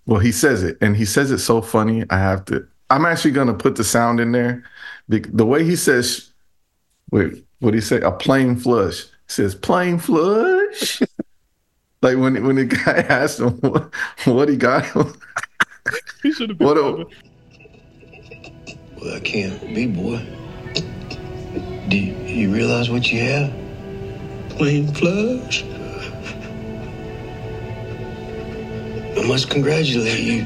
Well, 0.07 0.21
he 0.21 0.33
says 0.33 0.63
it, 0.63 0.79
and 0.81 0.97
he 0.97 1.05
says 1.05 1.31
it 1.31 1.39
so 1.39 1.61
funny. 1.61 2.03
I 2.09 2.17
have 2.17 2.47
to. 2.47 2.67
I'm 2.89 3.05
actually 3.05 3.33
going 3.33 3.49
to 3.49 3.53
put 3.55 3.77
the 3.77 3.85
sound 3.85 4.21
in 4.21 4.33
there. 4.33 4.65
The, 5.11 5.19
the 5.21 5.45
way 5.45 5.65
he 5.65 5.77
says, 5.77 6.33
wait, 7.11 7.45
what 7.61 7.73
do 7.73 7.75
he 7.77 7.83
say? 7.83 8.01
A 8.01 8.11
plain 8.11 8.57
flush. 8.57 9.03
He 9.05 9.09
says 9.29 9.55
plain 9.55 9.99
flush. 9.99 11.03
Like 12.03 12.19
when 12.19 12.45
when 12.47 12.57
the 12.57 12.67
guy 12.67 12.99
asked 13.09 13.41
him 13.41 13.53
what, 13.61 13.91
what 14.27 14.49
he 14.51 14.57
got 14.59 14.85
him, 14.85 15.15
He 16.23 16.33
should 16.33 16.51
have 16.51 16.59
been. 16.59 16.67
what 16.69 16.77
a, 16.77 17.07
Well, 19.01 19.15
I 19.17 19.21
can't 19.21 19.59
be, 19.75 19.87
boy. 19.87 20.19
Do 21.89 21.97
you, 21.97 22.13
you 22.27 22.53
realize 22.53 22.91
what 22.91 23.11
you 23.11 23.21
have? 23.21 23.64
Plain 24.57 24.87
flush. 24.95 25.65
I 29.17 29.27
must 29.27 29.51
congratulate 29.51 30.21
you. 30.21 30.45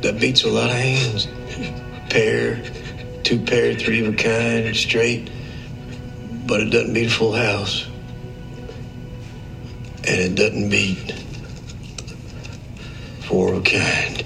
That 0.00 0.18
beats 0.18 0.44
a 0.44 0.48
lot 0.48 0.70
of 0.70 0.76
hands. 0.76 1.28
Pair, 2.08 2.62
two 3.22 3.38
pair, 3.38 3.74
three 3.74 4.06
of 4.06 4.14
a 4.14 4.16
kind, 4.16 4.74
straight. 4.74 5.28
But 6.46 6.62
it 6.62 6.70
doesn't 6.70 6.94
beat 6.94 7.08
a 7.08 7.10
full 7.10 7.32
house. 7.32 7.86
And 10.04 10.20
it 10.20 10.34
doesn't 10.34 10.70
beat 10.70 11.12
four 13.20 13.52
of 13.52 13.58
a 13.58 13.62
kind. 13.62 14.24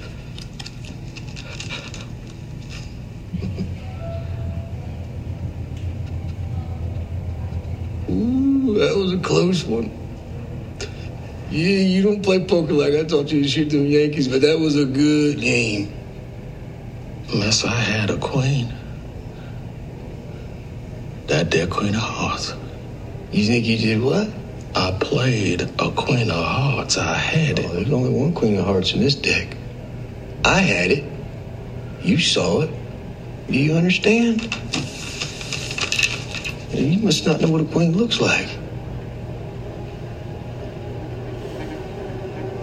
Ooh, 8.13 8.75
that 8.79 8.97
was 8.97 9.13
a 9.13 9.19
close 9.19 9.65
one. 9.65 9.91
Yeah, 11.51 11.81
you 11.81 12.03
don't 12.03 12.23
play 12.23 12.45
poker 12.45 12.73
like 12.73 12.95
I 12.95 13.05
taught 13.05 13.31
you 13.31 13.43
to 13.43 13.49
shoot 13.49 13.71
them 13.71 13.87
Yankees, 13.87 14.29
but 14.29 14.41
that 14.43 14.59
was 14.59 14.77
a 14.77 14.85
good 14.85 15.41
game. 15.41 15.93
Unless 17.33 17.65
I 17.65 17.75
had 17.75 18.11
a 18.11 18.19
queen. 18.19 18.73
That 21.27 21.51
there 21.51 21.67
queen 21.67 21.95
of 21.95 22.01
hearts. 22.01 22.55
You 23.33 23.47
think 23.47 23.67
you 23.67 23.79
did 23.79 24.03
what? 24.03 24.29
I 24.75 24.97
played 25.01 25.63
a 25.79 25.91
queen 25.91 26.31
of 26.31 26.45
hearts. 26.45 26.99
I 26.99 27.15
had 27.15 27.59
it. 27.59 27.67
Oh, 27.67 27.75
there's 27.75 27.93
only 27.93 28.11
one 28.11 28.35
queen 28.35 28.59
of 28.59 28.67
hearts 28.67 28.93
in 28.93 29.01
this 29.01 29.15
deck. 29.15 29.57
I 30.45 30.59
had 30.59 30.91
it. 30.91 31.05
You 32.03 32.19
saw 32.19 32.63
it. 32.63 32.71
Do 33.49 33.59
you 33.59 33.75
understand? 33.75 34.55
You 36.75 37.01
must 37.01 37.27
not 37.27 37.41
know 37.41 37.51
what 37.51 37.61
a 37.61 37.64
queen 37.64 37.97
looks 37.97 38.20
like. 38.20 38.49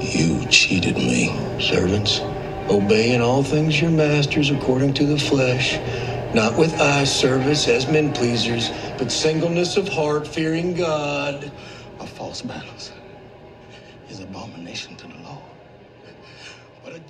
You 0.01 0.43
cheated 0.47 0.95
me, 0.97 1.27
servants. 1.59 2.19
Obeying 2.69 3.21
all 3.21 3.43
things 3.43 3.79
your 3.79 3.91
masters 3.91 4.49
according 4.49 4.95
to 4.95 5.05
the 5.05 5.17
flesh, 5.17 5.77
not 6.33 6.57
with 6.57 6.73
eye 6.81 7.03
service 7.03 7.67
as 7.67 7.87
men 7.87 8.11
pleasers, 8.11 8.69
but 8.97 9.11
singleness 9.11 9.77
of 9.77 9.87
heart, 9.87 10.27
fearing 10.27 10.73
God. 10.73 11.51
Of 11.99 12.09
false 12.09 12.41
battles 12.41 12.91
is 14.09 14.21
abomination 14.21 14.95
to 14.95 15.07
the 15.07 15.17
Lord. 15.23 15.43
But 16.83 16.93
a 16.93 17.01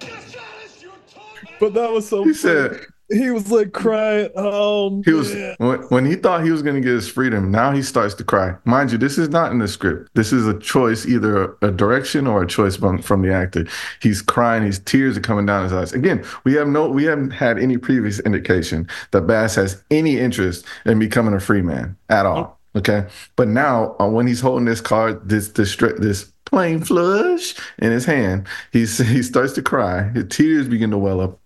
But 1.60 1.74
that 1.76 1.92
was 1.92 2.10
so. 2.10 2.24
he 2.24 2.34
said 2.34 2.86
he 3.12 3.32
was 3.32 3.52
like 3.52 3.74
crying. 3.74 4.30
Oh, 4.36 5.02
he 5.04 5.12
was 5.12 5.34
when, 5.58 5.80
when 5.90 6.06
he 6.06 6.16
thought 6.16 6.44
he 6.44 6.52
was 6.52 6.62
going 6.62 6.76
to 6.76 6.82
get 6.82 6.92
his 6.92 7.10
freedom. 7.10 7.52
Now 7.52 7.72
he 7.72 7.82
starts 7.82 8.14
to 8.16 8.24
cry. 8.24 8.56
Mind 8.66 8.92
you, 8.92 8.98
this 8.98 9.18
is 9.18 9.30
not 9.30 9.52
in 9.52 9.60
the 9.60 9.68
script. 9.68 10.10
This 10.14 10.32
is 10.32 10.48
a 10.48 10.58
choice, 10.60 11.06
either 11.06 11.44
a, 11.44 11.68
a 11.68 11.72
direction 11.72 12.28
or 12.28 12.44
a 12.44 12.48
choice 12.48 12.76
from 12.76 13.02
from 13.02 13.22
the 13.22 13.34
actor. 13.34 13.66
He's 14.02 14.22
crying. 14.22 14.64
His 14.64 14.80
tears 14.80 15.18
are 15.18 15.22
coming 15.22 15.46
down 15.46 15.64
his 15.64 15.74
eyes. 15.74 15.94
Again, 15.94 16.24
we 16.44 16.54
have 16.54 16.68
no, 16.68 16.88
we 16.90 17.06
haven't 17.06 17.32
had 17.32 17.58
any 17.60 17.78
previous 17.78 18.20
indication 18.20 18.88
that 19.12 19.22
Bass 19.22 19.56
has 19.56 19.84
any 19.92 20.18
interest 20.18 20.66
in 20.86 21.00
becoming 21.00 21.34
a 21.34 21.40
free 21.40 21.62
man 21.62 21.98
at 22.10 22.26
all. 22.26 22.60
Okay, 22.76 23.08
but 23.36 23.48
now 23.48 23.96
uh, 24.00 24.08
when 24.08 24.28
he's 24.28 24.42
holding 24.42 24.66
this 24.66 24.82
card, 24.82 25.28
this 25.28 25.50
this 25.50 25.76
this 25.76 26.32
plain 26.46 26.82
flush 26.84 27.56
in 27.80 27.92
his 27.92 28.06
hand, 28.06 28.48
he's 28.72 28.98
he 29.10 29.24
starts 29.24 29.54
to 29.54 29.62
cry. 29.62 30.10
His 30.10 30.26
tears 30.30 30.68
begin 30.68 30.92
to 30.92 30.98
well 30.98 31.22
up. 31.22 31.40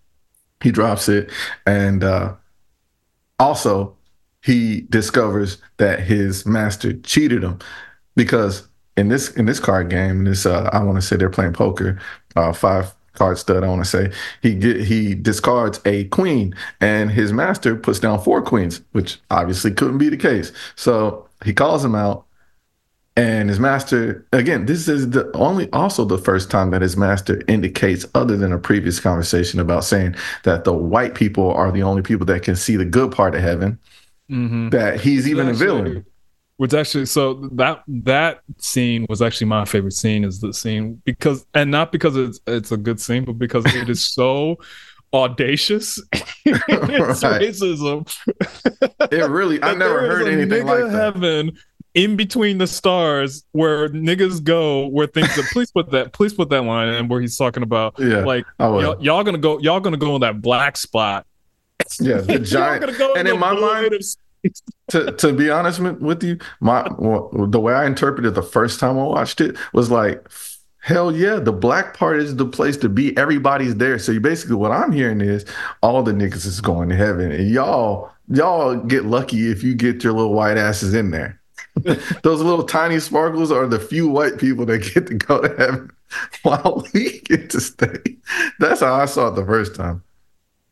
He 0.64 0.72
drops 0.72 1.10
it, 1.10 1.30
and 1.68 2.04
uh, 2.04 2.34
also 3.40 3.96
he 4.42 4.82
discovers 4.90 5.58
that 5.78 6.00
his 6.02 6.46
master 6.46 6.94
cheated 6.94 7.44
him 7.44 7.60
because 8.16 8.68
in 8.98 9.10
this 9.10 9.32
in 9.32 9.46
this 9.46 9.60
card 9.60 9.90
game, 9.90 10.24
this 10.24 10.46
uh, 10.46 10.70
I 10.72 10.84
want 10.84 10.98
to 10.98 11.02
say 11.02 11.16
they're 11.16 11.30
playing 11.30 11.54
poker, 11.54 12.00
uh, 12.36 12.54
five 12.54 12.94
card 13.14 13.38
stud, 13.38 13.64
I 13.64 13.68
want 13.68 13.84
to 13.84 13.90
say. 13.90 14.12
He 14.42 14.56
get 14.56 14.82
he 14.82 15.16
discards 15.16 15.80
a 15.86 16.06
queen, 16.06 16.56
and 16.82 17.12
his 17.12 17.34
master 17.34 17.76
puts 17.76 18.00
down 18.00 18.22
four 18.22 18.42
queens, 18.42 18.82
which 18.92 19.20
obviously 19.32 19.72
couldn't 19.72 19.98
be 19.98 20.10
the 20.10 20.18
case. 20.18 20.52
So 20.76 21.28
he 21.44 21.54
calls 21.54 21.84
him 21.84 21.96
out, 21.96 22.26
and 23.16 23.50
his 23.50 23.60
master 23.60 24.26
again. 24.34 24.66
This 24.66 24.88
is 24.88 25.10
the 25.12 25.30
only 25.36 25.72
also 25.72 26.04
the 26.06 26.18
first 26.18 26.50
time 26.50 26.72
that 26.72 26.82
his 26.82 26.98
master 26.98 27.42
indicates, 27.48 28.06
other 28.16 28.36
than 28.38 28.52
a 28.52 28.58
previous 28.60 29.00
conversation 29.00 29.60
about 29.60 29.84
saying 29.84 30.16
that 30.44 30.64
the 30.64 30.74
white 30.74 31.14
people 31.16 31.52
are 31.54 31.72
the 31.72 31.84
only 31.84 32.02
people 32.02 32.26
that 32.28 32.44
can 32.44 32.56
see 32.56 32.76
the 32.76 32.86
good 32.86 33.12
part 33.12 33.36
of 33.36 33.42
heaven. 33.42 33.78
Mhm. 34.32 34.72
That 34.72 35.00
he's 35.02 35.28
even 35.28 35.50
a 35.50 35.54
villain. 35.54 36.06
Which 36.58 36.74
actually, 36.74 37.08
so 37.08 37.50
that 37.54 37.84
that 37.88 38.42
scene 38.58 39.06
was 39.10 39.22
actually 39.22 39.48
my 39.48 39.66
favorite 39.66 39.94
scene. 39.94 40.24
Is 40.24 40.40
the 40.40 40.54
scene 40.54 41.02
because, 41.04 41.46
and 41.54 41.70
not 41.72 41.92
because 41.92 42.16
it's 42.16 42.40
it's 42.48 42.72
a 42.72 42.78
good 42.78 43.00
scene, 43.00 43.26
but 43.26 43.34
because 43.34 43.66
it 43.76 43.90
is 43.90 44.06
so 44.06 44.58
audacious 45.14 46.02
its 46.46 47.24
Right. 47.24 47.42
racism. 47.42 48.08
It 49.12 49.30
really, 49.30 49.62
I 49.62 49.74
never 49.76 50.00
heard 50.02 50.28
anything 50.28 50.64
nigga 50.66 50.84
like 50.84 50.92
that. 50.92 51.14
Heaven 51.16 51.52
in 51.94 52.16
between 52.16 52.58
the 52.58 52.68
stars, 52.68 53.44
where 53.52 53.90
niggas 53.90 54.44
go, 54.44 54.88
where 54.88 55.08
things. 55.08 55.36
That, 55.36 55.46
please 55.52 55.72
put 55.72 55.92
that. 55.92 56.14
Please 56.14 56.34
put 56.34 56.50
that 56.50 56.64
line 56.64 56.90
in 56.90 57.08
where 57.08 57.22
he's 57.22 57.38
talking 57.38 57.64
about 57.64 58.00
Yeah, 58.00 58.24
like 58.26 58.46
y'all, 58.60 59.02
y'all 59.04 59.24
gonna 59.24 59.38
go. 59.38 59.60
Y'all 59.60 59.80
gonna 59.80 59.98
go 59.98 60.16
in 60.16 60.22
that 60.22 60.42
black 60.42 60.78
spot. 60.78 61.26
Yeah, 62.00 62.18
the 62.18 62.40
giant. 62.44 62.98
go 62.98 63.14
and 63.14 63.28
the 63.28 63.34
in 63.34 63.40
my 63.40 63.54
mind, 63.54 63.94
to 64.90 65.12
to 65.12 65.34
be 65.34 65.50
honest 65.50 65.80
with 65.80 66.00
with 66.00 66.24
you, 66.24 66.40
my 66.60 66.88
well, 66.98 67.30
the 67.48 67.60
way 67.60 67.74
I 67.74 67.86
interpreted 67.86 68.36
the 68.36 68.44
first 68.44 68.80
time 68.80 68.98
I 68.98 69.04
watched 69.04 69.40
it 69.40 69.56
was 69.74 69.92
like, 69.92 70.28
hell 70.80 71.16
yeah, 71.16 71.36
the 71.36 71.54
black 71.54 71.96
part 71.96 72.20
is 72.20 72.36
the 72.36 72.46
place 72.46 72.78
to 72.78 72.90
be. 72.90 73.16
Everybody's 73.18 73.76
there. 73.76 74.00
So 74.00 74.12
you 74.12 74.20
basically 74.20 74.56
what 74.56 74.72
I'm 74.72 74.92
hearing 74.92 75.22
is 75.22 75.46
all 75.82 76.02
the 76.02 76.12
niggas 76.12 76.46
is 76.46 76.60
going 76.60 76.90
to 76.90 76.96
heaven, 76.96 77.32
and 77.32 77.50
y'all 77.50 78.12
y'all 78.30 78.76
get 78.78 79.06
lucky 79.06 79.52
if 79.52 79.64
you 79.64 79.76
get 79.76 80.04
your 80.04 80.14
little 80.14 80.34
white 80.34 80.58
asses 80.58 80.96
in 80.96 81.12
there. 81.12 81.40
Those 82.24 82.42
little 82.42 82.64
tiny 82.64 83.00
sparkles 83.00 83.52
are 83.52 83.68
the 83.68 83.80
few 83.80 84.08
white 84.08 84.38
people 84.38 84.66
that 84.68 84.94
get 84.94 85.08
to 85.08 85.16
go 85.16 85.42
to 85.42 85.56
heaven, 85.58 85.92
while 86.44 86.86
we 86.94 87.20
get 87.22 87.50
to 87.52 87.62
stay. 87.62 88.18
That's 88.60 88.82
how 88.82 88.94
I 88.94 89.06
saw 89.06 89.30
it 89.30 89.36
the 89.36 89.46
first 89.46 89.76
time. 89.76 90.04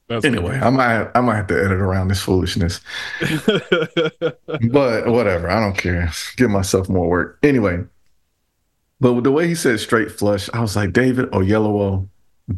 That's 0.08 0.26
Anyway, 0.26 0.60
I 0.60 0.70
might 0.70 1.10
I 1.16 1.22
might 1.22 1.38
have 1.38 1.48
to 1.48 1.58
edit 1.58 1.80
around 1.80 2.10
this 2.10 2.22
foolishness 2.22 2.82
but 4.70 5.08
whatever. 5.08 5.50
I 5.50 5.60
don't 5.62 5.78
care. 5.78 6.12
Give 6.36 6.50
myself 6.50 6.90
more 6.90 7.08
work. 7.08 7.40
Anyway, 7.44 7.86
but 9.00 9.14
with 9.14 9.24
the 9.24 9.32
way 9.32 9.48
he 9.48 9.56
said 9.56 9.80
straight 9.80 10.12
flush, 10.12 10.50
I 10.54 10.60
was 10.60 10.76
like, 10.76 10.92
David 10.92 11.32
Oyelowo, 11.32 12.08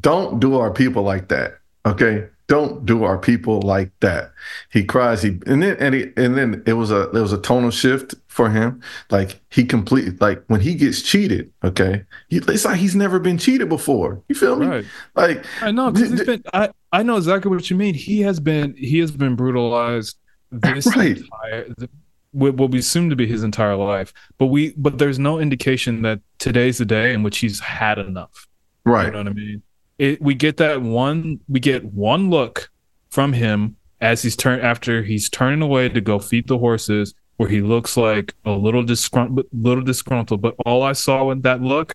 don't 0.01 0.39
do 0.39 0.55
our 0.55 0.71
people 0.71 1.03
like 1.03 1.29
that. 1.29 1.59
Okay. 1.85 2.27
Don't 2.47 2.85
do 2.85 3.03
our 3.03 3.17
people 3.17 3.61
like 3.61 3.91
that. 4.01 4.33
He 4.69 4.83
cries. 4.83 5.21
He 5.21 5.39
and 5.45 5.63
then 5.63 5.77
and, 5.79 5.95
he, 5.95 6.11
and 6.17 6.35
then 6.35 6.61
it 6.65 6.73
was 6.73 6.91
a 6.91 7.09
there 7.13 7.21
was 7.21 7.31
a 7.33 7.37
tonal 7.37 7.71
shift 7.71 8.15
for 8.34 8.49
him. 8.49 8.81
Like 9.11 9.39
he 9.49 9.63
completely 9.63 10.17
like 10.19 10.43
when 10.47 10.59
he 10.59 10.73
gets 10.75 11.01
cheated. 11.01 11.51
Okay, 11.63 12.03
he, 12.29 12.38
it's 12.38 12.65
like 12.65 12.77
he's 12.79 12.95
never 12.95 13.19
been 13.19 13.38
cheated 13.38 13.69
before. 13.69 14.21
You 14.27 14.36
feel 14.36 14.55
me? 14.55 14.65
Right. 14.65 14.86
Like 15.15 15.45
I 15.61 15.71
know 15.71 15.91
because 15.91 16.09
Th- 16.09 16.19
he's 16.19 16.27
been. 16.27 16.43
I 16.53 16.69
I 16.91 17.03
know 17.03 17.17
exactly 17.17 17.49
what 17.51 17.69
you 17.69 17.75
mean. 17.77 17.93
He 17.93 18.21
has 18.21 18.39
been. 18.39 18.75
He 18.75 18.99
has 18.99 19.11
been 19.11 19.36
brutalized 19.36 20.17
this 20.51 20.86
Right. 20.95 21.17
entire. 21.17 21.63
th- 21.79 21.91
What 22.31 22.55
what 22.55 22.71
we 22.71 22.79
assume 22.79 23.09
to 23.11 23.15
be 23.15 23.27
his 23.27 23.43
entire 23.43 23.75
life, 23.75 24.11
but 24.39 24.47
we 24.47 24.73
but 24.77 24.97
there's 24.97 25.19
no 25.19 25.39
indication 25.39 26.01
that 26.01 26.19
today's 26.39 26.79
the 26.79 26.86
day 26.86 27.13
in 27.13 27.21
which 27.21 27.38
he's 27.38 27.59
had 27.59 27.99
enough. 27.99 28.47
right. 28.86 29.05
You 29.05 29.11
know 29.11 29.17
what 29.19 29.27
I 29.27 29.34
mean? 29.34 29.61
It, 29.99 30.19
we 30.21 30.34
get 30.34 30.57
that 30.57 30.81
one. 30.81 31.39
We 31.47 31.59
get 31.59 31.86
one 31.86 32.31
look 32.31 32.71
from 33.09 33.31
him 33.34 33.75
as 34.01 34.23
he's 34.23 34.36
turned 34.36 34.63
after 34.63 35.03
he's 35.03 35.29
turning 35.29 35.61
away 35.61 35.88
to 35.89 36.01
go 36.01 36.17
feed 36.19 36.47
the 36.47 36.57
horses, 36.57 37.13
where 37.38 37.49
he 37.49 37.61
looks 37.61 37.97
like 37.97 38.34
a 38.45 38.51
little 38.51 38.84
disgruntled, 38.84 39.47
little 39.51 39.84
disgruntled. 39.84 40.41
But 40.41 40.55
all 40.65 40.84
I 40.84 40.93
saw 40.93 41.31
in 41.31 41.41
that 41.41 41.61
look 41.61 41.93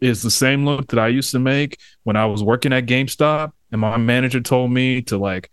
is 0.00 0.22
the 0.22 0.30
same 0.30 0.64
look 0.64 0.88
that 0.88 0.98
I 0.98 1.08
used 1.08 1.30
to 1.32 1.38
make 1.38 1.78
when 2.02 2.16
I 2.16 2.26
was 2.26 2.42
working 2.42 2.72
at 2.72 2.86
GameStop, 2.86 3.52
and 3.70 3.80
my 3.80 3.96
manager 3.96 4.40
told 4.40 4.70
me 4.72 5.02
to 5.02 5.16
like 5.16 5.50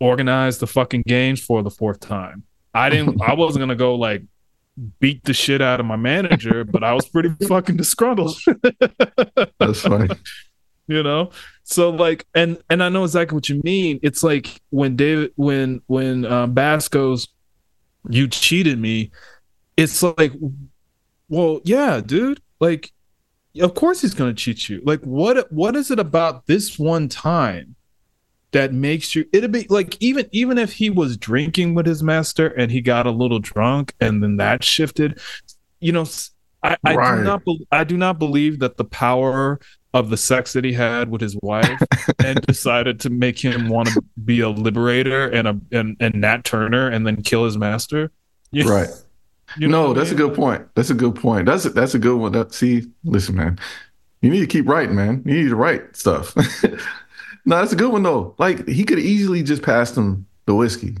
organize 0.00 0.58
the 0.58 0.66
fucking 0.66 1.04
games 1.06 1.40
for 1.40 1.62
the 1.62 1.70
fourth 1.70 2.00
time. 2.00 2.44
I 2.74 2.90
didn't. 2.90 3.22
I 3.26 3.34
wasn't 3.34 3.62
gonna 3.62 3.76
go 3.76 3.94
like 3.94 4.22
beat 5.00 5.22
the 5.24 5.34
shit 5.34 5.60
out 5.60 5.80
of 5.80 5.86
my 5.86 5.96
manager, 5.96 6.64
but 6.64 6.82
I 6.82 6.94
was 6.94 7.08
pretty 7.08 7.30
fucking 7.46 7.76
disgruntled. 7.76 8.36
That's 9.58 9.80
funny. 9.80 10.08
you 10.88 11.02
know 11.02 11.30
so 11.62 11.90
like 11.90 12.26
and 12.34 12.58
and 12.68 12.82
i 12.82 12.88
know 12.88 13.04
exactly 13.04 13.34
what 13.36 13.48
you 13.48 13.60
mean 13.62 14.00
it's 14.02 14.22
like 14.22 14.60
when 14.70 14.96
david 14.96 15.32
when 15.36 15.80
when 15.86 16.24
uh, 16.24 16.46
bass 16.46 16.88
goes 16.88 17.28
you 18.08 18.26
cheated 18.28 18.78
me 18.78 19.10
it's 19.76 20.02
like 20.02 20.32
well 21.28 21.60
yeah 21.64 22.00
dude 22.00 22.40
like 22.60 22.92
of 23.60 23.74
course 23.74 24.00
he's 24.00 24.14
gonna 24.14 24.34
cheat 24.34 24.68
you 24.68 24.80
like 24.84 25.00
what 25.00 25.50
what 25.52 25.76
is 25.76 25.90
it 25.90 25.98
about 25.98 26.46
this 26.46 26.78
one 26.78 27.08
time 27.08 27.74
that 28.52 28.72
makes 28.72 29.14
you 29.14 29.24
it'd 29.32 29.52
be 29.52 29.66
like 29.70 29.96
even 30.00 30.28
even 30.32 30.58
if 30.58 30.72
he 30.74 30.90
was 30.90 31.16
drinking 31.16 31.74
with 31.74 31.86
his 31.86 32.02
master 32.02 32.48
and 32.48 32.70
he 32.70 32.80
got 32.80 33.06
a 33.06 33.10
little 33.10 33.38
drunk 33.38 33.94
and 34.00 34.22
then 34.22 34.36
that 34.36 34.62
shifted 34.62 35.18
you 35.80 35.92
know 35.92 36.04
I 36.62 36.76
Right. 36.84 37.16
do 37.18 37.24
not 37.24 37.44
bel 37.44 37.58
i 37.72 37.84
do 37.84 37.96
not 37.96 38.18
believe 38.18 38.58
that 38.60 38.76
the 38.76 38.84
power 38.84 39.58
of 39.94 40.08
the 40.10 40.16
sex 40.16 40.52
that 40.54 40.64
he 40.64 40.72
had 40.72 41.10
with 41.10 41.20
his 41.20 41.36
wife 41.42 41.80
and 42.24 42.40
decided 42.42 42.98
to 43.00 43.10
make 43.10 43.38
him 43.38 43.68
want 43.68 43.88
to 43.88 44.02
be 44.24 44.40
a 44.40 44.48
liberator 44.48 45.28
and 45.28 45.46
a 45.48 45.60
and, 45.70 45.96
and 46.00 46.14
Nat 46.14 46.44
Turner 46.44 46.88
and 46.88 47.06
then 47.06 47.22
kill 47.22 47.44
his 47.44 47.56
master. 47.58 48.10
You- 48.54 48.68
Right. 48.70 48.88
you 49.56 49.66
know 49.68 49.82
no, 49.82 49.88
what 49.88 49.96
I 49.96 50.00
that's 50.00 50.12
a 50.12 50.14
good 50.14 50.34
point. 50.34 50.66
That's 50.74 50.90
a 50.90 50.94
good 50.94 51.14
point. 51.14 51.46
That's 51.46 51.64
a, 51.64 51.70
that's 51.70 51.94
a 51.94 51.98
good 51.98 52.16
one. 52.18 52.32
That, 52.32 52.52
see, 52.52 52.82
listen, 53.04 53.34
man, 53.34 53.58
you 54.20 54.28
need 54.28 54.40
to 54.40 54.46
keep 54.46 54.68
writing, 54.68 54.94
man. 54.94 55.22
You 55.24 55.42
need 55.42 55.48
to 55.48 55.56
write 55.56 55.96
stuff. 55.96 56.34
no, 57.46 57.56
that's 57.58 57.72
a 57.72 57.76
good 57.76 57.90
one 57.92 58.02
though. 58.02 58.34
Like 58.38 58.68
he 58.68 58.84
could 58.84 58.98
easily 58.98 59.42
just 59.42 59.62
pass 59.62 59.96
him 59.96 60.26
the 60.44 60.54
whiskey. 60.54 60.96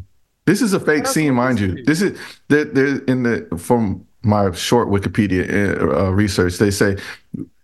This 0.46 0.60
is 0.62 0.72
a 0.72 0.80
fake 0.80 1.04
Pass 1.04 1.14
scene, 1.14 1.34
mind 1.34 1.60
you. 1.60 1.84
This 1.84 2.02
is 2.02 2.18
there. 2.48 2.64
There 2.64 2.98
in 3.04 3.22
the 3.22 3.46
from 3.58 4.06
my 4.22 4.50
short 4.52 4.88
Wikipedia 4.88 5.80
uh, 5.80 6.12
research, 6.12 6.58
they 6.58 6.70
say 6.70 6.96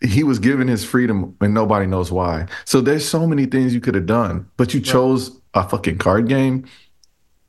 he 0.00 0.24
was 0.24 0.38
given 0.38 0.68
his 0.68 0.84
freedom 0.84 1.36
and 1.40 1.54
nobody 1.54 1.86
knows 1.86 2.10
why. 2.10 2.46
So 2.64 2.80
there's 2.80 3.08
so 3.08 3.26
many 3.26 3.46
things 3.46 3.74
you 3.74 3.80
could 3.80 3.94
have 3.94 4.06
done, 4.06 4.48
but 4.56 4.74
you 4.74 4.80
chose 4.80 5.40
a 5.54 5.68
fucking 5.68 5.98
card 5.98 6.28
game. 6.28 6.64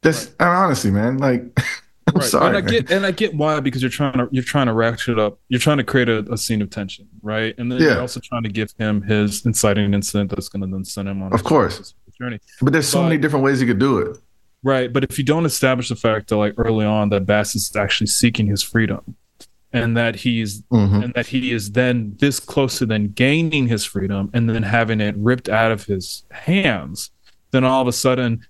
That's 0.01 0.27
and 0.39 0.49
honestly, 0.49 0.91
man. 0.91 1.17
Like, 1.17 1.43
I'm 2.07 2.15
Right. 2.15 2.23
sorry. 2.23 2.47
and 2.47 2.57
I 2.57 2.61
get 2.61 2.89
and 2.91 3.05
I 3.05 3.11
get 3.11 3.35
why 3.35 3.59
because 3.59 3.83
you're 3.83 3.91
trying 3.91 4.13
to 4.13 4.27
you're 4.31 4.43
trying 4.43 4.65
to 4.65 4.73
ratchet 4.73 5.19
up. 5.19 5.39
You're 5.49 5.59
trying 5.59 5.77
to 5.77 5.83
create 5.83 6.09
a, 6.09 6.19
a 6.31 6.37
scene 6.37 6.61
of 6.61 6.69
tension, 6.71 7.07
right? 7.21 7.53
And 7.59 7.71
then 7.71 7.79
Yeah. 7.79 7.87
you're 7.89 8.01
also 8.01 8.19
trying 8.19 8.43
to 8.43 8.49
give 8.49 8.73
him 8.79 9.01
his 9.03 9.45
inciting 9.45 9.93
incident 9.93 10.31
that's 10.31 10.49
going 10.49 10.61
to 10.61 10.67
then 10.67 10.85
send 10.85 11.07
him 11.07 11.21
on 11.21 11.33
Of 11.33 11.43
course. 11.43 11.93
journey. 12.19 12.39
But 12.61 12.73
there's 12.73 12.87
so 12.87 12.99
But- 12.99 13.09
many 13.09 13.17
different 13.19 13.45
ways 13.45 13.61
you 13.61 13.67
could 13.67 13.77
do 13.79 13.99
it. 13.99 14.17
Right, 14.61 14.91
but 14.91 15.03
if 15.05 15.17
you 15.17 15.23
don't 15.23 15.45
establish 15.45 15.87
the 15.89 15.95
fact 15.95 16.29
that 16.29 16.37
like 16.37 16.53
early 16.57 16.85
on 16.85 17.09
that 17.09 17.25
Bass 17.25 17.55
is 17.55 17.73
actually 17.75 18.07
seeking 18.07 18.47
his 18.47 18.61
freedom, 18.61 19.15
and 19.71 19.95
that 19.95 20.15
he's 20.15 20.63
Mhm. 20.63 21.03
and 21.05 21.13
that 21.13 21.27
he 21.27 21.51
is 21.51 21.71
then 21.71 22.15
this 22.19 22.39
close 22.39 22.79
to 22.79 22.85
then 22.85 23.09
gaining 23.09 23.67
his 23.67 23.85
freedom 23.85 24.29
and 24.33 24.49
then 24.49 24.63
having 24.63 24.99
it 24.99 25.15
ripped 25.17 25.47
out 25.47 25.71
of 25.71 25.85
his 25.85 26.23
hands, 26.31 27.11
then 27.51 27.63
all 27.63 27.81
of 27.81 27.87
a 27.87 27.93
sudden 27.93 28.45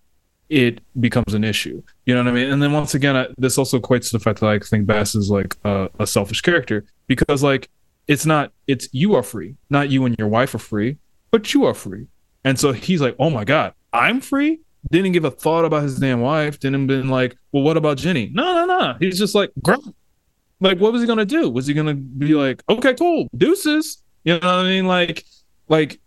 it 0.50 0.82
becomes 1.00 1.34
an 1.36 1.44
issue. 1.44 1.84
You 2.08 2.16
know 2.16 2.24
what 2.24 2.30
I 2.32 2.34
mean? 2.34 2.50
And 2.52 2.64
then 2.64 2.72
once 2.72 2.96
again, 2.96 3.16
I, 3.16 3.28
this 3.38 3.58
also 3.60 3.78
equates 3.80 4.10
to 4.10 4.18
the 4.18 4.24
fact 4.24 4.40
that 4.40 4.50
I 4.50 4.58
think 4.58 4.88
Bass 4.88 5.14
is 5.14 5.30
like 5.30 5.58
a, 5.64 5.90
a 6.00 6.08
selfish 6.08 6.42
character 6.42 6.86
because 7.06 7.44
like 7.44 7.70
it's 8.08 8.26
not 8.26 8.52
it's 8.66 8.88
you 8.92 9.14
are 9.14 9.22
free, 9.22 9.56
not 9.70 9.90
you 9.92 10.06
and 10.06 10.16
your 10.18 10.28
wife 10.30 10.56
are 10.56 10.60
free, 10.60 10.98
but 11.30 11.54
you 11.54 11.66
are 11.66 11.76
free. 11.76 12.08
And 12.44 12.58
so 12.58 12.72
he's 12.72 13.02
like, 13.02 13.16
oh 13.20 13.30
my 13.30 13.44
god, 13.44 13.74
I'm 13.94 14.22
free. 14.22 14.62
Didn't 14.92 15.12
give 15.12 15.26
a 15.26 15.32
thought 15.32 15.66
about 15.66 15.84
his 15.84 16.00
damn 16.00 16.22
wife. 16.22 16.60
Didn't 16.60 16.88
been 16.88 17.10
like, 17.10 17.36
well, 17.52 17.64
what 17.64 17.78
about 17.78 17.98
Jenny? 17.98 18.30
No, 18.34 18.66
no, 18.66 18.66
no. 18.66 18.96
He's 19.00 19.20
just 19.20 19.36
like, 19.36 19.52
grunt. 19.62 19.96
Like, 20.62 20.80
what 20.80 20.92
was 20.92 21.02
he 21.02 21.08
gonna 21.08 21.26
do? 21.26 21.50
Was 21.50 21.68
he 21.68 21.74
gonna 21.74 21.94
be 21.94 22.34
like, 22.34 22.64
okay, 22.70 22.94
cool, 22.94 23.28
deuces? 23.36 24.04
You 24.24 24.40
know 24.40 24.48
what 24.48 24.56
I 24.56 24.64
mean? 24.64 24.88
Like, 24.88 25.26
like 25.68 26.00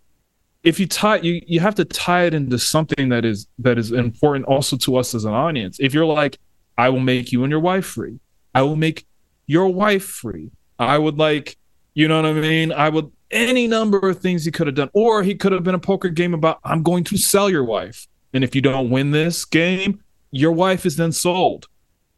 if 0.62 0.78
you 0.78 0.86
tie 0.86 1.16
you 1.16 1.40
you 1.47 1.61
have 1.61 1.74
to 1.77 1.85
tie 1.85 2.24
it 2.24 2.35
into 2.35 2.59
something 2.59 3.09
that 3.09 3.24
is 3.24 3.47
that 3.59 3.78
is 3.78 3.93
important 3.93 4.44
also 4.47 4.77
to 4.78 4.97
us 4.97 5.15
as 5.15 5.24
an 5.24 5.32
audience. 5.32 5.78
If 5.81 5.94
you're 5.94 6.07
like, 6.07 6.39
I 6.77 6.89
will 6.89 7.01
make 7.01 7.32
you 7.32 7.44
and 7.44 7.51
your 7.51 7.61
wife 7.61 7.86
free. 7.86 8.20
I 8.55 8.62
will 8.62 8.77
make 8.77 9.07
your 9.47 9.69
wife 9.69 10.05
free. 10.05 10.51
I 10.78 10.99
would 10.99 11.19
like, 11.19 11.57
you 11.94 12.09
know 12.09 12.16
what 12.23 12.27
I 12.27 12.32
mean? 12.35 12.73
I 12.73 12.89
would 12.89 13.11
any 13.31 13.66
number 13.66 14.09
of 14.09 14.20
things 14.20 14.44
he 14.44 14.51
could 14.51 14.66
have 14.66 14.77
done. 14.77 14.90
Or 14.93 15.23
he 15.23 15.35
could 15.35 15.53
have 15.53 15.65
been 15.65 15.74
a 15.74 15.81
poker 15.81 16.11
game 16.11 16.35
about 16.35 16.61
I'm 16.65 16.82
going 16.82 17.05
to 17.05 17.16
sell 17.16 17.51
your 17.51 17.65
wife. 17.65 18.07
And 18.32 18.42
if 18.44 18.54
you 18.54 18.62
don't 18.62 18.90
win 18.90 19.10
this 19.10 19.44
game, 19.44 20.00
your 20.30 20.52
wife 20.52 20.86
is 20.86 20.96
then 20.96 21.12
sold. 21.12 21.68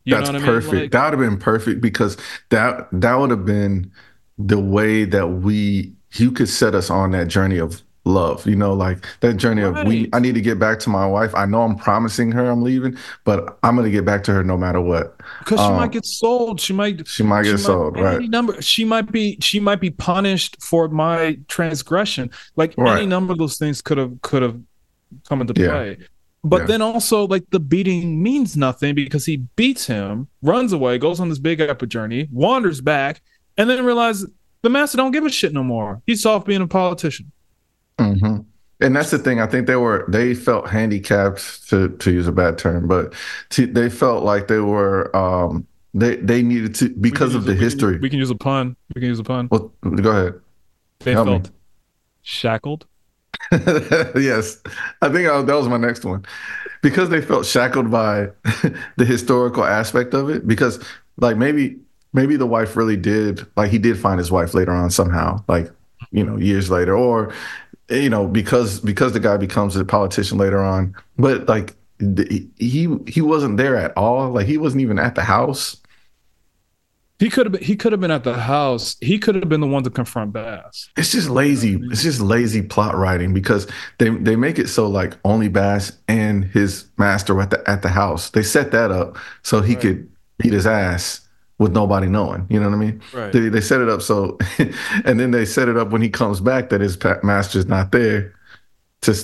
You 0.04 0.14
That's 0.16 0.30
know 0.30 0.38
what 0.38 0.44
perfect. 0.44 0.68
I 0.68 0.72
mean? 0.74 0.82
Like- 0.82 0.90
that 0.92 1.04
would 1.10 1.20
have 1.20 1.30
been 1.30 1.38
perfect 1.38 1.80
because 1.80 2.16
that 2.50 2.88
that 2.92 3.14
would 3.14 3.30
have 3.30 3.44
been 3.46 3.90
the 4.38 4.58
way 4.60 5.04
that 5.04 5.26
we 5.28 5.92
you 6.12 6.30
could 6.30 6.48
set 6.48 6.74
us 6.74 6.90
on 6.90 7.10
that 7.12 7.28
journey 7.28 7.58
of 7.58 7.82
love. 8.04 8.46
You 8.46 8.54
know, 8.54 8.74
like 8.74 9.04
that 9.20 9.38
journey 9.38 9.62
of 9.62 9.82
we. 9.84 10.10
I 10.12 10.18
need 10.20 10.34
to 10.34 10.42
get 10.42 10.58
back 10.58 10.78
to 10.80 10.90
my 10.90 11.06
wife. 11.06 11.34
I 11.34 11.46
know 11.46 11.62
I'm 11.62 11.74
promising 11.76 12.30
her 12.32 12.44
I'm 12.50 12.62
leaving, 12.62 12.98
but 13.24 13.58
I'm 13.62 13.74
gonna 13.76 13.88
get 13.90 14.04
back 14.04 14.22
to 14.24 14.32
her 14.34 14.44
no 14.44 14.58
matter 14.58 14.80
what. 14.80 15.16
because 15.38 15.58
she 15.58 15.64
Um, 15.66 15.76
might 15.76 15.90
get 15.92 16.04
sold. 16.04 16.60
She 16.60 16.74
might. 16.74 17.08
She 17.08 17.22
might 17.22 17.44
get 17.44 17.58
sold, 17.58 17.96
any 17.96 18.04
right? 18.04 18.28
Number. 18.28 18.60
She 18.60 18.84
might 18.84 19.10
be. 19.10 19.38
She 19.40 19.58
might 19.58 19.80
be 19.80 19.88
punished 19.90 20.60
for 20.60 20.88
my 20.88 21.38
transgression. 21.48 22.30
Like 22.56 22.74
any 22.78 23.06
number 23.06 23.32
of 23.32 23.38
those 23.38 23.56
things 23.56 23.80
could 23.80 23.96
have 23.96 24.20
could 24.20 24.42
have 24.42 24.60
come 25.28 25.40
into 25.40 25.54
Yeah. 25.60 25.68
play. 25.68 25.98
But 26.46 26.62
Yeah. 26.62 26.66
then 26.66 26.82
also, 26.82 27.26
like 27.26 27.44
the 27.50 27.60
beating 27.60 28.22
means 28.22 28.56
nothing 28.56 28.94
because 28.94 29.24
he 29.24 29.38
beats 29.56 29.86
him, 29.86 30.28
runs 30.42 30.72
away, 30.72 30.98
goes 30.98 31.18
on 31.20 31.28
this 31.30 31.38
big 31.38 31.60
epic 31.60 31.88
journey, 31.88 32.28
wanders 32.30 32.80
back, 32.82 33.22
and 33.56 33.70
then 33.70 33.84
realizes 33.84 34.28
the 34.62 34.68
master 34.70 34.96
don't 34.98 35.12
give 35.12 35.24
a 35.24 35.30
shit 35.30 35.52
no 35.54 35.62
more. 35.62 36.02
He's 36.06 36.24
off 36.26 36.44
being 36.44 36.60
a 36.60 36.66
politician. 36.66 37.32
hmm 37.98 38.38
And 38.80 38.94
that's 38.96 39.10
the 39.10 39.18
thing. 39.18 39.40
I 39.40 39.46
think 39.46 39.66
they 39.66 39.76
were 39.76 40.04
they 40.08 40.34
felt 40.34 40.68
handicapped 40.68 41.68
to 41.70 41.88
to 41.90 42.10
use 42.10 42.26
a 42.28 42.32
bad 42.32 42.58
term, 42.58 42.88
but 42.88 43.14
to, 43.50 43.66
they 43.66 43.88
felt 43.88 44.24
like 44.24 44.48
they 44.48 44.58
were 44.60 45.14
um 45.16 45.66
they 45.94 46.16
they 46.16 46.42
needed 46.42 46.74
to 46.74 46.88
because 46.90 47.34
of 47.36 47.44
the 47.44 47.52
a- 47.52 47.54
we 47.54 47.58
can- 47.58 47.64
history. 47.64 47.98
We 47.98 48.10
can 48.10 48.18
use 48.18 48.30
a 48.30 48.34
pun. 48.34 48.76
We 48.94 49.00
can 49.00 49.08
use 49.08 49.18
a 49.20 49.24
pun. 49.24 49.48
well, 49.50 49.72
go 49.82 50.10
ahead. 50.10 50.34
They 51.00 51.12
help 51.12 51.26
me. 51.28 51.32
felt 51.34 51.50
shackled. 52.22 52.86
yes, 54.16 54.60
I 55.02 55.08
think 55.08 55.28
I, 55.28 55.42
that 55.42 55.54
was 55.54 55.68
my 55.68 55.76
next 55.76 56.04
one 56.04 56.24
because 56.82 57.08
they 57.08 57.20
felt 57.20 57.46
shackled 57.46 57.90
by 57.90 58.28
the 58.96 59.04
historical 59.04 59.64
aspect 59.64 60.14
of 60.14 60.30
it. 60.30 60.46
Because 60.46 60.82
like 61.18 61.36
maybe 61.36 61.78
maybe 62.12 62.36
the 62.36 62.46
wife 62.46 62.76
really 62.76 62.96
did 62.96 63.46
like 63.56 63.70
he 63.70 63.78
did 63.78 63.98
find 63.98 64.18
his 64.18 64.30
wife 64.30 64.54
later 64.54 64.72
on 64.72 64.90
somehow, 64.90 65.42
like 65.48 65.70
you 66.10 66.24
know 66.24 66.36
years 66.36 66.70
later, 66.70 66.96
or 66.96 67.32
you 67.88 68.10
know 68.10 68.26
because 68.26 68.80
because 68.80 69.12
the 69.12 69.20
guy 69.20 69.36
becomes 69.36 69.76
a 69.76 69.84
politician 69.84 70.38
later 70.38 70.62
on, 70.62 70.94
but 71.18 71.48
like 71.48 71.74
he 72.58 72.88
he 73.06 73.20
wasn't 73.20 73.56
there 73.56 73.76
at 73.76 73.96
all. 73.96 74.30
Like 74.30 74.46
he 74.46 74.58
wasn't 74.58 74.82
even 74.82 74.98
at 74.98 75.14
the 75.14 75.22
house. 75.22 75.76
He 77.24 77.30
could 77.30 77.46
have 77.46 77.52
been, 77.52 77.62
he 77.62 77.74
could 77.74 77.92
have 77.92 78.02
been 78.02 78.10
at 78.10 78.22
the 78.22 78.34
house. 78.34 78.96
He 79.00 79.18
could 79.18 79.34
have 79.34 79.48
been 79.48 79.62
the 79.62 79.66
one 79.66 79.82
to 79.84 79.88
confront 79.88 80.34
Bass. 80.34 80.90
It's 80.94 81.10
just 81.10 81.30
lazy. 81.30 81.80
It's 81.84 82.02
just 82.02 82.20
lazy 82.20 82.60
plot 82.60 82.94
writing 82.94 83.32
because 83.32 83.66
they 83.96 84.10
they 84.10 84.36
make 84.36 84.58
it 84.58 84.68
so 84.68 84.86
like 84.88 85.16
only 85.24 85.48
Bass 85.48 85.92
and 86.06 86.44
his 86.44 86.84
master 86.98 87.34
were 87.34 87.40
at 87.40 87.48
the 87.48 87.66
at 87.66 87.80
the 87.80 87.88
house. 87.88 88.28
They 88.28 88.42
set 88.42 88.72
that 88.72 88.90
up 88.90 89.16
so 89.42 89.62
he 89.62 89.74
could 89.74 90.06
beat 90.36 90.52
his 90.52 90.66
ass 90.66 91.26
with 91.56 91.72
nobody 91.72 92.08
knowing. 92.08 92.46
You 92.50 92.60
know 92.60 92.68
what 92.68 92.74
I 92.74 92.78
mean? 92.78 93.00
Right. 93.14 93.32
They 93.32 93.48
they 93.48 93.62
set 93.62 93.80
it 93.80 93.88
up 93.88 94.02
so, 94.02 94.36
and 95.06 95.18
then 95.18 95.30
they 95.30 95.46
set 95.46 95.68
it 95.70 95.78
up 95.78 95.92
when 95.92 96.02
he 96.02 96.10
comes 96.10 96.40
back 96.40 96.68
that 96.68 96.82
his 96.82 96.98
master's 97.22 97.64
not 97.64 97.90
there, 97.90 98.34
to 99.00 99.14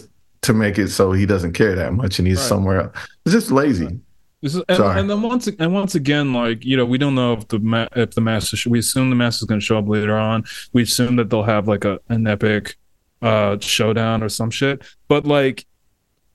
to 0.40 0.54
make 0.54 0.78
it 0.78 0.88
so 0.88 1.12
he 1.12 1.26
doesn't 1.26 1.52
care 1.52 1.74
that 1.74 1.92
much 1.92 2.18
and 2.18 2.26
he's 2.26 2.38
Right. 2.38 2.48
somewhere 2.48 2.80
else. 2.80 2.96
It's 3.26 3.34
just 3.34 3.50
lazy. 3.50 4.00
This 4.42 4.54
is, 4.54 4.62
and, 4.68 4.82
and 4.82 5.10
then 5.10 5.20
once 5.22 5.46
and 5.48 5.74
once 5.74 5.94
again, 5.94 6.32
like 6.32 6.64
you 6.64 6.76
know, 6.76 6.86
we 6.86 6.96
don't 6.98 7.14
know 7.14 7.34
if 7.34 7.48
the 7.48 7.58
ma- 7.58 7.88
if 7.94 8.12
the 8.12 8.20
master. 8.22 8.56
Should, 8.56 8.72
we 8.72 8.78
assume 8.78 9.10
the 9.10 9.16
master 9.16 9.44
is 9.44 9.46
going 9.48 9.60
to 9.60 9.64
show 9.66 9.78
up 9.78 9.86
later 9.88 10.16
on. 10.16 10.44
We 10.72 10.82
assume 10.82 11.16
that 11.16 11.28
they'll 11.30 11.42
have 11.42 11.68
like 11.68 11.84
a 11.84 12.00
an 12.08 12.26
epic 12.26 12.76
uh 13.22 13.58
showdown 13.60 14.22
or 14.22 14.30
some 14.30 14.50
shit. 14.50 14.82
But 15.08 15.26
like 15.26 15.66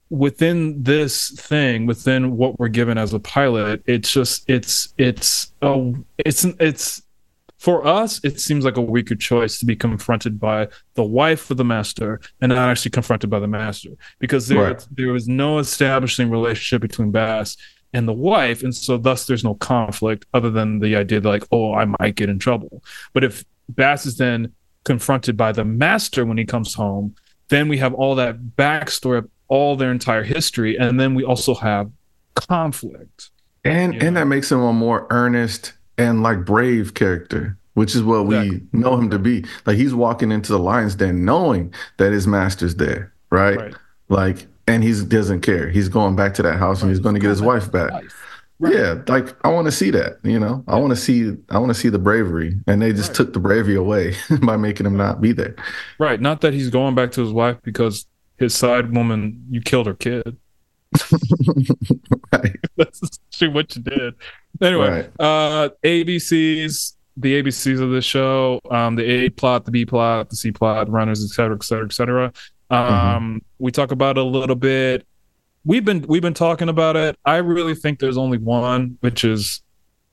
within 0.09 0.83
this 0.83 1.31
thing, 1.31 1.85
within 1.87 2.37
what 2.37 2.59
we're 2.59 2.67
given 2.67 2.97
as 2.97 3.13
a 3.13 3.19
pilot, 3.19 3.81
it's 3.87 4.11
just 4.11 4.47
it's 4.49 4.93
it's 4.97 5.51
oh 5.61 5.95
it's 6.19 6.43
it's 6.45 7.01
for 7.57 7.87
us. 7.87 8.23
It 8.23 8.39
seems 8.39 8.63
like 8.65 8.77
a 8.77 8.81
weaker 8.81 9.15
choice 9.15 9.57
to 9.59 9.65
be 9.65 9.75
confronted 9.75 10.39
by 10.39 10.67
the 10.93 11.03
wife 11.03 11.49
of 11.49 11.57
the 11.57 11.65
master 11.65 12.19
and 12.39 12.49
not 12.51 12.69
actually 12.69 12.91
confronted 12.91 13.29
by 13.31 13.39
the 13.39 13.47
master 13.47 13.89
because 14.19 14.47
there 14.47 14.61
Right. 14.61 14.87
there 14.91 15.11
was 15.11 15.27
no 15.27 15.57
establishing 15.57 16.29
relationship 16.29 16.81
between 16.83 17.09
Bass 17.11 17.57
and 17.95 18.07
the 18.07 18.13
wife, 18.13 18.61
and 18.61 18.75
so 18.75 18.97
thus 18.97 19.25
there's 19.25 19.43
no 19.43 19.55
conflict 19.55 20.25
other 20.33 20.51
than 20.51 20.79
the 20.79 20.95
idea 20.95 21.19
that 21.21 21.29
like, 21.29 21.47
oh, 21.51 21.73
I 21.73 21.85
might 21.85 22.15
get 22.15 22.29
in 22.29 22.37
trouble. 22.39 22.83
But 23.13 23.23
if 23.23 23.43
Bass 23.69 24.05
is 24.05 24.17
then 24.17 24.53
confronted 24.83 25.35
by 25.37 25.51
the 25.51 25.65
master 25.65 26.25
when 26.25 26.37
he 26.37 26.45
comes 26.45 26.73
home, 26.73 27.15
then 27.47 27.69
we 27.69 27.77
have 27.77 27.93
all 27.93 28.15
that 28.15 28.37
backstory 28.57 29.19
of 29.19 29.29
all 29.47 29.75
their 29.75 29.91
entire 29.91 30.23
history, 30.23 30.77
and 30.77 30.99
then 30.99 31.15
we 31.15 31.23
also 31.23 31.53
have 31.55 31.89
conflict. 32.35 33.31
And 33.63 33.93
Yeah. 33.93 34.05
and 34.05 34.17
that 34.17 34.27
makes 34.27 34.51
him 34.51 34.59
a 34.59 34.73
more 34.73 35.07
earnest 35.09 35.73
and 35.97 36.21
like 36.21 36.45
brave 36.45 36.93
character, 36.93 37.57
which 37.73 37.95
is 37.95 38.03
what 38.03 38.27
we 38.27 38.61
know 38.73 38.97
him 38.97 39.09
to 39.09 39.19
be. 39.19 39.45
Like 39.65 39.77
he's 39.77 39.93
walking 39.93 40.31
into 40.31 40.51
the 40.51 40.59
lion's 40.59 40.95
den 40.95 41.23
knowing 41.25 41.73
that 41.97 42.11
his 42.11 42.27
master's 42.27 42.75
there, 42.75 43.13
right? 43.29 43.57
Right. 43.57 43.75
Like, 44.09 44.47
and 44.67 44.83
he 44.83 44.93
doesn't 45.05 45.41
care. 45.41 45.69
He's 45.69 45.89
going 45.89 46.15
back 46.15 46.33
to 46.35 46.43
that 46.43 46.57
house 46.57 46.81
and 46.81 46.89
he's 46.91 46.99
going 46.99 47.15
to 47.15 47.21
get 47.21 47.29
his 47.29 47.41
wife 47.41 47.71
back. 47.71 47.91
Yeah, 48.59 49.01
like 49.07 49.35
I 49.45 49.49
want 49.49 49.65
to 49.65 49.71
see 49.71 49.91
that. 49.91 50.19
You 50.23 50.39
know, 50.39 50.63
I 50.67 50.79
want 50.79 50.91
to 50.91 50.95
see. 50.95 51.33
I 51.49 51.57
want 51.59 51.71
to 51.73 51.79
see 51.79 51.89
the 51.89 51.99
bravery, 51.99 52.57
and 52.67 52.81
they 52.81 52.93
just 52.93 53.09
Right. 53.09 53.15
took 53.17 53.33
the 53.33 53.39
bravery 53.39 53.75
away 53.75 54.15
by 54.43 54.55
making 54.55 54.85
him 54.85 54.95
not 54.95 55.19
be 55.19 55.33
there. 55.33 55.55
Right. 55.99 56.21
Not 56.21 56.39
that 56.41 56.53
he's 56.53 56.69
going 56.69 56.95
back 56.95 57.11
to 57.13 57.21
his 57.21 57.33
wife 57.33 57.57
because 57.63 58.05
his 58.37 58.55
side 58.55 58.95
woman, 58.95 59.45
you 59.49 59.59
killed 59.61 59.87
her 59.87 59.93
kid. 59.93 60.37
Right. 62.31 62.55
That's 62.77 63.01
essentially 63.01 63.49
what 63.53 63.75
you 63.75 63.81
did. 63.81 64.13
Anyway, 64.61 64.89
Right. 64.89 65.11
uh 65.19 65.69
ABCs, 65.83 66.93
the 67.17 67.41
ABCs 67.41 67.81
of 67.81 67.91
this 67.91 68.05
show, 68.05 68.59
um, 68.71 68.95
the 68.95 69.03
A 69.03 69.29
plot, 69.29 69.65
the 69.65 69.71
B 69.71 69.85
plot, 69.85 70.29
the 70.29 70.35
C 70.35 70.51
plot, 70.51 70.89
runners, 70.89 71.23
et 71.23 71.29
cetera, 71.33 71.55
et 71.55 71.63
cetera, 71.63 71.85
et 71.85 71.93
cetera. 71.93 72.33
Um, 72.69 72.79
Mm-hmm. 72.87 73.37
we 73.59 73.71
talk 73.71 73.91
about 73.91 74.17
it 74.17 74.21
a 74.21 74.23
little 74.27 74.55
bit. 74.55 75.05
We've 75.63 75.83
been 75.85 76.01
we've 76.07 76.21
been 76.21 76.33
talking 76.33 76.69
about 76.69 76.95
it. 76.95 77.17
I 77.25 77.37
really 77.37 77.75
think 77.75 77.99
there's 77.99 78.17
only 78.17 78.37
one, 78.37 78.97
which 79.01 79.23
is, 79.23 79.61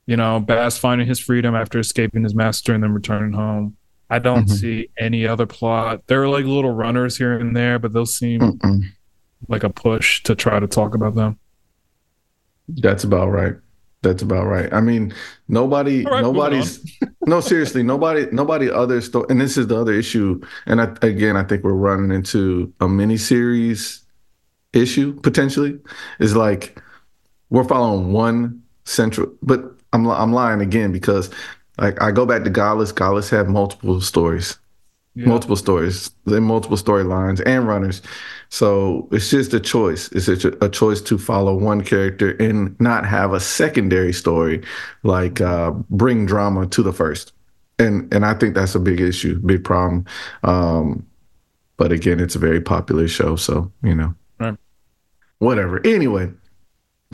you 0.06 0.16
know, 0.16 0.40
Bass 0.40 0.78
finding 0.78 1.06
his 1.06 1.18
freedom 1.18 1.54
after 1.54 1.78
escaping 1.78 2.22
his 2.24 2.34
master 2.34 2.72
and 2.74 2.82
then 2.82 2.92
returning 2.92 3.32
home. 3.32 3.76
I 4.10 4.18
don't 4.18 4.46
Mhm. 4.46 4.50
see 4.50 4.88
any 4.98 5.26
other 5.26 5.46
plot. 5.46 6.02
There 6.06 6.22
are 6.22 6.28
like 6.28 6.44
little 6.44 6.72
runners 6.72 7.16
here 7.18 7.38
and 7.38 7.54
there, 7.56 7.78
but 7.78 7.92
those 7.92 8.14
seem 8.14 8.40
Mm-mm. 8.40 8.82
like 9.48 9.64
a 9.64 9.70
push 9.70 10.22
to 10.24 10.34
try 10.34 10.58
to 10.60 10.66
talk 10.66 10.94
about 10.94 11.14
them. 11.14 11.38
That's 12.68 13.04
about 13.04 13.28
right. 13.30 13.54
That's 14.02 14.22
about 14.22 14.46
right. 14.46 14.72
I 14.72 14.80
mean, 14.80 15.14
nobody, 15.48 16.04
right, 16.04 16.22
nobody's, 16.22 16.84
no, 17.26 17.40
seriously, 17.40 17.82
nobody, 17.84 18.26
nobody 18.32 18.68
other 18.70 19.00
sto- 19.00 19.26
and 19.28 19.40
this 19.40 19.56
is 19.56 19.68
the 19.68 19.80
other 19.80 19.92
issue. 19.92 20.40
And 20.66 20.80
I, 20.80 20.92
again, 21.02 21.36
I 21.36 21.44
think 21.44 21.62
we're 21.62 21.72
running 21.72 22.10
into 22.10 22.72
a 22.80 22.88
mini 22.88 23.16
series 23.16 24.00
issue 24.72 25.12
potentially. 25.20 25.78
Is 26.18 26.34
like 26.34 26.80
we're 27.50 27.64
following 27.64 28.12
one 28.12 28.62
central, 28.86 29.32
but 29.42 29.62
I'm 29.92 30.06
I'm 30.08 30.32
lying 30.32 30.60
again 30.60 30.90
because 30.90 31.30
like 31.78 32.00
I 32.02 32.10
go 32.10 32.26
back 32.26 32.42
to 32.44 32.50
Godless. 32.50 32.90
Godless 32.90 33.30
had 33.30 33.48
multiple 33.48 34.00
stories, 34.00 34.58
Yeah. 35.14 35.26
multiple 35.28 35.56
stories, 35.56 36.10
then 36.24 36.42
multiple 36.42 36.76
storylines 36.76 37.40
and 37.46 37.68
runners. 37.68 38.02
So 38.52 39.08
it's 39.12 39.30
just 39.30 39.54
a 39.54 39.60
choice. 39.60 40.12
It's 40.12 40.28
a, 40.28 40.48
a 40.62 40.68
choice 40.68 41.00
to 41.00 41.16
follow 41.16 41.56
one 41.56 41.80
character 41.82 42.32
and 42.32 42.78
not 42.78 43.06
have 43.06 43.32
a 43.32 43.40
secondary 43.40 44.12
story, 44.12 44.62
like 45.04 45.40
uh, 45.40 45.70
bring 45.88 46.26
drama 46.26 46.66
to 46.66 46.82
the 46.82 46.92
first. 46.92 47.32
And 47.78 48.12
and 48.12 48.26
I 48.26 48.34
think 48.34 48.54
that's 48.54 48.74
a 48.74 48.78
big 48.78 49.00
issue, 49.00 49.38
big 49.38 49.64
problem. 49.64 50.04
Um, 50.42 51.06
but 51.78 51.92
again, 51.92 52.20
it's 52.20 52.34
a 52.36 52.38
very 52.38 52.60
popular 52.60 53.08
show, 53.08 53.36
so 53.36 53.72
you 53.82 53.94
know, 53.94 54.14
Right. 54.38 54.58
whatever. 55.38 55.80
Anyway, 55.86 56.30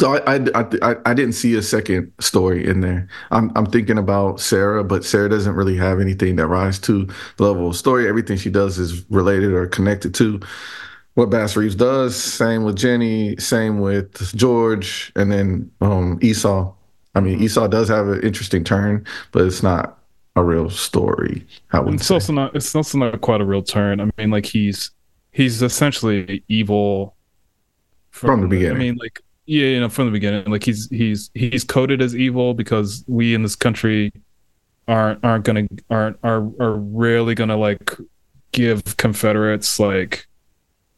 so 0.00 0.16
I, 0.16 0.34
I 0.34 0.40
I 0.56 0.66
I 0.82 0.96
I 1.06 1.14
didn't 1.14 1.34
see 1.34 1.54
a 1.54 1.62
second 1.62 2.12
story 2.18 2.66
in 2.66 2.80
there. 2.80 3.06
I'm 3.30 3.52
I'm 3.54 3.66
thinking 3.66 3.96
about 3.96 4.40
Sarah, 4.40 4.82
but 4.82 5.04
Sarah 5.04 5.28
doesn't 5.28 5.54
really 5.54 5.76
have 5.76 6.00
anything 6.00 6.34
that 6.34 6.48
rises 6.48 6.80
to 6.80 7.06
the 7.36 7.44
level 7.44 7.68
of 7.68 7.76
story. 7.76 8.08
Everything 8.08 8.38
she 8.38 8.50
does 8.50 8.76
is 8.76 9.08
related 9.08 9.52
or 9.52 9.68
connected 9.68 10.14
to 10.16 10.40
what 11.18 11.30
Bass 11.30 11.56
Reeves 11.56 11.74
does. 11.74 12.14
Same 12.14 12.62
with 12.62 12.76
Jenny. 12.76 13.36
Same 13.38 13.80
with 13.80 14.36
George, 14.36 15.10
and 15.16 15.32
then 15.32 15.68
um, 15.80 16.16
Esau. 16.22 16.72
I 17.16 17.20
mean, 17.20 17.42
Esau 17.42 17.66
does 17.66 17.88
have 17.88 18.06
an 18.06 18.20
interesting 18.22 18.62
turn, 18.62 19.04
but 19.32 19.42
it's 19.44 19.60
not 19.60 19.98
a 20.36 20.44
real 20.44 20.70
story. 20.70 21.44
I 21.72 21.80
would 21.80 21.94
It's 21.94 22.06
say. 22.06 22.14
also 22.14 22.32
not. 22.32 22.54
It's 22.54 22.72
also 22.74 22.98
not 22.98 23.20
quite 23.20 23.40
a 23.40 23.44
real 23.44 23.62
turn. 23.62 24.00
I 24.00 24.08
mean, 24.16 24.30
like 24.30 24.46
he's 24.46 24.92
he's 25.32 25.60
essentially 25.60 26.44
evil 26.48 27.16
From 28.10 28.40
the 28.42 28.46
beginning. 28.46 28.76
I 28.76 28.78
mean, 28.78 28.96
like 28.96 29.20
yeah, 29.46 29.66
you 29.66 29.80
know, 29.80 29.88
from 29.88 30.06
the 30.06 30.12
beginning, 30.12 30.44
like 30.50 30.62
he's 30.64 30.88
he's 30.90 31.30
he's 31.34 31.64
coded 31.64 32.00
as 32.00 32.14
evil 32.14 32.54
because 32.54 33.04
we 33.08 33.34
in 33.34 33.42
this 33.42 33.56
country 33.56 34.12
aren't 34.86 35.24
aren't 35.24 35.44
gonna 35.44 35.68
aren't 35.90 36.18
are 36.22 36.48
are 36.60 36.74
rarely 36.74 37.34
gonna 37.34 37.56
like 37.56 37.92
give 38.52 38.96
Confederates 38.96 39.80
like 39.80 40.26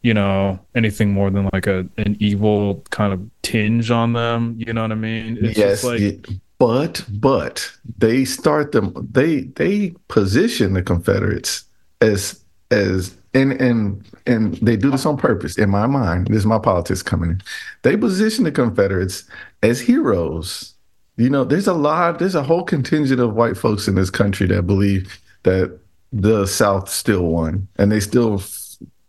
you 0.03 0.15
know 0.15 0.59
anything 0.75 1.13
more 1.13 1.31
than 1.31 1.49
like 1.53 1.67
a 1.67 1.87
an 1.99 2.17
evil 2.21 2.83
kind 2.91 3.13
of 3.13 3.21
tinge 3.43 3.91
on 3.91 4.13
them. 4.15 4.55
You 4.59 4.73
know 4.73 4.83
what 4.83 4.93
I 4.93 4.97
mean? 4.97 5.39
It's 5.41 5.59
yes, 5.59 5.71
just 5.83 5.85
like 5.85 6.01
it- 6.01 6.29
but 6.59 7.05
but 7.09 7.71
they 7.99 8.25
start 8.25 8.73
them. 8.73 8.93
They 9.13 9.43
they 9.43 9.95
position 10.09 10.75
the 10.75 10.83
Confederates 10.83 11.65
as 12.03 12.43
as 12.71 13.15
and 13.33 13.53
and 13.53 14.05
and 14.27 14.55
they 14.57 14.77
do 14.77 14.91
this 14.91 15.07
on 15.07 15.17
purpose. 15.17 15.57
In 15.57 15.71
my 15.71 15.87
mind, 15.87 16.27
this 16.29 16.39
is 16.39 16.47
my 16.47 16.59
politics 16.59 17.03
coming 17.03 17.31
in. 17.31 17.43
They 17.83 17.97
position 17.97 18.45
the 18.45 18.53
Confederates 18.53 19.25
as 19.63 19.81
heroes. 19.81 20.75
You 21.17 21.29
know, 21.31 21.45
there's 21.45 21.67
a 21.67 21.75
lot, 21.75 22.19
there's 22.19 22.35
a 22.35 22.43
whole 22.43 22.63
contingent 22.63 23.21
of 23.21 23.35
white 23.35 23.57
folks 23.57 23.87
in 23.89 23.95
this 23.95 24.09
country 24.11 24.47
that 24.49 24.63
believe 24.67 25.19
that 25.43 25.79
the 26.13 26.47
South 26.47 26.89
still 26.89 27.25
won, 27.25 27.69
and 27.77 27.93
they 27.93 28.01
still, 28.01 28.43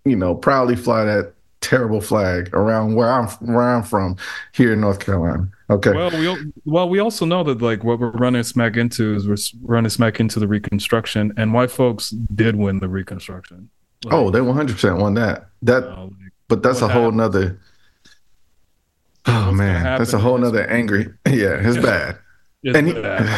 you 0.06 0.16
know, 0.16 0.36
proudly 0.36 0.76
fly 0.76 1.04
that 1.06 1.34
terrible 1.62 2.02
flag 2.02 2.54
around 2.54 2.96
where 2.96 3.10
I'm 3.10 3.28
where 3.28 3.62
I'm 3.62 3.84
from 3.84 4.18
here 4.52 4.74
in 4.74 4.82
North 4.82 5.00
Carolina. 5.00 5.48
Okay. 5.70 5.92
Well, 5.92 6.12
we 6.12 6.52
well 6.66 6.90
we 6.90 7.00
also 7.00 7.26
know 7.26 7.44
that 7.44 7.62
like 7.62 7.84
what 7.84 8.00
we're 8.00 8.12
running 8.12 8.44
smack 8.44 8.76
into 8.76 9.16
is 9.16 9.28
we're 9.28 9.38
running 9.62 9.90
smack 9.90 10.20
into 10.20 10.40
the 10.40 10.48
Reconstruction, 10.48 11.34
and 11.38 11.54
white 11.54 11.72
folks 11.72 12.10
did 12.10 12.56
win 12.56 12.80
the 12.80 12.90
Reconstruction. 12.90 13.70
Like, 14.04 14.14
oh, 14.14 14.32
they 14.32 14.42
100 14.42 14.74
percent 14.74 14.98
won 14.98 15.14
that. 15.14 15.48
That, 15.62 15.84
uh, 15.84 16.06
like, 16.06 16.34
but 16.48 16.64
that's 16.64 16.82
a 16.82 16.88
whole 16.88 17.04
happened? 17.04 17.18
nother. 17.18 17.60
Oh 19.28 19.52
man, 19.52 19.84
that's 19.98 20.14
a 20.14 20.20
whole 20.20 20.38
nother 20.38 20.68
angry. 20.70 21.08
Yeah, 21.30 21.60
it's 21.62 21.78
bad. 21.78 22.18
it's 22.64 22.76
and 22.76 22.88
he, 22.88 22.94
bad. 22.94 23.36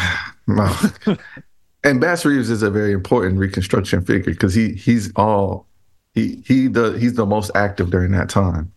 and 1.84 2.00
Bass 2.00 2.24
Reeves 2.24 2.50
is 2.50 2.62
a 2.62 2.70
very 2.70 2.92
important 2.92 3.38
Reconstruction 3.38 4.04
figure 4.04 4.32
because 4.32 4.54
he 4.54 4.72
he's 4.72 5.12
all 5.14 5.68
he 6.14 6.42
he 6.46 6.68
the 6.68 6.92
he's 6.92 7.14
the 7.14 7.26
most 7.26 7.50
active 7.54 7.90
during 7.90 8.12
that 8.12 8.28
time. 8.28 8.72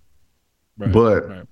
Right, 0.77 0.91
but 0.91 1.30
right. 1.30 1.45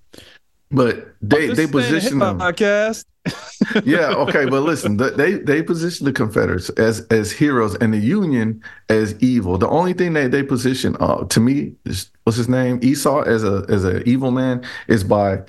but 0.71 1.15
they 1.21 1.47
they 1.47 1.49
ain't 1.49 1.59
a 1.59 1.61
hip 1.61 1.71
position 1.71 2.19
them. 2.19 2.39
podcast. 2.39 3.05
yeah, 3.85 4.09
okay, 4.09 4.45
but 4.45 4.61
listen, 4.61 4.97
the, 4.97 5.09
they 5.11 5.33
they 5.33 5.63
position 5.63 6.05
the 6.05 6.13
Confederates 6.13 6.69
as 6.71 7.01
as 7.09 7.31
heroes 7.31 7.75
and 7.75 7.93
the 7.93 7.97
Union 7.97 8.61
as 8.89 9.15
evil. 9.19 9.57
The 9.57 9.67
only 9.67 9.93
thing 9.93 10.13
that 10.13 10.31
they 10.31 10.43
position, 10.43 10.95
uh, 10.99 11.23
to 11.25 11.39
me, 11.39 11.73
is, 11.85 12.11
what's 12.23 12.37
his 12.37 12.49
name, 12.49 12.79
Esau 12.83 13.21
as 13.21 13.43
a 13.43 13.65
as 13.67 13.83
an 13.83 14.03
evil 14.05 14.29
man, 14.31 14.63
is 14.87 15.03
by 15.03 15.41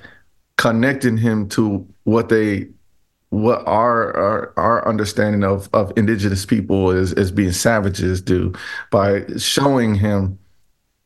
connecting 0.57 1.17
him 1.17 1.47
to 1.49 1.87
what 2.03 2.29
they 2.29 2.67
what 3.29 3.65
our 3.67 4.15
our, 4.15 4.53
our 4.57 4.87
understanding 4.87 5.43
of 5.43 5.69
of 5.73 5.91
indigenous 5.97 6.45
people 6.45 6.91
is 6.91 7.11
as 7.13 7.31
being 7.31 7.51
savages 7.51 8.21
do 8.21 8.53
by 8.91 9.25
showing 9.37 9.95
him 9.95 10.39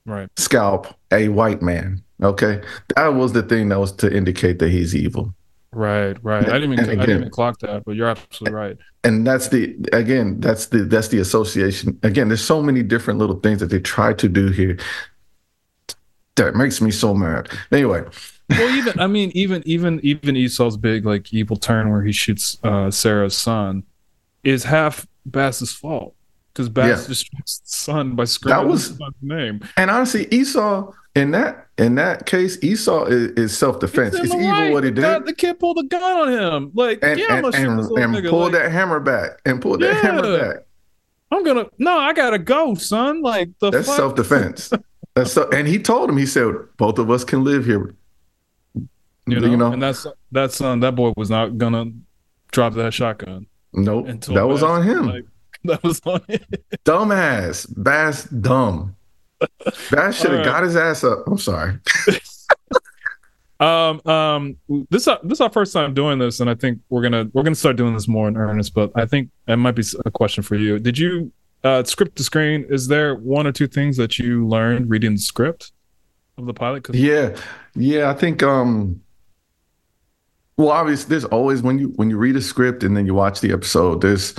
Right. 0.05 0.29
scalp 0.35 0.87
a 1.11 1.29
white 1.29 1.61
man. 1.61 2.03
Okay, 2.23 2.61
that 2.95 3.07
was 3.09 3.33
the 3.33 3.43
thing 3.43 3.69
that 3.69 3.79
was 3.79 3.91
to 3.93 4.15
indicate 4.15 4.59
that 4.59 4.69
he's 4.69 4.95
evil. 4.95 5.33
Right, 5.73 6.17
right. 6.23 6.47
I 6.49 6.53
didn't 6.59 6.73
even 6.73 6.89
And 6.89 7.01
I 7.01 7.05
didn't 7.05 7.21
even 7.21 7.29
clock 7.31 7.59
that, 7.59 7.83
but 7.85 7.95
you're 7.95 8.07
absolutely 8.09 8.55
right. 8.55 8.77
and 9.03 9.25
that's 9.25 9.47
the 9.49 9.75
again 9.93 10.39
that's 10.39 10.67
the 10.67 10.79
that's 10.83 11.07
the 11.09 11.19
association 11.19 11.97
again 12.03 12.27
there's 12.27 12.43
so 12.43 12.61
many 12.61 12.83
different 12.83 13.19
little 13.19 13.39
things 13.39 13.59
that 13.61 13.67
they 13.67 13.79
try 13.79 14.13
to 14.13 14.27
do 14.27 14.49
here 14.49 14.77
that 16.35 16.55
makes 16.55 16.81
me 16.81 16.91
so 16.91 17.13
mad 17.13 17.49
anyway 17.71 18.03
Well, 18.51 18.75
even 18.75 18.99
I 18.99 19.07
mean, 19.07 19.31
even 19.33 19.61
even 19.65 19.99
even 20.03 20.35
Esau's 20.35 20.77
big 20.77 21.05
like 21.05 21.33
evil 21.33 21.57
turn 21.57 21.89
where 21.91 22.01
he 22.03 22.11
shoots 22.11 22.57
uh, 22.63 22.91
Sarah's 22.91 23.35
son 23.35 23.83
is 24.43 24.63
half 24.63 25.07
Bass's 25.25 25.71
fault 25.71 26.15
because 26.53 26.69
Bass 26.69 27.01
Yeah. 27.03 27.07
destroys 27.07 27.61
the 27.63 27.69
son 27.69 28.15
by 28.15 28.25
screaming 28.25 28.67
was- 28.67 28.87
his 28.89 28.97
son's 28.97 29.15
name. 29.21 29.61
and 29.77 29.89
honestly 29.91 30.27
esau 30.31 30.91
in 31.15 31.31
that 31.31 31.67
in 31.77 31.95
that 31.95 32.25
case 32.25 32.57
esau 32.63 33.05
is, 33.05 33.31
is 33.31 33.57
self-defense 33.57 34.15
He's 34.15 34.25
it's 34.25 34.33
in 34.33 34.39
evil 34.41 34.51
right. 34.51 34.71
what 34.73 34.83
he 34.83 34.91
did 34.91 35.01
God, 35.01 35.25
the 35.25 35.33
kid 35.33 35.59
pulled 35.59 35.77
a 35.79 35.83
gun 35.83 36.01
on 36.01 36.29
him. 36.31 36.71
Like, 36.73 36.99
and 37.03 37.19
yeah, 37.19 37.35
and, 37.37 37.45
and, 37.47 37.55
and 37.79 37.89
nigga. 38.15 38.29
pull 38.29 38.39
Like, 38.43 38.51
that 38.53 38.71
hammer 38.71 38.99
back 38.99 39.41
and 39.45 39.61
pull 39.61 39.77
that 39.77 39.95
hammer 39.97 40.37
back 40.39 40.57
I'm 41.31 41.43
gonna 41.43 41.65
no, 41.77 41.97
I 41.97 42.11
gotta 42.13 42.39
go, 42.39 42.75
son. 42.75 43.21
Like 43.21 43.49
the 43.59 43.71
that's 43.71 43.87
fuck? 43.87 43.95
self-defense 43.97 44.71
that's 45.15 45.31
so, 45.33 45.49
and 45.51 45.67
he 45.67 45.77
told 45.79 46.09
him 46.09 46.17
he 46.17 46.25
said 46.25 46.53
both 46.77 46.97
of 46.99 47.09
us 47.11 47.23
can 47.23 47.43
live 47.43 47.65
here 47.65 47.93
you 49.39 49.57
know, 49.57 49.71
and 49.71 49.81
that's 49.81 50.05
that 50.31 50.51
son. 50.51 50.79
That 50.81 50.95
boy 50.95 51.13
was 51.15 51.29
not 51.29 51.57
gonna 51.57 51.85
drop 52.51 52.73
that 52.73 52.93
shotgun 52.93 53.47
nope 53.73 54.07
until 54.07 54.33
that 54.35 54.45
was 54.45 54.61
on 54.61 54.83
him 54.83 55.05
Like, 55.07 55.23
that 55.63 55.81
was 55.83 56.01
on 56.05 56.21
him. 56.27 56.41
dumbass 56.83 57.65
bass 57.81 58.25
dumb 58.25 58.93
bass 59.89 60.19
should 60.19 60.31
have 60.31 60.39
right. 60.39 60.45
got 60.45 60.63
his 60.63 60.75
ass 60.75 61.03
up 61.05 61.19
i'm 61.27 61.37
sorry 61.37 61.79
Um, 63.61 64.01
um, 64.07 64.57
this 64.89 65.05
this 65.05 65.33
is 65.33 65.39
our 65.41 65.51
first 65.51 65.71
time 65.71 65.93
doing 65.93 66.17
this, 66.17 66.39
and 66.39 66.49
I 66.49 66.55
think 66.55 66.79
we're 66.89 67.03
gonna 67.03 67.29
we're 67.31 67.43
gonna 67.43 67.53
start 67.55 67.75
doing 67.75 67.93
this 67.93 68.07
more 68.07 68.27
in 68.27 68.35
earnest. 68.35 68.73
But 68.73 68.91
I 68.95 69.05
think 69.05 69.29
it 69.47 69.55
might 69.57 69.75
be 69.75 69.83
a 70.03 70.09
question 70.09 70.41
for 70.41 70.55
you. 70.55 70.79
Did 70.79 70.97
you 70.97 71.31
uh, 71.63 71.83
script 71.83 72.15
to 72.15 72.23
screen? 72.23 72.65
Is 72.69 72.87
there 72.87 73.13
one 73.13 73.45
or 73.45 73.51
two 73.51 73.67
things 73.67 73.97
that 73.97 74.17
you 74.17 74.47
learned 74.47 74.89
reading 74.89 75.11
the 75.13 75.19
script 75.19 75.73
of 76.39 76.47
the 76.47 76.55
pilot? 76.55 76.87
Yeah, 76.95 77.37
yeah. 77.75 78.09
I 78.09 78.15
think. 78.15 78.41
um 78.41 78.99
Well, 80.57 80.69
obviously, 80.69 81.09
there's 81.09 81.25
always 81.25 81.61
when 81.61 81.79
you 81.79 81.87
when 81.95 82.09
you 82.09 82.17
read 82.17 82.35
a 82.35 82.41
script 82.41 82.83
and 82.83 82.95
then 82.95 83.05
you 83.05 83.13
watch 83.13 83.41
the 83.41 83.51
episode, 83.51 84.01
there's 84.01 84.35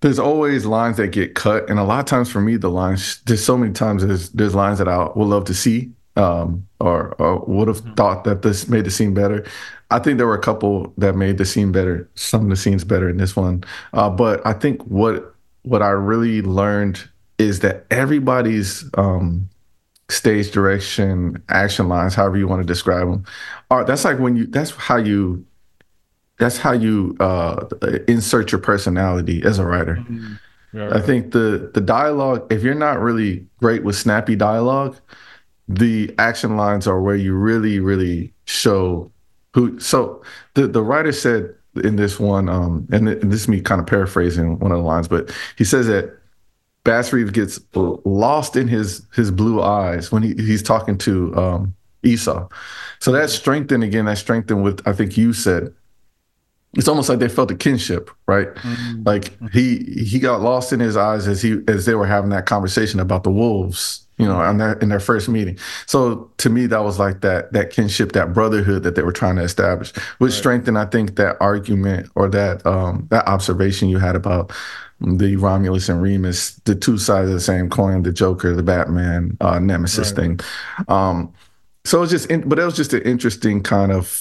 there's 0.00 0.18
always 0.18 0.66
lines 0.66 0.96
that 0.96 1.08
get 1.08 1.34
cut, 1.34 1.68
and 1.70 1.78
a 1.78 1.84
lot 1.84 2.00
of 2.00 2.06
times 2.06 2.30
for 2.30 2.40
me, 2.40 2.56
the 2.56 2.70
lines 2.70 3.20
there's 3.26 3.44
so 3.44 3.56
many 3.56 3.72
times 3.72 4.04
there's 4.04 4.30
there's 4.30 4.54
lines 4.54 4.78
that 4.78 4.88
I 4.88 5.08
would 5.14 5.28
love 5.28 5.44
to 5.46 5.54
see, 5.54 5.92
um, 6.16 6.66
or 6.80 7.14
or 7.20 7.40
would 7.46 7.68
have 7.68 7.80
thought 7.96 8.24
that 8.24 8.42
this 8.42 8.68
made 8.68 8.84
the 8.84 8.90
scene 8.90 9.14
better. 9.14 9.44
I 9.90 9.98
think 9.98 10.16
there 10.16 10.26
were 10.26 10.34
a 10.34 10.40
couple 10.40 10.92
that 10.96 11.14
made 11.14 11.36
the 11.36 11.44
scene 11.44 11.70
better, 11.70 12.08
some 12.14 12.44
of 12.44 12.48
the 12.48 12.56
scenes 12.56 12.82
better 12.82 13.08
in 13.10 13.18
this 13.18 13.36
one. 13.36 13.64
Uh, 13.92 14.08
but 14.08 14.44
I 14.46 14.54
think 14.54 14.82
what 14.84 15.34
what 15.62 15.82
I 15.82 15.90
really 15.90 16.42
learned 16.42 17.06
is 17.38 17.60
that 17.60 17.86
everybody's 17.90 18.88
um, 18.94 19.48
stage 20.12 20.50
direction, 20.50 21.42
action 21.48 21.88
lines, 21.88 22.14
however 22.14 22.36
you 22.36 22.46
want 22.46 22.62
to 22.62 22.66
describe 22.66 23.08
them, 23.08 23.24
are 23.70 23.84
that's 23.84 24.04
like 24.04 24.18
when 24.18 24.36
you 24.36 24.46
that's 24.46 24.70
how 24.72 24.96
you 24.96 25.44
that's 26.38 26.58
how 26.58 26.72
you 26.72 27.16
uh, 27.20 27.66
insert 28.08 28.52
your 28.52 28.60
personality 28.60 29.42
as 29.44 29.58
a 29.58 29.64
writer. 29.66 29.96
Mhm. 29.96 30.38
Yeah, 30.72 30.90
I 30.94 31.00
think 31.00 31.32
the 31.32 31.70
the 31.74 31.80
dialogue, 31.80 32.50
if 32.50 32.62
you're 32.62 32.74
not 32.74 33.00
really 33.00 33.46
great 33.58 33.84
with 33.84 33.94
snappy 33.96 34.36
dialogue, 34.36 34.96
the 35.68 36.14
action 36.18 36.56
lines 36.56 36.86
are 36.86 37.00
where 37.00 37.14
you 37.14 37.34
really, 37.34 37.78
really 37.78 38.32
show 38.46 39.10
who. 39.54 39.78
So 39.78 40.22
the 40.54 40.66
the 40.66 40.82
writer 40.82 41.12
said 41.12 41.54
in 41.84 41.96
this 41.96 42.18
one, 42.18 42.48
um, 42.48 42.86
and 42.90 43.06
th- 43.06 43.20
this 43.22 43.42
is 43.42 43.48
me 43.48 43.60
kind 43.60 43.80
of 43.80 43.86
paraphrasing 43.86 44.58
one 44.58 44.72
of 44.72 44.78
the 44.78 44.84
lines, 44.84 45.08
but 45.08 45.30
he 45.56 45.64
says 45.64 45.86
that 45.88 46.18
Bass 46.84 47.12
Reeves 47.12 47.30
gets 47.30 47.60
lost 47.74 48.56
in 48.56 48.66
his 48.68 49.06
his 49.14 49.30
blue 49.30 49.62
eyes 49.62 50.10
when 50.10 50.22
he, 50.22 50.34
he's 50.34 50.62
talking 50.62 50.98
to 50.98 51.34
um, 51.36 51.74
Esau. 52.02 52.48
So 52.98 53.12
that's 53.12 53.32
strengthened 53.32 53.84
again. 53.84 54.06
That 54.06 54.18
strengthened 54.18 54.62
with 54.64 54.80
I 54.86 54.92
think 54.92 55.16
you 55.16 55.32
said. 55.32 55.72
It's 56.74 56.88
almost 56.88 57.10
like 57.10 57.18
they 57.18 57.28
felt 57.28 57.50
a 57.50 57.54
kinship, 57.54 58.10
right? 58.26 58.48
Mhm. 58.54 59.04
Like 59.06 59.36
he 59.52 59.78
he 60.06 60.18
got 60.18 60.40
lost 60.40 60.72
in 60.72 60.80
his 60.80 60.96
eyes 60.96 61.28
as 61.28 61.42
he 61.42 61.58
as 61.68 61.84
they 61.84 61.94
were 61.94 62.06
having 62.06 62.30
that 62.30 62.46
conversation 62.46 62.98
about 62.98 63.24
the 63.24 63.30
wolves, 63.30 64.06
you 64.16 64.24
know, 64.26 64.42
in 64.48 64.56
their 64.56 64.72
in 64.78 64.88
their 64.88 64.98
first 64.98 65.28
meeting. 65.28 65.58
So 65.84 66.30
to 66.38 66.48
me, 66.48 66.64
that 66.66 66.82
was 66.82 66.98
like 66.98 67.20
that 67.20 67.52
that 67.52 67.70
kinship, 67.72 68.12
that 68.12 68.32
brotherhood 68.32 68.84
that 68.84 68.94
they 68.94 69.02
were 69.02 69.12
trying 69.12 69.36
to 69.36 69.42
establish, 69.42 69.92
which 70.16 70.32
Right. 70.32 70.38
strengthened, 70.38 70.78
I 70.78 70.86
think, 70.86 71.16
that 71.16 71.36
argument 71.40 72.08
or 72.14 72.30
that 72.30 72.64
um 72.64 73.06
that 73.10 73.28
observation 73.28 73.90
you 73.90 73.98
had 73.98 74.16
about 74.16 74.50
the 75.02 75.36
Romulus 75.36 75.88
and 75.88 76.00
Remus, 76.00 76.52
the 76.64 76.74
two 76.74 76.96
sides 76.98 77.28
of 77.28 77.34
the 77.34 77.40
same 77.40 77.68
coin, 77.68 78.02
the 78.02 78.12
Joker, 78.12 78.54
the 78.54 78.62
Batman, 78.62 79.36
uh, 79.40 79.58
Nemesis 79.58 80.08
Right. 80.12 80.16
thing. 80.16 80.40
Um, 80.88 81.32
so 81.84 82.02
it's 82.02 82.12
just, 82.12 82.26
in, 82.30 82.48
but 82.48 82.58
it 82.58 82.64
was 82.64 82.76
just 82.76 82.92
an 82.92 83.02
interesting 83.02 83.62
kind 83.62 83.90
of 83.92 84.18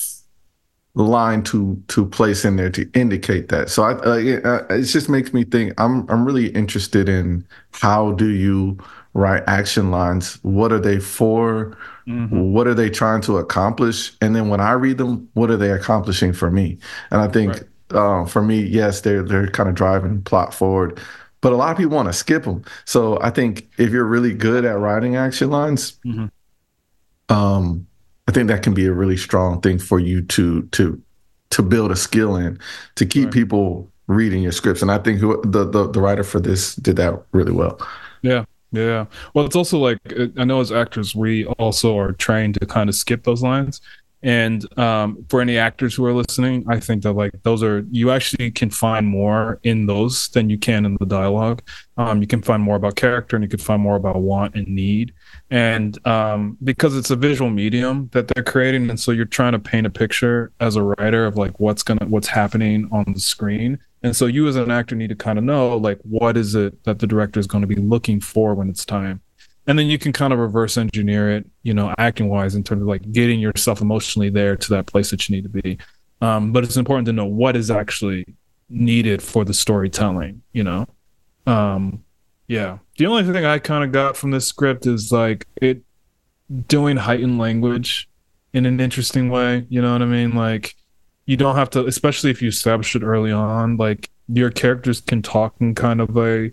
line 0.93 1.41
to 1.41 1.81
to 1.87 2.05
place 2.05 2.43
in 2.43 2.57
there 2.57 2.69
to 2.69 2.89
indicate 2.93 3.47
that. 3.47 3.69
So 3.69 3.83
I, 3.83 3.93
uh, 3.93 4.13
it, 4.17 4.45
uh, 4.45 4.63
it 4.69 4.81
just 4.83 5.07
makes 5.07 5.33
me 5.33 5.43
think. 5.45 5.73
I'm 5.79 6.05
I'm 6.09 6.25
really 6.25 6.47
interested 6.47 7.07
in 7.07 7.45
how 7.71 8.11
do 8.13 8.27
you 8.27 8.77
write 9.13 9.43
action 9.47 9.91
lines? 9.91 10.37
What 10.41 10.73
are 10.73 10.79
they 10.79 10.99
for? 10.99 11.77
Mhm. 12.07 12.51
What 12.51 12.67
are 12.67 12.73
they 12.73 12.89
trying 12.89 13.21
to 13.21 13.37
accomplish? 13.37 14.13
And 14.21 14.35
then 14.35 14.49
when 14.49 14.59
I 14.59 14.71
read 14.73 14.97
them, 14.97 15.29
what 15.33 15.49
are 15.51 15.57
they 15.57 15.71
accomplishing 15.71 16.33
for 16.33 16.49
me? 16.51 16.77
And 17.11 17.21
I 17.21 17.27
think 17.27 17.63
uh, 17.93 18.25
for 18.25 18.41
me, 18.41 18.61
yes, 18.61 19.01
they're 19.01 19.23
they're 19.23 19.47
kind 19.47 19.69
of 19.69 19.75
driving 19.75 20.21
plot 20.23 20.53
forward. 20.53 20.99
But 21.41 21.53
a 21.53 21.55
lot 21.55 21.71
of 21.71 21.77
people 21.77 21.95
want 21.95 22.07
to 22.07 22.13
skip 22.13 22.43
them. 22.43 22.63
So 22.85 23.19
I 23.21 23.31
think 23.31 23.67
if 23.79 23.89
you're 23.89 24.05
really 24.05 24.33
good 24.33 24.63
at 24.63 24.77
writing 24.77 25.15
action 25.15 25.49
lines, 25.49 25.97
Mhm. 26.05 26.29
um, 27.29 27.87
I 28.27 28.31
think 28.31 28.47
that 28.49 28.61
can 28.63 28.73
be 28.73 28.85
a 28.85 28.93
really 28.93 29.17
strong 29.17 29.61
thing 29.61 29.79
for 29.79 29.99
you 29.99 30.21
to 30.23 30.63
to 30.63 31.01
to 31.49 31.61
build 31.63 31.91
a 31.91 31.95
skill 31.95 32.35
in 32.35 32.57
to 32.95 33.05
keep 33.05 33.25
Right. 33.25 33.33
people 33.33 33.89
reading 34.07 34.43
your 34.43 34.51
scripts. 34.51 34.81
And 34.81 34.91
I 34.91 34.97
think 34.99 35.19
who 35.19 35.41
the, 35.43 35.65
the 35.65 35.89
the 35.89 35.99
writer 36.01 36.23
for 36.23 36.39
this 36.39 36.75
did 36.75 36.95
that 36.97 37.21
really 37.31 37.51
well. 37.51 37.79
Yeah. 38.21 38.45
Yeah. 38.73 39.05
Well, 39.33 39.45
it's 39.45 39.55
also 39.55 39.77
like 39.79 39.97
uh, 40.17 40.27
I 40.37 40.45
know 40.45 40.61
as 40.61 40.71
actors 40.71 41.13
we 41.15 41.45
also 41.45 41.97
are 41.97 42.13
trained 42.13 42.55
to 42.61 42.65
kind 42.65 42.87
of 42.87 42.95
skip 42.95 43.23
those 43.23 43.41
lines, 43.41 43.81
And 44.23 44.77
um, 44.77 45.25
for 45.29 45.41
any 45.41 45.57
actors 45.57 45.95
who 45.95 46.05
are 46.05 46.13
listening, 46.13 46.63
I 46.67 46.79
think 46.79 47.03
that 47.03 47.13
like 47.13 47.31
those 47.43 47.63
are 47.63 47.85
you 47.89 48.11
actually 48.11 48.51
can 48.51 48.69
find 48.69 49.07
more 49.07 49.59
in 49.63 49.87
those 49.87 50.27
than 50.29 50.49
you 50.49 50.59
can 50.59 50.85
in 50.85 50.95
the 50.99 51.05
dialogue. 51.05 51.63
Um, 51.97 52.21
you 52.21 52.27
can 52.27 52.41
find 52.41 52.61
more 52.61 52.75
about 52.75 52.95
character, 52.95 53.35
and 53.35 53.43
you 53.43 53.49
can 53.49 53.59
find 53.59 53.81
more 53.81 53.95
about 53.95 54.21
want 54.21 54.55
and 54.55 54.67
need. 54.67 55.13
And 55.49 56.05
um, 56.05 56.57
because 56.63 56.95
it's 56.95 57.09
a 57.09 57.15
visual 57.15 57.49
medium 57.49 58.09
that 58.11 58.27
they're 58.27 58.43
creating, 58.43 58.89
and 58.89 58.99
so 58.99 59.11
you're 59.11 59.25
trying 59.25 59.53
to 59.53 59.59
paint 59.59 59.87
a 59.87 59.91
picture 59.91 60.51
as 60.59 60.75
a 60.75 60.83
writer 60.83 61.25
of 61.25 61.37
like 61.37 61.59
what's 61.59 61.81
gonna 61.81 62.05
what's 62.05 62.27
happening 62.27 62.89
on 62.91 63.05
the 63.13 63.19
screen. 63.19 63.79
And 64.03 64.15
so 64.15 64.25
you 64.25 64.47
as 64.47 64.55
an 64.55 64.71
actor 64.71 64.95
need 64.95 65.09
to 65.09 65.15
kind 65.15 65.37
of 65.39 65.45
know 65.45 65.77
like 65.77 65.99
what 66.03 66.37
is 66.37 66.55
it 66.55 66.83
that 66.83 66.99
the 66.99 67.07
director 67.07 67.39
is 67.39 67.47
going 67.47 67.61
to 67.61 67.67
be 67.67 67.75
looking 67.75 68.19
for 68.19 68.55
when 68.55 68.69
it's 68.69 68.85
time 68.85 69.21
and 69.67 69.77
then 69.77 69.87
you 69.87 69.97
can 69.97 70.11
kind 70.11 70.33
of 70.33 70.39
reverse 70.39 70.77
engineer 70.77 71.31
it 71.31 71.49
you 71.63 71.73
know 71.73 71.93
acting 71.97 72.29
wise 72.29 72.55
in 72.55 72.63
terms 72.63 72.81
of 72.81 72.87
like 72.87 73.11
getting 73.11 73.39
yourself 73.39 73.81
emotionally 73.81 74.29
there 74.29 74.55
to 74.55 74.69
that 74.69 74.87
place 74.87 75.11
that 75.11 75.27
you 75.27 75.35
need 75.35 75.43
to 75.43 75.61
be. 75.61 75.77
Um, 76.21 76.51
but 76.51 76.63
it's 76.63 76.77
important 76.77 77.07
to 77.07 77.13
know 77.13 77.25
what 77.25 77.55
is 77.55 77.71
actually 77.71 78.25
needed 78.69 79.21
for 79.21 79.43
the 79.43 79.53
storytelling 79.53 80.41
you 80.53 80.63
know? 80.63 80.87
Um, 81.45 82.03
yeah. 82.47 82.77
The 82.97 83.07
only 83.07 83.23
thing 83.23 83.45
i 83.45 83.59
kind 83.59 83.83
of 83.83 83.91
got 83.91 84.17
from 84.17 84.31
this 84.31 84.47
script 84.47 84.85
is 84.85 85.11
like 85.11 85.47
it 85.61 85.81
doing 86.67 86.97
heightened 86.97 87.39
language 87.39 88.09
in 88.53 88.65
an 88.65 88.79
interesting 88.79 89.29
way 89.29 89.65
you 89.69 89.81
know 89.81 89.93
what 89.93 90.01
i 90.01 90.05
mean? 90.05 90.35
Like 90.35 90.75
you 91.25 91.37
don't 91.37 91.55
have 91.55 91.69
to 91.71 91.85
especially 91.85 92.31
if 92.31 92.41
you 92.41 92.49
establish 92.49 92.95
it 92.95 93.03
early 93.03 93.31
on 93.31 93.77
like 93.77 94.09
your 94.27 94.49
characters 94.49 95.01
can 95.01 95.21
talk 95.21 95.55
in 95.59 95.75
kind 95.75 96.01
of 96.01 96.17
a 96.17 96.51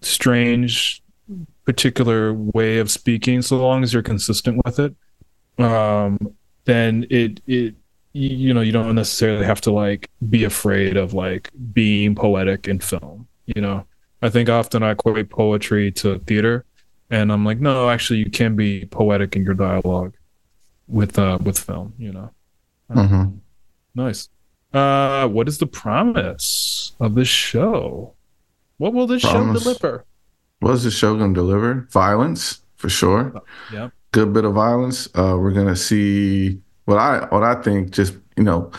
strange 0.00 1.02
particular 1.68 2.32
way 2.32 2.78
of 2.78 2.90
speaking 2.90 3.42
so 3.42 3.58
long 3.58 3.82
as 3.82 3.92
you're 3.92 4.02
consistent 4.02 4.58
with 4.64 4.78
it 4.78 4.94
um 5.62 6.16
then 6.64 7.06
it 7.10 7.42
it 7.46 7.74
you 8.14 8.54
know 8.54 8.62
you 8.62 8.72
don't 8.72 8.94
necessarily 8.94 9.44
have 9.44 9.60
to 9.60 9.70
like 9.70 10.08
be 10.30 10.44
afraid 10.44 10.96
of 10.96 11.12
like 11.12 11.50
being 11.74 12.14
poetic 12.14 12.68
in 12.68 12.78
film 12.80 13.28
you 13.44 13.60
know? 13.60 13.84
I 14.22 14.30
think 14.30 14.48
often 14.48 14.82
i 14.82 14.92
equate 14.92 15.28
poetry 15.28 15.92
to 15.92 16.18
theater 16.20 16.64
and 17.10 17.30
i'm 17.30 17.44
like 17.44 17.60
no 17.60 17.90
actually 17.90 18.20
you 18.20 18.30
can 18.30 18.56
be 18.56 18.86
poetic 18.86 19.36
in 19.36 19.44
your 19.44 19.52
dialogue 19.52 20.14
with 20.86 21.18
uh 21.18 21.36
with 21.42 21.58
film 21.58 21.92
you 21.98 22.12
know? 22.12 22.30
Mm-hmm. 22.90 23.36
nice. 23.94 24.30
Uh 24.72 25.28
what 25.28 25.48
is 25.48 25.58
the 25.58 25.66
promise 25.66 26.92
of 26.98 27.14
this 27.14 27.28
show? 27.28 28.14
What 28.78 28.94
will 28.94 29.06
this 29.06 29.20
Promise. 29.20 29.62
show 29.62 29.64
deliver 29.64 30.04
What 30.60 30.74
is 30.74 30.84
the 30.84 30.90
Shogun 30.90 31.18
going 31.20 31.32
deliver? 31.34 31.86
Violence 31.90 32.60
for 32.76 32.88
sure. 32.88 33.32
yeah 33.72 33.90
Good 34.12 34.32
bit 34.32 34.44
of 34.44 34.54
violence. 34.54 35.06
Uh, 35.08 35.36
we're 35.38 35.52
going 35.52 35.66
to 35.66 35.76
see 35.76 36.58
what 36.86 36.98
I 36.98 37.26
what 37.26 37.42
I 37.42 37.60
think. 37.60 37.90
Just 37.90 38.14
you 38.36 38.42
know, 38.42 38.70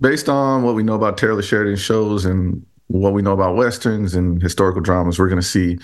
based 0.00 0.28
on 0.28 0.62
what 0.62 0.76
we 0.76 0.84
know 0.84 0.94
about 0.94 1.18
Taylor 1.18 1.42
Sheridan 1.42 1.76
shows 1.76 2.24
and 2.24 2.64
what 2.86 3.12
we 3.12 3.22
know 3.22 3.32
about 3.32 3.56
westerns 3.56 4.14
and 4.14 4.40
historical 4.40 4.80
dramas, 4.80 5.18
we're 5.18 5.28
going 5.28 5.40
to 5.40 5.46
see 5.46 5.78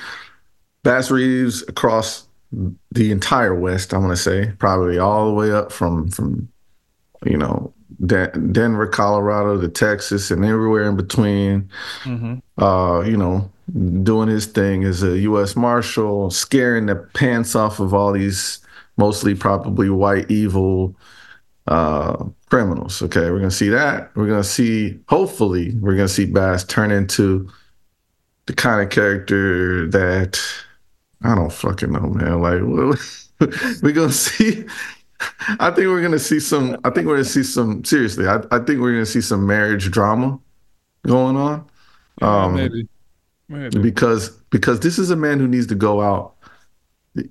Bass 0.84 1.10
Reeves 1.10 1.62
across 1.62 2.28
the 2.92 3.10
entire 3.10 3.54
West. 3.54 3.92
I'm 3.92 4.00
to 4.10 4.16
say 4.16 4.52
probably 4.58 4.98
all 4.98 5.26
the 5.26 5.34
way 5.34 5.50
up 5.50 5.72
from 5.72 6.08
from 6.08 6.48
you 7.24 7.36
know 7.36 7.74
Den- 8.04 8.52
Denver, 8.52 8.86
Colorado 8.86 9.60
to 9.60 9.68
Texas 9.68 10.30
and 10.30 10.44
everywhere 10.44 10.88
in 10.88 10.96
between. 10.96 11.70
mm-hmm. 12.02 12.62
uh, 12.62 13.00
you 13.00 13.16
know, 13.16 13.50
doing 14.02 14.28
his 14.28 14.46
thing 14.46 14.84
as 14.84 15.02
a 15.02 15.18
U.S. 15.20 15.56
Marshal, 15.56 16.30
scaring 16.30 16.86
the 16.86 16.96
pants 16.96 17.54
off 17.54 17.80
of 17.80 17.92
all 17.94 18.12
these 18.12 18.60
mostly 18.96 19.34
probably 19.34 19.90
white 19.90 20.30
evil 20.30 20.94
uh, 21.66 22.24
criminals. 22.48 23.02
Okay, 23.02 23.30
we're 23.30 23.38
gonna 23.38 23.50
see 23.50 23.68
that. 23.70 24.14
We're 24.14 24.28
gonna 24.28 24.44
see, 24.44 24.98
hopefully, 25.08 25.74
we're 25.80 25.96
gonna 25.96 26.08
see 26.08 26.26
Bass 26.26 26.64
turn 26.64 26.90
into 26.92 27.50
the 28.46 28.54
kind 28.54 28.80
of 28.80 28.90
character 28.90 29.88
that 29.88 30.40
I 31.22 31.34
don't 31.34 31.52
fucking 31.52 31.92
know, 31.92 32.08
man. 32.08 32.40
Like 32.40 32.62
we're 33.82 33.92
gonna 33.92 34.12
see. 34.12 34.64
I 35.58 35.70
think 35.70 35.88
we're 35.88 36.02
gonna 36.02 36.18
see 36.18 36.40
some. 36.40 36.76
I 36.84 36.90
think 36.90 37.06
we're 37.06 37.14
gonna 37.14 37.24
see 37.24 37.42
some. 37.42 37.84
Seriously, 37.84 38.26
I, 38.28 38.36
I 38.50 38.58
think 38.60 38.80
we're 38.80 38.92
gonna 38.92 39.06
see 39.06 39.20
some 39.22 39.46
marriage 39.46 39.90
drama 39.90 40.38
going 41.06 41.36
on 41.36 41.68
Um, 42.22 42.54
maybe 42.54 42.88
maybe 43.48 43.78
because 43.80 44.30
because 44.50 44.80
this 44.80 44.98
is 44.98 45.10
a 45.10 45.16
man 45.16 45.38
who 45.38 45.48
needs 45.48 45.66
to 45.68 45.74
go 45.74 46.00
out 46.00 46.34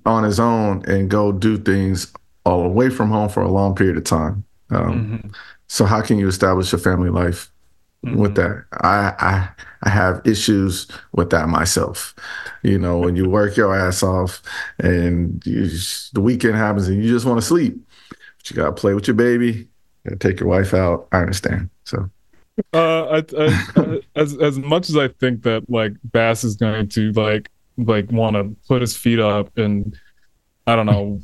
on 0.04 0.24
his 0.24 0.40
own 0.40 0.84
and 0.86 1.10
go 1.10 1.32
do 1.32 1.56
things 1.58 2.12
all 2.44 2.62
away 2.64 2.90
from 2.90 3.10
home 3.10 3.28
for 3.28 3.42
a 3.42 3.50
long 3.50 3.74
period 3.74 3.96
of 3.96 4.04
time. 4.04 4.44
Um, 4.70 5.20
Mhm. 5.22 5.34
So 5.68 5.84
how 5.84 6.00
can 6.00 6.18
you 6.18 6.28
establish 6.28 6.72
a 6.72 6.78
family 6.78 7.10
life 7.10 7.50
with 8.02 8.34
that? 8.36 8.64
I, 8.82 9.12
I 9.18 9.48
I 9.82 9.88
have 9.88 10.20
issues 10.24 10.86
with 11.12 11.30
that 11.30 11.48
myself. 11.48 12.14
You 12.62 12.78
know, 12.78 12.98
when 12.98 13.16
you 13.16 13.28
work 13.28 13.56
your 13.56 13.74
ass 13.74 14.02
off 14.02 14.42
and 14.78 15.42
you 15.46 15.68
the 16.12 16.20
weekend 16.20 16.54
happens 16.56 16.88
and 16.88 17.02
you 17.02 17.08
just 17.10 17.26
want 17.26 17.40
to 17.40 17.46
sleep, 17.46 17.76
but 18.10 18.50
you 18.50 18.56
gotta 18.56 18.72
play 18.72 18.94
with 18.94 19.06
your 19.08 19.14
baby, 19.16 19.68
gotta 20.04 20.16
take 20.16 20.40
your 20.40 20.48
wife 20.48 20.72
out. 20.74 21.08
I 21.12 21.18
understand. 21.20 21.70
So 21.84 22.08
Uh, 22.72 23.20
I, 23.20 23.24
I, 23.38 24.00
as 24.16 24.36
as 24.38 24.58
much 24.58 24.88
as 24.88 24.96
I 24.96 25.08
think 25.08 25.42
that 25.42 25.68
like 25.68 25.92
Bass 26.04 26.44
is 26.44 26.56
going 26.56 26.88
to 26.90 27.12
like 27.12 27.50
like 27.76 28.10
want 28.10 28.36
to 28.36 28.56
put 28.66 28.80
his 28.80 28.96
feet 28.96 29.18
up 29.18 29.56
and 29.58 29.98
I 30.66 30.74
don't 30.74 30.86
know 30.86 31.20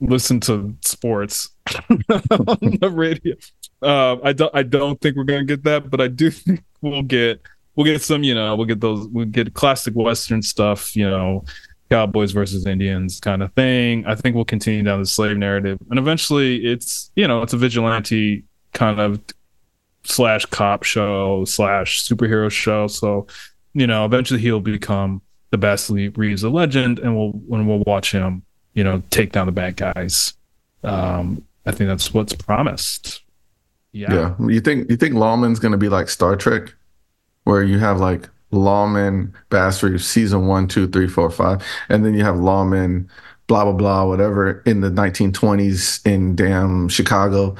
listen 0.00 0.40
to 0.40 0.74
sports 0.82 1.50
on 1.90 2.78
the 2.80 2.90
radio. 2.92 3.34
Uh, 3.82 4.16
I 4.22 4.32
don't 4.32 4.54
I 4.54 4.62
don't 4.62 5.00
think 5.00 5.16
we're 5.16 5.24
gonna 5.24 5.44
get 5.44 5.64
that, 5.64 5.90
but 5.90 6.00
I 6.00 6.08
do 6.08 6.30
think 6.30 6.62
we'll 6.80 7.02
get 7.02 7.40
we'll 7.76 7.86
get 7.86 8.02
some 8.02 8.22
you 8.22 8.34
know 8.34 8.56
we'll 8.56 8.66
get 8.66 8.80
those 8.80 9.06
we'll 9.08 9.26
get 9.26 9.54
classic 9.54 9.94
Western 9.94 10.42
stuff 10.42 10.96
you 10.96 11.08
know 11.08 11.44
Cowboys 11.90 12.32
versus 12.32 12.66
Indians 12.66 13.20
kind 13.20 13.42
of 13.42 13.52
thing. 13.54 14.04
I 14.06 14.14
think 14.14 14.34
we'll 14.34 14.44
continue 14.44 14.82
down 14.82 15.00
the 15.00 15.06
slave 15.06 15.36
narrative, 15.36 15.78
and 15.90 15.98
eventually 15.98 16.64
it's 16.64 17.10
you 17.14 17.28
know 17.28 17.42
it's 17.42 17.52
a 17.52 17.58
vigilante 17.58 18.44
kind 18.72 19.00
of 19.00 19.20
slash 20.04 20.46
cop 20.46 20.84
show 20.84 21.44
slash 21.44 22.06
superhero 22.06 22.50
show. 22.50 22.86
So, 22.86 23.26
you 23.74 23.86
know, 23.86 24.04
eventually 24.04 24.40
he'll 24.40 24.60
become 24.60 25.22
the 25.50 25.58
Bass 25.58 25.90
Reeves 25.90 26.42
a 26.42 26.50
legend, 26.50 26.98
and 26.98 27.16
we'll 27.16 27.30
when 27.30 27.66
we'll 27.66 27.82
watch 27.86 28.12
him, 28.12 28.42
you 28.74 28.84
know, 28.84 29.02
take 29.10 29.32
down 29.32 29.46
the 29.46 29.52
bad 29.52 29.76
guys. 29.76 30.34
Um, 30.84 31.44
I 31.66 31.72
think 31.72 31.88
that's 31.88 32.12
what's 32.12 32.34
promised. 32.34 33.22
Yeah. 33.92 34.12
Yeah. 34.12 34.34
You 34.46 34.60
think 34.60 34.90
you 34.90 34.96
think 34.96 35.14
Lawman's 35.14 35.58
gonna 35.58 35.78
be 35.78 35.88
like 35.88 36.08
Star 36.08 36.36
Trek, 36.36 36.74
where 37.44 37.62
you 37.62 37.78
have 37.78 37.98
like 38.00 38.28
Lawman, 38.50 39.34
Bass 39.50 39.82
Reeves, 39.82 40.06
season 40.06 40.46
one, 40.46 40.68
two, 40.68 40.88
three, 40.88 41.08
four, 41.08 41.30
five, 41.30 41.62
and 41.88 42.04
then 42.04 42.14
you 42.14 42.24
have 42.24 42.38
Lawman, 42.38 43.08
blah 43.46 43.64
blah 43.64 43.72
blah, 43.72 44.04
whatever, 44.04 44.62
in 44.66 44.80
the 44.80 44.90
1920s 44.90 46.06
in 46.06 46.36
damn 46.36 46.88
Chicago, 46.88 47.56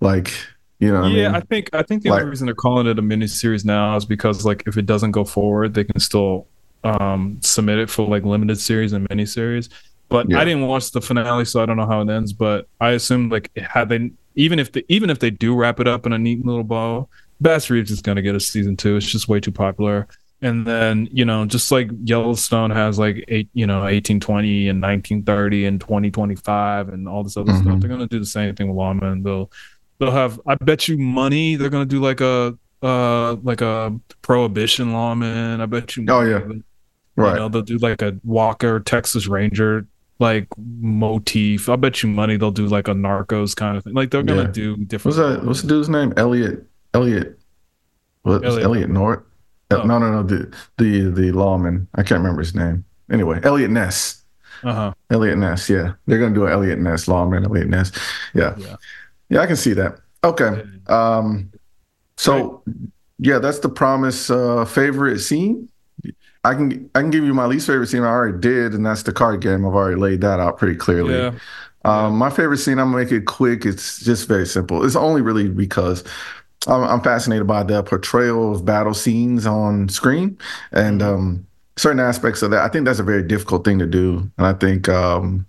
like 0.00 0.32
you 0.78 0.92
know. 0.92 1.06
Yeah, 1.06 1.28
I 1.28 1.32
mean? 1.32 1.34
I 1.36 1.40
think 1.40 1.70
I 1.72 1.82
think 1.82 2.02
the 2.02 2.10
only 2.10 2.24
reason 2.24 2.46
they're 2.46 2.54
calling 2.54 2.86
it 2.86 2.98
a 2.98 3.02
miniseries 3.02 3.64
now 3.64 3.96
is 3.96 4.04
because 4.04 4.44
like 4.44 4.62
if 4.66 4.76
it 4.76 4.86
doesn't 4.86 5.12
go 5.12 5.24
forward, 5.24 5.74
they 5.74 5.84
can 5.84 6.00
still 6.00 6.46
um 6.84 7.38
submit 7.42 7.78
it 7.78 7.90
for 7.90 8.06
like 8.06 8.24
limited 8.24 8.58
series 8.60 8.92
and 8.92 9.08
miniseries. 9.08 9.68
But 10.08 10.30
Yeah. 10.30 10.38
I 10.40 10.44
didn't 10.44 10.66
watch 10.66 10.92
the 10.92 11.00
finale, 11.00 11.44
so 11.44 11.60
I 11.62 11.66
don't 11.66 11.76
know 11.76 11.86
how 11.86 12.00
it 12.00 12.08
ends. 12.08 12.32
But 12.32 12.68
I 12.80 12.90
assume 12.90 13.28
like 13.28 13.50
had 13.56 13.88
they 13.88 14.10
even 14.36 14.58
if 14.58 14.72
they 14.72 14.84
even 14.88 15.10
if 15.10 15.18
they 15.18 15.30
do 15.30 15.54
wrap 15.56 15.80
it 15.80 15.88
up 15.88 16.06
in 16.06 16.12
a 16.12 16.18
neat 16.18 16.44
little 16.44 16.62
bow, 16.64 17.08
Bass 17.40 17.70
Reeves 17.70 17.90
is 17.90 18.00
gonna 18.02 18.22
get 18.22 18.34
a 18.34 18.40
season 18.40 18.76
two. 18.76 18.96
It's 18.96 19.06
just 19.06 19.28
way 19.28 19.40
too 19.40 19.52
popular. 19.52 20.06
And 20.42 20.66
then 20.66 21.08
you 21.10 21.24
know, 21.24 21.46
just 21.46 21.72
like 21.72 21.90
Yellowstone 22.04 22.70
has 22.70 22.98
like 22.98 23.24
eight, 23.28 23.48
you 23.54 23.66
know, 23.66 23.86
eighteen 23.86 24.20
twenty 24.20 24.68
and 24.68 24.80
nineteen 24.80 25.22
thirty 25.22 25.64
and 25.64 25.80
twenty 25.80 26.10
twenty 26.10 26.34
five 26.36 26.90
and 26.90 27.08
all 27.08 27.24
this 27.24 27.36
other 27.38 27.52
stuff. 27.54 27.64
Mhm. 27.66 27.80
They're 27.80 27.88
gonna 27.90 28.06
do 28.06 28.18
the 28.18 28.26
same 28.26 28.54
thing 28.54 28.68
with 28.68 28.76
Lawman. 28.76 29.22
They'll 29.22 29.50
they'll 29.98 30.10
have 30.10 30.40
I 30.46 30.54
bet 30.56 30.88
you 30.88 30.98
money 30.98 31.56
they're 31.56 31.70
gonna 31.70 31.86
do 31.86 32.00
like 32.00 32.20
a 32.20 32.56
uh 32.82 33.34
like 33.42 33.60
a 33.60 33.98
prohibition 34.22 34.92
lawman. 34.92 35.60
I 35.60 35.66
bet 35.66 35.96
you 35.96 36.06
Oh, 36.08 36.20
yeah. 36.22 36.38
money, 36.38 36.62
right. 37.16 37.30
you 37.32 37.36
know, 37.40 37.48
they'll 37.48 37.62
do 37.62 37.78
like 37.78 38.02
a 38.02 38.18
Walker 38.24 38.80
Texas 38.80 39.26
Ranger 39.26 39.86
like 40.18 40.48
motif. 40.58 41.68
I 41.68 41.76
bet 41.76 42.02
you 42.02 42.08
money 42.08 42.36
they'll 42.36 42.50
do 42.50 42.66
like 42.66 42.88
a 42.88 42.92
Narcos 42.94 43.54
kind 43.54 43.76
of 43.76 43.84
thing. 43.84 43.94
Like 43.94 44.10
they're 44.10 44.22
gonna 44.22 44.42
Yeah. 44.42 44.48
do 44.50 44.76
different. 44.76 45.16
What's 45.16 45.28
that? 45.38 45.44
What's 45.46 45.62
the 45.62 45.68
dude's 45.68 45.88
name? 45.88 46.12
Elliot. 46.16 46.64
Elliot. 46.94 47.38
What? 48.22 48.44
Elliot. 48.44 48.62
Elliot 48.64 48.90
North? 48.90 49.20
Oh. 49.70 49.82
No, 49.82 49.98
no, 49.98 50.10
no. 50.12 50.22
The 50.22 50.54
the 50.78 51.10
the 51.10 51.32
lawman. 51.32 51.88
I 51.94 52.02
can't 52.02 52.20
remember 52.20 52.40
his 52.40 52.54
name. 52.54 52.84
Anyway, 53.10 53.40
Elliot 53.42 53.70
Ness. 53.70 54.22
Uh 54.62 54.72
huh. 54.72 54.92
Elliot 55.10 55.36
Ness, 55.38 55.68
yeah. 55.68 55.92
They're 56.06 56.18
gonna 56.18 56.34
do 56.34 56.46
an 56.46 56.52
Elliot 56.52 56.78
Ness, 56.78 57.08
lawman, 57.08 57.44
Elliot 57.44 57.68
Ness. 57.68 57.92
Yeah. 58.34 58.54
Yeah. 58.58 58.76
Yeah, 59.28 59.40
I 59.40 59.46
can 59.46 59.56
see 59.56 59.72
that. 59.74 59.98
Okay. 60.24 60.62
Um 60.86 61.52
so 62.16 62.62
yeah, 63.18 63.38
that's 63.38 63.60
the 63.60 63.68
promise 63.68 64.30
uh 64.30 64.64
favorite 64.64 65.20
scene. 65.20 65.68
I 66.44 66.54
can 66.54 66.90
I 66.94 67.00
can 67.00 67.10
give 67.10 67.24
you 67.24 67.34
my 67.34 67.46
least 67.46 67.66
favorite 67.66 67.88
scene 67.88 68.02
I 68.02 68.06
already 68.06 68.38
did, 68.38 68.72
and 68.72 68.86
that's 68.86 69.02
the 69.02 69.12
card 69.12 69.40
game. 69.40 69.66
I've 69.66 69.74
already 69.74 70.00
laid 70.00 70.20
that 70.20 70.38
out 70.38 70.58
pretty 70.58 70.76
clearly. 70.76 71.14
Yeah. 71.14 71.32
Um, 71.84 72.16
my 72.16 72.30
favorite 72.30 72.58
scene, 72.58 72.78
I'm 72.78 72.90
gonna 72.90 73.04
make 73.04 73.12
it 73.12 73.26
quick. 73.26 73.64
It's 73.64 74.00
just 74.00 74.28
very 74.28 74.46
simple. 74.46 74.84
It's 74.84 74.96
only 74.96 75.22
really 75.22 75.48
because 75.48 76.04
I'm, 76.66 76.82
I'm 76.82 77.00
fascinated 77.00 77.46
by 77.46 77.62
the 77.62 77.82
portrayal 77.82 78.52
of 78.54 78.64
battle 78.64 78.94
scenes 78.94 79.46
on 79.46 79.88
screen 79.88 80.38
and 80.72 81.02
um, 81.02 81.46
certain 81.76 82.00
aspects 82.00 82.42
of 82.42 82.50
that. 82.50 82.62
I 82.62 82.68
think 82.68 82.86
that's 82.86 82.98
a 82.98 83.04
very 83.04 83.22
difficult 83.22 83.64
thing 83.64 83.78
to 83.78 83.86
do, 83.86 84.30
and 84.38 84.46
I 84.46 84.52
think 84.52 84.88
um, 84.88 85.46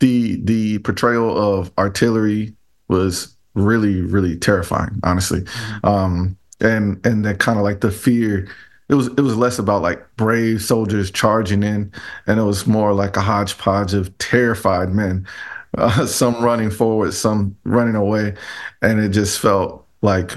the 0.00 0.40
the 0.44 0.78
portrayal 0.80 1.36
of 1.36 1.70
artillery 1.78 2.54
was 2.90 3.34
really 3.54 4.00
really 4.02 4.36
terrifying, 4.36 5.00
honestly. 5.02 5.44
Um, 5.84 6.36
and 6.60 7.04
and 7.06 7.24
that 7.24 7.38
kind 7.38 7.58
of 7.58 7.64
like 7.64 7.80
the 7.80 7.90
fear. 7.90 8.48
It 8.88 8.94
was 8.94 9.06
it 9.06 9.20
was 9.20 9.36
less 9.36 9.58
about 9.58 9.82
like 9.82 10.04
brave 10.16 10.62
soldiers 10.62 11.10
charging 11.10 11.62
in, 11.62 11.92
and 12.26 12.40
it 12.40 12.42
was 12.42 12.66
more 12.66 12.92
like 12.92 13.16
a 13.16 13.20
hodgepodge 13.20 13.94
of 13.94 14.16
terrified 14.18 14.90
men, 14.90 15.26
uh, 15.78 16.06
some 16.06 16.42
running 16.42 16.70
forward, 16.70 17.14
some 17.14 17.56
running 17.64 17.94
away, 17.94 18.34
and 18.82 19.00
it 19.00 19.10
just 19.10 19.38
felt 19.38 19.86
like 20.02 20.32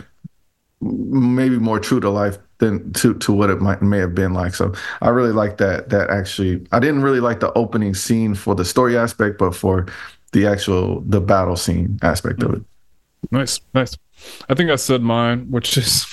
maybe 0.81 1.57
more 1.57 1.79
true 1.79 1.99
to 1.99 2.09
life 2.09 2.37
than 2.59 2.93
to 2.93 3.15
to 3.15 3.33
what 3.33 3.49
it 3.49 3.59
might 3.59 3.81
may 3.81 3.97
have 3.97 4.13
been 4.13 4.33
like. 4.33 4.53
So 4.53 4.73
I 5.01 5.09
really 5.09 5.31
like 5.31 5.57
that. 5.57 5.89
That 5.89 6.09
actually, 6.09 6.65
I 6.71 6.79
didn't 6.79 7.01
really 7.01 7.19
like 7.19 7.39
the 7.39 7.51
opening 7.53 7.95
scene 7.95 8.35
for 8.35 8.53
the 8.53 8.65
story 8.65 8.95
aspect, 8.95 9.39
but 9.39 9.55
for 9.55 9.87
the 10.33 10.47
actual 10.47 11.01
the 11.01 11.21
battle 11.21 11.55
scene 11.55 11.97
aspect 12.01 12.43
of 12.43 12.55
it. 12.55 12.63
Nice, 13.31 13.59
nice. 13.73 13.97
I 14.49 14.53
think 14.53 14.69
I 14.69 14.75
said 14.75 15.01
mine, 15.01 15.49
which 15.49 15.77
is 15.77 16.05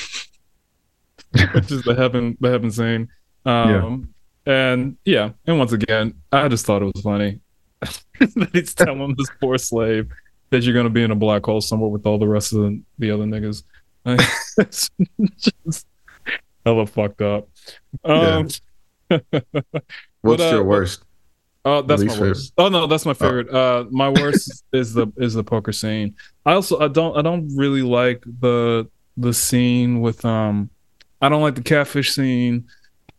which 1.53 1.71
is 1.71 1.83
the 1.83 1.95
heaven 1.95 2.37
the 2.41 2.51
heaven 2.51 2.71
scene. 2.71 3.09
Um 3.45 4.15
and 4.47 4.97
yeah, 5.05 5.31
and 5.47 5.59
once 5.59 5.73
again, 5.73 6.15
I 6.33 6.49
just 6.49 6.65
thought 6.67 6.83
it 6.83 6.93
was 6.95 7.03
funny 7.03 7.41
that 7.81 8.51
he's 8.53 8.75
telling 8.75 9.15
this 9.17 9.31
poor 9.41 9.59
slave 9.59 10.11
that 10.51 10.63
you're 10.63 10.75
gonna 10.75 10.91
be 10.91 11.03
in 11.03 11.11
a 11.11 11.17
black 11.17 11.45
hole 11.45 11.61
somewhere 11.61 11.91
with 11.91 12.07
all 12.07 12.19
the 12.19 12.29
rest 12.29 12.53
of 12.53 12.61
the, 12.61 12.83
the 12.99 13.11
other 13.11 13.25
niggas. 13.25 13.65
it's 14.59 14.91
just 15.65 15.87
hella 16.65 16.87
fucked 16.87 17.23
up. 17.23 17.49
Um 18.05 18.49
What's 20.21 20.43
uh, 20.43 20.51
your 20.51 20.65
worst? 20.65 21.05
Oh, 21.65 21.83
that's 21.83 22.03
my 22.05 22.19
worst. 22.19 22.53
Oh 22.57 22.69
no, 22.69 22.87
that's 22.87 23.05
my 23.05 23.13
favorite. 23.15 23.51
Uh, 23.51 23.85
my 23.91 24.09
worst 24.09 24.65
is 24.73 24.95
the 24.95 25.09
is 25.19 25.35
the 25.35 25.45
poker 25.45 25.73
scene. 25.73 26.15
I 26.47 26.53
also 26.55 26.79
I 26.81 26.89
don't 26.89 27.17
I 27.19 27.23
don't 27.23 27.55
really 27.55 27.83
like 27.83 28.23
the 28.41 28.89
the 29.17 29.35
scene 29.35 30.01
with 30.01 30.25
um 30.25 30.71
I 31.21 31.29
don't 31.29 31.43
like 31.43 31.55
the 31.57 31.63
catfish 31.63 32.13
scene 32.13 32.67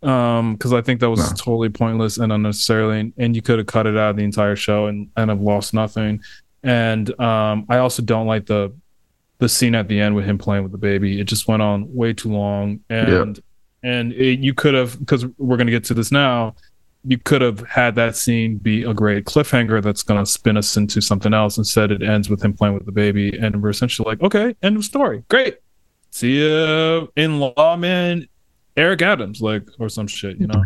um 0.02 0.54
because 0.56 0.74
I 0.74 0.82
think 0.82 1.00
that 1.02 1.10
was 1.12 1.20
No. 1.20 1.36
totally 1.36 1.70
pointless 1.70 2.18
and 2.18 2.32
unnecessarily 2.34 3.14
and 3.18 3.36
you 3.36 3.42
could 3.44 3.60
have 3.60 3.68
cut 3.68 3.86
it 3.86 3.96
out 3.96 4.12
of 4.12 4.16
the 4.18 4.24
entire 4.24 4.56
show 4.56 4.88
and 4.88 5.10
and 5.16 5.30
have 5.30 5.42
lost 5.42 5.74
nothing. 5.76 6.22
And 6.64 7.08
um 7.22 7.68
I 7.70 7.78
also 7.78 8.02
don't 8.02 8.26
like 8.26 8.48
the 8.48 8.74
the 9.38 9.50
scene 9.50 9.76
at 9.76 9.88
the 9.88 10.00
end 10.00 10.16
with 10.16 10.26
him 10.26 10.38
playing 10.40 10.64
with 10.64 10.72
the 10.72 10.78
baby. 10.80 11.20
It 11.20 11.26
just 11.26 11.48
went 11.48 11.62
on 11.62 11.94
way 11.94 12.14
too 12.14 12.30
long 12.32 12.80
and 12.90 13.40
and 13.84 14.14
it, 14.14 14.40
you 14.40 14.56
could 14.56 14.74
have 14.74 14.98
because 15.00 15.26
we're 15.38 15.58
gonna 15.58 15.70
get 15.72 15.84
to 15.86 15.94
this 15.94 16.12
now 16.12 16.56
you 17.04 17.18
could 17.18 17.42
have 17.42 17.62
had 17.62 17.96
that 17.96 18.16
scene 18.16 18.58
be 18.58 18.84
a 18.84 18.94
great 18.94 19.26
cliffhanger 19.26 19.82
that's 19.82 20.04
going 20.04 20.24
to 20.24 20.30
spin 20.30 20.56
us 20.56 20.78
into 20.78 21.02
something 21.02 21.34
else. 21.34 21.58
Instead, 21.58 21.92
it 21.92 22.04
ends 22.04 22.30
with 22.30 22.44
him 22.44 22.54
playing 22.54 22.76
with 22.76 22.86
the 22.86 22.92
baby, 22.92 23.36
and 23.38 23.62
we're 23.62 23.70
essentially 23.70 24.08
like, 24.08 24.22
okay, 24.22 24.56
end 24.62 24.78
of 24.78 24.86
story. 24.86 25.24
Great. 25.30 25.58
See 26.12 26.38
you 26.38 27.12
in 27.16 27.40
lawman 27.40 28.28
Eric 28.78 29.02
Adams, 29.02 29.42
like, 29.42 29.68
or 29.80 29.90
some 29.90 30.08
shit, 30.08 30.38
you 30.38 30.48
know? 30.48 30.64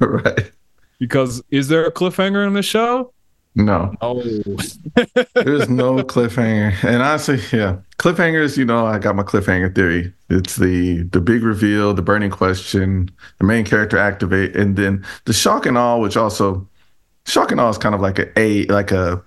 right. 0.00 0.50
because 0.98 1.42
is 1.50 1.68
there 1.68 1.86
a 1.86 1.92
cliffhanger 1.92 2.46
in 2.46 2.52
the 2.52 2.62
show? 2.62 3.13
No, 3.56 3.94
Oh, 4.00 4.20
there's 5.34 5.68
no 5.68 6.02
cliffhanger. 6.02 6.74
And 6.82 7.02
honestly, 7.02 7.38
yeah, 7.56 7.76
cliffhangers. 7.98 8.56
You 8.56 8.64
know, 8.64 8.84
I 8.84 8.98
got 8.98 9.14
my 9.14 9.22
cliffhanger 9.22 9.72
theory. 9.72 10.12
It's 10.28 10.56
the 10.56 11.02
the 11.04 11.20
big 11.20 11.44
reveal, 11.44 11.94
the 11.94 12.02
burning 12.02 12.30
question, 12.30 13.10
the 13.38 13.44
main 13.46 13.64
character 13.64 13.96
activate, 13.96 14.56
and 14.56 14.74
then 14.76 15.04
the 15.26 15.32
shock 15.32 15.66
and 15.66 15.78
awe, 15.78 15.98
which 15.98 16.16
also 16.16 16.68
shock 17.26 17.52
and 17.52 17.60
awe 17.60 17.68
is 17.70 17.78
kind 17.78 17.94
of 17.94 18.00
like 18.00 18.18
a, 18.18 18.36
a 18.38 18.66
like 18.66 18.90
a 18.90 19.22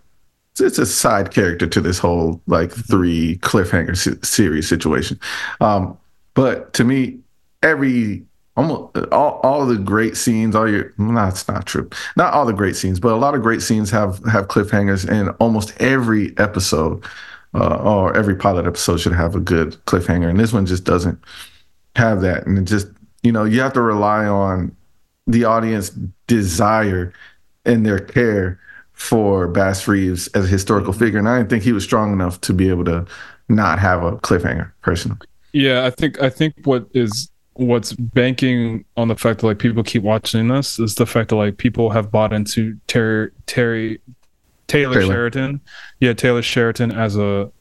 it's 0.59 0.79
a 0.79 0.85
side 0.85 1.31
character 1.31 1.67
to 1.67 1.79
this 1.79 1.99
whole 1.99 2.41
like 2.47 2.71
three 2.71 3.37
cliffhanger 3.37 3.95
se- 3.95 4.19
series 4.23 4.67
situation. 4.67 5.19
Um, 5.61 5.97
but 6.33 6.73
to 6.73 6.83
me, 6.83 7.19
every 7.63 8.25
almost 8.57 8.97
all, 9.11 9.39
all 9.43 9.65
the 9.65 9.77
great 9.77 10.17
scenes, 10.17 10.55
all 10.55 10.69
your 10.69 10.93
no, 10.97 11.13
that's 11.13 11.47
not 11.47 11.65
true. 11.65 11.89
Not 12.17 12.33
all 12.33 12.45
the 12.45 12.53
great 12.53 12.75
scenes, 12.75 12.99
but 12.99 13.13
a 13.13 13.15
lot 13.15 13.35
of 13.35 13.43
great 13.43 13.61
scenes 13.61 13.91
have 13.91 14.23
have 14.25 14.47
cliffhangers, 14.47 15.07
and 15.07 15.29
almost 15.39 15.79
every 15.79 16.37
episode 16.37 17.05
uh, 17.53 17.77
or 17.77 18.17
every 18.17 18.35
pilot 18.35 18.65
episode 18.65 18.99
should 18.99 19.13
have 19.13 19.35
a 19.35 19.39
good 19.39 19.73
cliffhanger, 19.85 20.29
and 20.29 20.39
this 20.39 20.51
one 20.51 20.65
just 20.65 20.83
doesn't 20.83 21.19
have 21.95 22.21
that, 22.21 22.45
and 22.45 22.57
it 22.57 22.63
just 22.63 22.87
you 23.23 23.31
know 23.31 23.45
you 23.45 23.61
have 23.61 23.73
to 23.73 23.81
rely 23.81 24.25
on 24.25 24.75
the 25.27 25.45
audience 25.45 25.89
desire 26.25 27.13
and 27.65 27.85
their 27.85 27.99
care 27.99 28.59
for 28.93 29.47
Bass 29.47 29.87
Reeves 29.87 30.27
as 30.29 30.45
a 30.45 30.47
historical 30.47 30.93
figure, 30.93 31.19
and 31.19 31.29
I 31.29 31.37
didn't 31.37 31.51
think 31.51 31.63
he 31.63 31.73
was 31.73 31.83
strong 31.83 32.11
enough 32.11 32.41
to 32.41 32.53
be 32.53 32.69
able 32.69 32.85
to 32.85 33.05
not 33.49 33.77
have 33.77 34.03
a 34.03 34.13
cliffhanger. 34.13 34.71
Personally, 34.81 35.19
yeah. 35.53 35.85
I 35.85 35.91
think 35.91 36.19
I 36.21 36.31
think 36.31 36.55
what 36.63 36.87
is 36.93 37.29
what's 37.57 37.93
banking 37.93 38.85
on 38.95 39.07
the 39.07 39.15
fact 39.15 39.41
that 39.41 39.47
like 39.47 39.59
people 39.59 39.83
keep 39.83 40.03
watching 40.03 40.47
this 40.47 40.79
is 40.79 40.95
the 40.95 41.05
fact 41.05 41.29
that 41.29 41.35
like 41.35 41.57
people 41.57 41.89
have 41.89 42.11
bought 42.11 42.31
into 42.33 42.77
Terry 42.87 43.31
Terry 43.45 43.99
Taylor, 44.67 44.99
Taylor. 44.99 45.13
Sheridan, 45.13 45.61
yeah, 45.99 46.13
Taylor 46.13 46.41
Sheridan 46.41 46.91
as 46.91 47.17
a 47.17 47.51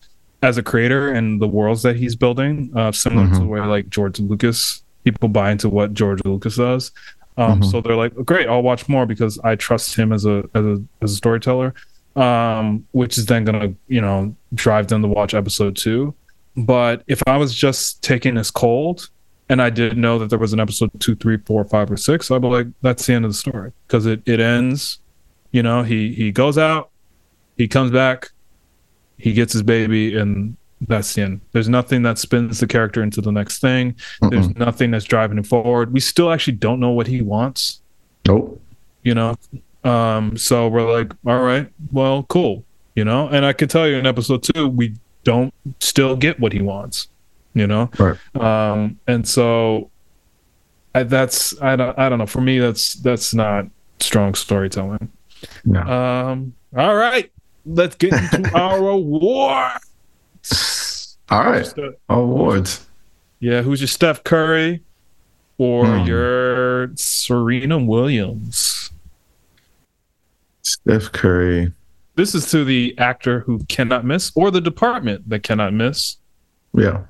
as 0.43 0.59
a 0.59 0.63
creator 0.63 1.11
and 1.13 1.41
the 1.41 1.49
worlds 1.49 1.83
that 1.83 1.97
he's 1.97 2.15
building, 2.15 2.71
uh, 2.77 2.93
similar 2.93 3.29
to 3.33 3.39
the 3.39 3.47
way 3.47 3.61
like 3.61 3.89
George 3.89 4.21
Lucas 4.21 4.83
people 5.05 5.29
buy 5.29 5.51
into 5.53 5.69
what 5.69 5.95
George 5.95 6.21
Lucas 6.25 6.57
does. 6.57 6.91
Um, 7.39 7.61
Mhm. 7.61 7.71
So 7.71 7.81
they're 7.81 7.97
like, 7.97 8.15
great, 8.25 8.49
I'll 8.49 8.63
watch 8.63 8.89
more 8.89 9.07
because 9.07 9.39
I 9.45 9.55
trust 9.57 9.95
him 9.97 10.13
as 10.13 10.25
a 10.27 10.45
as 10.55 10.65
a 10.67 10.83
as 11.01 11.13
a 11.13 11.17
storyteller, 11.17 11.75
um, 12.17 12.85
which 12.93 13.17
is 13.19 13.27
then 13.27 13.45
gonna 13.45 13.73
you 13.89 14.01
know 14.01 14.35
drive 14.55 14.89
them 14.89 15.03
to 15.03 15.09
watch 15.09 15.33
episode 15.35 15.77
two. 15.77 16.15
But 16.57 17.03
if 17.07 17.23
I 17.27 17.37
was 17.37 17.55
just 17.55 18.03
taking 18.03 18.35
this 18.35 18.51
cold 18.51 19.09
and 19.49 19.63
I 19.63 19.71
didn't 19.71 20.01
know 20.01 20.19
that 20.19 20.31
there 20.31 20.39
was 20.39 20.53
an 20.53 20.61
episode 20.61 20.91
two, 20.99 21.15
three, 21.15 21.39
four, 21.39 21.65
five, 21.65 21.91
or 21.91 21.97
six, 21.97 22.31
I'd 22.31 22.43
be 22.43 22.49
like, 22.49 22.67
that's 22.83 23.07
the 23.07 23.15
end 23.15 23.25
of 23.25 23.31
the 23.31 23.37
story 23.37 23.73
because 23.87 24.07
it 24.07 24.23
it 24.27 24.41
ends. 24.41 24.99
You 25.53 25.63
know, 25.63 25.83
he 25.83 26.13
he 26.13 26.33
goes 26.33 26.59
out, 26.59 26.91
he 27.57 27.69
comes 27.69 27.91
back, 27.91 28.31
he 29.19 29.33
gets 29.33 29.53
his 29.53 29.63
baby, 29.63 30.17
and 30.17 30.57
that's 30.81 31.15
the 31.15 31.23
end. 31.23 31.41
There's 31.53 31.69
nothing 31.69 32.03
that 32.03 32.19
spins 32.19 32.61
the 32.61 32.67
character 32.67 33.03
into 33.03 33.21
the 33.21 33.33
next 33.33 33.61
thing. 33.61 33.97
There's 34.31 34.55
nothing 34.57 34.91
that's 34.91 35.05
driving 35.07 35.39
him 35.39 35.45
forward. 35.45 35.93
We 35.93 36.01
still 36.01 36.31
actually 36.31 36.57
don't 36.57 36.81
know 36.81 36.91
what 36.91 37.07
he 37.07 37.23
wants. 37.23 37.81
nope. 38.27 38.61
You 39.03 39.15
know, 39.15 39.37
um, 39.85 40.37
so 40.37 40.67
we're 40.67 40.91
like, 40.93 41.13
all 41.25 41.41
right, 41.41 41.71
well, 41.93 42.25
cool. 42.25 42.65
You 42.97 43.05
know, 43.05 43.29
and 43.29 43.47
I 43.47 43.53
can 43.53 43.69
tell 43.69 43.87
you 43.87 43.97
in 43.97 44.07
episode 44.07 44.43
two, 44.43 44.67
we 44.67 44.97
don't 45.23 45.55
still 45.79 46.17
get 46.17 46.41
what 46.41 46.53
he 46.53 46.61
wants. 46.61 47.09
You 47.57 47.67
know, 47.67 47.91
Right. 47.99 48.19
um, 48.37 48.99
and 49.07 49.27
so 49.27 49.91
I, 50.95 51.05
that's 51.05 51.59
I 51.63 51.75
don't 51.75 51.99
I 51.99 52.11
don't 52.11 52.19
know. 52.19 52.27
For 52.27 52.43
me, 52.43 52.59
that's 52.59 52.95
that's 52.95 53.33
not 53.33 53.65
strong 53.99 54.35
storytelling. 54.35 55.11
No. 55.65 55.81
Um, 55.81 56.55
all 56.77 56.95
right, 56.95 57.33
let's 57.65 57.97
get 57.97 58.13
into 58.13 58.55
our 58.55 58.87
award. 58.91 59.73
All 61.31 61.45
right. 61.45 61.73
Awards. 62.11 62.87
Yeah, 63.41 63.63
who's 63.63 63.81
your 63.81 63.89
Steph 63.89 64.23
Curry 64.23 64.83
or 65.57 65.87
Hmm. 65.87 66.05
your 66.07 66.91
Serena 66.97 67.79
Williams? 67.79 68.91
Steph 70.63 71.11
Curry. 71.13 71.73
This 72.17 72.35
is 72.35 72.51
to 72.51 72.65
the 72.65 72.95
actor 72.99 73.41
who 73.41 73.65
cannot 73.65 74.05
miss 74.05 74.31
or 74.35 74.51
the 74.51 74.61
department 74.61 75.29
that 75.31 75.43
cannot 75.43 75.73
miss. 75.73 76.17
Yeah. 76.75 77.05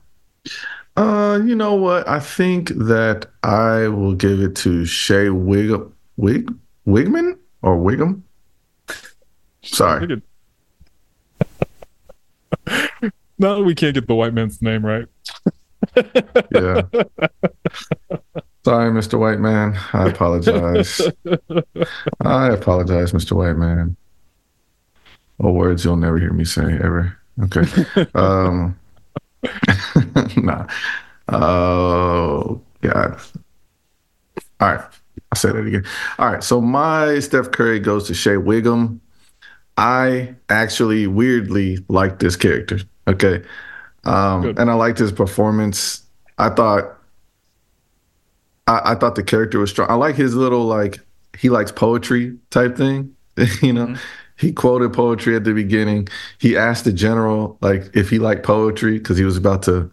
Uh, 0.97 1.41
you 1.45 1.55
know 1.55 1.75
what? 1.75 2.09
I 2.09 2.21
think 2.21 2.69
that 2.71 3.27
I 3.43 3.89
will 3.89 4.15
give 4.15 4.41
it 4.41 4.57
to 4.57 4.87
Shay 4.87 5.29
Wig 5.29 5.73
Wig 6.17 6.53
Wigman 6.87 7.39
or 7.63 7.77
Wiggum. 7.77 8.23
Sorry. 9.63 10.23
No, 13.39 13.63
we 13.63 13.75
can't 13.75 13.93
get 13.95 14.07
the 14.07 14.15
white 14.15 14.33
man's 14.33 14.63
name 14.63 14.85
right. 14.85 15.07
Yeah. 16.51 16.83
Sorry, 18.65 18.91
Mr. 18.91 19.19
White 19.19 19.39
Man. 19.41 19.79
I 19.93 20.09
apologize. 20.09 21.01
I 22.21 22.49
apologize, 22.49 23.13
Mr. 23.13 23.33
White 23.33 23.57
Man. 23.57 23.97
Or 25.39 25.53
words 25.53 25.85
you'll 25.85 25.97
never 25.97 26.19
hear 26.19 26.33
me 26.33 26.45
say 26.45 26.63
ever. 26.65 27.17
Okay. 27.45 28.07
Um 28.15 28.79
nah. 30.37 30.67
Oh 31.29 32.61
God. 32.81 33.21
All 34.61 34.69
right. 34.69 34.81
I'll 35.33 35.37
say 35.37 35.51
that 35.53 35.67
again. 35.67 35.85
All 36.19 36.31
right. 36.33 36.43
So 36.43 36.61
my 36.61 37.19
Steph 37.19 37.51
Curry 37.51 37.81
goes 37.81 38.07
to 38.09 38.15
Shea 38.15 38.37
Wiggum. 38.37 39.01
I 39.77 40.35
actually 40.49 41.07
weirdly 41.07 41.79
like 41.89 42.19
this 42.19 42.37
character. 42.37 42.81
Okay. 43.07 43.43
Um, 44.05 44.43
Good. 44.43 44.59
and 44.59 44.71
I 44.71 44.75
liked 44.75 44.99
his 44.99 45.13
performance. 45.13 46.03
I 46.39 46.51
thought 46.51 46.97
I, 48.67 48.93
I 48.93 48.95
thought 48.95 49.15
the 49.15 49.23
character 49.23 49.59
was 49.59 49.71
strong. 49.71 49.91
I 49.91 49.95
like 49.95 50.15
his 50.17 50.35
little 50.35 50.65
like 50.65 51.01
he 51.39 51.51
likes 51.51 51.73
poetry 51.73 52.37
type 52.51 52.77
thing. 52.77 53.15
you 53.63 53.73
know, 53.73 53.95
he 54.39 54.53
quoted 54.53 54.93
poetry 54.93 55.35
at 55.37 55.45
the 55.45 55.55
beginning. 55.55 56.09
He 56.39 56.57
asked 56.57 56.85
the 56.85 56.93
general 56.93 57.59
like 57.61 57.91
if 57.95 58.11
he 58.11 58.19
liked 58.19 58.45
poetry 58.45 58.99
because 58.99 59.19
he 59.19 59.25
was 59.25 59.37
about 59.37 59.63
to 59.65 59.91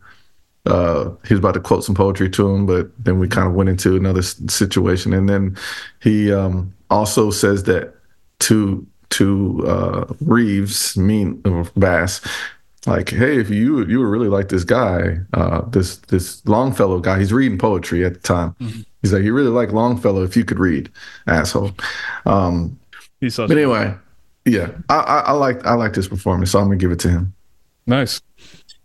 uh 0.65 1.11
he 1.25 1.33
was 1.33 1.39
about 1.39 1.53
to 1.55 1.59
quote 1.59 1.83
some 1.83 1.95
poetry 1.95 2.29
to 2.29 2.49
him, 2.49 2.65
but 2.65 2.91
then 3.03 3.19
we 3.19 3.27
kind 3.27 3.47
of 3.47 3.53
went 3.53 3.69
into 3.69 3.95
another 3.95 4.19
s- 4.19 4.41
situation. 4.47 5.13
And 5.13 5.27
then 5.27 5.57
he 6.01 6.31
um 6.31 6.73
also 6.89 7.31
says 7.31 7.63
that 7.63 7.95
to 8.39 8.85
to 9.11 9.63
uh 9.67 10.05
Reeves, 10.21 10.97
mean 10.97 11.41
Bass, 11.75 12.21
like, 12.85 13.09
hey, 13.09 13.39
if 13.39 13.49
you 13.49 13.85
you 13.85 13.99
would 13.99 14.07
really 14.07 14.27
like 14.27 14.49
this 14.49 14.63
guy, 14.63 15.19
uh, 15.33 15.61
this 15.69 15.97
this 15.97 16.45
Longfellow 16.45 16.99
guy, 16.99 17.19
he's 17.19 17.31
reading 17.33 17.57
poetry 17.57 18.03
at 18.03 18.13
the 18.13 18.19
time. 18.19 18.55
He's 19.01 19.13
like, 19.13 19.23
you 19.23 19.33
really 19.33 19.49
like 19.49 19.71
Longfellow 19.71 20.23
if 20.23 20.35
you 20.35 20.45
could 20.45 20.59
read, 20.59 20.89
asshole. 21.27 21.71
Um, 22.25 22.79
He's 23.19 23.37
but 23.37 23.51
anyway, 23.51 23.95
yeah, 24.45 24.71
I, 24.89 24.95
I 24.97 25.19
I 25.19 25.31
like 25.31 25.65
I 25.65 25.73
like 25.73 25.93
this 25.93 26.07
performance, 26.07 26.51
so 26.51 26.59
I'm 26.59 26.65
gonna 26.65 26.77
give 26.77 26.91
it 26.91 26.99
to 26.99 27.09
him. 27.09 27.33
Nice, 27.87 28.21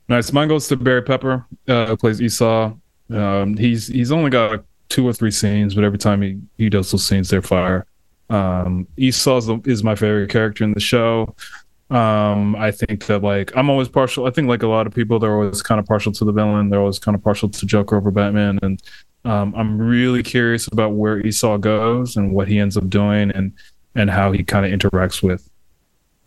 nice. 0.09 0.33
Mine 0.33 0.49
goes 0.49 0.69
to 0.69 0.77
Barry 0.77 1.03
Pepper, 1.03 1.47
uh, 1.67 1.87
who 1.87 1.97
plays 1.97 2.21
Esau. 2.23 2.75
Um, 3.11 3.57
he's 3.57 3.89
he's 3.89 4.13
only 4.13 4.31
got 4.31 4.65
two 4.89 5.07
or 5.07 5.13
three 5.13 5.31
scenes, 5.31 5.75
but 5.75 5.85
every 5.85 5.99
time 5.99 6.23
he 6.23 6.39
he 6.57 6.69
does 6.69 6.91
those 6.91 7.05
scenes, 7.05 7.29
they're 7.29 7.43
fire. 7.43 7.87
Um, 8.31 8.87
Esau 8.97 9.59
is, 9.65 9.83
my 9.83 9.95
favorite 9.95 10.31
character 10.31 10.63
in 10.63 10.75
the 10.75 10.81
show. 10.81 11.35
Um, 11.91 12.55
I 12.57 12.71
think 12.71 13.07
that 13.07 13.23
like 13.23 13.51
I'm 13.57 13.71
always 13.71 13.89
partial. 13.89 14.27
I 14.27 14.31
think 14.31 14.49
like 14.49 14.63
a 14.63 14.69
lot 14.69 14.87
of 14.87 14.95
people, 14.95 15.19
they're 15.19 15.35
always 15.35 15.63
kind 15.63 15.81
of 15.81 15.87
partial 15.87 16.13
to 16.13 16.25
the 16.25 16.33
villain. 16.33 16.69
They're 16.69 16.81
always 16.81 16.99
kind 16.99 17.15
of 17.15 17.25
partial 17.25 17.49
to 17.49 17.67
Joker 17.67 17.97
over 17.97 18.11
Batman, 18.11 18.59
and 18.63 18.83
um, 19.25 19.55
I'm 19.57 19.79
really 19.79 20.23
curious 20.23 20.69
about 20.69 20.93
where 20.93 21.19
Esau 21.27 21.57
goes 21.57 22.17
and 22.17 22.33
what 22.33 22.47
he 22.47 22.59
ends 22.59 22.77
up 22.77 22.89
doing, 22.91 23.31
and 23.31 23.53
and 23.95 24.11
how 24.11 24.33
he 24.33 24.45
kind 24.45 24.67
of 24.67 24.79
interacts 24.79 25.23
with 25.23 25.48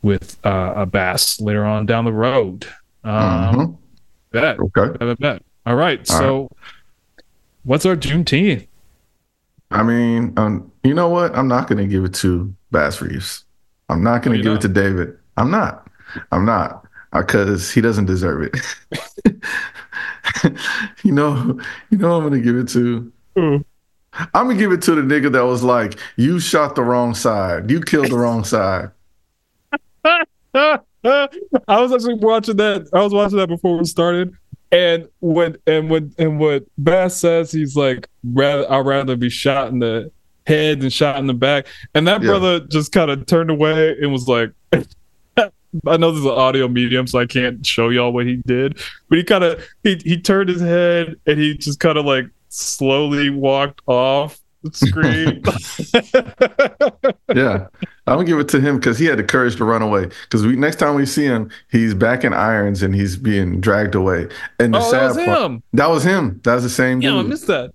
with 0.01 0.37
uh, 0.45 0.73
a 0.75 0.85
Bass 0.85 1.39
later 1.39 1.65
on 1.65 1.85
down 1.85 2.05
the 2.05 2.13
road. 2.13 2.67
Um, 3.03 3.55
Mhm. 3.55 3.77
Bet. 4.31 4.59
Okay, 4.59 4.97
Bet, 4.97 4.99
bet, 4.99 5.19
bet. 5.19 5.43
All 5.65 5.75
right. 5.75 6.05
so, 6.07 6.49
what's 7.63 7.85
our 7.85 7.95
Juneteenth? 7.95 8.67
I 9.71 9.83
mean, 9.83 10.33
um, 10.37 10.71
you 10.83 10.93
know 10.93 11.09
what? 11.09 11.35
I'm 11.35 11.47
not 11.47 11.67
gonna 11.67 11.87
give 11.87 12.03
it 12.03 12.13
to 12.15 12.53
Bass 12.71 13.01
Reeves. 13.01 13.45
I'm 13.89 14.03
not 14.03 14.21
gonna 14.23 14.37
give 14.37 14.45
not? 14.45 14.55
it 14.57 14.61
to 14.61 14.67
David. 14.69 15.17
I'm 15.37 15.51
not. 15.51 15.87
I'm 16.31 16.45
not 16.45 16.85
because 17.13 17.71
he 17.71 17.79
doesn't 17.81 18.05
deserve 18.05 18.41
it. 18.43 18.57
you 21.03 21.11
know, 21.11 21.59
you 21.89 21.97
know, 21.97 22.17
I'm 22.17 22.23
gonna 22.23 22.39
give 22.39 22.57
it 22.57 22.67
to. 22.69 23.11
Who? 23.35 23.65
I'm 24.33 24.47
gonna 24.47 24.55
give 24.55 24.71
it 24.71 24.81
to 24.83 24.95
the 24.95 25.01
nigga 25.01 25.31
that 25.31 25.45
was 25.45 25.63
like, 25.63 25.97
"You 26.17 26.39
shot 26.39 26.75
the 26.75 26.83
wrong 26.83 27.15
side. 27.15 27.69
You 27.71 27.81
killed 27.81 28.09
the 28.11 28.17
wrong 28.17 28.43
side." 28.43 28.91
I 30.05 30.79
was 31.67 31.91
actually 31.93 32.15
watching 32.15 32.57
that. 32.57 32.87
I 32.93 33.01
was 33.01 33.13
watching 33.13 33.37
that 33.37 33.47
before 33.47 33.77
we 33.77 33.85
started. 33.85 34.33
And 34.71 35.07
when 35.19 35.57
and 35.67 35.89
when 35.89 36.13
and 36.17 36.39
what 36.39 36.63
Bass 36.77 37.15
says, 37.17 37.51
he's 37.51 37.75
like, 37.75 38.07
rather 38.23 38.71
I'd 38.71 38.85
rather 38.85 39.15
be 39.17 39.29
shot 39.29 39.69
in 39.69 39.79
the 39.79 40.11
head 40.47 40.79
than 40.81 40.89
shot 40.89 41.17
in 41.17 41.27
the 41.27 41.33
back. 41.33 41.67
And 41.93 42.07
that 42.07 42.21
Yeah. 42.21 42.29
brother 42.29 42.59
just 42.61 42.91
kind 42.91 43.11
of 43.11 43.25
turned 43.25 43.49
away 43.49 43.97
and 44.01 44.11
was 44.13 44.27
like, 44.27 44.51
I 45.87 45.97
know 45.97 46.11
this 46.11 46.19
is 46.19 46.25
an 46.25 46.31
audio 46.31 46.67
medium, 46.67 47.07
so 47.07 47.19
I 47.19 47.25
can't 47.25 47.65
show 47.65 47.89
y'all 47.89 48.11
what 48.11 48.25
he 48.25 48.37
did. 48.45 48.77
But 49.09 49.17
he 49.17 49.23
kind 49.23 49.43
of 49.43 49.65
he 49.83 49.95
he 50.03 50.19
turned 50.21 50.49
his 50.49 50.61
head 50.61 51.15
and 51.25 51.39
he 51.39 51.57
just 51.57 51.79
kind 51.79 51.97
of 51.97 52.05
like 52.05 52.25
slowly 52.49 53.29
walked 53.29 53.81
off 53.87 54.40
screen. 54.71 55.41
Yeah, 57.33 57.67
I'm 58.07 58.15
gonna 58.17 58.23
give 58.25 58.39
it 58.39 58.49
to 58.49 58.59
him 58.59 58.77
because 58.77 58.97
he 58.99 59.05
had 59.05 59.17
the 59.19 59.23
courage 59.23 59.55
to 59.57 59.63
run 59.65 59.81
away. 59.81 60.09
Because 60.23 60.45
we 60.45 60.55
next 60.55 60.77
time 60.77 60.95
we 60.95 61.05
see 61.05 61.23
him, 61.25 61.49
he's 61.71 61.93
back 61.93 62.23
in 62.23 62.33
irons 62.33 62.83
and 62.83 62.93
he's 62.93 63.15
being 63.17 63.61
dragged 63.61 63.95
away. 63.95 64.27
And 64.59 64.73
the 64.73 64.79
oh, 64.79 64.91
sad 64.91 65.01
that 65.01 65.15
was 65.15 65.25
part, 65.25 65.41
him. 65.41 65.63
that 65.73 65.89
was 65.89 66.03
him. 66.03 66.41
That 66.43 66.55
was 66.55 66.63
the 66.63 66.69
same 66.69 67.01
Yeah, 67.01 67.15
I 67.15 67.21
dude. 67.21 67.29
missed 67.29 67.47
that. 67.47 67.71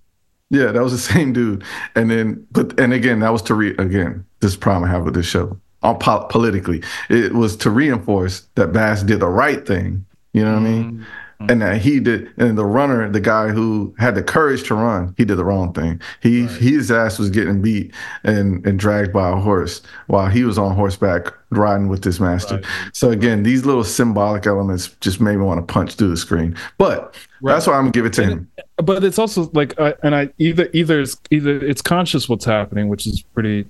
Yeah, 0.49 0.71
that 0.71 0.81
was 0.83 0.91
the 0.93 1.13
same 1.13 1.33
dude. 1.33 1.63
And 1.95 2.09
then, 2.11 2.45
but 2.51 2.79
and 2.79 2.93
again, 2.93 3.19
that 3.19 3.29
was 3.33 3.41
to 3.43 3.55
re 3.55 3.71
again. 3.77 4.25
This 4.39 4.55
problem 4.55 4.83
I 4.83 4.93
have 4.93 5.03
with 5.05 5.15
this 5.15 5.25
show, 5.25 5.59
on 5.81 5.97
po- 5.97 6.27
politically, 6.29 6.83
it 7.09 7.33
was 7.33 7.55
to 7.57 7.71
reinforce 7.71 8.47
that 8.55 8.71
Bass 8.71 9.01
did 9.03 9.19
the 9.19 9.27
right 9.27 9.65
thing. 9.65 10.05
You 10.33 10.45
know 10.45 10.53
what 10.53 10.59
I 10.59 10.63
mean? 10.63 10.91
Mm. 10.91 11.05
And 11.39 11.61
that 11.61 11.79
he 11.81 11.99
did, 11.99 12.31
and 12.37 12.57
the 12.57 12.65
runner, 12.65 13.07
the 13.11 13.19
guy 13.19 13.49
who 13.49 13.93
had 13.99 14.15
the 14.15 14.23
courage 14.23 14.63
to 14.69 14.73
run, 14.75 15.13
he 15.17 15.23
did 15.25 15.35
the 15.35 15.45
wrong 15.45 15.71
thing. 15.71 16.01
He 16.21 16.45
his 16.47 16.91
ass 16.91 17.19
was 17.19 17.29
getting 17.29 17.61
beat 17.61 17.93
and 18.23 18.65
and 18.65 18.79
dragged 18.79 19.13
by 19.13 19.29
a 19.29 19.35
horse 19.35 19.83
while 20.07 20.27
he 20.29 20.43
was 20.43 20.57
on 20.57 20.75
horseback 20.75 21.31
riding 21.51 21.89
with 21.89 22.03
his 22.03 22.19
master. 22.19 22.55
Right. 22.55 22.65
So 22.93 23.11
again, 23.11 23.43
these 23.43 23.65
little 23.65 23.83
symbolic 23.83 24.47
elements 24.47 24.95
just 24.99 25.21
made 25.21 25.37
me 25.37 25.43
want 25.43 25.65
to 25.65 25.71
punch 25.71 25.93
through 25.93 26.09
the 26.09 26.17
screen. 26.17 26.55
But 26.79 27.15
that's 27.43 27.67
why 27.67 27.73
I'm 27.73 27.81
gonna 27.83 27.91
give 27.91 28.05
it 28.07 28.13
to 28.13 28.23
And 28.23 28.31
him. 28.31 28.51
but 28.77 29.03
it's 29.03 29.19
also 29.19 29.49
like 29.53 29.79
I, 29.79 29.93
and 30.01 30.15
i 30.15 30.29
either 30.39 30.67
either 30.73 31.01
it's 31.01 31.17
either 31.29 31.63
it's 31.63 31.83
conscious 31.83 32.27
what's 32.27 32.45
happening 32.45 32.87
which 32.89 33.05
is 33.05 33.21
pretty 33.21 33.67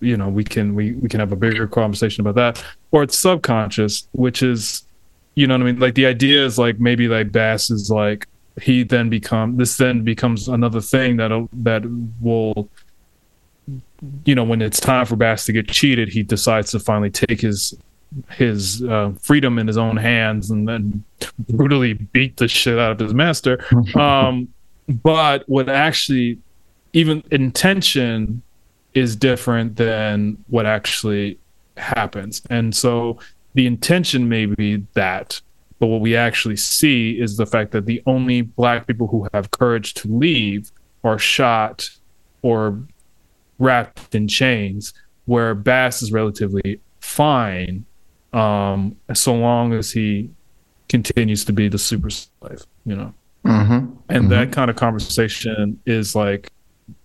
you 0.00 0.18
know 0.18 0.28
we 0.28 0.44
can 0.44 0.74
we, 0.74 0.92
we 0.92 1.08
can 1.08 1.20
have 1.20 1.32
a 1.32 1.36
bigger 1.36 1.66
conversation 1.66 2.20
about 2.26 2.34
that 2.34 2.62
or 2.90 3.02
it's 3.02 3.18
subconscious 3.18 4.06
which 4.12 4.42
is 4.42 4.82
you 5.36 5.46
know 5.46 5.54
what 5.54 5.62
i 5.62 5.64
mean? 5.64 5.78
Like 5.78 5.94
the 5.94 6.06
idea 6.06 6.44
is 6.44 6.58
like 6.58 6.80
maybe 6.80 7.06
like 7.06 7.30
bass 7.30 7.70
is 7.70 7.90
like 7.90 8.26
he 8.60 8.82
then 8.82 9.08
become 9.08 9.56
this 9.56 9.76
then 9.76 10.02
becomes 10.02 10.48
another 10.48 10.80
thing 10.80 11.16
that 11.18 11.48
that 11.52 11.82
will 12.20 12.68
you 14.24 14.34
know 14.34 14.44
when 14.44 14.62
it's 14.62 14.80
time 14.80 15.06
for 15.06 15.16
bass 15.16 15.44
to 15.46 15.52
get 15.52 15.68
cheated 15.68 16.08
he 16.08 16.22
decides 16.22 16.70
to 16.70 16.80
finally 16.80 17.10
take 17.10 17.40
his 17.40 17.74
his 18.30 18.82
uh, 18.84 19.12
freedom 19.20 19.58
in 19.58 19.66
his 19.66 19.76
own 19.76 19.96
hands 19.96 20.50
and 20.50 20.66
then 20.66 21.04
brutally 21.50 21.92
beat 21.92 22.36
the 22.36 22.48
shit 22.48 22.78
out 22.78 22.92
of 22.92 22.98
his 22.98 23.14
master. 23.14 23.64
Um 23.94 24.48
but 25.02 25.42
what 25.48 25.68
actually 25.68 26.38
even 26.92 27.22
intention 27.30 28.42
is 28.94 29.16
different 29.16 29.76
than 29.76 30.38
what 30.46 30.64
actually 30.64 31.38
happens. 31.76 32.40
And 32.48 32.74
so 32.74 33.18
the 33.56 33.66
intention 33.66 34.28
may 34.28 34.46
be 34.46 34.76
that 34.94 35.40
but 35.78 35.88
what 35.88 36.00
we 36.00 36.16
actually 36.16 36.56
see 36.56 37.18
is 37.20 37.36
the 37.36 37.44
fact 37.46 37.72
that 37.72 37.84
the 37.86 38.02
only 38.06 38.40
black 38.42 38.86
people 38.86 39.06
who 39.08 39.26
have 39.34 39.50
courage 39.50 39.92
to 39.94 40.08
leave 40.08 40.70
are 41.04 41.18
shot 41.18 41.88
or 42.42 42.78
wrapped 43.58 44.14
in 44.14 44.28
chains 44.28 44.94
where 45.26 45.54
bass 45.54 46.02
is 46.02 46.12
relatively 46.12 46.80
fine 47.00 47.84
um 48.32 48.94
so 49.14 49.34
long 49.34 49.72
as 49.72 49.90
he 49.90 50.30
continues 50.88 51.44
to 51.44 51.52
be 51.52 51.68
the 51.68 51.78
super 51.78 52.10
slave 52.10 52.62
you 52.84 52.94
know 52.96 53.12
Mm-hmm. 53.44 53.94
and 54.08 54.28
that 54.32 54.50
kind 54.50 54.68
of 54.70 54.76
conversation 54.76 55.78
is 55.86 56.16
like 56.16 56.50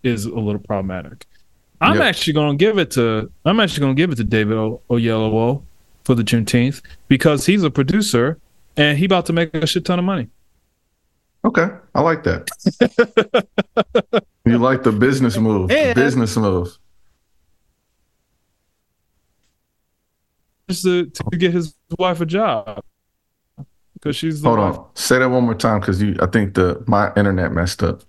is 0.02 0.26
a 0.26 0.34
little 0.34 0.58
problematic. 0.60 1.28
I'm 1.80 1.98
Yep. 1.98 2.04
actually 2.04 2.34
going 2.34 2.58
to 2.58 2.66
give 2.66 2.80
it 2.80 2.90
to 2.92 3.30
I'm 3.46 3.60
actually 3.60 3.82
going 3.82 3.96
to 3.96 4.02
give 4.02 4.12
it 4.12 4.16
to 4.16 4.24
David 4.24 4.58
o- 4.58 4.82
Oyelowo 4.90 5.62
for 6.04 6.16
the 6.16 6.24
Juneteenth 6.24 6.82
because 7.08 7.46
he's 7.46 7.64
a 7.64 7.70
producer 7.72 8.38
and 8.78 8.98
he 8.98 9.06
about 9.06 9.26
to 9.28 9.34
make 9.34 9.54
a 9.54 9.66
shit 9.68 9.86
ton 9.86 10.00
of 10.00 10.06
money. 10.06 10.28
Okay, 11.44 11.70
I 11.96 12.02
like 12.02 12.24
that. 12.24 12.48
you 14.46 14.58
like 14.60 14.84
the 14.84 14.92
business 14.92 15.38
move, 15.38 15.70
the 15.70 15.94
business 15.96 16.38
move. 16.38 16.78
Just 20.70 20.84
to, 20.84 21.06
to 21.08 21.38
get 21.38 21.52
his 21.52 21.76
wife 21.98 22.22
a 22.22 22.26
job 22.26 22.84
because 23.94 24.16
she's 24.16 24.42
Hold 24.44 24.60
wife. 24.60 24.78
on, 24.78 24.86
say 24.94 25.20
that 25.20 25.28
one 25.30 25.44
more 25.44 25.56
time 25.56 25.80
because 25.80 26.02
you. 26.02 26.16
I 26.22 26.28
think 26.28 26.54
the 26.54 26.82
my 26.88 27.12
internet 27.16 27.52
messed 27.52 27.84
up. 27.84 28.04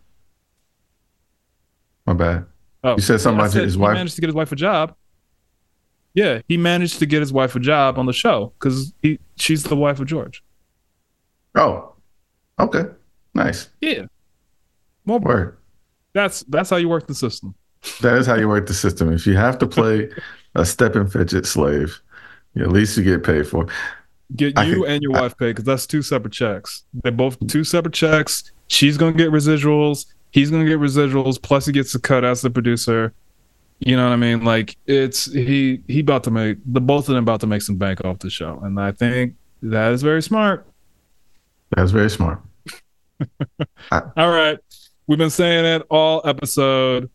My 2.07 2.13
bad. 2.13 2.45
Oh, 2.85 2.97
You 2.97 3.03
said 3.03 3.21
something 3.21 3.41
I 3.41 3.45
about 3.45 3.53
said 3.53 3.65
his 3.65 3.75
he 3.75 3.81
wife? 3.81 3.95
managed 3.95 4.15
to 4.17 4.21
get 4.21 4.29
his 4.29 4.35
wife 4.35 4.53
a 4.53 4.57
job. 4.57 4.95
Yeah, 6.15 6.41
he 6.49 6.57
managed 6.57 6.99
to 6.99 7.07
get 7.07 7.21
his 7.21 7.33
wife 7.33 7.55
a 7.57 7.61
job 7.61 7.99
on 7.99 8.07
the 8.07 8.13
show 8.13 8.53
because 8.59 8.93
he 9.03 9.19
she's 9.37 9.63
the 9.65 9.77
wife 9.77 9.99
of 10.01 10.07
George. 10.07 10.43
Oh, 11.55 11.95
okay, 12.59 12.85
nice 13.35 13.69
Yeah, 13.81 14.07
more 15.05 15.19
word. 15.19 15.57
That's 16.15 16.43
that's 16.45 16.71
how 16.71 16.77
you 16.77 16.89
work 16.89 17.07
the 17.07 17.15
system. 17.15 17.55
That 18.01 18.17
is 18.19 18.27
how 18.27 18.35
you 18.37 18.49
work 18.49 18.67
the 18.67 18.75
system. 18.75 19.13
If 19.13 19.27
you 19.27 19.37
have 19.37 19.59
to 19.59 19.67
play 19.67 20.11
a 20.55 20.65
Stepin 20.65 21.07
Fetchit 21.07 21.47
slave, 21.47 22.01
at 22.57 22.69
least 22.71 22.97
you 22.97 23.03
get 23.05 23.25
paid 23.25 23.47
for. 23.49 23.65
it. 23.65 23.71
Get 24.37 24.47
you 24.67 24.83
can- 24.83 24.93
and 24.93 25.03
your 25.03 25.13
wife 25.13 25.37
paid 25.37 25.49
because 25.49 25.65
that's 25.65 25.87
two 25.87 26.03
separate 26.03 26.33
checks. 26.33 26.85
They're 26.95 27.13
both 27.13 27.39
two 27.49 27.65
separate 27.65 27.95
checks. 27.95 28.51
She's 28.69 28.97
gonna 28.97 29.13
get 29.17 29.31
residuals. 29.31 30.07
He's 30.31 30.51
gonna 30.51 30.65
get 30.67 30.79
residuals. 30.79 31.41
Plus, 31.43 31.67
he 31.67 31.73
gets 31.73 31.95
a 31.95 32.01
cut 32.01 32.25
as 32.25 32.41
the 32.43 32.51
producer. 32.51 33.13
You 33.85 33.97
know 33.97 34.05
what 34.05 34.13
I 34.13 34.17
mean? 34.17 34.45
Like 34.45 34.77
it's 34.87 35.25
he 35.33 35.83
he 35.89 36.01
about 36.01 36.23
to 36.25 36.31
make 36.31 36.59
the 36.65 36.81
both 36.81 37.09
of 37.09 37.15
them 37.15 37.25
about 37.25 37.41
to 37.41 37.49
make 37.49 37.63
some 37.63 37.77
bank 37.77 38.05
off 38.05 38.21
the 38.21 38.31
show, 38.31 38.61
and 38.63 38.79
I 38.79 38.93
think 38.93 39.35
that 39.61 39.93
is 39.93 40.03
very 40.03 40.23
smart. 40.23 40.67
That's 41.75 41.91
very 41.91 42.11
smart. 42.11 42.41
All 43.93 44.31
right, 44.31 44.59
we've 45.09 45.19
been 45.19 45.31
saying 45.31 45.65
it 45.65 45.83
all 45.89 46.23
episode. 46.25 47.11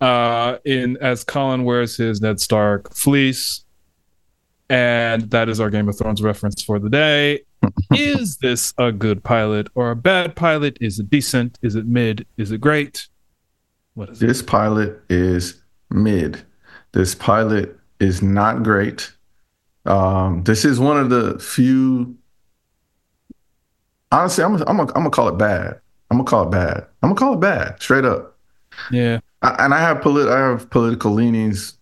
Uh, 0.00 0.56
in 0.64 0.96
as 1.02 1.22
Colin 1.22 1.62
wears 1.62 1.96
his 1.96 2.20
Ned 2.22 2.40
Stark 2.40 2.94
fleece, 2.94 3.64
and 4.68 5.30
that 5.30 5.48
is 5.48 5.60
our 5.60 5.70
Game 5.70 5.88
of 5.88 5.98
Thrones 5.98 6.22
reference 6.22 6.62
for 6.62 6.78
the 6.78 6.88
day. 6.88 7.42
is 7.94 8.38
this 8.38 8.72
a 8.78 8.90
good 8.90 9.22
pilot 9.22 9.68
or 9.74 9.90
a 9.90 9.96
bad 9.96 10.34
pilot? 10.34 10.78
Is 10.80 10.98
it 10.98 11.10
decent? 11.10 11.58
Is 11.62 11.76
it 11.76 11.86
mid? 11.86 12.26
Is 12.36 12.50
it 12.50 12.60
great? 12.60 13.08
What 13.94 14.08
is 14.08 14.22
it? 14.22 14.26
This 14.26 14.42
pilot 14.42 15.02
is 15.10 15.59
mid. 15.90 16.42
This 16.92 17.14
pilot 17.14 17.76
is 17.98 18.22
not 18.22 18.62
great. 18.62 19.12
Um, 19.86 20.42
this 20.44 20.64
is 20.64 20.80
one 20.80 20.98
of 20.98 21.10
the 21.10 21.38
few. 21.38 22.16
Honestly, 24.12 24.44
I'm 24.44 24.54
I'm 24.54 24.76
gonna, 24.76 24.80
I'm 24.82 25.02
gonna 25.02 25.10
call 25.10 25.28
it 25.28 25.38
bad. 25.38 25.80
I'm 26.10 26.18
gonna 26.18 26.28
call 26.28 26.48
it 26.48 26.50
bad. 26.50 26.86
I'm 27.02 27.10
gonna 27.10 27.14
call 27.14 27.34
it 27.34 27.40
bad, 27.40 27.80
straight 27.80 28.04
up. 28.04 28.36
Yeah, 28.90 29.20
I, 29.42 29.64
and 29.64 29.74
I 29.74 29.80
have 29.80 30.00
polit 30.00 30.28
I 30.28 30.38
have 30.38 30.68
political 30.70 31.12
leanings, 31.12 31.78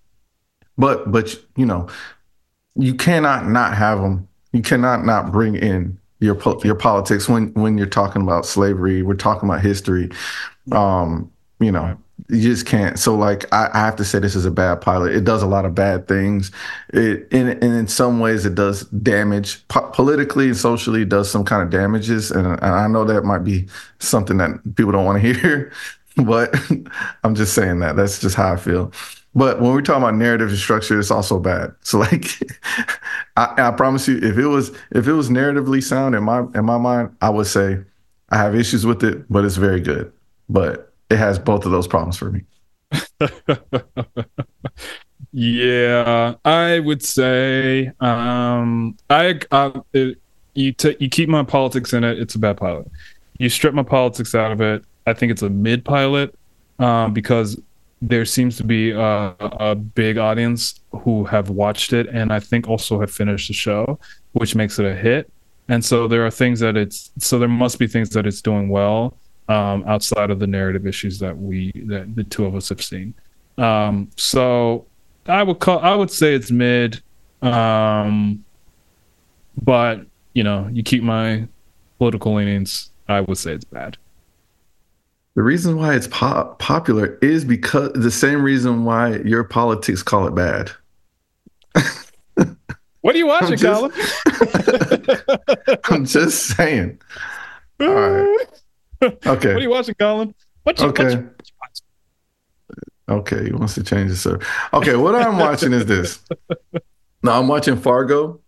but 0.77 1.11
but 1.11 1.35
you 1.57 1.67
know, 1.67 1.89
you 2.75 2.95
cannot 2.95 3.47
not 3.49 3.75
have 3.75 4.01
them. 4.01 4.29
You 4.53 4.63
cannot 4.63 5.05
not 5.05 5.33
bring 5.33 5.57
in 5.57 5.99
your 6.21 6.35
po- 6.35 6.61
your 6.65 6.75
politics 6.75 7.29
when 7.29 7.53
when 7.55 7.79
you're 7.79 7.87
talking 7.87 8.23
about 8.23 8.47
slavery. 8.47 9.03
We're 9.03 9.15
talking 9.15 9.49
about 9.49 9.63
history. 9.63 10.11
Um, 10.73 11.33
you 11.61 11.73
know, 11.73 11.97
you 12.29 12.43
just 12.43 12.67
can't. 12.67 12.99
So 12.99 13.15
like, 13.15 13.45
I, 13.53 13.71
I 13.73 13.79
have 13.79 13.97
to 13.97 14.05
say 14.05 14.19
this 14.19 14.35
is 14.35 14.45
a 14.45 14.51
bad 14.51 14.81
pilot. 14.81 15.15
It 15.15 15.25
does 15.25 15.43
a 15.43 15.47
lot 15.47 15.65
of 15.65 15.75
bad 15.75 16.09
things. 16.09 16.51
It 16.93 17.27
and, 17.33 17.51
and 17.51 17.63
in 17.63 17.89
some 17.89 18.21
ways 18.21 18.45
it 18.45 18.55
does 18.55 18.85
damage 18.87 19.67
po- 19.69 19.91
politically 19.91 20.49
and 20.49 20.57
socially. 20.57 21.03
It 21.03 21.09
does 21.09 21.31
some 21.31 21.45
kind 21.45 21.63
of 21.63 21.71
damages, 21.71 22.31
and, 22.31 22.47
and 22.47 22.61
I 22.63 22.87
know 22.89 23.05
that 23.05 23.25
might 23.25 23.45
be 23.45 23.69
something 23.99 24.37
that 24.39 24.51
people 24.77 24.93
don't 24.93 25.05
want 25.05 25.23
to 25.23 25.33
hear, 25.41 25.73
but 26.17 26.55
I'm 27.25 27.35
just 27.35 27.55
saying 27.55 27.81
that. 27.81 27.97
That's 27.97 28.19
just 28.19 28.37
how 28.37 28.53
I 28.53 28.57
feel. 28.57 28.93
But 29.35 29.61
when 29.61 29.73
we're 29.73 29.83
talking 29.83 30.03
about 30.03 30.17
narrative 30.17 30.49
and 30.49 30.59
structure, 30.59 30.99
it's 30.99 31.11
also 31.11 31.39
bad. 31.39 31.75
So 31.83 31.99
like, 31.99 32.27
I, 33.37 33.55
I 33.57 33.71
promise 33.71 34.09
you, 34.09 34.19
if 34.19 34.37
it 34.37 34.47
was 34.47 34.71
if 34.91 35.07
it 35.07 35.13
was 35.13 35.31
narratively 35.31 35.83
sound 35.83 36.15
in 36.15 36.25
my 36.25 36.41
in 36.55 36.65
my 36.65 36.79
mind, 36.79 37.17
I 37.23 37.31
would 37.31 37.47
say 37.47 37.79
I 38.31 38.37
have 38.37 38.55
issues 38.55 38.85
with 38.85 39.03
it, 39.05 39.31
but 39.31 39.45
it's 39.45 39.57
very 39.57 39.81
good. 39.81 40.13
But 40.49 40.88
it 41.11 41.17
has 41.17 41.39
both 41.39 41.65
of 41.65 41.73
those 41.73 41.87
problems 41.87 42.17
for 42.17 42.31
me. 42.31 42.43
yeah. 45.33 46.35
I 46.45 46.81
would 46.81 47.03
say, 47.03 47.91
um, 48.01 48.97
I, 49.11 49.41
I 49.51 49.73
it, 49.93 50.19
you 50.55 50.73
t- 50.73 50.97
you 50.99 51.09
keep 51.09 51.29
my 51.29 51.43
politics 51.45 51.93
in 51.93 52.05
it, 52.05 52.19
it's 52.19 52.35
a 52.35 52.39
bad 52.39 52.57
pilot. 52.57 52.91
You 53.39 53.49
strip 53.49 53.75
my 53.75 53.83
politics 53.83 54.35
out 54.35 54.53
of 54.53 54.61
it, 54.61 54.85
I 55.07 55.13
think 55.15 55.33
it's 55.33 55.43
a 55.43 55.51
mid 55.51 55.85
pilot, 55.85 56.35
um, 56.79 57.13
because 57.13 57.61
there 58.03 58.25
seems 58.25 58.57
to 58.57 58.65
be 58.65 58.91
a, 58.91 59.35
a 59.41 59.75
big 59.75 60.19
audience 60.19 60.81
who 60.93 61.25
have 61.25 61.51
watched 61.51 61.93
it, 61.93 62.07
and 62.09 62.33
I 62.33 62.41
think 62.41 62.69
also 62.69 63.01
have 63.01 63.11
finished 63.11 63.49
the 63.49 63.55
show, 63.55 63.99
which 64.33 64.55
makes 64.55 64.79
it 64.79 64.87
a 64.87 64.95
hit. 64.95 65.31
And 65.69 65.85
so 65.85 66.09
there 66.09 66.25
are 66.25 66.31
things 66.31 66.61
that 66.61 66.77
it's 66.77 67.11
so 67.19 67.39
there 67.39 67.49
must 67.49 67.79
be 67.79 67.87
things 67.87 68.11
that 68.11 68.27
it's 68.27 68.41
doing 68.41 68.69
well 68.69 69.17
um, 69.49 69.85
outside 69.87 70.31
of 70.31 70.39
the 70.39 70.47
narrative 70.47 70.87
issues 70.87 71.19
that 71.19 71.37
we 71.37 71.73
that 71.87 72.15
the 72.15 72.25
two 72.25 72.45
of 72.45 72.55
us 72.55 72.69
have 72.69 72.83
seen. 72.83 73.15
Um, 73.57 74.11
so 74.17 74.87
I 75.27 75.43
would 75.43 75.59
call 75.59 75.79
I 75.81 75.95
would 75.95 76.11
say 76.11 76.35
it's 76.35 76.51
mid, 76.51 77.03
um, 77.43 78.45
but 79.63 80.07
you 80.35 80.45
know 80.45 80.69
you 80.73 80.83
keep 80.83 81.03
my 81.03 81.47
political 81.99 82.35
leanings. 82.35 82.91
I 83.09 83.21
would 83.23 83.39
say 83.39 83.53
it's 83.53 83.65
bad. 83.65 83.97
The 85.35 85.43
reason 85.43 85.77
why 85.77 85.95
it's 85.95 86.09
po- 86.09 86.57
popular 86.59 87.17
is 87.23 87.45
because 87.45 87.93
the 87.95 88.11
same 88.11 88.43
reason 88.43 88.85
why 88.85 89.19
your 89.19 89.45
politics 89.45 90.03
call 90.03 90.27
it 90.27 90.35
bad. 90.35 90.71
What 93.01 93.15
are 93.15 93.19
you 93.19 93.27
watching, 93.29 93.57
just- 93.57 93.93
Colin? 94.27 95.79
I'm 95.85 96.05
just 96.05 96.57
saying. 96.57 97.01
All 97.81 97.89
right. 97.89 98.47
Okay. 99.03 99.23
What 99.27 99.45
are 99.47 99.61
you 99.61 99.71
watching, 99.71 99.95
Colin? 99.95 100.35
What 100.65 100.79
you, 100.79 100.87
what 100.87 101.01
Okay. 101.01 101.13
you- 101.13 101.31
Okay, 103.09 103.45
he 103.47 103.53
wants 103.53 103.75
to 103.75 103.83
change 103.83 104.11
it, 104.11 104.17
sir. 104.17 104.39
Okay, 104.75 104.95
what 104.97 105.15
I'm 105.15 105.39
watching 105.39 105.73
is 105.73 105.87
this. 105.87 106.19
No, 107.21 107.33
I'm 107.33 107.49
watching 107.49 107.77
Fargo. 107.77 108.39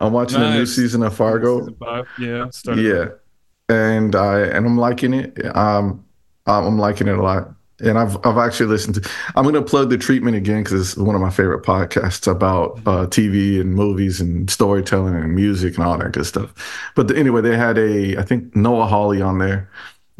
I'm 0.00 0.14
watching 0.14 0.40
the 0.40 0.54
new 0.54 0.64
season 0.64 1.02
of 1.02 1.14
Fargo. 1.14 1.58
Season 1.58 1.76
five. 1.78 2.06
Yeah. 2.18 2.48
started- 2.48 2.82
Yeah, 2.82 3.74
and 3.74 4.16
I 4.16 4.40
and 4.40 4.64
I'm 4.64 4.78
liking 4.78 5.12
it. 5.12 5.44
Um, 5.54 6.02
I'm 6.46 6.64
I'm 6.64 6.78
liking 6.78 7.06
it 7.08 7.18
a 7.18 7.22
lot. 7.22 7.50
And 7.80 7.98
I've 7.98 8.16
I've 8.24 8.38
actually 8.38 8.66
listened 8.70 8.94
to. 8.94 9.10
I'm 9.36 9.42
going 9.42 9.54
to 9.56 9.60
plug 9.62 9.90
the 9.90 9.98
treatment 9.98 10.36
again 10.38 10.62
because 10.64 10.80
it's 10.80 10.96
one 10.96 11.14
of 11.14 11.20
my 11.20 11.28
favorite 11.28 11.64
podcasts 11.64 12.26
about 12.26 12.78
uh, 12.86 13.06
TV 13.08 13.60
and 13.60 13.74
movies 13.74 14.22
and 14.22 14.48
storytelling 14.48 15.14
and 15.14 15.34
music 15.34 15.76
and 15.76 15.84
all 15.84 15.98
that 15.98 16.12
good 16.12 16.24
stuff. 16.24 16.54
But 16.94 17.08
the, 17.08 17.18
anyway, 17.18 17.42
they 17.42 17.58
had 17.58 17.76
a 17.76 18.16
I 18.16 18.22
think 18.22 18.56
Noah 18.56 18.86
Hawley 18.86 19.20
on 19.20 19.36
there 19.38 19.68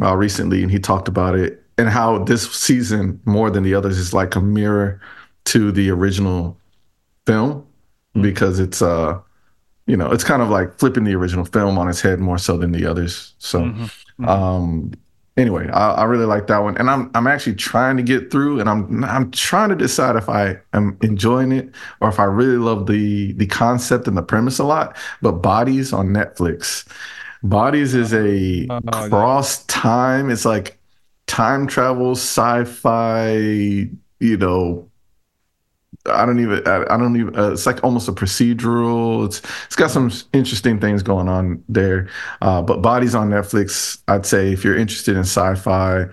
uh, 0.02 0.16
recently, 0.16 0.62
and 0.62 0.70
he 0.70 0.78
talked 0.78 1.08
about 1.08 1.34
it 1.34 1.62
and 1.78 1.88
how 1.88 2.22
this 2.24 2.50
season 2.52 3.20
more 3.24 3.50
than 3.50 3.62
the 3.64 3.74
others 3.74 3.98
is 3.98 4.12
like 4.14 4.36
a 4.36 4.40
mirror 4.40 5.00
to 5.46 5.72
the 5.72 5.90
original 5.90 6.56
film 7.26 7.66
because 8.20 8.60
it's 8.60 8.80
uh 8.80 9.18
you 9.86 9.96
know 9.96 10.10
it's 10.12 10.22
kind 10.24 10.40
of 10.40 10.48
like 10.50 10.78
flipping 10.78 11.04
the 11.04 11.14
original 11.14 11.44
film 11.44 11.78
on 11.78 11.88
its 11.88 12.00
head 12.00 12.20
more 12.20 12.38
so 12.38 12.56
than 12.56 12.70
the 12.72 12.86
others. 12.86 13.34
So 13.38 13.60
Mhm. 13.60 13.90
um 14.28 14.92
anyway 15.36 15.68
I, 15.70 15.94
I 15.94 16.04
really 16.04 16.26
like 16.26 16.46
that 16.46 16.58
one 16.58 16.76
and 16.76 16.88
i'm 16.88 17.10
i'm 17.16 17.26
actually 17.26 17.56
trying 17.56 17.96
to 17.96 18.04
get 18.04 18.30
through 18.30 18.60
and 18.60 18.70
i'm 18.70 19.02
i'm 19.02 19.32
trying 19.32 19.70
to 19.70 19.74
decide 19.74 20.14
if 20.14 20.28
i 20.28 20.56
am 20.72 20.96
enjoying 21.02 21.50
it 21.50 21.70
or 22.00 22.08
if 22.08 22.20
i 22.20 22.24
really 22.24 22.56
love 22.56 22.86
the 22.86 23.32
the 23.32 23.46
concept 23.46 24.06
and 24.06 24.16
the 24.16 24.22
premise 24.22 24.60
a 24.60 24.64
lot 24.64 24.96
but 25.22 25.32
bodies 25.42 25.92
on 25.92 26.10
netflix 26.10 26.86
bodies 27.44 27.94
is 27.94 28.12
a 28.12 28.66
Oh, 28.70 28.80
yeah. 28.84 29.08
cross 29.08 29.64
time 29.66 30.30
it's 30.30 30.44
like 30.44 30.78
time 31.26 31.66
travel 31.66 32.12
sci-fi 32.12 33.36
you 34.20 34.36
know 34.36 34.88
I 36.06 36.26
don't 36.26 36.38
even. 36.38 36.66
I, 36.68 36.84
I 36.92 36.96
don't 36.98 37.16
even. 37.18 37.34
Uh, 37.38 37.52
it's 37.52 37.64
like 37.64 37.82
almost 37.82 38.08
a 38.08 38.12
procedural. 38.12 39.24
It's 39.24 39.40
it's 39.64 39.76
got 39.76 39.90
some 39.90 40.12
interesting 40.34 40.78
things 40.78 41.02
going 41.02 41.28
on 41.28 41.64
there. 41.66 42.10
Uh, 42.42 42.60
but 42.60 42.82
Bodies 42.82 43.14
on 43.14 43.30
Netflix. 43.30 44.02
I'd 44.06 44.26
say 44.26 44.52
if 44.52 44.64
you're 44.64 44.76
interested 44.76 45.14
in 45.16 45.20
sci-fi, 45.22 46.06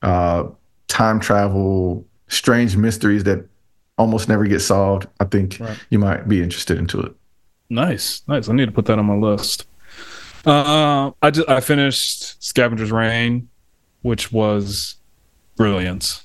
uh, 0.00 0.44
time 0.88 1.20
travel, 1.20 2.06
strange 2.28 2.78
mysteries 2.78 3.24
that 3.24 3.46
almost 3.98 4.26
never 4.26 4.46
get 4.46 4.60
solved, 4.60 5.06
I 5.20 5.24
think 5.26 5.58
Right. 5.60 5.76
you 5.90 5.98
might 5.98 6.26
be 6.28 6.42
interested 6.42 6.78
into 6.78 6.98
it. 7.00 7.12
Nice, 7.68 8.22
nice. 8.28 8.48
I 8.48 8.54
need 8.54 8.66
to 8.66 8.72
put 8.72 8.86
that 8.86 8.98
on 8.98 9.04
my 9.04 9.16
list. 9.16 9.66
Uh, 10.46 11.10
I 11.22 11.30
just 11.30 11.48
I 11.48 11.60
finished 11.60 12.42
Scavenger's 12.42 12.92
Reign, 12.92 13.48
which 14.02 14.30
was 14.32 14.96
brilliant. 15.56 16.22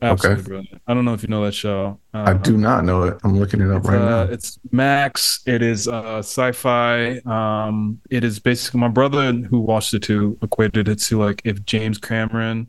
Absolutely 0.00 0.40
Okay. 0.40 0.48
brilliant. 0.48 0.82
I 0.86 0.94
don't 0.94 1.04
know 1.04 1.14
if 1.14 1.22
you 1.22 1.28
know 1.28 1.44
that 1.44 1.52
show. 1.54 1.98
Uh, 2.12 2.24
I 2.26 2.34
do 2.34 2.56
not 2.56 2.84
know 2.84 3.04
it. 3.04 3.18
I'm 3.22 3.38
looking 3.38 3.60
it 3.60 3.70
up 3.70 3.84
right 3.84 4.00
uh, 4.00 4.24
now. 4.26 4.32
it's 4.32 4.58
Max. 4.72 5.42
It 5.46 5.62
is 5.62 5.86
uh, 5.86 6.18
sci-fi. 6.18 7.18
Um, 7.18 8.00
it 8.10 8.24
is 8.24 8.40
basically 8.40 8.80
my 8.80 8.88
brother 8.88 9.32
who 9.32 9.60
watched 9.60 9.94
it 9.94 10.00
too 10.02 10.38
equated 10.42 10.88
it 10.88 10.98
to 11.00 11.18
like 11.20 11.40
if 11.44 11.64
James 11.64 11.98
Cameron 11.98 12.68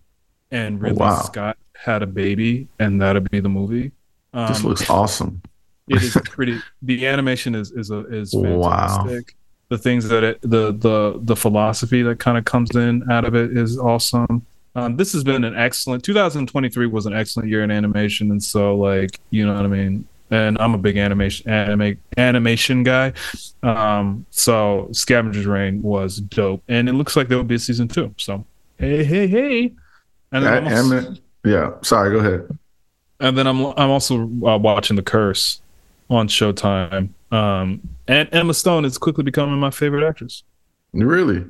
and 0.52 0.80
Ridley 0.82 1.00
Wow. 1.00 1.22
Scott 1.22 1.58
had 1.76 2.04
a 2.04 2.08
baby, 2.08 2.68
and 2.80 3.02
that'd 3.02 3.30
be 3.32 3.40
the 3.40 3.50
movie. 3.50 3.92
Um, 4.34 4.48
This 4.48 4.64
looks 4.64 4.90
awesome. 4.90 5.42
it 5.90 6.02
is 6.04 6.16
pretty. 6.26 6.62
The 6.84 7.08
animation 7.08 7.56
is 7.56 7.72
is 7.72 7.90
a, 7.90 8.06
is 8.14 8.32
fantastic. 8.32 9.36
Wow. 9.36 9.43
The 9.74 9.80
things 9.80 10.08
that 10.10 10.24
it, 10.24 10.42
the 10.42 10.72
the 10.72 11.20
the 11.20 11.36
philosophy 11.36 12.04
that 12.04 12.20
kind 12.20 12.38
of 12.38 12.46
comes 12.46 12.76
in 12.76 13.10
out 13.12 13.26
of 13.26 13.34
it 13.34 13.58
is 13.58 13.76
awesome. 13.76 14.46
Um, 14.76 14.98
this 14.98 15.14
has 15.14 15.24
been 15.24 15.44
an 15.44 15.56
excellent. 15.56 16.04
2023 16.04 16.86
was 16.86 17.08
an 17.08 17.14
excellent 17.16 17.50
year 17.50 17.64
in 17.64 17.72
animation, 17.72 18.30
and 18.30 18.44
so 18.44 18.78
like 18.78 19.20
you 19.32 19.44
know 19.44 19.56
what 19.56 19.66
I 19.66 19.68
mean. 19.68 20.08
And 20.30 20.60
I'm 20.60 20.76
a 20.76 20.78
big 20.78 20.98
animation 20.98 21.50
anime 21.50 21.98
animation 22.18 22.84
guy, 22.84 23.14
um, 23.64 24.28
so 24.30 24.90
Scavenger's 24.92 25.48
Reign 25.48 25.82
was 25.82 26.18
dope, 26.18 26.62
and 26.68 26.88
it 26.88 26.94
looks 26.94 27.16
like 27.16 27.28
there 27.28 27.40
will 27.40 27.44
be 27.44 27.56
a 27.56 27.60
season 27.60 27.88
two. 27.88 28.14
So 28.20 28.46
hey 28.78 29.04
hey 29.04 29.26
hey, 29.26 29.74
and 30.32 30.48
I, 30.48 30.58
am 30.70 31.18
yeah. 31.44 31.72
Sorry. 31.82 32.12
Go 32.12 32.20
ahead. 32.20 32.60
and 33.20 33.36
then 33.36 33.48
I'm 33.48 33.66
I'm 33.66 33.90
also 33.90 34.22
uh, 34.22 34.60
watching 34.60 34.98
The 34.98 35.02
Curse 35.02 35.63
on 36.14 36.28
Showtime. 36.28 37.10
Um, 37.32 37.82
and 38.08 38.30
Emma 38.32 38.54
Stone 38.54 38.86
is 38.86 38.98
quickly 38.98 39.24
becoming 39.24 39.60
my 39.60 39.72
favorite 39.72 40.08
actress. 40.08 40.44
Really? 40.94 41.46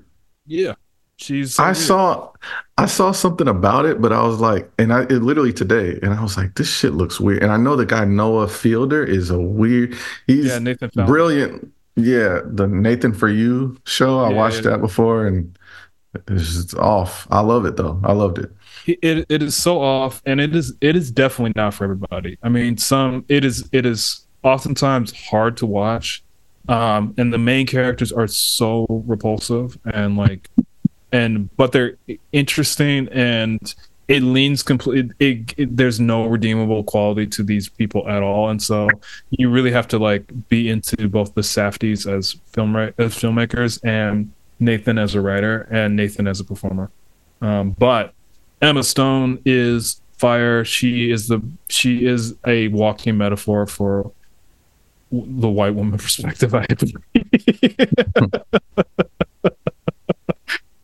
Yeah, 0.45 0.75
She's. 1.17 1.55
so 1.55 1.63
I 1.63 1.73
good. 1.73 1.77
saw 1.77 2.31
I 2.77 2.85
saw 2.85 3.11
something 3.11 3.47
about 3.47 3.85
it, 3.85 4.01
but 4.01 4.11
I 4.13 4.23
was 4.25 4.39
like, 4.39 4.69
and 4.79 4.93
I 4.93 5.03
it 5.03 5.21
literally 5.21 5.53
today, 5.53 5.99
and 6.01 6.13
I 6.13 6.21
was 6.21 6.37
like, 6.37 6.55
this 6.55 6.69
shit 6.73 6.93
looks 6.93 7.19
weird. 7.19 7.43
And 7.43 7.51
I 7.51 7.57
know 7.57 7.75
the 7.75 7.85
guy 7.85 8.05
Noah 8.05 8.47
Fielder 8.47 9.03
is 9.03 9.29
a 9.29 9.39
weird. 9.39 9.95
He's 10.27 10.45
Yeah, 10.45 10.59
Nathan 10.59 10.89
Fielder. 10.89 11.07
brilliant. 11.07 11.73
Yeah, 11.95 12.41
the 12.45 12.67
Nathan 12.67 13.13
for 13.13 13.29
You 13.29 13.77
show. 13.85 14.19
I 14.19 14.29
Yeah, 14.29 14.35
watched 14.35 14.63
yeah. 14.65 14.71
that 14.71 14.81
before, 14.81 15.27
and 15.27 15.57
it's 16.27 16.53
just 16.53 16.75
off. 16.75 17.27
I 17.31 17.41
love 17.41 17.65
it 17.65 17.75
though. 17.77 17.99
I 18.03 18.13
loved 18.13 18.37
it. 18.39 18.51
it 18.85 19.25
it 19.29 19.41
is 19.41 19.55
so 19.55 19.81
off 19.81 20.21
and 20.25 20.41
it 20.41 20.55
is 20.55 20.73
it 20.81 20.95
is 20.95 21.09
definitely 21.11 21.53
not 21.55 21.73
for 21.73 21.85
everybody 21.85 22.37
i 22.43 22.49
mean 22.49 22.75
some 22.77 23.23
it 23.29 23.45
is 23.45 23.69
it 23.71 23.85
is 23.85 24.27
oftentimes 24.43 25.13
hard 25.29 25.57
to 25.57 25.65
watch. 25.65 26.23
Um 26.69 27.13
and 27.17 27.33
the 27.33 27.37
main 27.37 27.67
characters 27.67 28.11
are 28.11 28.27
so 28.27 28.85
repulsive 28.89 29.77
and 29.85 30.17
like 30.17 30.49
and 31.11 31.55
but 31.57 31.71
they're 31.71 31.97
interesting 32.31 33.07
and 33.09 33.75
it 34.07 34.21
leans 34.21 34.63
complete 34.63 35.11
it, 35.19 35.53
it, 35.57 35.77
there's 35.77 35.99
no 35.99 36.25
redeemable 36.25 36.83
quality 36.83 37.25
to 37.25 37.43
these 37.43 37.69
people 37.69 38.07
at 38.09 38.21
all. 38.21 38.49
And 38.49 38.61
so 38.61 38.89
you 39.31 39.49
really 39.49 39.71
have 39.71 39.87
to 39.89 39.97
like 39.97 40.29
be 40.49 40.69
into 40.69 41.07
both 41.07 41.33
the 41.35 41.41
Safdies 41.41 42.11
as 42.11 42.33
film 42.51 42.75
as 42.75 42.93
filmmakers 42.97 43.79
and 43.83 44.31
nathan 44.59 44.97
as 44.97 45.15
a 45.15 45.21
writer 45.21 45.67
and 45.71 45.95
nathan 45.95 46.27
as 46.27 46.39
a 46.39 46.43
performer. 46.43 46.91
Um, 47.41 47.71
but 47.71 48.13
Emma 48.61 48.83
Stone 48.83 49.39
is 49.45 50.01
fire. 50.17 50.63
She 50.65 51.11
is 51.11 51.27
the 51.27 51.41
she 51.69 52.05
is 52.05 52.35
a 52.45 52.67
walking 52.69 53.17
metaphor 53.17 53.67
for 53.67 54.11
the 55.13 55.49
white 55.49 55.75
woman 55.75 55.97
perspective. 55.99 56.55
I 56.55 56.65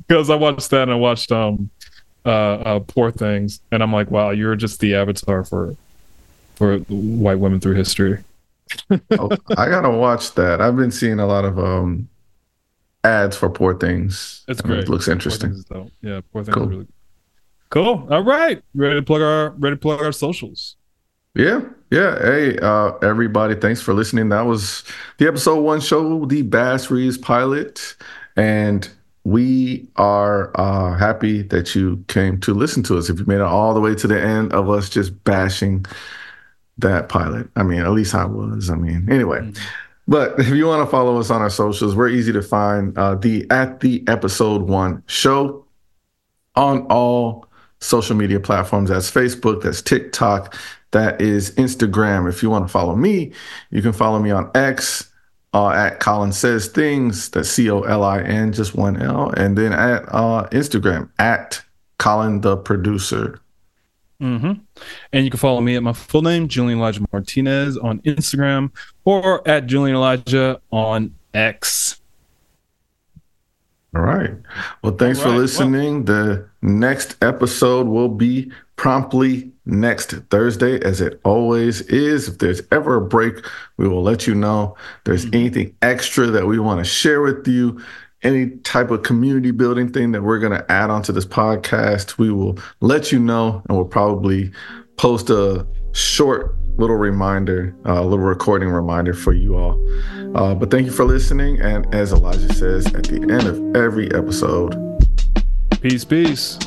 because 0.08 0.30
I 0.30 0.36
watched 0.36 0.70
that 0.70 0.84
and 0.84 0.92
I 0.92 0.96
watched 0.96 1.32
um 1.32 1.70
uh, 2.26 2.30
uh 2.30 2.80
Poor 2.82 3.12
Things 3.12 3.62
and 3.72 3.82
I'm 3.82 3.92
like, 3.94 4.12
wow, 4.12 4.30
you're 4.30 4.56
just 4.56 4.80
the 4.80 4.96
avatar 4.96 5.44
for 5.44 5.76
for 6.56 6.78
white 6.90 7.40
women 7.40 7.60
through 7.60 7.76
history. 7.76 8.24
Oh, 9.18 9.30
I 9.58 9.68
gotta 9.70 9.90
watch 9.90 10.34
that. 10.36 10.62
I've 10.62 10.76
been 10.76 10.92
seeing 10.92 11.20
a 11.20 11.26
lot 11.26 11.44
of 11.46 11.58
um 11.58 12.08
ads 13.04 13.36
for 13.36 13.50
Poor 13.50 13.74
Things. 13.76 14.44
It's 14.48 14.62
great. 14.62 14.80
It 14.82 14.90
looks 14.90 15.06
Poor 15.06 15.14
interesting. 15.14 15.64
Things. 15.64 15.92
Yeah, 16.02 16.22
Poor 16.32 16.44
Things 16.44 16.54
Cool. 16.54 16.68
really 16.68 16.88
cool. 17.70 18.08
All 18.12 18.24
right, 18.24 18.62
ready 18.76 18.96
to 18.96 19.02
plug 19.02 19.22
our 19.22 19.52
ready 19.52 19.76
to 19.76 19.80
plug 19.80 20.02
our 20.04 20.12
socials. 20.12 20.76
Yeah, 21.40 21.62
yeah. 21.90 22.20
Hey, 22.20 22.58
uh, 22.58 22.98
everybody, 23.02 23.56
thanks 23.56 23.80
for 23.80 23.94
listening. 23.94 24.28
That 24.28 24.42
was 24.42 24.84
the 25.20 25.28
episode 25.30 25.62
one 25.62 25.80
show, 25.80 26.26
the 26.26 26.42
Bass 26.42 26.92
Reeves 26.92 27.18
pilot. 27.18 27.96
And 28.36 28.90
we 29.24 29.88
are 29.96 30.52
uh, 30.60 30.98
happy 30.98 31.44
that 31.44 31.76
you 31.76 32.04
came 32.10 32.42
to 32.42 32.54
listen 32.54 32.84
to 32.84 32.98
us. 32.98 33.10
If 33.10 33.20
you 33.20 33.26
made 33.26 33.36
it 33.36 33.42
all 33.42 33.74
the 33.74 33.80
way 33.80 33.96
to 33.96 34.06
the 34.06 34.22
end 34.22 34.52
of 34.52 34.70
us 34.70 34.90
just 34.90 35.24
bashing 35.24 35.86
that 36.80 37.08
pilot, 37.08 37.48
I 37.56 37.64
mean, 37.64 37.80
at 37.80 37.92
least 37.92 38.14
I 38.14 38.26
was. 38.26 38.70
I 38.70 38.76
mean, 38.76 39.08
anyway. 39.10 39.50
But 40.10 40.38
if 40.42 40.50
you 40.50 40.68
want 40.68 40.86
to 40.86 40.92
follow 40.92 41.18
us 41.22 41.30
on 41.30 41.42
our 41.42 41.50
socials, 41.50 41.96
we're 41.96 42.10
easy 42.10 42.34
to 42.34 42.42
find. 42.42 42.98
Uh, 42.98 43.16
the 43.16 43.48
at 43.50 43.80
the 43.80 44.04
episode 44.10 44.64
one 44.64 45.04
show 45.08 45.64
on 46.58 46.82
all 46.88 47.46
social 47.80 48.16
media 48.16 48.42
platforms. 48.42 48.90
That's 48.90 49.10
Facebook, 49.10 49.62
that's 49.62 49.82
TikTok, 49.82 50.56
that 50.92 51.22
is 51.22 51.52
Instagram. 51.52 52.28
If 52.30 52.42
you 52.44 52.50
want 52.50 52.66
to 52.66 52.72
follow 52.72 52.96
me, 52.96 53.32
you 53.72 53.82
can 53.82 53.94
follow 53.94 54.20
me 54.20 54.32
on 54.32 54.50
X 54.56 55.12
uh, 55.54 55.70
at 55.70 56.00
Colin 56.00 56.32
Says 56.32 56.68
Things. 56.68 57.30
That's 57.30 57.50
C 57.50 57.70
O 57.70 57.82
L 57.82 58.04
I 58.04 58.22
N, 58.22 58.52
just 58.54 58.76
one 58.76 59.02
L. 59.02 59.30
And 59.32 59.58
then 59.58 59.74
at 59.74 60.04
uh, 60.10 60.48
Instagram 60.52 61.10
at 61.20 61.62
Colin 61.98 62.42
the 62.42 62.58
Producer. 62.58 63.40
hmm 64.20 64.54
And 65.14 65.26
you 65.26 65.30
can 65.32 65.40
follow 65.40 65.62
me 65.62 65.76
at 65.76 65.84
my 65.84 65.94
full 65.94 66.22
name, 66.22 66.48
Julian 66.48 66.80
Elijah 66.80 67.06
Martinez, 67.12 67.78
on 67.78 68.00
Instagram 68.02 68.72
or 69.06 69.48
at 69.48 69.66
Julian 69.68 69.96
Elijah 69.96 70.60
on 70.72 71.14
X. 71.34 72.00
All 73.96 74.02
right. 74.04 74.32
Well, 74.84 74.96
thanks 74.96 75.18
All 75.20 75.24
for 75.24 75.30
right. 75.30 75.36
Well- 75.36 75.42
listening. 75.42 76.06
the 76.06 76.48
next 76.62 77.18
episode 77.24 77.88
will 77.88 78.10
be 78.10 78.52
promptly 78.80 79.52
next 79.66 80.12
Thursday, 80.30 80.82
as 80.86 81.02
it 81.02 81.20
always 81.26 81.82
is. 81.82 82.30
If 82.30 82.38
there's 82.38 82.62
ever 82.72 82.96
a 82.96 83.02
break, 83.02 83.46
we 83.76 83.90
will 83.90 84.02
let 84.02 84.26
you 84.26 84.34
know. 84.34 84.78
If 85.00 85.04
there's 85.04 85.26
anything 85.34 85.76
extra 85.82 86.28
that 86.28 86.48
we 86.48 86.60
want 86.60 86.80
to 86.80 86.90
share 86.90 87.22
with 87.22 87.46
you, 87.46 87.84
any 88.24 88.52
type 88.60 88.90
of 88.90 89.04
community 89.04 89.52
building 89.52 89.92
thing 89.92 90.14
that 90.14 90.24
we're 90.24 90.40
going 90.40 90.58
to 90.58 90.72
add 90.72 90.90
onto 90.90 91.12
this 91.12 91.26
podcast, 91.26 92.18
we 92.18 92.32
will 92.32 92.58
let 92.80 93.12
you 93.12 93.20
know 93.20 93.62
and 93.68 93.78
we'll 93.78 93.86
probably 93.86 94.50
post 94.96 95.30
a 95.30 95.68
short 95.92 96.56
little 96.78 96.96
reminder, 96.96 97.76
a 97.84 98.02
little 98.02 98.24
recording 98.24 98.70
reminder 98.70 99.14
for 99.14 99.34
you 99.34 99.58
all. 99.58 99.78
Uh, 100.36 100.56
but 100.56 100.72
thank 100.72 100.86
you 100.86 100.94
for 100.94 101.04
listening. 101.04 101.60
And 101.60 101.94
as 101.94 102.14
Elijah 102.14 102.54
says 102.54 102.86
at 102.94 103.04
the 103.04 103.18
end 103.18 103.46
of 103.46 103.76
every 103.76 104.10
episode, 104.16 104.74
Peace, 105.82 106.04
peace. 106.04 106.58